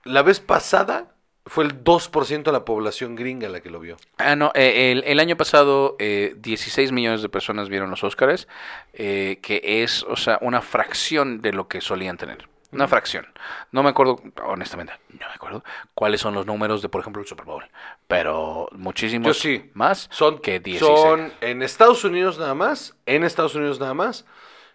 La 0.04 0.22
vez 0.22 0.40
pasada. 0.40 1.10
Fue 1.46 1.66
el 1.66 1.84
2% 1.84 2.44
de 2.44 2.52
la 2.54 2.64
población 2.64 3.16
gringa 3.16 3.50
la 3.50 3.60
que 3.60 3.70
lo 3.70 3.82
vio. 3.82 3.98
Ah, 4.18 4.38
no, 4.38 4.54
eh, 4.56 4.94
el, 4.94 5.04
el 5.06 5.20
año 5.20 5.36
pasado 5.36 5.98
eh, 6.00 6.36
16 6.38 6.94
millones 6.94 7.22
de 7.22 7.28
personas 7.28 7.68
vieron 7.68 7.90
los 7.90 8.02
Óscares, 8.06 8.48
eh, 8.94 9.40
que 9.42 9.84
es, 9.84 10.04
o 10.04 10.16
sea, 10.16 10.38
una 10.40 10.62
fracción 10.62 11.42
de 11.42 11.52
lo 11.52 11.68
que 11.68 11.82
solían 11.82 12.16
tener. 12.16 12.48
Una 12.72 12.88
fracción. 12.88 13.28
No 13.74 13.84
me 13.84 13.90
acuerdo, 13.90 14.22
honestamente, 14.46 14.94
no 15.10 15.28
me 15.28 15.34
acuerdo 15.34 15.66
cuáles 15.94 16.22
son 16.22 16.34
los 16.34 16.46
números 16.46 16.82
de, 16.82 16.88
por 16.88 17.02
ejemplo, 17.02 17.22
el 17.22 17.28
Super 17.28 17.46
Bowl. 17.46 17.66
Pero 18.08 18.70
muchísimos 18.72 19.28
Yo 19.28 19.34
sí. 19.34 19.70
más 19.74 20.08
Son, 20.12 20.40
que 20.40 20.62
16. 20.62 21.00
son 21.02 21.34
en 21.42 21.62
Estados 21.62 22.06
Unidos 22.06 22.40
nada 22.40 22.56
más, 22.56 22.96
en 23.06 23.26
Estados 23.26 23.54
Unidos 23.56 23.82
nada 23.82 23.94
más, 23.94 24.26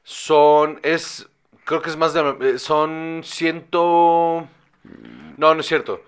son, 0.04 0.80
es, 0.82 1.28
creo 1.68 1.82
que 1.82 1.90
es 1.90 1.96
más 1.98 2.14
de, 2.14 2.36
eh, 2.40 2.58
son 2.58 3.20
ciento, 3.24 4.48
no, 5.36 5.54
no 5.54 5.60
es 5.60 5.66
cierto. 5.66 6.02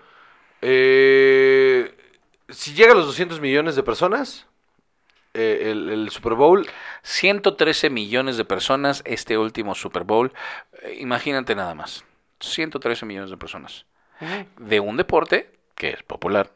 Eh, 0.61 1.95
si 2.49 2.73
llega 2.73 2.93
a 2.93 2.95
los 2.95 3.05
200 3.05 3.39
millones 3.39 3.75
de 3.75 3.83
personas, 3.83 4.47
eh, 5.35 5.69
el, 5.71 5.89
el 5.89 6.09
Super 6.09 6.33
Bowl, 6.33 6.67
113 7.03 7.89
millones 7.91 8.37
de 8.37 8.45
personas 8.45 9.03
este 9.05 9.37
último 9.37 9.75
Super 9.75 10.03
Bowl. 10.03 10.33
Eh, 10.81 10.97
imagínate 10.99 11.53
nada 11.55 11.75
más. 11.75 12.03
113 12.39 13.05
millones 13.05 13.29
de 13.29 13.37
personas. 13.37 13.85
De 14.57 14.79
un 14.79 14.97
deporte 14.97 15.51
que 15.75 15.89
es 15.91 16.03
popular, 16.03 16.49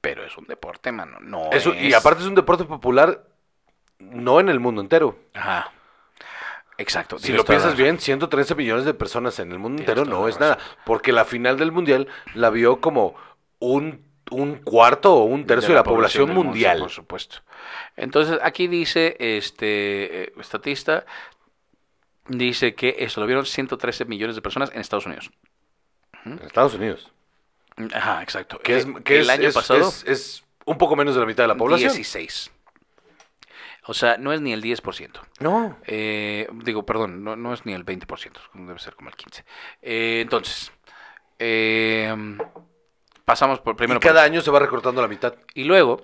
pero 0.00 0.24
es 0.24 0.36
un 0.36 0.44
deporte, 0.46 0.92
mano. 0.92 1.18
No 1.20 1.50
eso, 1.52 1.74
y 1.74 1.88
es- 1.88 1.94
aparte 1.94 2.22
es 2.22 2.28
un 2.28 2.34
deporte 2.34 2.64
popular, 2.64 3.24
no 3.98 4.40
en 4.40 4.48
el 4.50 4.60
mundo 4.60 4.80
entero. 4.82 5.18
Ajá. 5.34 5.72
Exacto. 6.78 7.18
Si 7.18 7.32
lo 7.32 7.38
la 7.38 7.44
piensas 7.44 7.70
razón. 7.72 7.82
bien, 7.82 7.98
113 8.00 8.54
millones 8.54 8.84
de 8.84 8.92
personas 8.94 9.38
en 9.38 9.50
el 9.52 9.58
mundo 9.58 9.78
Tienes 9.82 9.96
entero 9.98 10.04
no 10.10 10.24
la 10.24 10.30
es 10.30 10.38
nada. 10.40 10.58
Porque 10.84 11.12
la 11.12 11.24
final 11.24 11.56
del 11.58 11.72
mundial 11.72 12.06
la 12.34 12.50
vio 12.50 12.80
como 12.80 13.14
un, 13.58 14.04
un 14.30 14.56
cuarto 14.56 15.14
o 15.14 15.24
un 15.24 15.46
tercio 15.46 15.70
de 15.70 15.74
la, 15.76 15.84
población, 15.84 16.28
mundo, 16.28 16.44
mundial. 16.44 16.78
por 16.80 16.90
supuesto. 16.90 17.38
Entonces, 17.96 18.38
aquí 18.42 18.66
dice 18.68 19.16
este 19.18 20.24
eh, 20.24 20.32
estatista, 20.38 21.06
dice 22.28 22.74
que 22.74 22.96
eso 22.98 23.20
lo 23.20 23.26
vieron 23.26 23.46
113 23.46 24.04
millones 24.04 24.36
de 24.36 24.42
personas 24.42 24.70
en 24.74 24.80
Estados 24.80 25.06
Unidos. 25.06 25.30
En 26.24 26.40
Estados 26.44 26.74
Unidos. 26.74 27.10
Ajá, 27.94 28.22
exacto. 28.22 28.58
Que 28.58 28.76
es, 28.78 28.84
Eh, 28.86 28.94
que 29.04 29.16
el 29.16 29.22
es- 29.22 29.28
año 29.30 29.48
es- 29.48 29.54
pasado, 29.54 29.88
es, 29.88 30.04
es 30.06 30.44
un 30.64 30.76
poco 30.78 30.96
menos 30.96 31.14
de 31.14 31.20
la 31.20 31.26
mitad 31.26 31.44
de 31.44 31.48
la 31.48 31.56
población. 31.56 31.90
16. 31.92 32.50
O 33.86 33.94
sea, 33.94 34.16
no 34.18 34.32
es 34.32 34.40
ni 34.40 34.52
el 34.52 34.62
10%. 34.62 35.20
No. 35.40 35.76
Eh, 35.86 36.48
digo, 36.64 36.84
perdón, 36.84 37.22
no, 37.22 37.36
no 37.36 37.52
es 37.52 37.64
ni 37.66 37.72
el 37.72 37.84
20%, 37.84 38.32
debe 38.54 38.78
ser 38.78 38.94
como 38.94 39.10
el 39.10 39.16
15%. 39.16 39.44
Eh, 39.82 40.20
entonces, 40.22 40.72
eh, 41.38 42.14
pasamos 43.24 43.60
por 43.60 43.76
primero 43.76 43.98
y 43.98 44.00
cada 44.00 44.22
año 44.22 44.40
se 44.40 44.50
va 44.50 44.58
recortando 44.58 45.00
la 45.02 45.08
mitad. 45.08 45.34
Y 45.54 45.64
luego, 45.64 46.02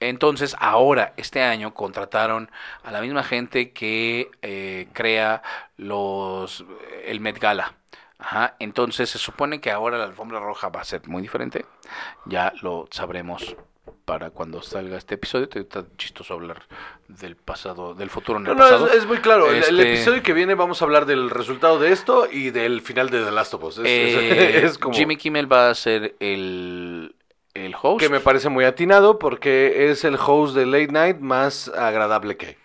entonces, 0.00 0.56
ahora, 0.58 1.14
este 1.16 1.42
año, 1.42 1.74
contrataron 1.74 2.50
a 2.82 2.90
la 2.90 3.00
misma 3.00 3.22
gente 3.22 3.72
que 3.72 4.30
eh, 4.42 4.88
crea 4.92 5.42
los 5.76 6.64
el 7.04 7.20
Met 7.20 7.38
Gala. 7.38 7.74
Ajá, 8.18 8.54
entonces 8.60 9.10
se 9.10 9.18
supone 9.18 9.60
que 9.60 9.72
ahora 9.72 9.98
la 9.98 10.04
alfombra 10.04 10.38
roja 10.38 10.68
va 10.68 10.80
a 10.80 10.84
ser 10.84 11.08
muy 11.08 11.22
diferente. 11.22 11.66
Ya 12.24 12.52
lo 12.62 12.86
sabremos 12.90 13.56
para 14.04 14.30
cuando 14.30 14.62
salga 14.62 14.96
este 14.96 15.14
episodio. 15.16 15.48
Te- 15.48 15.60
Está 15.60 15.84
chistoso 15.96 16.34
hablar 16.34 16.62
del 17.08 17.36
pasado, 17.36 17.94
del 17.94 18.10
futuro 18.10 18.38
en 18.38 18.44
No, 18.44 18.52
el 18.52 18.56
no, 18.56 18.62
pasado. 18.64 18.86
es, 18.88 18.94
es 18.94 19.06
muy 19.06 19.18
claro. 19.18 19.50
El- 19.50 19.56
El, 19.64 19.80
Este- 19.80 19.92
episodio 19.94 20.22
que 20.22 20.32
viene 20.32 20.54
vamos 20.54 20.80
a 20.82 20.84
hablar 20.84 21.06
del 21.06 21.30
resultado 21.30 21.78
de 21.78 21.92
esto 21.92 22.28
y 22.30 22.50
del 22.50 22.80
final 22.80 23.10
de 23.10 23.24
The 23.24 23.30
Last 23.32 23.54
of 23.54 23.64
Us. 23.64 23.78
Es- 23.78 23.84
Eh, 23.86 24.60
es 24.64 24.78
como 24.78 24.94
Jimmy 24.94 25.16
Kimmel 25.16 25.50
va 25.52 25.70
a 25.70 25.74
ser 25.74 26.14
el, 26.20 27.14
el 27.54 27.74
host. 27.80 28.00
que 28.00 28.08
me 28.08 28.20
parece 28.20 28.48
muy 28.48 28.64
atinado 28.64 29.18
porque 29.18 29.90
es 29.90 30.04
el 30.04 30.16
host 30.16 30.54
de 30.54 30.66
Late 30.66 30.92
Night 30.92 31.18
más 31.18 31.68
agradable 31.68 32.36
que 32.36 32.46
hay. 32.46 32.56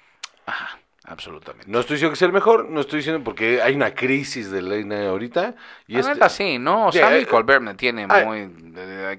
Ajá, 0.45 0.76
Absolutamente. 1.09 1.71
No 1.71 1.79
estoy 1.79 1.95
diciendo 1.95 2.11
que 2.11 2.17
sea 2.17 2.25
el 2.27 2.33
mejor, 2.33 2.69
no 2.69 2.81
estoy 2.81 2.97
diciendo 2.97 3.23
porque 3.23 3.61
hay 3.61 3.75
una 3.75 3.95
crisis 3.95 4.51
de 4.51 4.61
late 4.61 4.83
night 4.83 5.07
ahorita. 5.07 5.55
Y 5.87 5.93
La 5.93 5.99
este- 6.01 6.13
neta, 6.15 6.27
sí, 6.27 6.59
¿no? 6.59 6.91
Sí, 6.91 6.99
Sammy 6.99 7.19
eh, 7.19 7.25
Colbert 7.25 7.61
me 7.61 7.75
tiene 7.75 8.05
hay- 8.09 8.25
muy... 8.25 8.73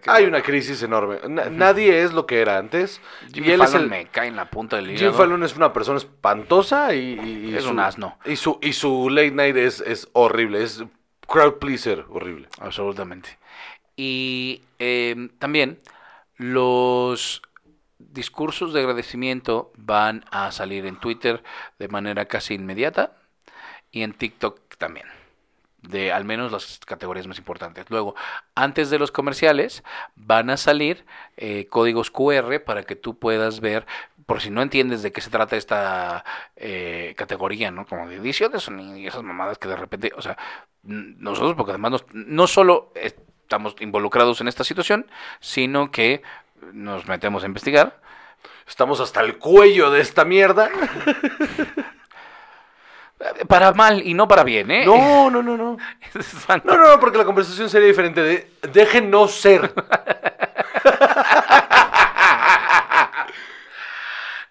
hay 0.06 0.24
una 0.26 0.42
crisis 0.42 0.82
enorme. 0.82 1.16
Na- 1.28 1.46
Nadie 1.48 2.02
es 2.02 2.12
lo 2.12 2.26
que 2.26 2.40
era 2.42 2.58
antes. 2.58 3.00
Jimmy 3.32 3.48
y 3.48 3.52
él 3.52 3.62
es 3.62 3.70
Fallon 3.72 3.84
el, 3.84 3.88
me 3.90 4.06
cae 4.08 4.28
en 4.28 4.36
la 4.36 4.50
punta 4.50 4.76
del 4.76 4.86
Jim 4.88 4.96
hígado. 4.96 5.14
Fallon 5.14 5.42
es 5.44 5.56
una 5.56 5.72
persona 5.72 5.96
espantosa 5.96 6.94
y, 6.94 7.18
y- 7.18 7.50
y 7.52 7.56
Es 7.56 7.64
su- 7.64 7.70
un 7.70 7.80
asno. 7.80 8.18
Y 8.26 8.36
su, 8.36 8.58
y 8.60 8.74
su 8.74 9.08
late 9.08 9.30
night 9.30 9.56
es, 9.56 9.80
es 9.80 10.08
horrible, 10.12 10.62
es 10.62 10.84
crowd 11.26 11.54
pleaser 11.54 12.04
horrible. 12.10 12.48
Absolutamente. 12.60 13.38
Y 13.96 14.60
eh, 14.78 15.30
también 15.38 15.78
los 16.36 17.42
discursos 18.22 18.72
de 18.72 18.80
agradecimiento 18.80 19.70
van 19.76 20.24
a 20.30 20.50
salir 20.52 20.86
en 20.86 20.96
Twitter 21.04 21.42
de 21.78 21.88
manera 21.96 22.26
casi 22.26 22.54
inmediata 22.54 23.04
y 23.90 24.02
en 24.02 24.12
TikTok 24.12 24.76
también. 24.78 25.06
De 25.82 26.12
al 26.12 26.24
menos 26.24 26.50
las 26.50 26.80
categorías 26.84 27.28
más 27.28 27.38
importantes. 27.38 27.86
Luego, 27.88 28.16
antes 28.56 28.90
de 28.90 28.98
los 28.98 29.12
comerciales, 29.12 29.84
van 30.16 30.50
a 30.50 30.56
salir 30.56 31.04
eh, 31.36 31.66
códigos 31.70 32.10
QR 32.10 32.60
para 32.64 32.82
que 32.82 32.96
tú 32.96 33.16
puedas 33.18 33.60
ver, 33.60 33.86
por 34.26 34.40
si 34.40 34.50
no 34.50 34.60
entiendes 34.62 35.02
de 35.02 35.12
qué 35.12 35.20
se 35.20 35.30
trata 35.30 35.56
esta 35.56 36.24
eh, 36.56 37.14
categoría, 37.16 37.70
¿no? 37.70 37.86
Como 37.86 38.08
de 38.08 38.60
sonido 38.60 38.96
y 38.96 39.06
esas 39.06 39.22
mamadas 39.22 39.58
que 39.58 39.68
de 39.68 39.76
repente, 39.76 40.12
o 40.16 40.22
sea, 40.22 40.36
nosotros, 40.82 41.54
porque 41.56 41.72
además 41.72 41.92
nos- 41.92 42.06
no 42.12 42.46
solo 42.48 42.92
estamos 42.96 43.76
involucrados 43.80 44.40
en 44.40 44.48
esta 44.48 44.64
situación, 44.64 45.06
sino 45.40 45.90
que 45.92 46.22
nos 46.72 47.06
metemos 47.06 47.44
a 47.44 47.46
investigar. 47.46 48.00
Estamos 48.68 49.00
hasta 49.00 49.20
el 49.22 49.38
cuello 49.38 49.90
de 49.90 50.00
esta 50.00 50.24
mierda. 50.24 50.70
Para 53.48 53.72
mal 53.72 54.00
y 54.06 54.14
no 54.14 54.28
para 54.28 54.44
bien, 54.44 54.70
¿eh? 54.70 54.84
No, 54.86 55.28
no, 55.30 55.42
no, 55.42 55.56
no. 55.56 55.76
No, 56.64 56.76
no, 56.76 56.88
no, 56.90 57.00
porque 57.00 57.18
la 57.18 57.24
conversación 57.24 57.68
sería 57.68 57.88
diferente 57.88 58.22
de 58.22 58.48
déjenos 58.72 59.32
ser. 59.34 59.72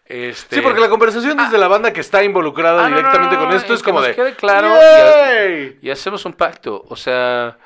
Este- 0.06 0.56
Sí, 0.58 0.62
porque 0.62 0.80
la 0.80 0.88
conversación 0.90 1.36
desde 1.38 1.58
la 1.58 1.68
banda 1.68 1.92
que 1.92 2.00
está 2.00 2.24
involucrada 2.24 2.86
Ah, 2.86 2.88
directamente 2.88 3.36
no, 3.36 3.42
no, 3.42 3.48
con 3.48 3.58
esto 3.58 3.74
es 3.74 3.82
que 3.82 3.86
como 3.90 4.00
nos 4.00 4.08
de. 4.10 4.16
quede 4.16 4.36
claro 4.36 4.74
y 5.82 5.90
hacemos 5.90 6.24
un 6.26 6.34
pacto. 6.34 6.86
O 6.88 6.96
sea, 6.96 7.58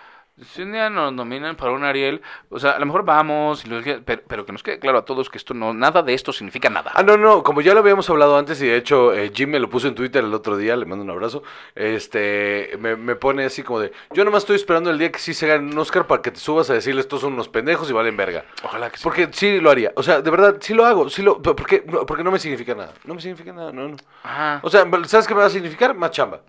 si 0.46 0.64
un 0.64 0.72
día 0.72 0.90
nos 0.90 1.14
nominan 1.14 1.56
para 1.56 1.72
un 1.72 1.84
Ariel, 1.84 2.22
o 2.50 2.60
sea, 2.60 2.72
a 2.72 2.80
lo 2.80 2.86
mejor 2.86 3.04
vamos, 3.06 3.66
y 3.66 3.70
lo 3.70 3.82
que- 3.82 4.00
pero, 4.00 4.22
pero 4.28 4.46
que 4.46 4.52
nos 4.52 4.64
quede 4.64 4.80
claro 4.80 4.98
a 5.00 5.06
todos 5.06 5.30
que 5.30 5.38
esto 5.38 5.54
no, 5.54 5.74
nada 5.74 6.02
de 6.04 6.14
esto 6.14 6.34
significa 6.34 6.70
nada. 6.70 6.92
Ah, 6.96 7.04
no, 7.04 7.18
no, 7.18 7.44
como 7.44 7.62
ya 7.62 7.74
lo 7.74 7.80
habíamos 7.82 8.10
hablado 8.10 8.38
antes 8.38 8.62
y 8.62 8.68
de 8.68 8.76
hecho 8.78 9.14
eh, 9.14 9.32
Jim 9.34 9.50
me 9.52 9.60
lo 9.60 9.70
puso 9.70 9.88
en 9.88 9.96
Twitter 9.96 10.24
el 10.24 10.34
otro 10.34 10.58
día, 10.58 10.76
le 10.76 10.86
mando 10.86 11.04
un 11.04 11.10
abrazo, 11.12 11.44
este, 11.76 12.72
me, 12.80 12.96
me 12.96 13.16
pone 13.16 13.46
así 13.46 13.64
como 13.64 13.80
de, 13.80 13.92
yo 14.12 14.24
nomás 14.26 14.44
estoy 14.44 14.56
esperando 14.56 14.90
el 14.90 14.98
día 14.98 15.12
que 15.12 15.20
sí 15.20 15.34
se 15.34 15.48
gane 15.48 15.72
un 15.72 15.78
Oscar 15.78 16.08
para 16.08 16.22
que 16.22 16.32
te 16.32 16.40
subas 16.40 16.70
a 16.70 16.74
decirles 16.74 17.06
estos 17.06 17.22
son 17.22 17.34
unos 17.34 17.50
pendejos 17.50 17.90
y 17.90 17.94
valen 17.94 18.16
verga. 18.18 18.46
Ojalá 18.64 18.90
que 18.90 18.98
sí. 18.98 19.04
Porque 19.04 19.30
sí 19.32 19.60
lo 19.60 19.70
haría, 19.70 19.92
o 19.96 20.04
sea, 20.04 20.22
de 20.22 20.32
verdad, 20.32 20.58
sí 20.62 20.74
lo 20.74 20.86
hago, 20.86 21.10
sí 21.10 21.22
lo, 21.22 21.42
porque, 21.42 21.80
porque 22.08 22.24
no 22.24 22.32
me 22.32 22.40
significa 22.40 22.74
nada, 22.76 22.94
no 23.06 23.16
me 23.16 23.22
significa 23.22 23.54
nada, 23.54 23.72
no, 23.72 23.88
no. 23.90 23.98
Ajá. 24.24 24.60
O 24.64 24.70
sea, 24.70 24.86
¿sabes 25.06 25.28
qué 25.28 25.34
me 25.36 25.42
va 25.42 25.48
a 25.48 25.50
significar? 25.50 25.94
Más 25.96 26.12
chamba. 26.12 26.42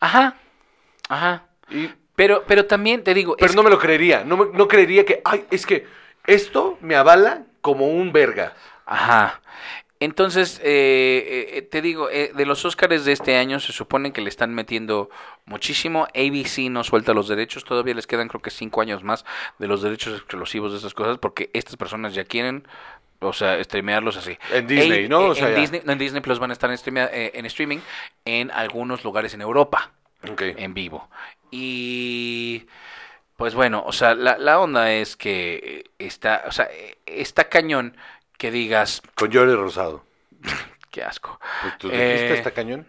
Ajá. 0.00 0.36
Ajá. 1.08 1.44
Y, 1.70 1.90
Pero, 2.22 2.44
pero 2.46 2.66
también 2.66 3.02
te 3.02 3.14
digo, 3.14 3.34
pero 3.36 3.52
no 3.54 3.64
me 3.64 3.70
lo 3.70 3.80
creería, 3.80 4.22
no, 4.22 4.36
me- 4.36 4.56
no 4.56 4.68
creería 4.68 5.04
que, 5.04 5.20
ay, 5.24 5.44
es 5.50 5.66
que 5.66 5.86
esto 6.24 6.78
me 6.80 6.94
avala 6.94 7.42
como 7.60 7.88
un 7.88 8.12
verga. 8.12 8.54
Ajá. 8.86 9.40
Entonces, 9.98 10.60
eh, 10.62 11.50
eh, 11.54 11.62
te 11.62 11.82
digo, 11.82 12.08
eh, 12.10 12.30
de 12.32 12.46
los 12.46 12.64
Óscares 12.64 13.04
de 13.04 13.10
este 13.10 13.36
año 13.38 13.58
se 13.58 13.72
supone 13.72 14.12
que 14.12 14.20
le 14.20 14.28
están 14.28 14.54
metiendo 14.54 15.10
muchísimo. 15.46 16.06
ABC 16.14 16.70
no 16.70 16.84
suelta 16.84 17.12
los 17.12 17.26
derechos, 17.26 17.64
todavía 17.64 17.94
les 17.94 18.06
quedan 18.06 18.28
creo 18.28 18.40
que 18.40 18.50
cinco 18.50 18.80
años 18.80 19.02
más 19.02 19.24
de 19.58 19.66
los 19.66 19.82
derechos 19.82 20.16
exclusivos 20.16 20.70
de 20.70 20.78
esas 20.78 20.94
cosas 20.94 21.18
porque 21.18 21.50
estas 21.54 21.74
personas 21.76 22.14
ya 22.14 22.22
quieren, 22.24 22.68
o 23.18 23.32
sea, 23.32 23.60
streamearlos 23.64 24.16
así. 24.16 24.38
En 24.52 24.68
Disney, 24.68 25.08
¿no? 25.08 25.18
O 25.22 25.28
en, 25.30 25.34
sea, 25.34 25.50
ya. 25.50 25.58
Disney, 25.58 25.82
no, 25.84 25.90
en 25.92 25.98
Disney 25.98 26.20
Plus 26.22 26.38
van 26.38 26.50
a 26.50 26.52
estar 26.52 26.70
en, 26.70 26.76
streamea- 26.76 27.10
eh, 27.12 27.32
en 27.34 27.46
streaming 27.46 27.78
en 28.24 28.52
algunos 28.52 29.02
lugares 29.02 29.34
en 29.34 29.40
Europa 29.40 29.90
Ok. 30.30 30.42
en 30.56 30.72
vivo. 30.72 31.08
Y 31.52 32.66
pues 33.36 33.54
bueno, 33.54 33.84
o 33.86 33.92
sea, 33.92 34.14
la, 34.14 34.38
la 34.38 34.58
onda 34.58 34.90
es 34.92 35.16
que 35.16 35.84
eh, 35.86 35.90
está, 35.98 36.44
o 36.46 36.50
sea, 36.52 36.64
eh, 36.72 36.96
está 37.06 37.44
cañón 37.48 37.96
que 38.38 38.50
digas, 38.50 39.02
Con 39.14 39.30
Jordi 39.32 39.54
Rosado. 39.54 40.02
qué 40.90 41.04
asco. 41.04 41.38
Pues, 41.60 41.78
¿Tú 41.78 41.88
dijiste 41.88 42.26
Eh, 42.32 42.34
está 42.34 42.50
cañón? 42.52 42.86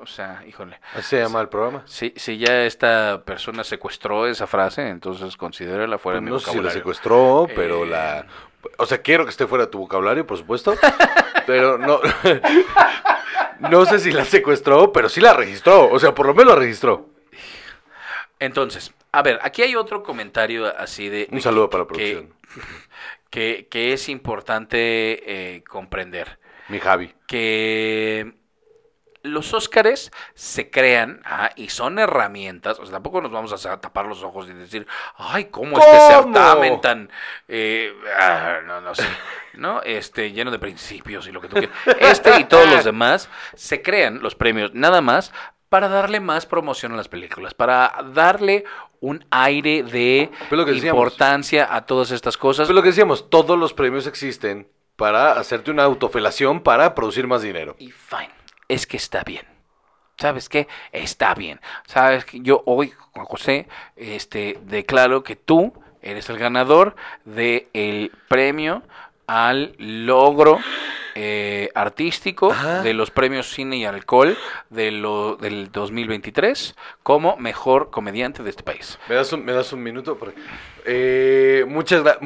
O 0.00 0.06
sea, 0.06 0.42
híjole. 0.46 0.78
Así 0.92 1.10
se 1.10 1.18
llama 1.20 1.40
el 1.40 1.48
programa. 1.48 1.82
Si, 1.86 2.12
si 2.16 2.36
ya 2.38 2.64
esta 2.64 3.22
persona 3.24 3.64
secuestró 3.64 4.26
esa 4.26 4.46
frase, 4.46 4.88
entonces 4.88 5.36
considérala 5.36 5.96
fuera 5.98 6.18
Pues 6.18 6.24
de 6.26 6.30
mi 6.30 6.30
no 6.30 6.38
sé 6.38 6.44
si 6.44 6.50
la 6.50 6.52
vocabulario. 6.54 6.78
secuestró, 6.80 7.46
pero 7.54 7.84
Eh. 7.84 7.88
la... 7.88 8.26
O 8.78 8.86
sea, 8.86 8.98
quiero 9.02 9.24
que 9.24 9.30
esté 9.30 9.46
fuera 9.46 9.64
de 9.64 9.70
tu 9.70 9.78
vocabulario, 9.78 10.26
por 10.26 10.36
supuesto. 10.38 10.74
pero 11.46 11.78
no... 11.78 12.00
no 13.60 13.86
sé 13.86 13.98
si 13.98 14.12
la 14.12 14.24
secuestró, 14.24 14.92
pero 14.92 15.08
sí 15.08 15.20
la 15.20 15.32
registró. 15.32 15.88
O 15.90 15.98
sea, 15.98 16.14
por 16.14 16.26
lo 16.26 16.34
menos 16.34 16.52
la 16.54 16.60
registró. 16.60 17.08
Entonces, 18.44 18.92
a 19.12 19.22
ver, 19.22 19.38
aquí 19.42 19.62
hay 19.62 19.76
otro 19.76 20.02
comentario 20.02 20.66
así 20.78 21.08
de... 21.08 21.28
Un 21.30 21.40
saludo 21.40 21.70
para 21.70 21.84
la 21.84 21.88
que- 21.88 21.94
producción. 21.94 22.34
Que, 23.30 23.66
que 23.68 23.92
es 23.92 24.08
importante 24.08 25.56
eh, 25.56 25.64
comprender. 25.64 26.38
Mi 26.68 26.78
Javi. 26.78 27.12
que 27.26 28.32
los 29.24 29.54
Óscares 29.54 30.12
se 30.34 30.70
crean 30.70 31.20
ah, 31.24 31.50
y 31.56 31.70
son 31.70 31.98
herramientas, 31.98 32.78
o 32.78 32.84
sea, 32.84 32.92
tampoco 32.92 33.22
nos 33.22 33.32
vamos 33.32 33.66
a 33.66 33.80
tapar 33.80 34.04
los 34.06 34.22
ojos 34.22 34.48
y 34.48 34.52
decir, 34.52 34.86
ay, 35.16 35.46
¿cómo, 35.46 35.78
este 35.78 35.90
¿Cómo? 35.90 36.10
certamen 36.34 36.80
tan, 36.82 37.10
eh, 37.48 37.92
ah, 38.20 38.58
no, 38.66 38.82
no 38.82 38.94
sé, 38.94 39.06
¿no? 39.54 39.80
Este, 39.82 40.30
lleno 40.32 40.50
de 40.50 40.58
principios 40.58 41.26
y 41.26 41.32
lo 41.32 41.40
que 41.40 41.48
tú 41.48 41.56
quieras. 41.56 41.74
Este 41.98 42.38
y 42.38 42.44
todos 42.44 42.68
los 42.68 42.84
demás 42.84 43.30
se 43.54 43.80
crean 43.82 44.20
los 44.22 44.34
premios 44.34 44.74
nada 44.74 45.00
más 45.00 45.32
para 45.68 45.88
darle 45.88 46.20
más 46.20 46.46
promoción 46.46 46.92
a 46.92 46.96
las 46.96 47.08
películas, 47.08 47.54
para 47.54 47.92
darle 48.12 48.64
un 49.00 49.24
aire 49.30 49.82
de 49.82 50.30
Pues 50.48 50.58
lo 50.58 50.64
que 50.64 50.72
decíamos. 50.72 50.98
importancia 50.98 51.68
a 51.74 51.84
todas 51.84 52.10
estas 52.10 52.36
cosas. 52.36 52.66
Pues 52.66 52.74
lo 52.74 52.82
que 52.82 52.88
decíamos, 52.88 53.28
todos 53.28 53.58
los 53.58 53.74
premios 53.74 54.06
existen 54.06 54.68
para 54.96 55.32
hacerte 55.32 55.70
una 55.70 55.84
autofelación 55.84 56.60
para 56.60 56.94
producir 56.94 57.26
más 57.26 57.42
dinero. 57.42 57.76
Y 57.78 57.90
fine, 57.90 58.30
es 58.68 58.86
que 58.86 58.96
está 58.96 59.22
bien. 59.24 59.44
¿Sabes 60.16 60.48
qué? 60.48 60.68
Está 60.92 61.34
bien. 61.34 61.60
¿Sabes 61.86 62.24
que 62.24 62.40
Yo 62.40 62.62
hoy, 62.66 62.92
Juan 63.12 63.26
José, 63.26 63.66
este, 63.96 64.58
declaro 64.62 65.24
que 65.24 65.34
tú 65.34 65.74
eres 66.02 66.28
el 66.30 66.38
ganador 66.38 66.94
del 67.24 68.12
premio 68.28 68.82
al 69.26 69.74
logro 69.78 70.60
eh, 71.14 71.70
artístico 71.74 72.50
Ajá. 72.52 72.82
de 72.82 72.92
los 72.94 73.10
premios 73.10 73.48
Cine 73.52 73.76
y 73.76 73.84
Alcohol 73.84 74.36
de 74.70 74.90
lo, 74.90 75.36
del 75.36 75.70
2023 75.72 76.74
como 77.02 77.36
mejor 77.36 77.90
comediante 77.90 78.42
de 78.42 78.50
este 78.50 78.62
país. 78.62 78.98
¿Me 79.08 79.14
das 79.14 79.32
un, 79.32 79.44
me 79.44 79.52
das 79.52 79.72
un 79.72 79.82
minuto? 79.82 80.16
Porque, 80.18 80.40
eh, 80.84 81.64
muchas 81.68 82.02
gracias. 82.02 82.22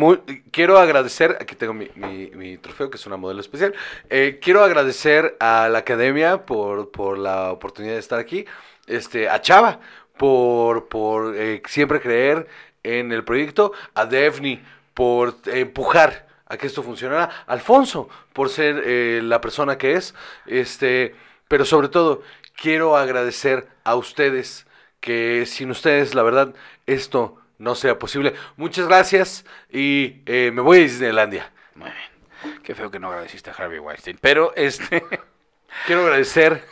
Quiero 0.50 0.78
agradecer, 0.78 1.36
aquí 1.40 1.54
tengo 1.54 1.74
mi, 1.74 1.88
mi- 1.94 2.30
mi 2.34 2.58
trofeo, 2.58 2.90
que 2.90 2.96
es 2.96 3.06
una 3.06 3.16
modelo 3.16 3.40
especial. 3.40 3.74
Eh, 4.10 4.38
quiero 4.42 4.64
agradecer 4.64 5.36
a 5.40 5.68
la 5.68 5.78
academia 5.80 6.44
por, 6.46 6.90
por 6.90 7.18
la 7.18 7.52
oportunidad 7.52 7.94
de 7.94 8.00
estar 8.00 8.18
aquí. 8.18 8.44
Este, 8.86 9.28
a 9.28 9.40
Chava 9.40 9.80
por, 10.16 10.88
por 10.88 11.34
eh, 11.36 11.62
siempre 11.66 12.00
creer 12.00 12.46
en 12.82 13.12
el 13.12 13.22
proyecto. 13.24 13.72
A 13.94 14.06
Devni 14.06 14.62
por 14.94 15.36
empujar 15.46 16.26
a 16.48 16.56
que 16.56 16.66
esto 16.66 16.82
funcionara. 16.82 17.44
Alfonso 17.46 18.08
por 18.32 18.48
ser 18.48 18.82
eh, 18.84 19.20
la 19.22 19.40
persona 19.40 19.78
que 19.78 19.94
es. 19.94 20.14
Este, 20.46 21.14
pero 21.48 21.64
sobre 21.64 21.88
todo, 21.88 22.22
quiero 22.56 22.96
agradecer 22.96 23.68
a 23.84 23.94
ustedes 23.94 24.66
que 25.00 25.46
sin 25.46 25.70
ustedes, 25.70 26.14
la 26.14 26.22
verdad, 26.22 26.54
esto 26.86 27.36
no 27.58 27.74
sea 27.74 27.98
posible. 27.98 28.34
Muchas 28.56 28.86
gracias 28.86 29.44
y 29.70 30.22
eh, 30.26 30.50
me 30.52 30.62
voy 30.62 30.78
a 30.78 30.82
Disneylandia. 30.82 31.52
Muy 31.74 31.90
bien. 31.90 32.62
Qué 32.62 32.74
feo 32.74 32.90
que 32.90 32.98
no 32.98 33.08
agradeciste 33.08 33.50
a 33.50 33.52
Harvey 33.52 33.78
Weinstein. 33.78 34.18
Pero 34.20 34.52
este. 34.56 35.04
Quiero 35.86 36.02
agradecer 36.02 36.64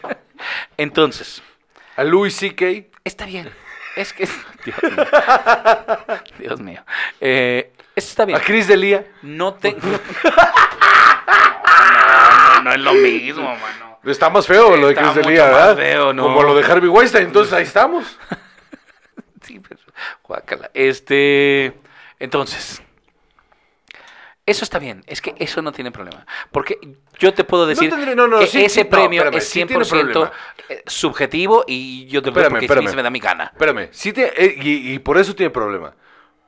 Entonces, 0.76 1.42
a 1.96 2.04
Louis 2.04 2.34
C.K. 2.34 2.88
Está 3.04 3.26
bien. 3.26 3.50
Es 3.96 4.12
que. 4.12 4.26
Dios 4.64 4.82
mío. 4.82 5.06
Dios 6.38 6.60
mío. 6.60 6.84
Eh, 7.20 7.72
eso 7.94 8.08
está 8.08 8.24
bien. 8.24 8.38
a 8.38 8.42
Chris 8.42 8.68
Delia. 8.68 9.06
No 9.22 9.54
te. 9.54 9.76
No, 12.62 12.62
no, 12.62 12.62
no 12.62 12.72
es 12.72 12.80
lo 12.80 12.92
mismo, 12.94 13.42
mano. 13.42 13.98
Está 14.04 14.28
más 14.28 14.46
feo 14.46 14.76
lo 14.76 14.88
de 14.88 14.94
Delia, 14.94 15.02
más 15.02 15.14
¿verdad? 15.14 15.76
feo, 15.76 16.12
¿no? 16.12 16.24
Como 16.24 16.42
lo 16.42 16.54
de 16.54 16.64
Harvey 16.64 16.88
Weinstein, 16.88 17.26
entonces 17.26 17.52
ahí 17.52 17.64
estamos. 17.64 18.18
Sí, 19.42 19.58
pero. 19.58 19.80
Guácala. 20.22 20.70
Este. 20.74 21.72
Entonces. 22.18 22.82
Eso 24.46 24.64
está 24.64 24.78
bien, 24.78 25.04
es 25.06 25.20
que 25.20 25.34
eso 25.38 25.62
no 25.62 25.70
tiene 25.70 25.92
problema. 25.92 26.26
Porque 26.50 26.78
yo 27.18 27.32
te 27.34 27.44
puedo 27.44 27.66
decir 27.66 27.92
no, 28.16 28.26
no, 28.26 28.38
que 28.40 28.46
sí, 28.46 28.64
ese 28.64 28.80
sí, 28.80 28.84
premio 28.84 29.20
espérame, 29.22 29.38
es 29.38 29.48
sí 29.48 29.64
tiene 29.66 29.84
100% 29.84 29.88
problema. 29.88 30.32
eh, 30.68 30.82
subjetivo 30.86 31.64
y 31.66 32.06
yo 32.06 32.20
te 32.22 32.32
puedo 32.32 32.42
Espérame, 32.46 32.52
porque 32.54 32.64
espérame. 32.66 32.84
sí 32.86 32.90
se 32.90 32.96
me 32.96 33.02
da 33.02 33.10
mi 33.10 33.20
gana. 33.20 33.44
Espérame, 33.44 33.88
sí 33.92 34.12
te- 34.12 34.44
eh, 34.44 34.56
y, 34.60 34.94
y 34.94 34.98
por 34.98 35.18
eso 35.18 35.34
tiene 35.36 35.50
problema. 35.50 35.94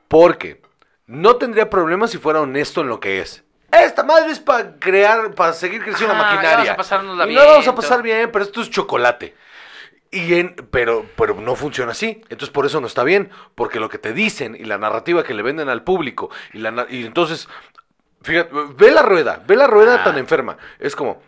Porque 0.07 0.61
no 1.07 1.35
tendría 1.37 1.69
problema 1.69 2.07
si 2.07 2.17
fuera 2.17 2.41
honesto 2.41 2.81
en 2.81 2.87
lo 2.87 2.99
que 2.99 3.19
es. 3.19 3.43
Esta 3.71 4.03
madre 4.03 4.31
es 4.31 4.39
para 4.39 4.77
crear, 4.79 5.33
para 5.33 5.53
seguir 5.53 5.83
creciendo 5.83 6.13
la 6.15 6.21
maquinaria. 6.23 6.71
vamos 6.75 6.91
a 6.91 7.25
bien, 7.25 7.35
No 7.39 7.45
vamos 7.45 7.67
a 7.67 7.75
pasar 7.75 8.01
bien, 8.03 8.29
pero 8.31 8.43
esto 8.45 8.61
es 8.61 8.69
chocolate. 8.69 9.35
Y 10.11 10.35
en, 10.35 10.55
pero, 10.69 11.05
pero 11.15 11.33
no 11.41 11.55
funciona 11.55 11.93
así. 11.93 12.21
Entonces 12.29 12.49
por 12.51 12.67
eso 12.67 12.79
no 12.81 12.85
está 12.87 13.03
bien. 13.03 13.31
Porque 13.55 13.79
lo 13.79 13.89
que 13.89 13.97
te 13.97 14.13
dicen 14.13 14.55
y 14.55 14.65
la 14.65 14.77
narrativa 14.77 15.23
que 15.23 15.33
le 15.33 15.41
venden 15.41 15.69
al 15.69 15.83
público. 15.83 16.29
Y, 16.53 16.59
la, 16.59 16.85
y 16.87 17.03
entonces, 17.05 17.49
fíjate, 18.23 18.49
ve 18.75 18.91
la 18.91 19.01
rueda, 19.03 19.43
ve 19.45 19.55
la 19.55 19.67
rueda 19.67 19.95
Ah. 20.01 20.03
tan 20.03 20.17
enferma. 20.17 20.57
Es 20.79 20.95
como, 20.95 21.21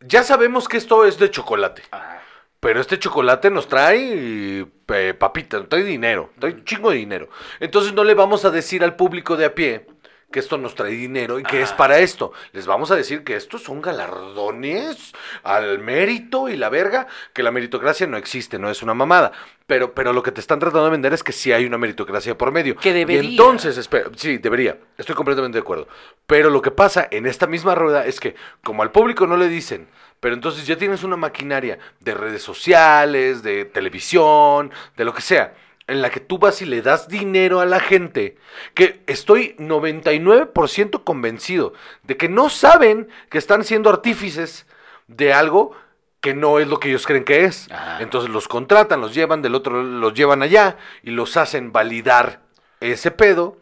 ya 0.00 0.22
sabemos 0.22 0.68
que 0.68 0.76
esto 0.76 1.04
es 1.04 1.18
de 1.18 1.30
chocolate. 1.30 1.82
Ajá. 1.90 2.20
Pero 2.60 2.80
este 2.80 2.98
chocolate 2.98 3.50
nos 3.50 3.68
trae 3.68 4.66
eh, 4.88 5.14
papitas, 5.14 5.60
nos 5.60 5.68
trae 5.68 5.82
dinero, 5.82 6.30
trae 6.38 6.54
un 6.54 6.64
chingo 6.64 6.90
de 6.90 6.96
dinero. 6.96 7.28
Entonces 7.60 7.92
no 7.92 8.04
le 8.04 8.14
vamos 8.14 8.46
a 8.46 8.50
decir 8.50 8.82
al 8.82 8.96
público 8.96 9.36
de 9.36 9.44
a 9.44 9.54
pie 9.54 9.86
que 10.34 10.40
esto 10.40 10.58
nos 10.58 10.74
trae 10.74 10.90
dinero 10.90 11.38
y 11.38 11.44
que 11.44 11.62
es 11.62 11.70
para 11.70 12.00
esto. 12.00 12.32
Les 12.50 12.66
vamos 12.66 12.90
a 12.90 12.96
decir 12.96 13.22
que 13.22 13.36
estos 13.36 13.62
son 13.62 13.80
galardones 13.80 15.12
al 15.44 15.78
mérito 15.78 16.48
y 16.48 16.56
la 16.56 16.70
verga, 16.70 17.06
que 17.32 17.44
la 17.44 17.52
meritocracia 17.52 18.08
no 18.08 18.16
existe, 18.16 18.58
no 18.58 18.68
es 18.68 18.82
una 18.82 18.94
mamada. 18.94 19.30
Pero, 19.68 19.94
pero 19.94 20.12
lo 20.12 20.24
que 20.24 20.32
te 20.32 20.40
están 20.40 20.58
tratando 20.58 20.86
de 20.86 20.90
vender 20.90 21.12
es 21.12 21.22
que 21.22 21.30
sí 21.30 21.52
hay 21.52 21.66
una 21.66 21.78
meritocracia 21.78 22.36
por 22.36 22.50
medio. 22.50 22.74
Que 22.74 22.92
debería. 22.92 23.22
Y 23.22 23.30
entonces, 23.30 23.78
espera, 23.78 24.10
sí, 24.16 24.38
debería. 24.38 24.76
Estoy 24.98 25.14
completamente 25.14 25.56
de 25.56 25.62
acuerdo. 25.62 25.86
Pero 26.26 26.50
lo 26.50 26.60
que 26.60 26.72
pasa 26.72 27.06
en 27.12 27.26
esta 27.26 27.46
misma 27.46 27.76
rueda 27.76 28.04
es 28.04 28.18
que, 28.18 28.34
como 28.64 28.82
al 28.82 28.90
público 28.90 29.28
no 29.28 29.36
le 29.36 29.46
dicen, 29.46 29.86
pero 30.18 30.34
entonces 30.34 30.66
ya 30.66 30.76
tienes 30.76 31.04
una 31.04 31.16
maquinaria 31.16 31.78
de 32.00 32.12
redes 32.12 32.42
sociales, 32.42 33.44
de 33.44 33.66
televisión, 33.66 34.72
de 34.96 35.04
lo 35.04 35.14
que 35.14 35.22
sea, 35.22 35.54
en 35.86 36.02
la 36.02 36.10
que 36.10 36.20
tú 36.20 36.38
vas 36.38 36.62
y 36.62 36.66
le 36.66 36.82
das 36.82 37.08
dinero 37.08 37.60
a 37.60 37.66
la 37.66 37.80
gente, 37.80 38.36
que 38.74 39.02
estoy 39.06 39.54
99% 39.58 41.04
convencido 41.04 41.74
de 42.02 42.16
que 42.16 42.28
no 42.28 42.48
saben 42.48 43.08
que 43.28 43.38
están 43.38 43.64
siendo 43.64 43.90
artífices 43.90 44.66
de 45.08 45.32
algo 45.32 45.72
que 46.20 46.32
no 46.34 46.58
es 46.58 46.68
lo 46.68 46.80
que 46.80 46.88
ellos 46.88 47.06
creen 47.06 47.24
que 47.24 47.44
es. 47.44 47.70
Ajá. 47.70 47.98
Entonces 48.00 48.30
los 48.30 48.48
contratan, 48.48 49.02
los 49.02 49.14
llevan 49.14 49.42
del 49.42 49.54
otro, 49.54 49.82
los 49.82 50.14
llevan 50.14 50.42
allá 50.42 50.78
y 51.02 51.10
los 51.10 51.36
hacen 51.36 51.70
validar 51.70 52.40
ese 52.80 53.10
pedo 53.10 53.58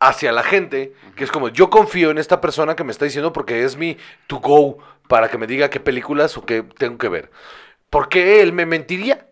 hacia 0.00 0.32
la 0.32 0.42
gente, 0.42 0.94
que 1.14 1.24
es 1.24 1.30
como 1.30 1.48
yo 1.48 1.70
confío 1.70 2.10
en 2.10 2.18
esta 2.18 2.40
persona 2.40 2.74
que 2.74 2.82
me 2.82 2.92
está 2.92 3.04
diciendo 3.04 3.32
porque 3.32 3.62
es 3.62 3.76
mi 3.76 3.98
to 4.26 4.40
go 4.40 4.78
para 5.06 5.28
que 5.30 5.38
me 5.38 5.46
diga 5.46 5.70
qué 5.70 5.80
películas 5.80 6.36
o 6.36 6.46
qué 6.46 6.62
tengo 6.62 6.98
que 6.98 7.08
ver. 7.08 7.30
¿Por 7.90 8.08
qué 8.08 8.40
él 8.40 8.52
me 8.52 8.64
mentiría? 8.64 9.26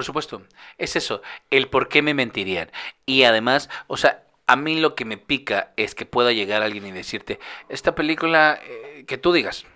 Por 0.00 0.06
supuesto, 0.06 0.40
es 0.78 0.96
eso, 0.96 1.20
el 1.50 1.68
por 1.68 1.90
qué 1.90 2.00
me 2.00 2.14
mentirían. 2.14 2.72
Y 3.04 3.24
además, 3.24 3.68
o 3.86 3.98
sea, 3.98 4.22
a 4.46 4.56
mí 4.56 4.80
lo 4.80 4.94
que 4.94 5.04
me 5.04 5.18
pica 5.18 5.74
es 5.76 5.94
que 5.94 6.06
pueda 6.06 6.32
llegar 6.32 6.62
alguien 6.62 6.86
y 6.86 6.90
decirte, 6.90 7.38
esta 7.68 7.94
película, 7.94 8.58
eh, 8.64 9.04
que 9.06 9.18
tú 9.18 9.30
digas, 9.30 9.66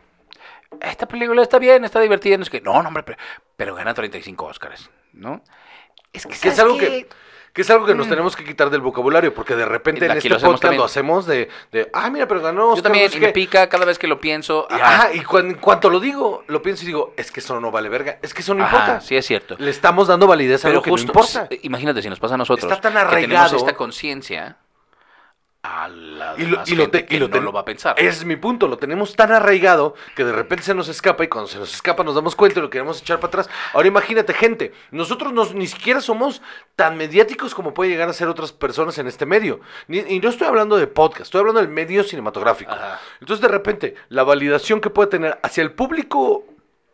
esta 0.81 1.07
película 1.07 1.43
está 1.43 1.59
bien, 1.59 1.85
está 1.85 2.01
divertida, 2.01 2.39
no 2.39 2.43
es 2.43 2.49
que, 2.49 2.63
no, 2.63 2.81
no, 2.83 2.89
hombre, 2.89 3.03
pero, 3.03 3.19
pero 3.59 3.75
gana 3.75 3.93
35 3.93 4.47
Óscares, 4.47 4.91
¿no? 5.13 5.45
Es 6.11 6.23
que, 6.23 6.31
Que 6.31 6.35
es 6.37 6.41
¿sabes 6.41 6.59
algo 6.61 6.79
que, 6.79 7.07
que 7.55 7.63
es 7.63 7.71
algo 7.71 7.87
que 7.87 7.95
nos 7.95 8.09
tenemos 8.09 8.35
que 8.37 8.45
quitar 8.45 8.69
del 8.69 8.81
vocabulario, 8.83 9.33
porque 9.33 9.55
de 9.57 9.65
repente 9.65 10.05
en 10.05 10.11
este 10.11 10.29
lo 10.29 10.37
hacemos 10.37 10.55
podcast 10.55 10.63
también. 10.63 10.79
lo 10.81 10.85
hacemos 10.85 11.25
de, 11.25 11.49
de, 11.73 11.89
ah, 11.95 12.11
mira, 12.11 12.27
pero 12.29 12.43
ganó 12.43 12.61
Yo 12.63 12.69
Oscar, 12.73 12.83
también, 12.83 13.05
no 13.07 13.11
sé 13.13 13.17
y 13.17 13.21
me 13.21 13.27
qué". 13.29 13.33
pica 13.33 13.69
cada 13.69 13.85
vez 13.87 13.97
que 13.99 14.07
lo 14.09 14.21
pienso. 14.21 14.67
Y, 14.71 14.75
ajá, 14.75 14.87
ajá, 14.95 15.15
y 15.15 15.21
cuan- 15.23 15.47
en 15.47 15.55
cuanto 15.55 15.89
lo 15.89 16.01
digo, 16.01 16.43
lo 16.49 16.61
pienso 16.63 16.83
y 16.83 16.87
digo, 16.87 17.15
es 17.17 17.31
que 17.31 17.39
eso 17.41 17.61
no 17.61 17.71
vale 17.71 17.89
verga, 17.89 18.19
es 18.23 18.35
que 18.35 18.43
eso 18.43 18.55
no 18.55 18.65
ajá, 18.65 18.77
importa. 18.77 19.01
sí 19.01 19.17
es 19.17 19.25
cierto. 19.25 19.55
Le 19.59 19.71
estamos 19.71 20.09
dando 20.09 20.27
validez 20.27 20.65
a 20.65 20.69
Pero 20.69 20.73
algo 20.79 20.83
que 20.83 20.91
justo, 20.91 21.13
no 21.13 21.21
importa. 21.21 21.47
s- 21.49 21.61
imagínate 21.63 22.03
si 22.03 22.11
nos 22.11 22.19
pasa 22.19 22.35
a 22.35 22.39
nosotros. 22.39 22.71
Está 22.71 22.81
tan 22.83 22.93
que 22.93 22.99
tenemos 22.99 23.13
arraigado. 23.13 23.57
esta 23.57 23.75
conciencia 23.77 24.57
a 25.67 25.89
la 25.89 26.35
Y 26.37 26.43
lo, 26.45 26.51
demás 26.53 26.69
y 26.71 26.75
lo 26.77 26.83
gente 26.83 26.99
te- 27.01 27.07
que 27.07 27.17
y 27.17 27.19
lo 27.19 27.29
no 27.29 27.33
ten- 27.33 27.45
lo 27.45 27.51
va 27.53 27.61
a 27.61 27.65
pensar. 27.65 27.95
Ese 27.99 28.09
es 28.11 28.25
mi 28.27 28.37
punto, 28.37 28.69
lo 28.69 28.77
tenemos 28.77 29.17
tan 29.17 29.33
arraigado 29.33 29.95
que 30.15 30.23
de 30.23 30.31
repente 30.33 30.63
se 30.63 30.75
nos 30.75 30.89
escapa 30.89 31.25
y 31.25 31.29
cuando 31.29 31.49
se 31.49 31.59
nos 31.59 31.73
escapa 31.75 32.05
nos 32.05 32.15
damos 32.15 32.37
cuenta 32.37 32.59
y 32.59 32.63
lo 32.63 32.69
queremos 32.69 33.01
echar 33.01 33.17
para 33.19 33.29
atrás. 33.29 33.51
Ahora 33.73 33.89
imagínate, 33.89 34.35
gente, 34.35 34.73
nosotros 34.91 35.33
nos- 35.33 35.55
ni 35.55 35.67
siquiera 35.67 36.03
somos 36.03 36.43
tan 36.77 36.99
mediáticos 36.99 37.55
como 37.55 37.73
puede 37.73 37.89
llegar 37.91 38.09
a 38.11 38.13
ser 38.13 38.29
otras 38.29 38.53
personas 38.53 38.99
en 38.99 39.07
este 39.07 39.25
medio. 39.25 39.61
Ni- 39.89 40.01
y 40.01 40.21
no 40.21 40.29
estoy 40.29 40.47
hablando 40.47 40.77
de 40.77 40.87
podcast, 40.87 41.23
estoy 41.23 41.41
hablando 41.41 41.61
del 41.63 41.71
medio 41.71 42.05
cinematográfico. 42.05 42.71
Ajá. 42.73 43.01
Entonces 43.21 43.41
de 43.41 43.49
repente, 43.49 43.95
la 44.11 44.23
validación 44.23 44.81
que 44.83 44.91
puede 44.91 45.09
tener 45.09 45.39
hacia 45.43 45.63
el 45.63 45.73
público 45.73 46.45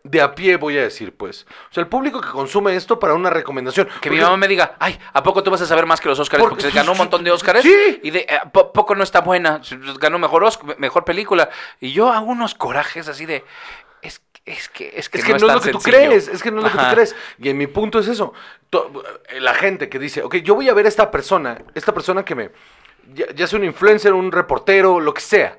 de 0.02 0.20
a 0.20 0.34
pie, 0.34 0.56
voy 0.56 0.78
a 0.78 0.82
decir, 0.82 1.14
pues. 1.16 1.46
O 1.70 1.74
sea, 1.74 1.82
el 1.82 1.88
público 1.88 2.20
que 2.20 2.28
consume 2.30 2.74
esto 2.74 2.98
para 2.98 3.14
una 3.14 3.30
recomendación. 3.30 3.86
Que 3.86 3.92
Porque- 3.92 4.10
mi 4.10 4.20
mamá 4.20 4.36
me 4.36 4.48
diga, 4.48 4.76
ay, 4.78 4.98
¿a 5.12 5.22
poco 5.22 5.42
tú 5.42 5.50
vas 5.50 5.60
a 5.60 5.66
saber 5.66 5.86
más 5.86 6.00
que 6.00 6.08
los 6.08 6.18
Oscars? 6.18 6.40
Porque- 6.42 6.56
Porque, 6.56 6.70
se 6.70 6.76
ganó 6.76 6.92
un 6.92 6.98
montón 6.98 7.22
de 7.24 7.30
Oscars. 7.30 7.62
Sí. 7.62 8.00
Y 8.02 8.10
de, 8.10 8.26
"¿A 8.42 8.50
po- 8.50 8.72
poco 8.72 8.94
no 8.94 9.02
está 9.04 9.20
buena. 9.20 9.60
Ganó 10.00 10.18
mejor, 10.18 10.42
Osc- 10.44 10.76
mejor 10.78 11.04
película. 11.04 11.50
Y 11.80 11.92
yo 11.92 12.10
hago 12.10 12.26
unos 12.26 12.54
corajes 12.54 13.08
así 13.08 13.26
de, 13.26 13.44
es, 14.02 14.22
es 14.46 14.68
que 14.70 14.92
es 14.96 15.08
que 15.10 15.18
Es 15.18 15.24
no 15.24 15.26
que 15.26 15.30
no 15.32 15.36
es 15.36 15.42
lo 15.54 15.60
que 15.60 15.70
tú 15.72 15.80
sencillo". 15.80 16.06
crees, 16.08 16.28
es 16.28 16.42
que 16.42 16.50
no 16.50 16.58
es 16.58 16.64
lo 16.64 16.70
que 16.70 16.78
tú 16.86 16.90
crees. 16.94 17.14
Y 17.38 17.48
en 17.50 17.58
mi 17.58 17.66
punto 17.66 17.98
es 17.98 18.08
eso. 18.08 18.32
To- 18.70 19.02
La 19.38 19.52
gente 19.54 19.88
que 19.88 19.98
dice, 19.98 20.22
ok, 20.22 20.36
yo 20.36 20.54
voy 20.54 20.68
a 20.68 20.74
ver 20.74 20.86
a 20.86 20.88
esta 20.88 21.10
persona, 21.10 21.58
esta 21.74 21.92
persona 21.92 22.24
que 22.24 22.34
me, 22.34 22.50
ya, 23.14 23.26
ya 23.34 23.46
sea 23.46 23.58
un 23.58 23.64
influencer, 23.64 24.12
un 24.12 24.30
reportero, 24.32 25.00
lo 25.00 25.12
que 25.14 25.20
sea. 25.20 25.58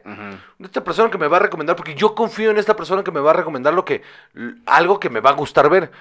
Esta 0.59 0.83
persona 0.83 1.09
que 1.09 1.17
me 1.17 1.27
va 1.27 1.37
a 1.37 1.41
recomendar, 1.41 1.75
porque 1.75 1.95
yo 1.95 2.15
confío 2.15 2.51
en 2.51 2.57
esta 2.57 2.75
persona 2.75 3.03
que 3.03 3.11
me 3.11 3.19
va 3.19 3.31
a 3.31 3.35
recomendar 3.35 3.73
lo 3.73 3.83
que, 3.85 4.01
algo 4.65 4.99
que 4.99 5.09
me 5.09 5.19
va 5.19 5.31
a 5.31 5.33
gustar 5.33 5.69
ver. 5.69 5.91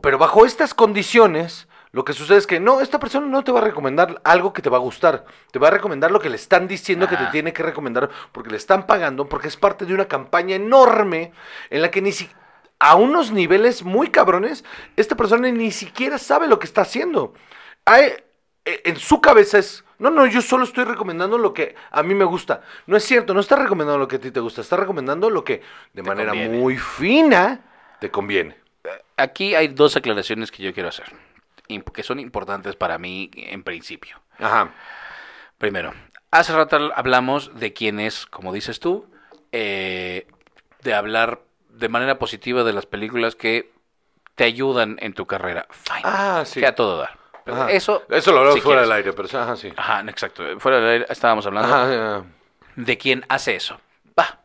Pero 0.00 0.18
bajo 0.18 0.44
estas 0.44 0.74
condiciones, 0.74 1.66
lo 1.92 2.04
que 2.04 2.12
sucede 2.12 2.38
es 2.38 2.46
que 2.46 2.60
no, 2.60 2.80
esta 2.80 2.98
persona 2.98 3.26
no 3.26 3.44
te 3.44 3.52
va 3.52 3.60
a 3.60 3.64
recomendar 3.64 4.20
algo 4.24 4.52
que 4.52 4.60
te 4.62 4.68
va 4.70 4.76
a 4.76 4.80
gustar. 4.80 5.24
Te 5.50 5.58
va 5.58 5.68
a 5.68 5.70
recomendar 5.70 6.10
lo 6.10 6.20
que 6.20 6.28
le 6.28 6.36
están 6.36 6.66
diciendo 6.68 7.08
que 7.08 7.16
te 7.16 7.26
tiene 7.26 7.52
que 7.52 7.62
recomendar 7.62 8.10
porque 8.32 8.50
le 8.50 8.56
están 8.56 8.86
pagando, 8.86 9.28
porque 9.28 9.48
es 9.48 9.56
parte 9.56 9.86
de 9.86 9.94
una 9.94 10.06
campaña 10.06 10.56
enorme 10.56 11.32
en 11.70 11.82
la 11.82 11.90
que 11.90 12.02
ni 12.02 12.12
si 12.12 12.28
a 12.80 12.96
unos 12.96 13.30
niveles 13.30 13.82
muy 13.84 14.08
cabrones, 14.10 14.64
esta 14.96 15.14
persona 15.16 15.48
ni 15.50 15.70
siquiera 15.70 16.18
sabe 16.18 16.48
lo 16.48 16.58
que 16.58 16.66
está 16.66 16.82
haciendo. 16.82 17.32
Hay- 17.86 18.12
e- 18.64 18.82
en 18.84 18.96
su 18.96 19.20
cabeza 19.20 19.58
es, 19.58 19.83
no, 19.98 20.10
no, 20.10 20.26
yo 20.26 20.42
solo 20.42 20.64
estoy 20.64 20.84
recomendando 20.84 21.38
lo 21.38 21.52
que 21.54 21.74
a 21.90 22.02
mí 22.02 22.14
me 22.14 22.24
gusta. 22.24 22.62
No 22.86 22.96
es 22.96 23.04
cierto, 23.04 23.34
no 23.34 23.40
está 23.40 23.56
recomendando 23.56 23.98
lo 23.98 24.08
que 24.08 24.16
a 24.16 24.20
ti 24.20 24.30
te 24.30 24.40
gusta, 24.40 24.60
está 24.60 24.76
recomendando 24.76 25.30
lo 25.30 25.44
que 25.44 25.62
de 25.92 26.02
manera 26.02 26.30
conviene. 26.30 26.58
muy 26.58 26.76
fina 26.76 27.60
te 28.00 28.10
conviene. 28.10 28.56
Aquí 29.16 29.54
hay 29.54 29.68
dos 29.68 29.96
aclaraciones 29.96 30.50
que 30.50 30.62
yo 30.62 30.74
quiero 30.74 30.88
hacer, 30.88 31.06
que 31.92 32.02
son 32.02 32.18
importantes 32.18 32.76
para 32.76 32.98
mí 32.98 33.30
en 33.34 33.62
principio. 33.62 34.20
Ajá. 34.38 34.70
Primero, 35.58 35.94
hace 36.30 36.52
rato 36.52 36.92
hablamos 36.94 37.58
de 37.58 37.72
quién 37.72 38.00
es, 38.00 38.26
como 38.26 38.52
dices 38.52 38.80
tú, 38.80 39.06
eh, 39.52 40.26
de 40.82 40.94
hablar 40.94 41.40
de 41.68 41.88
manera 41.88 42.18
positiva 42.18 42.64
de 42.64 42.72
las 42.72 42.86
películas 42.86 43.36
que 43.36 43.72
te 44.34 44.44
ayudan 44.44 44.96
en 45.00 45.14
tu 45.14 45.26
carrera. 45.26 45.66
Fine. 45.70 46.00
Ah, 46.02 46.42
sí. 46.44 46.60
Que 46.60 46.66
a 46.66 46.74
todo 46.74 46.98
dar. 46.98 47.23
Pero. 47.44 47.68
Eso, 47.68 48.04
Eso 48.08 48.32
lo 48.32 48.38
hablamos 48.38 48.54
si 48.58 48.60
fuera 48.62 48.80
del 48.82 48.92
aire, 48.92 49.12
pero 49.12 49.28
ajá, 49.40 49.56
sí. 49.56 49.72
Ajá, 49.76 50.00
exacto. 50.08 50.42
Fuera 50.60 50.78
del 50.80 50.88
aire 50.88 51.06
estábamos 51.08 51.46
hablando 51.46 51.74
Ajá, 51.74 52.24
de 52.76 52.98
quién 52.98 53.24
hace 53.28 53.54
eso. 53.56 53.78
Va. 54.18 54.40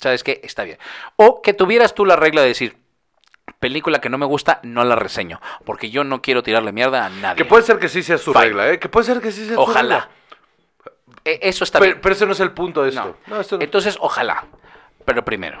¿Sabes 0.00 0.22
qué? 0.24 0.40
Está 0.44 0.64
bien. 0.64 0.78
O 1.16 1.42
que 1.42 1.54
tuvieras 1.54 1.94
tú 1.94 2.04
la 2.04 2.16
regla 2.16 2.42
de 2.42 2.48
decir, 2.48 2.76
película 3.58 4.00
que 4.00 4.08
no 4.08 4.18
me 4.18 4.26
gusta, 4.26 4.60
no 4.62 4.84
la 4.84 4.96
reseño. 4.96 5.40
Porque 5.64 5.90
yo 5.90 6.04
no 6.04 6.20
quiero 6.22 6.42
tirarle 6.42 6.72
mierda 6.72 7.06
a 7.06 7.08
nadie. 7.08 7.36
Que 7.36 7.44
puede 7.44 7.62
ser 7.62 7.78
que 7.78 7.88
sí 7.88 8.02
sea 8.02 8.18
su 8.18 8.32
Fine. 8.32 8.44
regla, 8.44 8.70
¿eh? 8.72 8.78
Que 8.78 8.88
puede 8.88 9.06
ser 9.06 9.20
que 9.20 9.32
sí 9.32 9.44
sea 9.46 9.54
su 9.54 9.60
Ojalá. 9.60 9.80
regla. 10.00 10.08
E- 11.24 11.40
Eso 11.42 11.64
está 11.64 11.78
Pero, 11.78 11.92
bien. 11.92 12.00
pero 12.02 12.14
ese 12.14 12.26
no 12.26 12.32
es 12.32 12.40
el 12.40 12.52
punto 12.52 12.82
de 12.82 12.92
No. 12.92 13.00
esto. 13.00 13.16
No, 13.26 13.40
esto 13.40 13.56
no. 13.58 13.64
Entonces, 13.64 13.96
ojalá. 14.00 14.44
Pero 15.04 15.24
primero, 15.24 15.60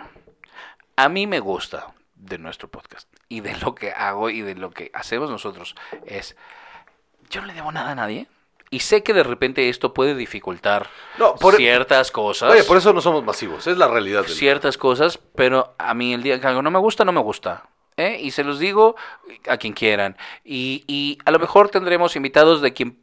a 0.96 1.08
mí 1.08 1.26
me 1.26 1.40
gusta 1.40 1.86
de 2.14 2.38
nuestro 2.38 2.68
podcast 2.68 3.08
y 3.28 3.40
de 3.40 3.56
lo 3.58 3.74
que 3.74 3.92
hago 3.92 4.30
y 4.30 4.42
de 4.42 4.54
lo 4.54 4.70
que 4.70 4.90
hacemos 4.94 5.30
nosotros 5.30 5.74
es, 6.06 6.36
yo 7.30 7.40
no 7.40 7.46
le 7.46 7.54
debo 7.54 7.72
nada 7.72 7.90
a 7.92 7.94
nadie. 7.94 8.26
Y 8.70 8.80
sé 8.80 9.02
que 9.02 9.14
de 9.14 9.22
repente 9.22 9.70
esto 9.70 9.94
puede 9.94 10.14
dificultar 10.14 10.88
No, 11.18 11.34
por- 11.36 11.56
ciertas 11.56 12.10
cosas. 12.10 12.52
Oye, 12.52 12.64
por 12.64 12.76
eso 12.76 12.92
no 12.92 13.00
somos 13.00 13.24
masivos, 13.24 13.66
es 13.66 13.78
la 13.78 13.88
realidad. 13.88 14.22
del- 14.24 14.30
ciertas 14.34 14.76
cosas, 14.76 15.18
pero 15.34 15.74
a 15.78 15.94
mí 15.94 16.12
el 16.12 16.22
día 16.22 16.38
que 16.40 16.46
algo 16.46 16.60
no 16.60 16.70
me 16.70 16.78
gusta, 16.78 17.04
no 17.06 17.12
me 17.12 17.20
gusta. 17.22 17.64
¿eh? 17.96 18.18
Y 18.20 18.30
se 18.30 18.44
los 18.44 18.58
digo 18.58 18.94
a 19.48 19.56
quien 19.56 19.72
quieran. 19.72 20.16
Y, 20.44 20.84
y 20.86 21.18
a 21.24 21.30
lo 21.30 21.38
mejor 21.38 21.70
tendremos 21.70 22.14
invitados 22.14 22.60
de 22.60 22.72
quien 22.74 22.98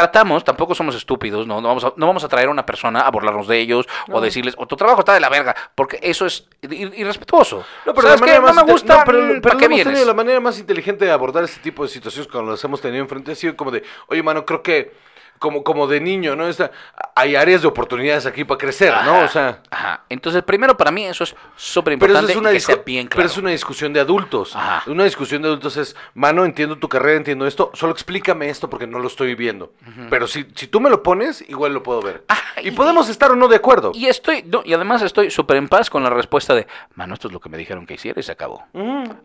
tratamos, 0.00 0.44
tampoco 0.44 0.74
somos 0.74 0.94
estúpidos, 0.94 1.46
no, 1.46 1.60
no, 1.60 1.68
vamos, 1.68 1.84
a, 1.84 1.92
no 1.96 2.06
vamos 2.06 2.24
a 2.24 2.28
traer 2.28 2.48
a 2.48 2.50
una 2.50 2.66
persona 2.66 3.00
a 3.02 3.10
burlarnos 3.10 3.46
de 3.46 3.58
ellos 3.58 3.86
o 4.10 4.20
decirles, 4.20 4.54
o 4.58 4.66
tu 4.66 4.76
trabajo 4.76 5.00
está 5.00 5.14
de 5.14 5.20
la 5.20 5.28
verga, 5.28 5.54
porque 5.74 5.98
eso 6.02 6.26
es 6.26 6.48
ir- 6.62 6.92
irrespetuoso. 6.96 7.64
No, 7.86 7.94
pero 7.94 8.08
¿Sabes 8.08 8.22
qué? 8.22 8.38
No 8.40 8.52
me 8.52 8.62
gusta, 8.72 8.98
no, 8.98 9.04
pero, 9.04 9.18
pero 9.28 9.40
¿para 9.42 9.56
qué 9.56 9.68
vienes? 9.68 9.86
tenido, 9.86 10.04
la 10.06 10.14
manera 10.14 10.40
más 10.40 10.58
inteligente 10.58 11.04
de 11.04 11.12
abordar 11.12 11.44
este 11.44 11.60
tipo 11.60 11.82
de 11.82 11.88
situaciones 11.88 12.30
cuando 12.30 12.50
las 12.52 12.64
hemos 12.64 12.80
tenido 12.80 13.02
enfrente 13.02 13.32
ha 13.32 13.34
sido 13.34 13.56
como 13.56 13.70
de, 13.70 13.82
oye, 14.08 14.22
mano, 14.22 14.44
creo 14.44 14.62
que 14.62 14.92
como, 15.40 15.64
como 15.64 15.88
de 15.88 16.00
niño, 16.00 16.36
¿no? 16.36 16.46
Esta- 16.46 16.70
hay 17.16 17.34
áreas 17.34 17.62
de 17.62 17.68
oportunidades 17.68 18.26
aquí 18.26 18.44
para 18.44 18.58
crecer, 18.58 18.94
¿no? 19.04 19.24
O 19.24 19.28
sea, 19.28 19.60
Ajá. 19.70 20.02
Entonces, 20.08 20.42
primero, 20.44 20.76
para 20.76 20.90
mí 20.92 21.04
eso 21.04 21.24
es 21.24 21.34
súper 21.56 21.94
importante 21.94 22.32
es 22.32 22.38
que 22.38 22.60
sea 22.60 22.76
bien 22.84 23.08
pero 23.08 23.16
claro. 23.16 23.30
es 23.30 23.36
una 23.38 23.50
discusión 23.50 23.92
de 23.92 24.00
adultos. 24.00 24.54
Ajá. 24.54 24.82
Una 24.90 25.04
discusión 25.04 25.42
de 25.42 25.48
adultos 25.48 25.76
es, 25.76 25.96
mano, 26.14 26.44
entiendo 26.44 26.76
tu 26.78 26.88
carrera, 26.88 27.16
entiendo 27.16 27.46
esto, 27.46 27.70
solo 27.74 27.92
explícame 27.92 28.48
esto 28.50 28.68
porque 28.70 28.86
no 28.86 28.98
lo 29.00 29.08
estoy 29.08 29.34
viendo. 29.34 29.72
Pero 30.10 30.26
si, 30.28 30.46
si 30.54 30.66
tú 30.68 30.78
me 30.80 30.90
lo 30.90 31.02
pones, 31.02 31.42
igual 31.48 31.72
lo 31.72 31.82
puedo 31.82 32.00
ver. 32.02 32.22
Ajá, 32.28 32.60
y, 32.62 32.68
y- 32.68 32.70
podemos 32.72 33.08
estar 33.08 33.32
o 33.32 33.36
no 33.36 33.48
de 33.48 33.56
acuerdo. 33.56 33.92
Y 33.94 34.06
estoy, 34.06 34.42
no, 34.42 34.60
y 34.64 34.74
además 34.74 35.00
estoy 35.02 35.30
súper 35.30 35.56
en 35.56 35.68
paz 35.68 35.88
con 35.90 36.02
la 36.04 36.10
respuesta 36.10 36.54
de, 36.54 36.66
mano, 36.94 37.14
esto 37.14 37.28
es 37.28 37.32
lo 37.32 37.40
que 37.40 37.48
me 37.48 37.56
dijeron 37.56 37.86
que 37.86 37.94
hiciera 37.94 38.20
y 38.20 38.22
se 38.22 38.32
acabó. 38.32 38.62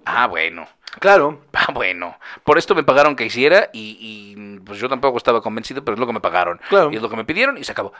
Ah, 0.06 0.28
bueno. 0.28 0.66
Claro. 1.00 1.42
Ah, 1.58 1.72
bueno. 1.74 2.18
Por 2.44 2.58
esto 2.58 2.76
me 2.76 2.84
pagaron 2.84 3.16
que 3.16 3.26
hiciera 3.26 3.70
y, 3.74 3.98
y, 4.00 4.60
pues 4.60 4.78
yo 4.78 4.90
tampoco 4.90 5.18
estaba 5.18 5.42
convencido, 5.42 5.84
pero 5.84 5.96
es 5.96 6.00
lo 6.00 6.06
que 6.06 6.14
me 6.14 6.20
pagaron. 6.20 6.60
Claro. 6.70 6.92
Y 6.92 6.98
es 6.98 7.02
lo 7.02 7.10
que 7.10 7.16
me 7.16 7.24
pidieron 7.24 7.58
y 7.58 7.64
se 7.64 7.72
acabó. 7.72 7.94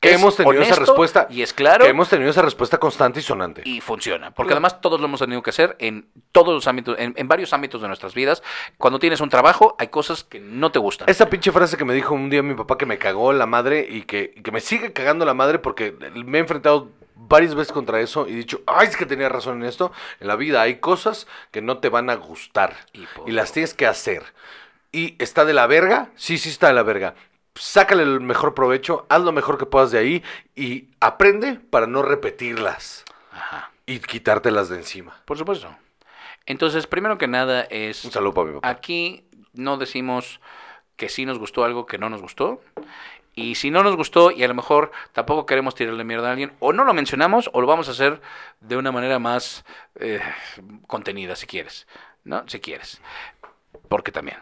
Que 0.00 0.10
Es 0.10 0.20
hemos 0.20 0.36
tenido 0.36 0.60
esa 0.62 0.74
respuesta. 0.74 1.26
Y 1.30 1.42
es 1.42 1.52
claro. 1.54 1.84
Que 1.84 1.90
hemos 1.90 2.08
tenido 2.08 2.30
esa 2.30 2.42
respuesta 2.42 2.78
constante 2.78 3.20
y 3.20 3.22
sonante. 3.22 3.62
y 3.64 3.80
funciona. 3.80 4.30
Porque 4.30 4.52
además 4.54 4.80
todos 4.80 4.98
lo 5.00 5.06
hemos 5.06 5.20
tenido 5.20 5.42
que 5.42 5.50
hacer 5.50 5.76
en 5.78 6.08
todos 6.32 6.52
los 6.54 6.66
ámbitos, 6.66 6.96
en, 6.98 7.14
en 7.16 7.28
varios 7.28 7.52
ámbitos 7.52 7.80
de 7.80 7.88
nuestras 7.88 8.14
vidas. 8.14 8.42
Cuando 8.76 8.98
tienes 8.98 9.20
un 9.20 9.28
trabajo, 9.28 9.76
hay 9.78 9.88
cosas 9.88 10.24
que 10.24 10.40
no 10.40 10.70
te 10.72 10.78
gustan. 10.78 11.08
Esa 11.08 11.30
pinche 11.30 11.52
frase 11.52 11.76
que 11.76 11.84
me 11.84 11.94
dijo 11.94 12.14
un 12.14 12.28
día 12.28 12.42
mi 12.42 12.54
papá 12.54 12.76
que 12.76 12.86
me 12.86 12.98
cagó 12.98 13.32
la 13.32 13.46
madre 13.46 13.86
y 13.88 14.02
que, 14.02 14.32
y 14.36 14.42
que 14.42 14.52
me 14.52 14.60
sigue 14.60 14.92
cagando 14.92 15.24
la 15.24 15.34
madre 15.34 15.58
porque 15.58 15.94
me 16.14 16.38
he 16.38 16.40
enfrentado 16.40 16.90
varias 17.16 17.54
veces 17.54 17.72
contra 17.72 18.00
eso 18.00 18.28
y 18.28 18.32
he 18.32 18.36
dicho, 18.36 18.60
ay, 18.66 18.88
es 18.88 18.96
que 18.96 19.06
tenía 19.06 19.28
razón 19.28 19.62
en 19.62 19.68
esto. 19.68 19.90
En 20.20 20.28
la 20.28 20.36
vida 20.36 20.62
hay 20.62 20.76
cosas 20.76 21.26
que 21.50 21.62
no 21.62 21.78
te 21.78 21.88
van 21.88 22.10
a 22.10 22.14
gustar 22.14 22.76
Y 23.26 23.32
las 23.32 23.52
tienes 23.52 23.74
que 23.74 23.86
hacer. 23.86 24.22
¿Y 24.92 25.16
está 25.18 25.44
de 25.44 25.54
la 25.54 25.66
verga? 25.66 26.10
Sí, 26.14 26.38
sí 26.38 26.50
está 26.50 26.68
de 26.68 26.74
la 26.74 26.82
verga. 26.82 27.14
Sácale 27.54 28.02
el 28.02 28.20
mejor 28.20 28.54
provecho, 28.54 29.06
haz 29.08 29.22
lo 29.22 29.32
mejor 29.32 29.58
que 29.58 29.66
puedas 29.66 29.90
de 29.90 29.98
ahí 29.98 30.22
y 30.54 30.88
aprende 31.00 31.54
para 31.54 31.86
no 31.86 32.02
repetirlas 32.02 33.04
Ajá. 33.32 33.72
y 33.86 33.98
quitártelas 33.98 34.68
de 34.68 34.76
encima. 34.76 35.16
Por 35.24 35.38
supuesto. 35.38 35.74
Entonces, 36.44 36.86
primero 36.86 37.18
que 37.18 37.26
nada 37.26 37.62
es... 37.62 38.04
Un 38.04 38.12
saludo 38.12 38.34
para 38.34 38.46
mi 38.48 38.54
papá. 38.54 38.68
Aquí 38.68 39.24
no 39.54 39.78
decimos 39.78 40.40
que 40.96 41.08
sí 41.08 41.26
nos 41.26 41.38
gustó 41.38 41.64
algo 41.64 41.86
que 41.86 41.98
no 41.98 42.08
nos 42.10 42.20
gustó. 42.20 42.60
Y 43.38 43.56
si 43.56 43.70
no 43.70 43.82
nos 43.82 43.96
gustó 43.96 44.30
y 44.30 44.42
a 44.42 44.48
lo 44.48 44.54
mejor 44.54 44.90
tampoco 45.12 45.44
queremos 45.44 45.74
tirarle 45.74 46.04
mierda 46.04 46.28
a 46.28 46.30
alguien, 46.32 46.54
o 46.58 46.72
no 46.72 46.84
lo 46.84 46.94
mencionamos 46.94 47.50
o 47.52 47.60
lo 47.60 47.66
vamos 47.66 47.86
a 47.88 47.92
hacer 47.92 48.22
de 48.60 48.78
una 48.78 48.92
manera 48.92 49.18
más 49.18 49.66
eh, 49.96 50.20
contenida, 50.86 51.36
si 51.36 51.46
quieres. 51.46 51.86
¿No? 52.24 52.48
Si 52.48 52.60
quieres. 52.60 53.00
Porque 53.88 54.10
también. 54.10 54.38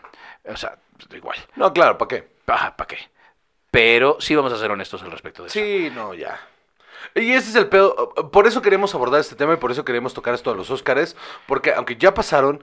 O 0.49 0.57
sea, 0.57 0.79
igual. 1.12 1.37
No, 1.57 1.73
claro, 1.73 1.99
¿para 1.99 2.09
qué? 2.09 2.29
Ajá, 2.47 2.77
¿para 2.77 2.87
qué? 2.87 2.99
Pero 3.73 4.19
sí 4.21 4.37
vamos 4.37 4.53
a 4.53 4.59
ser 4.59 4.71
honestos 4.71 5.03
al 5.03 5.11
respecto 5.11 5.43
de 5.43 5.49
eso. 5.49 5.59
Sí, 5.59 5.91
no, 5.93 6.15
ya. 6.15 6.41
Y 7.16 7.33
ese 7.33 7.51
es 7.51 7.57
el 7.57 7.66
pedo. 7.66 8.15
Por 8.31 8.47
eso 8.47 8.62
queremos 8.62 8.95
abordar 8.95 9.21
este 9.21 9.35
tema 9.35 9.55
y 9.55 9.57
por 9.57 9.73
eso 9.73 9.85
queremos 9.85 10.15
tocar 10.15 10.35
esto 10.35 10.53
de 10.53 10.57
los 10.57 10.71
Óscares. 10.71 11.16
Porque 11.49 11.75
aunque 11.75 11.97
ya 11.97 12.15
pasaron, 12.15 12.62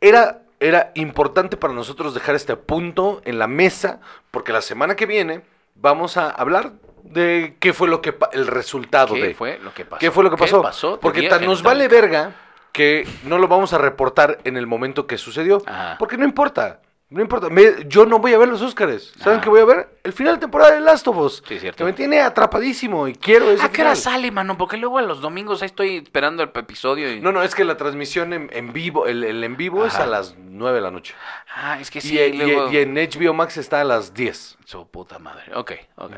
era, 0.00 0.42
era 0.58 0.92
importante 0.94 1.58
para 1.58 1.74
nosotros 1.74 2.14
dejar 2.14 2.34
este 2.34 2.56
punto 2.56 3.20
en 3.26 3.38
la 3.38 3.46
mesa. 3.46 4.00
Porque 4.30 4.54
la 4.54 4.62
semana 4.62 4.96
que 4.96 5.04
viene 5.04 5.42
vamos 5.76 6.16
a 6.16 6.30
hablar 6.30 6.72
de 7.02 7.56
qué 7.60 7.72
fue 7.72 7.88
lo 7.88 8.00
que 8.00 8.14
el 8.32 8.46
resultado 8.46 9.14
¿Qué 9.14 9.22
de. 9.22 9.34
fue 9.34 9.58
lo 9.62 9.72
que 9.72 9.84
pasó? 9.84 10.00
¿Qué 10.00 10.10
fue 10.10 10.24
lo 10.24 10.30
que 10.30 10.36
pasó? 10.36 10.98
Porque 11.00 11.28
tan 11.28 11.44
nos 11.44 11.62
vale 11.62 11.88
verga 11.88 12.32
que 12.72 13.08
no 13.24 13.38
lo 13.38 13.48
vamos 13.48 13.72
a 13.72 13.78
reportar 13.78 14.38
en 14.44 14.56
el 14.56 14.66
momento 14.66 15.06
que 15.06 15.16
sucedió. 15.16 15.62
Ajá. 15.66 15.96
Porque 15.98 16.18
no 16.18 16.24
importa. 16.24 16.80
No 17.08 17.20
importa. 17.22 17.48
Me- 17.50 17.84
yo 17.86 18.04
no 18.04 18.18
voy 18.18 18.32
a 18.34 18.38
ver 18.38 18.48
los 18.48 18.60
Óscares. 18.62 19.12
¿Saben 19.18 19.34
Ajá. 19.34 19.44
qué 19.44 19.48
voy 19.48 19.60
a 19.60 19.64
ver? 19.64 19.88
El 20.02 20.12
final 20.12 20.34
de 20.34 20.40
temporada 20.40 20.74
de 20.74 20.80
Last 20.80 21.06
of 21.06 21.16
Us. 21.18 21.42
Sí, 21.46 21.60
cierto. 21.60 21.78
Que 21.78 21.84
me 21.84 21.92
tiene 21.92 22.20
atrapadísimo 22.20 23.06
y 23.06 23.14
quiero 23.14 23.48
ese 23.50 23.62
¿A 23.62 23.70
qué 23.70 23.82
hora 23.82 23.94
sale, 23.94 24.32
mano? 24.32 24.58
Porque 24.58 24.76
luego 24.76 24.98
a 24.98 25.02
los 25.02 25.20
domingos 25.20 25.62
ahí 25.62 25.66
estoy 25.66 25.98
esperando 25.98 26.42
el 26.42 26.50
episodio 26.52 27.12
y... 27.12 27.20
No, 27.20 27.30
no, 27.30 27.44
es 27.44 27.54
que 27.54 27.64
la 27.64 27.76
transmisión 27.76 28.32
en, 28.32 28.50
en 28.52 28.72
vivo, 28.72 29.06
el, 29.06 29.22
el 29.22 29.44
en 29.44 29.56
vivo 29.56 29.86
es 29.86 29.94
a 29.94 30.06
las 30.06 30.34
9 30.36 30.74
de 30.76 30.82
la 30.82 30.90
noche. 30.90 31.14
Ah, 31.54 31.78
es 31.80 31.92
que 31.92 32.00
sí, 32.00 32.18
y- 32.18 32.32
luego... 32.32 32.72
y 32.72 32.78
en 32.78 32.94
HBO 32.94 33.34
Max 33.34 33.56
está 33.56 33.80
a 33.82 33.84
las 33.84 34.12
10. 34.12 34.58
Su 34.64 34.88
puta 34.88 35.20
madre. 35.20 35.54
Ok, 35.54 35.72
ok. 35.94 36.10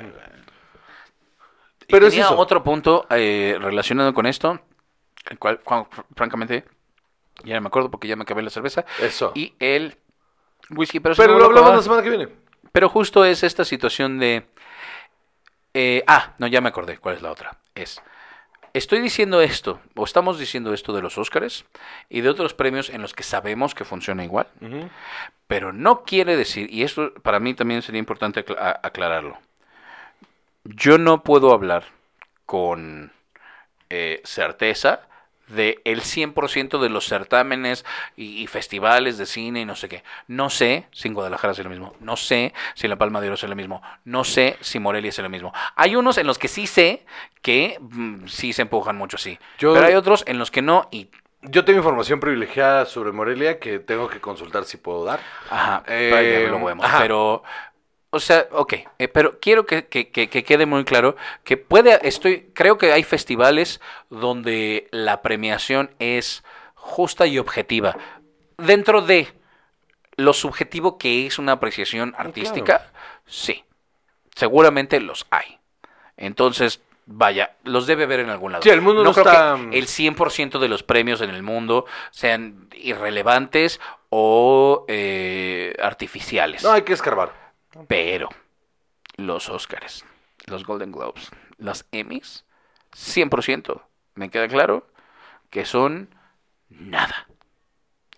Y 1.87 1.93
Pero 1.93 2.09
tenía 2.09 2.25
eso. 2.25 2.37
otro 2.39 2.63
punto 2.63 3.07
eh, 3.11 3.57
relacionado 3.61 4.13
con 4.13 4.27
esto, 4.27 4.61
el 5.31 5.39
cual, 5.39 5.61
cual, 5.61 5.85
fr- 5.85 6.05
francamente, 6.15 6.65
ya 7.45 7.55
no 7.57 7.63
me 7.63 7.67
acuerdo 7.69 7.91
porque 7.91 8.09
ya 8.09 8.17
me 8.17 8.23
acabé 8.23 8.43
la 8.43 8.51
cerveza. 8.51 8.85
Eso. 9.01 9.33
Y 9.35 9.55
el 9.59 9.97
whisky, 10.71 11.01
pero, 11.01 11.15
lo 11.39 11.45
hablamos 11.45 11.75
la 11.75 11.83
semana 11.83 12.03
que 12.03 12.11
viene. 12.11 12.29
Pero 12.73 12.89
justo 12.89 13.25
es 13.25 13.43
esta 13.43 13.65
situación 13.65 14.19
de... 14.19 14.47
eh, 15.75 16.05
ah, 16.07 16.35
no, 16.39 16.47
ya 16.47 16.61
me 16.61 16.69
acordé 16.69 16.99
cuál 16.99 17.17
es 17.17 17.23
la 17.23 17.31
otra. 17.31 17.59
Es... 17.75 18.01
Estoy 18.75 19.01
diciendo 19.01 19.41
esto, 19.41 19.81
o 19.97 20.05
estamos 20.05 20.39
diciendo 20.39 20.75
esto 20.75 20.93
de 20.93 21.03
los 21.03 21.17
Óscares 21.17 21.65
y 22.09 22.21
de 22.21 22.29
otros 22.29 22.55
premios 22.55 22.91
en 22.91 23.01
los 23.01 23.15
que 23.15 23.23
sabemos 23.23 23.75
que 23.75 23.85
funciona 23.85 24.25
igual, 24.25 24.47
pero 25.47 25.73
no 25.73 26.05
quiere 26.05 26.37
decir, 26.37 26.73
y 26.73 26.83
esto 26.83 27.13
para 27.15 27.41
mí 27.41 27.55
también 27.55 27.81
sería 27.83 27.99
importante 27.99 28.45
aclararlo, 28.83 29.39
yo 30.65 30.99
no 30.99 31.23
puedo 31.23 31.53
hablar 31.53 31.85
con 32.45 33.11
eh, 33.89 34.21
certeza 34.25 35.08
de 35.49 35.81
el 35.85 36.03
100% 36.03 36.79
de 36.81 36.89
los 36.89 37.07
certámenes 37.07 37.85
y, 38.17 38.43
y 38.43 38.47
festivales 38.47 39.19
de 39.19 39.27
cine 39.27 39.61
y 39.61 39.65
no 39.65 39.75
sé 39.77 39.89
qué. 39.89 40.03
No 40.27 40.51
sé 40.51 40.87
si 40.93 41.09
en 41.09 41.15
Guadalajara 41.15 41.53
es 41.53 41.59
lo 41.59 41.71
mismo. 41.71 41.95
No 42.01 42.17
sé 42.17 42.53
si 42.75 42.87
en 42.87 42.91
La 42.91 42.97
Palma 42.97 43.21
de 43.21 43.29
Oro 43.29 43.35
es 43.35 43.43
lo 43.43 43.57
mismo. 43.57 43.83
No 44.05 44.25
sé 44.25 44.57
si 44.61 44.79
Morelia 44.79 45.09
es 45.11 45.19
lo 45.19 45.29
mismo. 45.29 45.53
Hay 45.77 45.97
unos 45.97 46.19
en 46.19 46.27
los 46.27 46.39
que 46.39 46.49
sí 46.49 46.67
sé 46.67 47.05
que 47.43 47.79
mm, 47.81 48.27
sí 48.27 48.53
se 48.53 48.63
empujan 48.63 48.97
mucho, 48.97 49.19
sí. 49.19 49.39
Yo- 49.59 49.73
Pero 49.75 49.87
hay 49.87 49.95
otros 49.95 50.25
en 50.27 50.39
los 50.39 50.51
que 50.51 50.63
no 50.63 50.89
y... 50.91 51.09
Yo 51.43 51.65
tengo 51.65 51.79
información 51.79 52.19
privilegiada 52.19 52.85
sobre 52.85 53.13
Morelia 53.13 53.61
que 53.61 53.79
tengo 53.79 54.09
que 54.09 54.21
consultar 54.21 54.65
si 54.65 54.77
puedo 54.77 55.05
dar. 55.05 55.21
Ajá, 55.49 55.85
Eh, 55.87 56.49
lo 56.51 56.69
ajá. 56.85 56.99
Pero, 56.99 57.45
o 58.11 58.21
sea, 58.21 58.47
ok, 58.53 58.75
eh, 58.99 59.09
pero 59.09 59.39
quiero 59.41 59.67
que, 59.67 59.87
que- 59.87 60.11
que- 60.11 60.29
que 60.29 60.45
quede 60.45 60.65
muy 60.67 60.85
claro 60.85 61.17
que 61.45 61.57
puede, 61.57 61.99
estoy, 62.09 62.51
creo 62.55 62.79
que 62.79 62.93
hay 62.93 63.03
festivales 63.03 63.81
donde 64.11 64.89
la 64.91 65.21
premiación 65.23 65.91
es 65.99 66.43
justa 66.75 67.27
y 67.27 67.39
objetiva. 67.39 67.97
Dentro 68.57 69.03
de 69.03 69.29
lo 70.17 70.33
subjetivo 70.33 70.97
que 70.99 71.27
es 71.27 71.39
una 71.39 71.53
apreciación 71.53 72.15
artística, 72.17 72.91
sí, 73.27 73.65
seguramente 74.35 75.01
los 75.01 75.27
hay. 75.31 75.59
Entonces, 76.17 76.81
vaya, 77.07 77.53
los 77.65 77.87
debe 77.87 78.07
ver 78.07 78.21
en 78.21 78.31
algún 78.31 78.53
lado. 78.53 78.63
Sí, 78.63 78.71
el 78.71 78.81
mundo 78.81 79.05
no 79.05 79.13
creo 79.13 79.27
está- 79.27 79.57
que 79.71 79.79
el 79.79 79.87
100% 79.87 80.59
de 80.59 80.69
los 80.69 80.83
premios 80.83 81.21
en 81.21 81.31
el 81.31 81.43
mundo 81.43 81.85
sean 82.11 82.69
irrelevantes 82.75 83.81
o 84.11 84.85
eh, 84.89 85.75
artificiales. 85.83 86.65
No, 86.65 86.73
hay 86.73 86.83
que 86.83 86.95
escarbar. 86.95 87.48
Pero 87.87 88.29
los 89.17 89.49
Oscars, 89.49 90.05
los 90.47 90.65
Golden 90.65 90.93
Globes, 90.93 91.31
los 91.59 91.85
Emmys, 91.93 92.45
100%, 92.93 93.83
me 94.15 94.31
queda 94.31 94.49
claro 94.49 94.87
que 95.51 95.65
son 95.65 96.15
nada. 96.69 97.27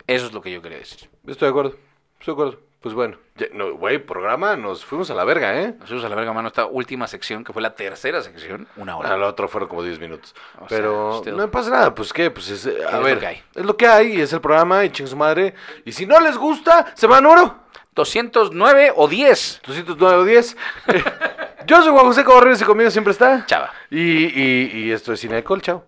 Eso 0.07 0.27
es 0.27 0.33
lo 0.33 0.41
que 0.41 0.53
yo 0.53 0.63
quería 0.63 0.79
decir. 0.79 1.09
Estoy 1.27 1.47
de 1.47 1.51
acuerdo. 1.51 1.77
Estoy 2.19 2.27
de 2.27 2.33
acuerdo. 2.33 2.71
Pues 2.81 2.95
bueno. 2.95 3.19
No, 3.53 3.75
Güey, 3.75 3.99
programa, 3.99 4.57
nos 4.57 4.85
fuimos 4.87 5.11
a 5.11 5.15
la 5.15 5.25
verga, 5.25 5.61
¿eh? 5.61 5.75
Nos 5.79 5.89
fuimos 5.89 6.05
a 6.05 6.09
la 6.09 6.17
verga, 6.17 6.33
mano, 6.33 6.49
esta 6.49 6.65
última 6.65 7.07
sección, 7.07 7.45
que 7.45 7.53
fue 7.53 7.61
la 7.61 7.75
tercera 7.75 8.23
sección, 8.23 8.67
una 8.77 8.97
hora. 8.97 9.13
A 9.13 9.17
la 9.19 9.29
otra 9.29 9.49
fueron 9.49 9.69
como 9.69 9.83
10 9.83 10.01
minutos. 10.01 10.35
O 10.59 10.67
Pero 10.67 11.23
no 11.27 11.51
pasa 11.51 11.71
nada, 11.71 11.95
pues 11.95 12.11
qué, 12.13 12.31
pues 12.31 12.49
es, 12.49 12.65
eh, 12.67 12.79
a 12.87 12.97
lo 12.97 13.03
ver, 13.03 13.19
que 13.19 13.27
hay. 13.27 13.43
es 13.55 13.65
lo 13.67 13.77
que 13.77 13.87
hay, 13.87 14.17
y 14.17 14.21
es 14.23 14.33
el 14.33 14.41
programa, 14.41 14.83
y 14.85 14.91
ching 14.91 15.07
su 15.07 15.17
madre. 15.17 15.55
Y 15.85 15.93
si 15.93 16.07
no 16.07 16.19
les 16.21 16.39
gusta, 16.39 16.93
se 16.97 17.07
van 17.07 17.27
oro. 17.27 17.65
209 17.95 18.93
o 18.97 19.09
10. 19.09 19.61
209 19.67 20.17
o 20.17 20.25
10. 20.25 20.57
Yo 21.67 21.83
soy 21.83 21.93
Juan 21.93 22.07
José 22.07 22.25
Correos 22.25 22.61
y 22.61 22.65
conmigo 22.65 22.91
siempre 22.91 23.13
está. 23.13 23.45
Chava. 23.47 23.73
Y, 23.91 24.01
y, 24.01 24.71
y 24.75 24.91
esto 24.91 25.13
es 25.13 25.21
Cine 25.21 25.37
de 25.37 25.45
Col, 25.45 25.63
chao. 25.63 25.85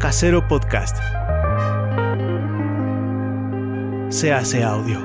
Casero 0.00 0.46
Podcast. 0.48 0.96
Se 4.10 4.32
hace 4.32 4.64
audio. 4.64 5.00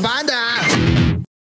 Banda! 0.00 0.49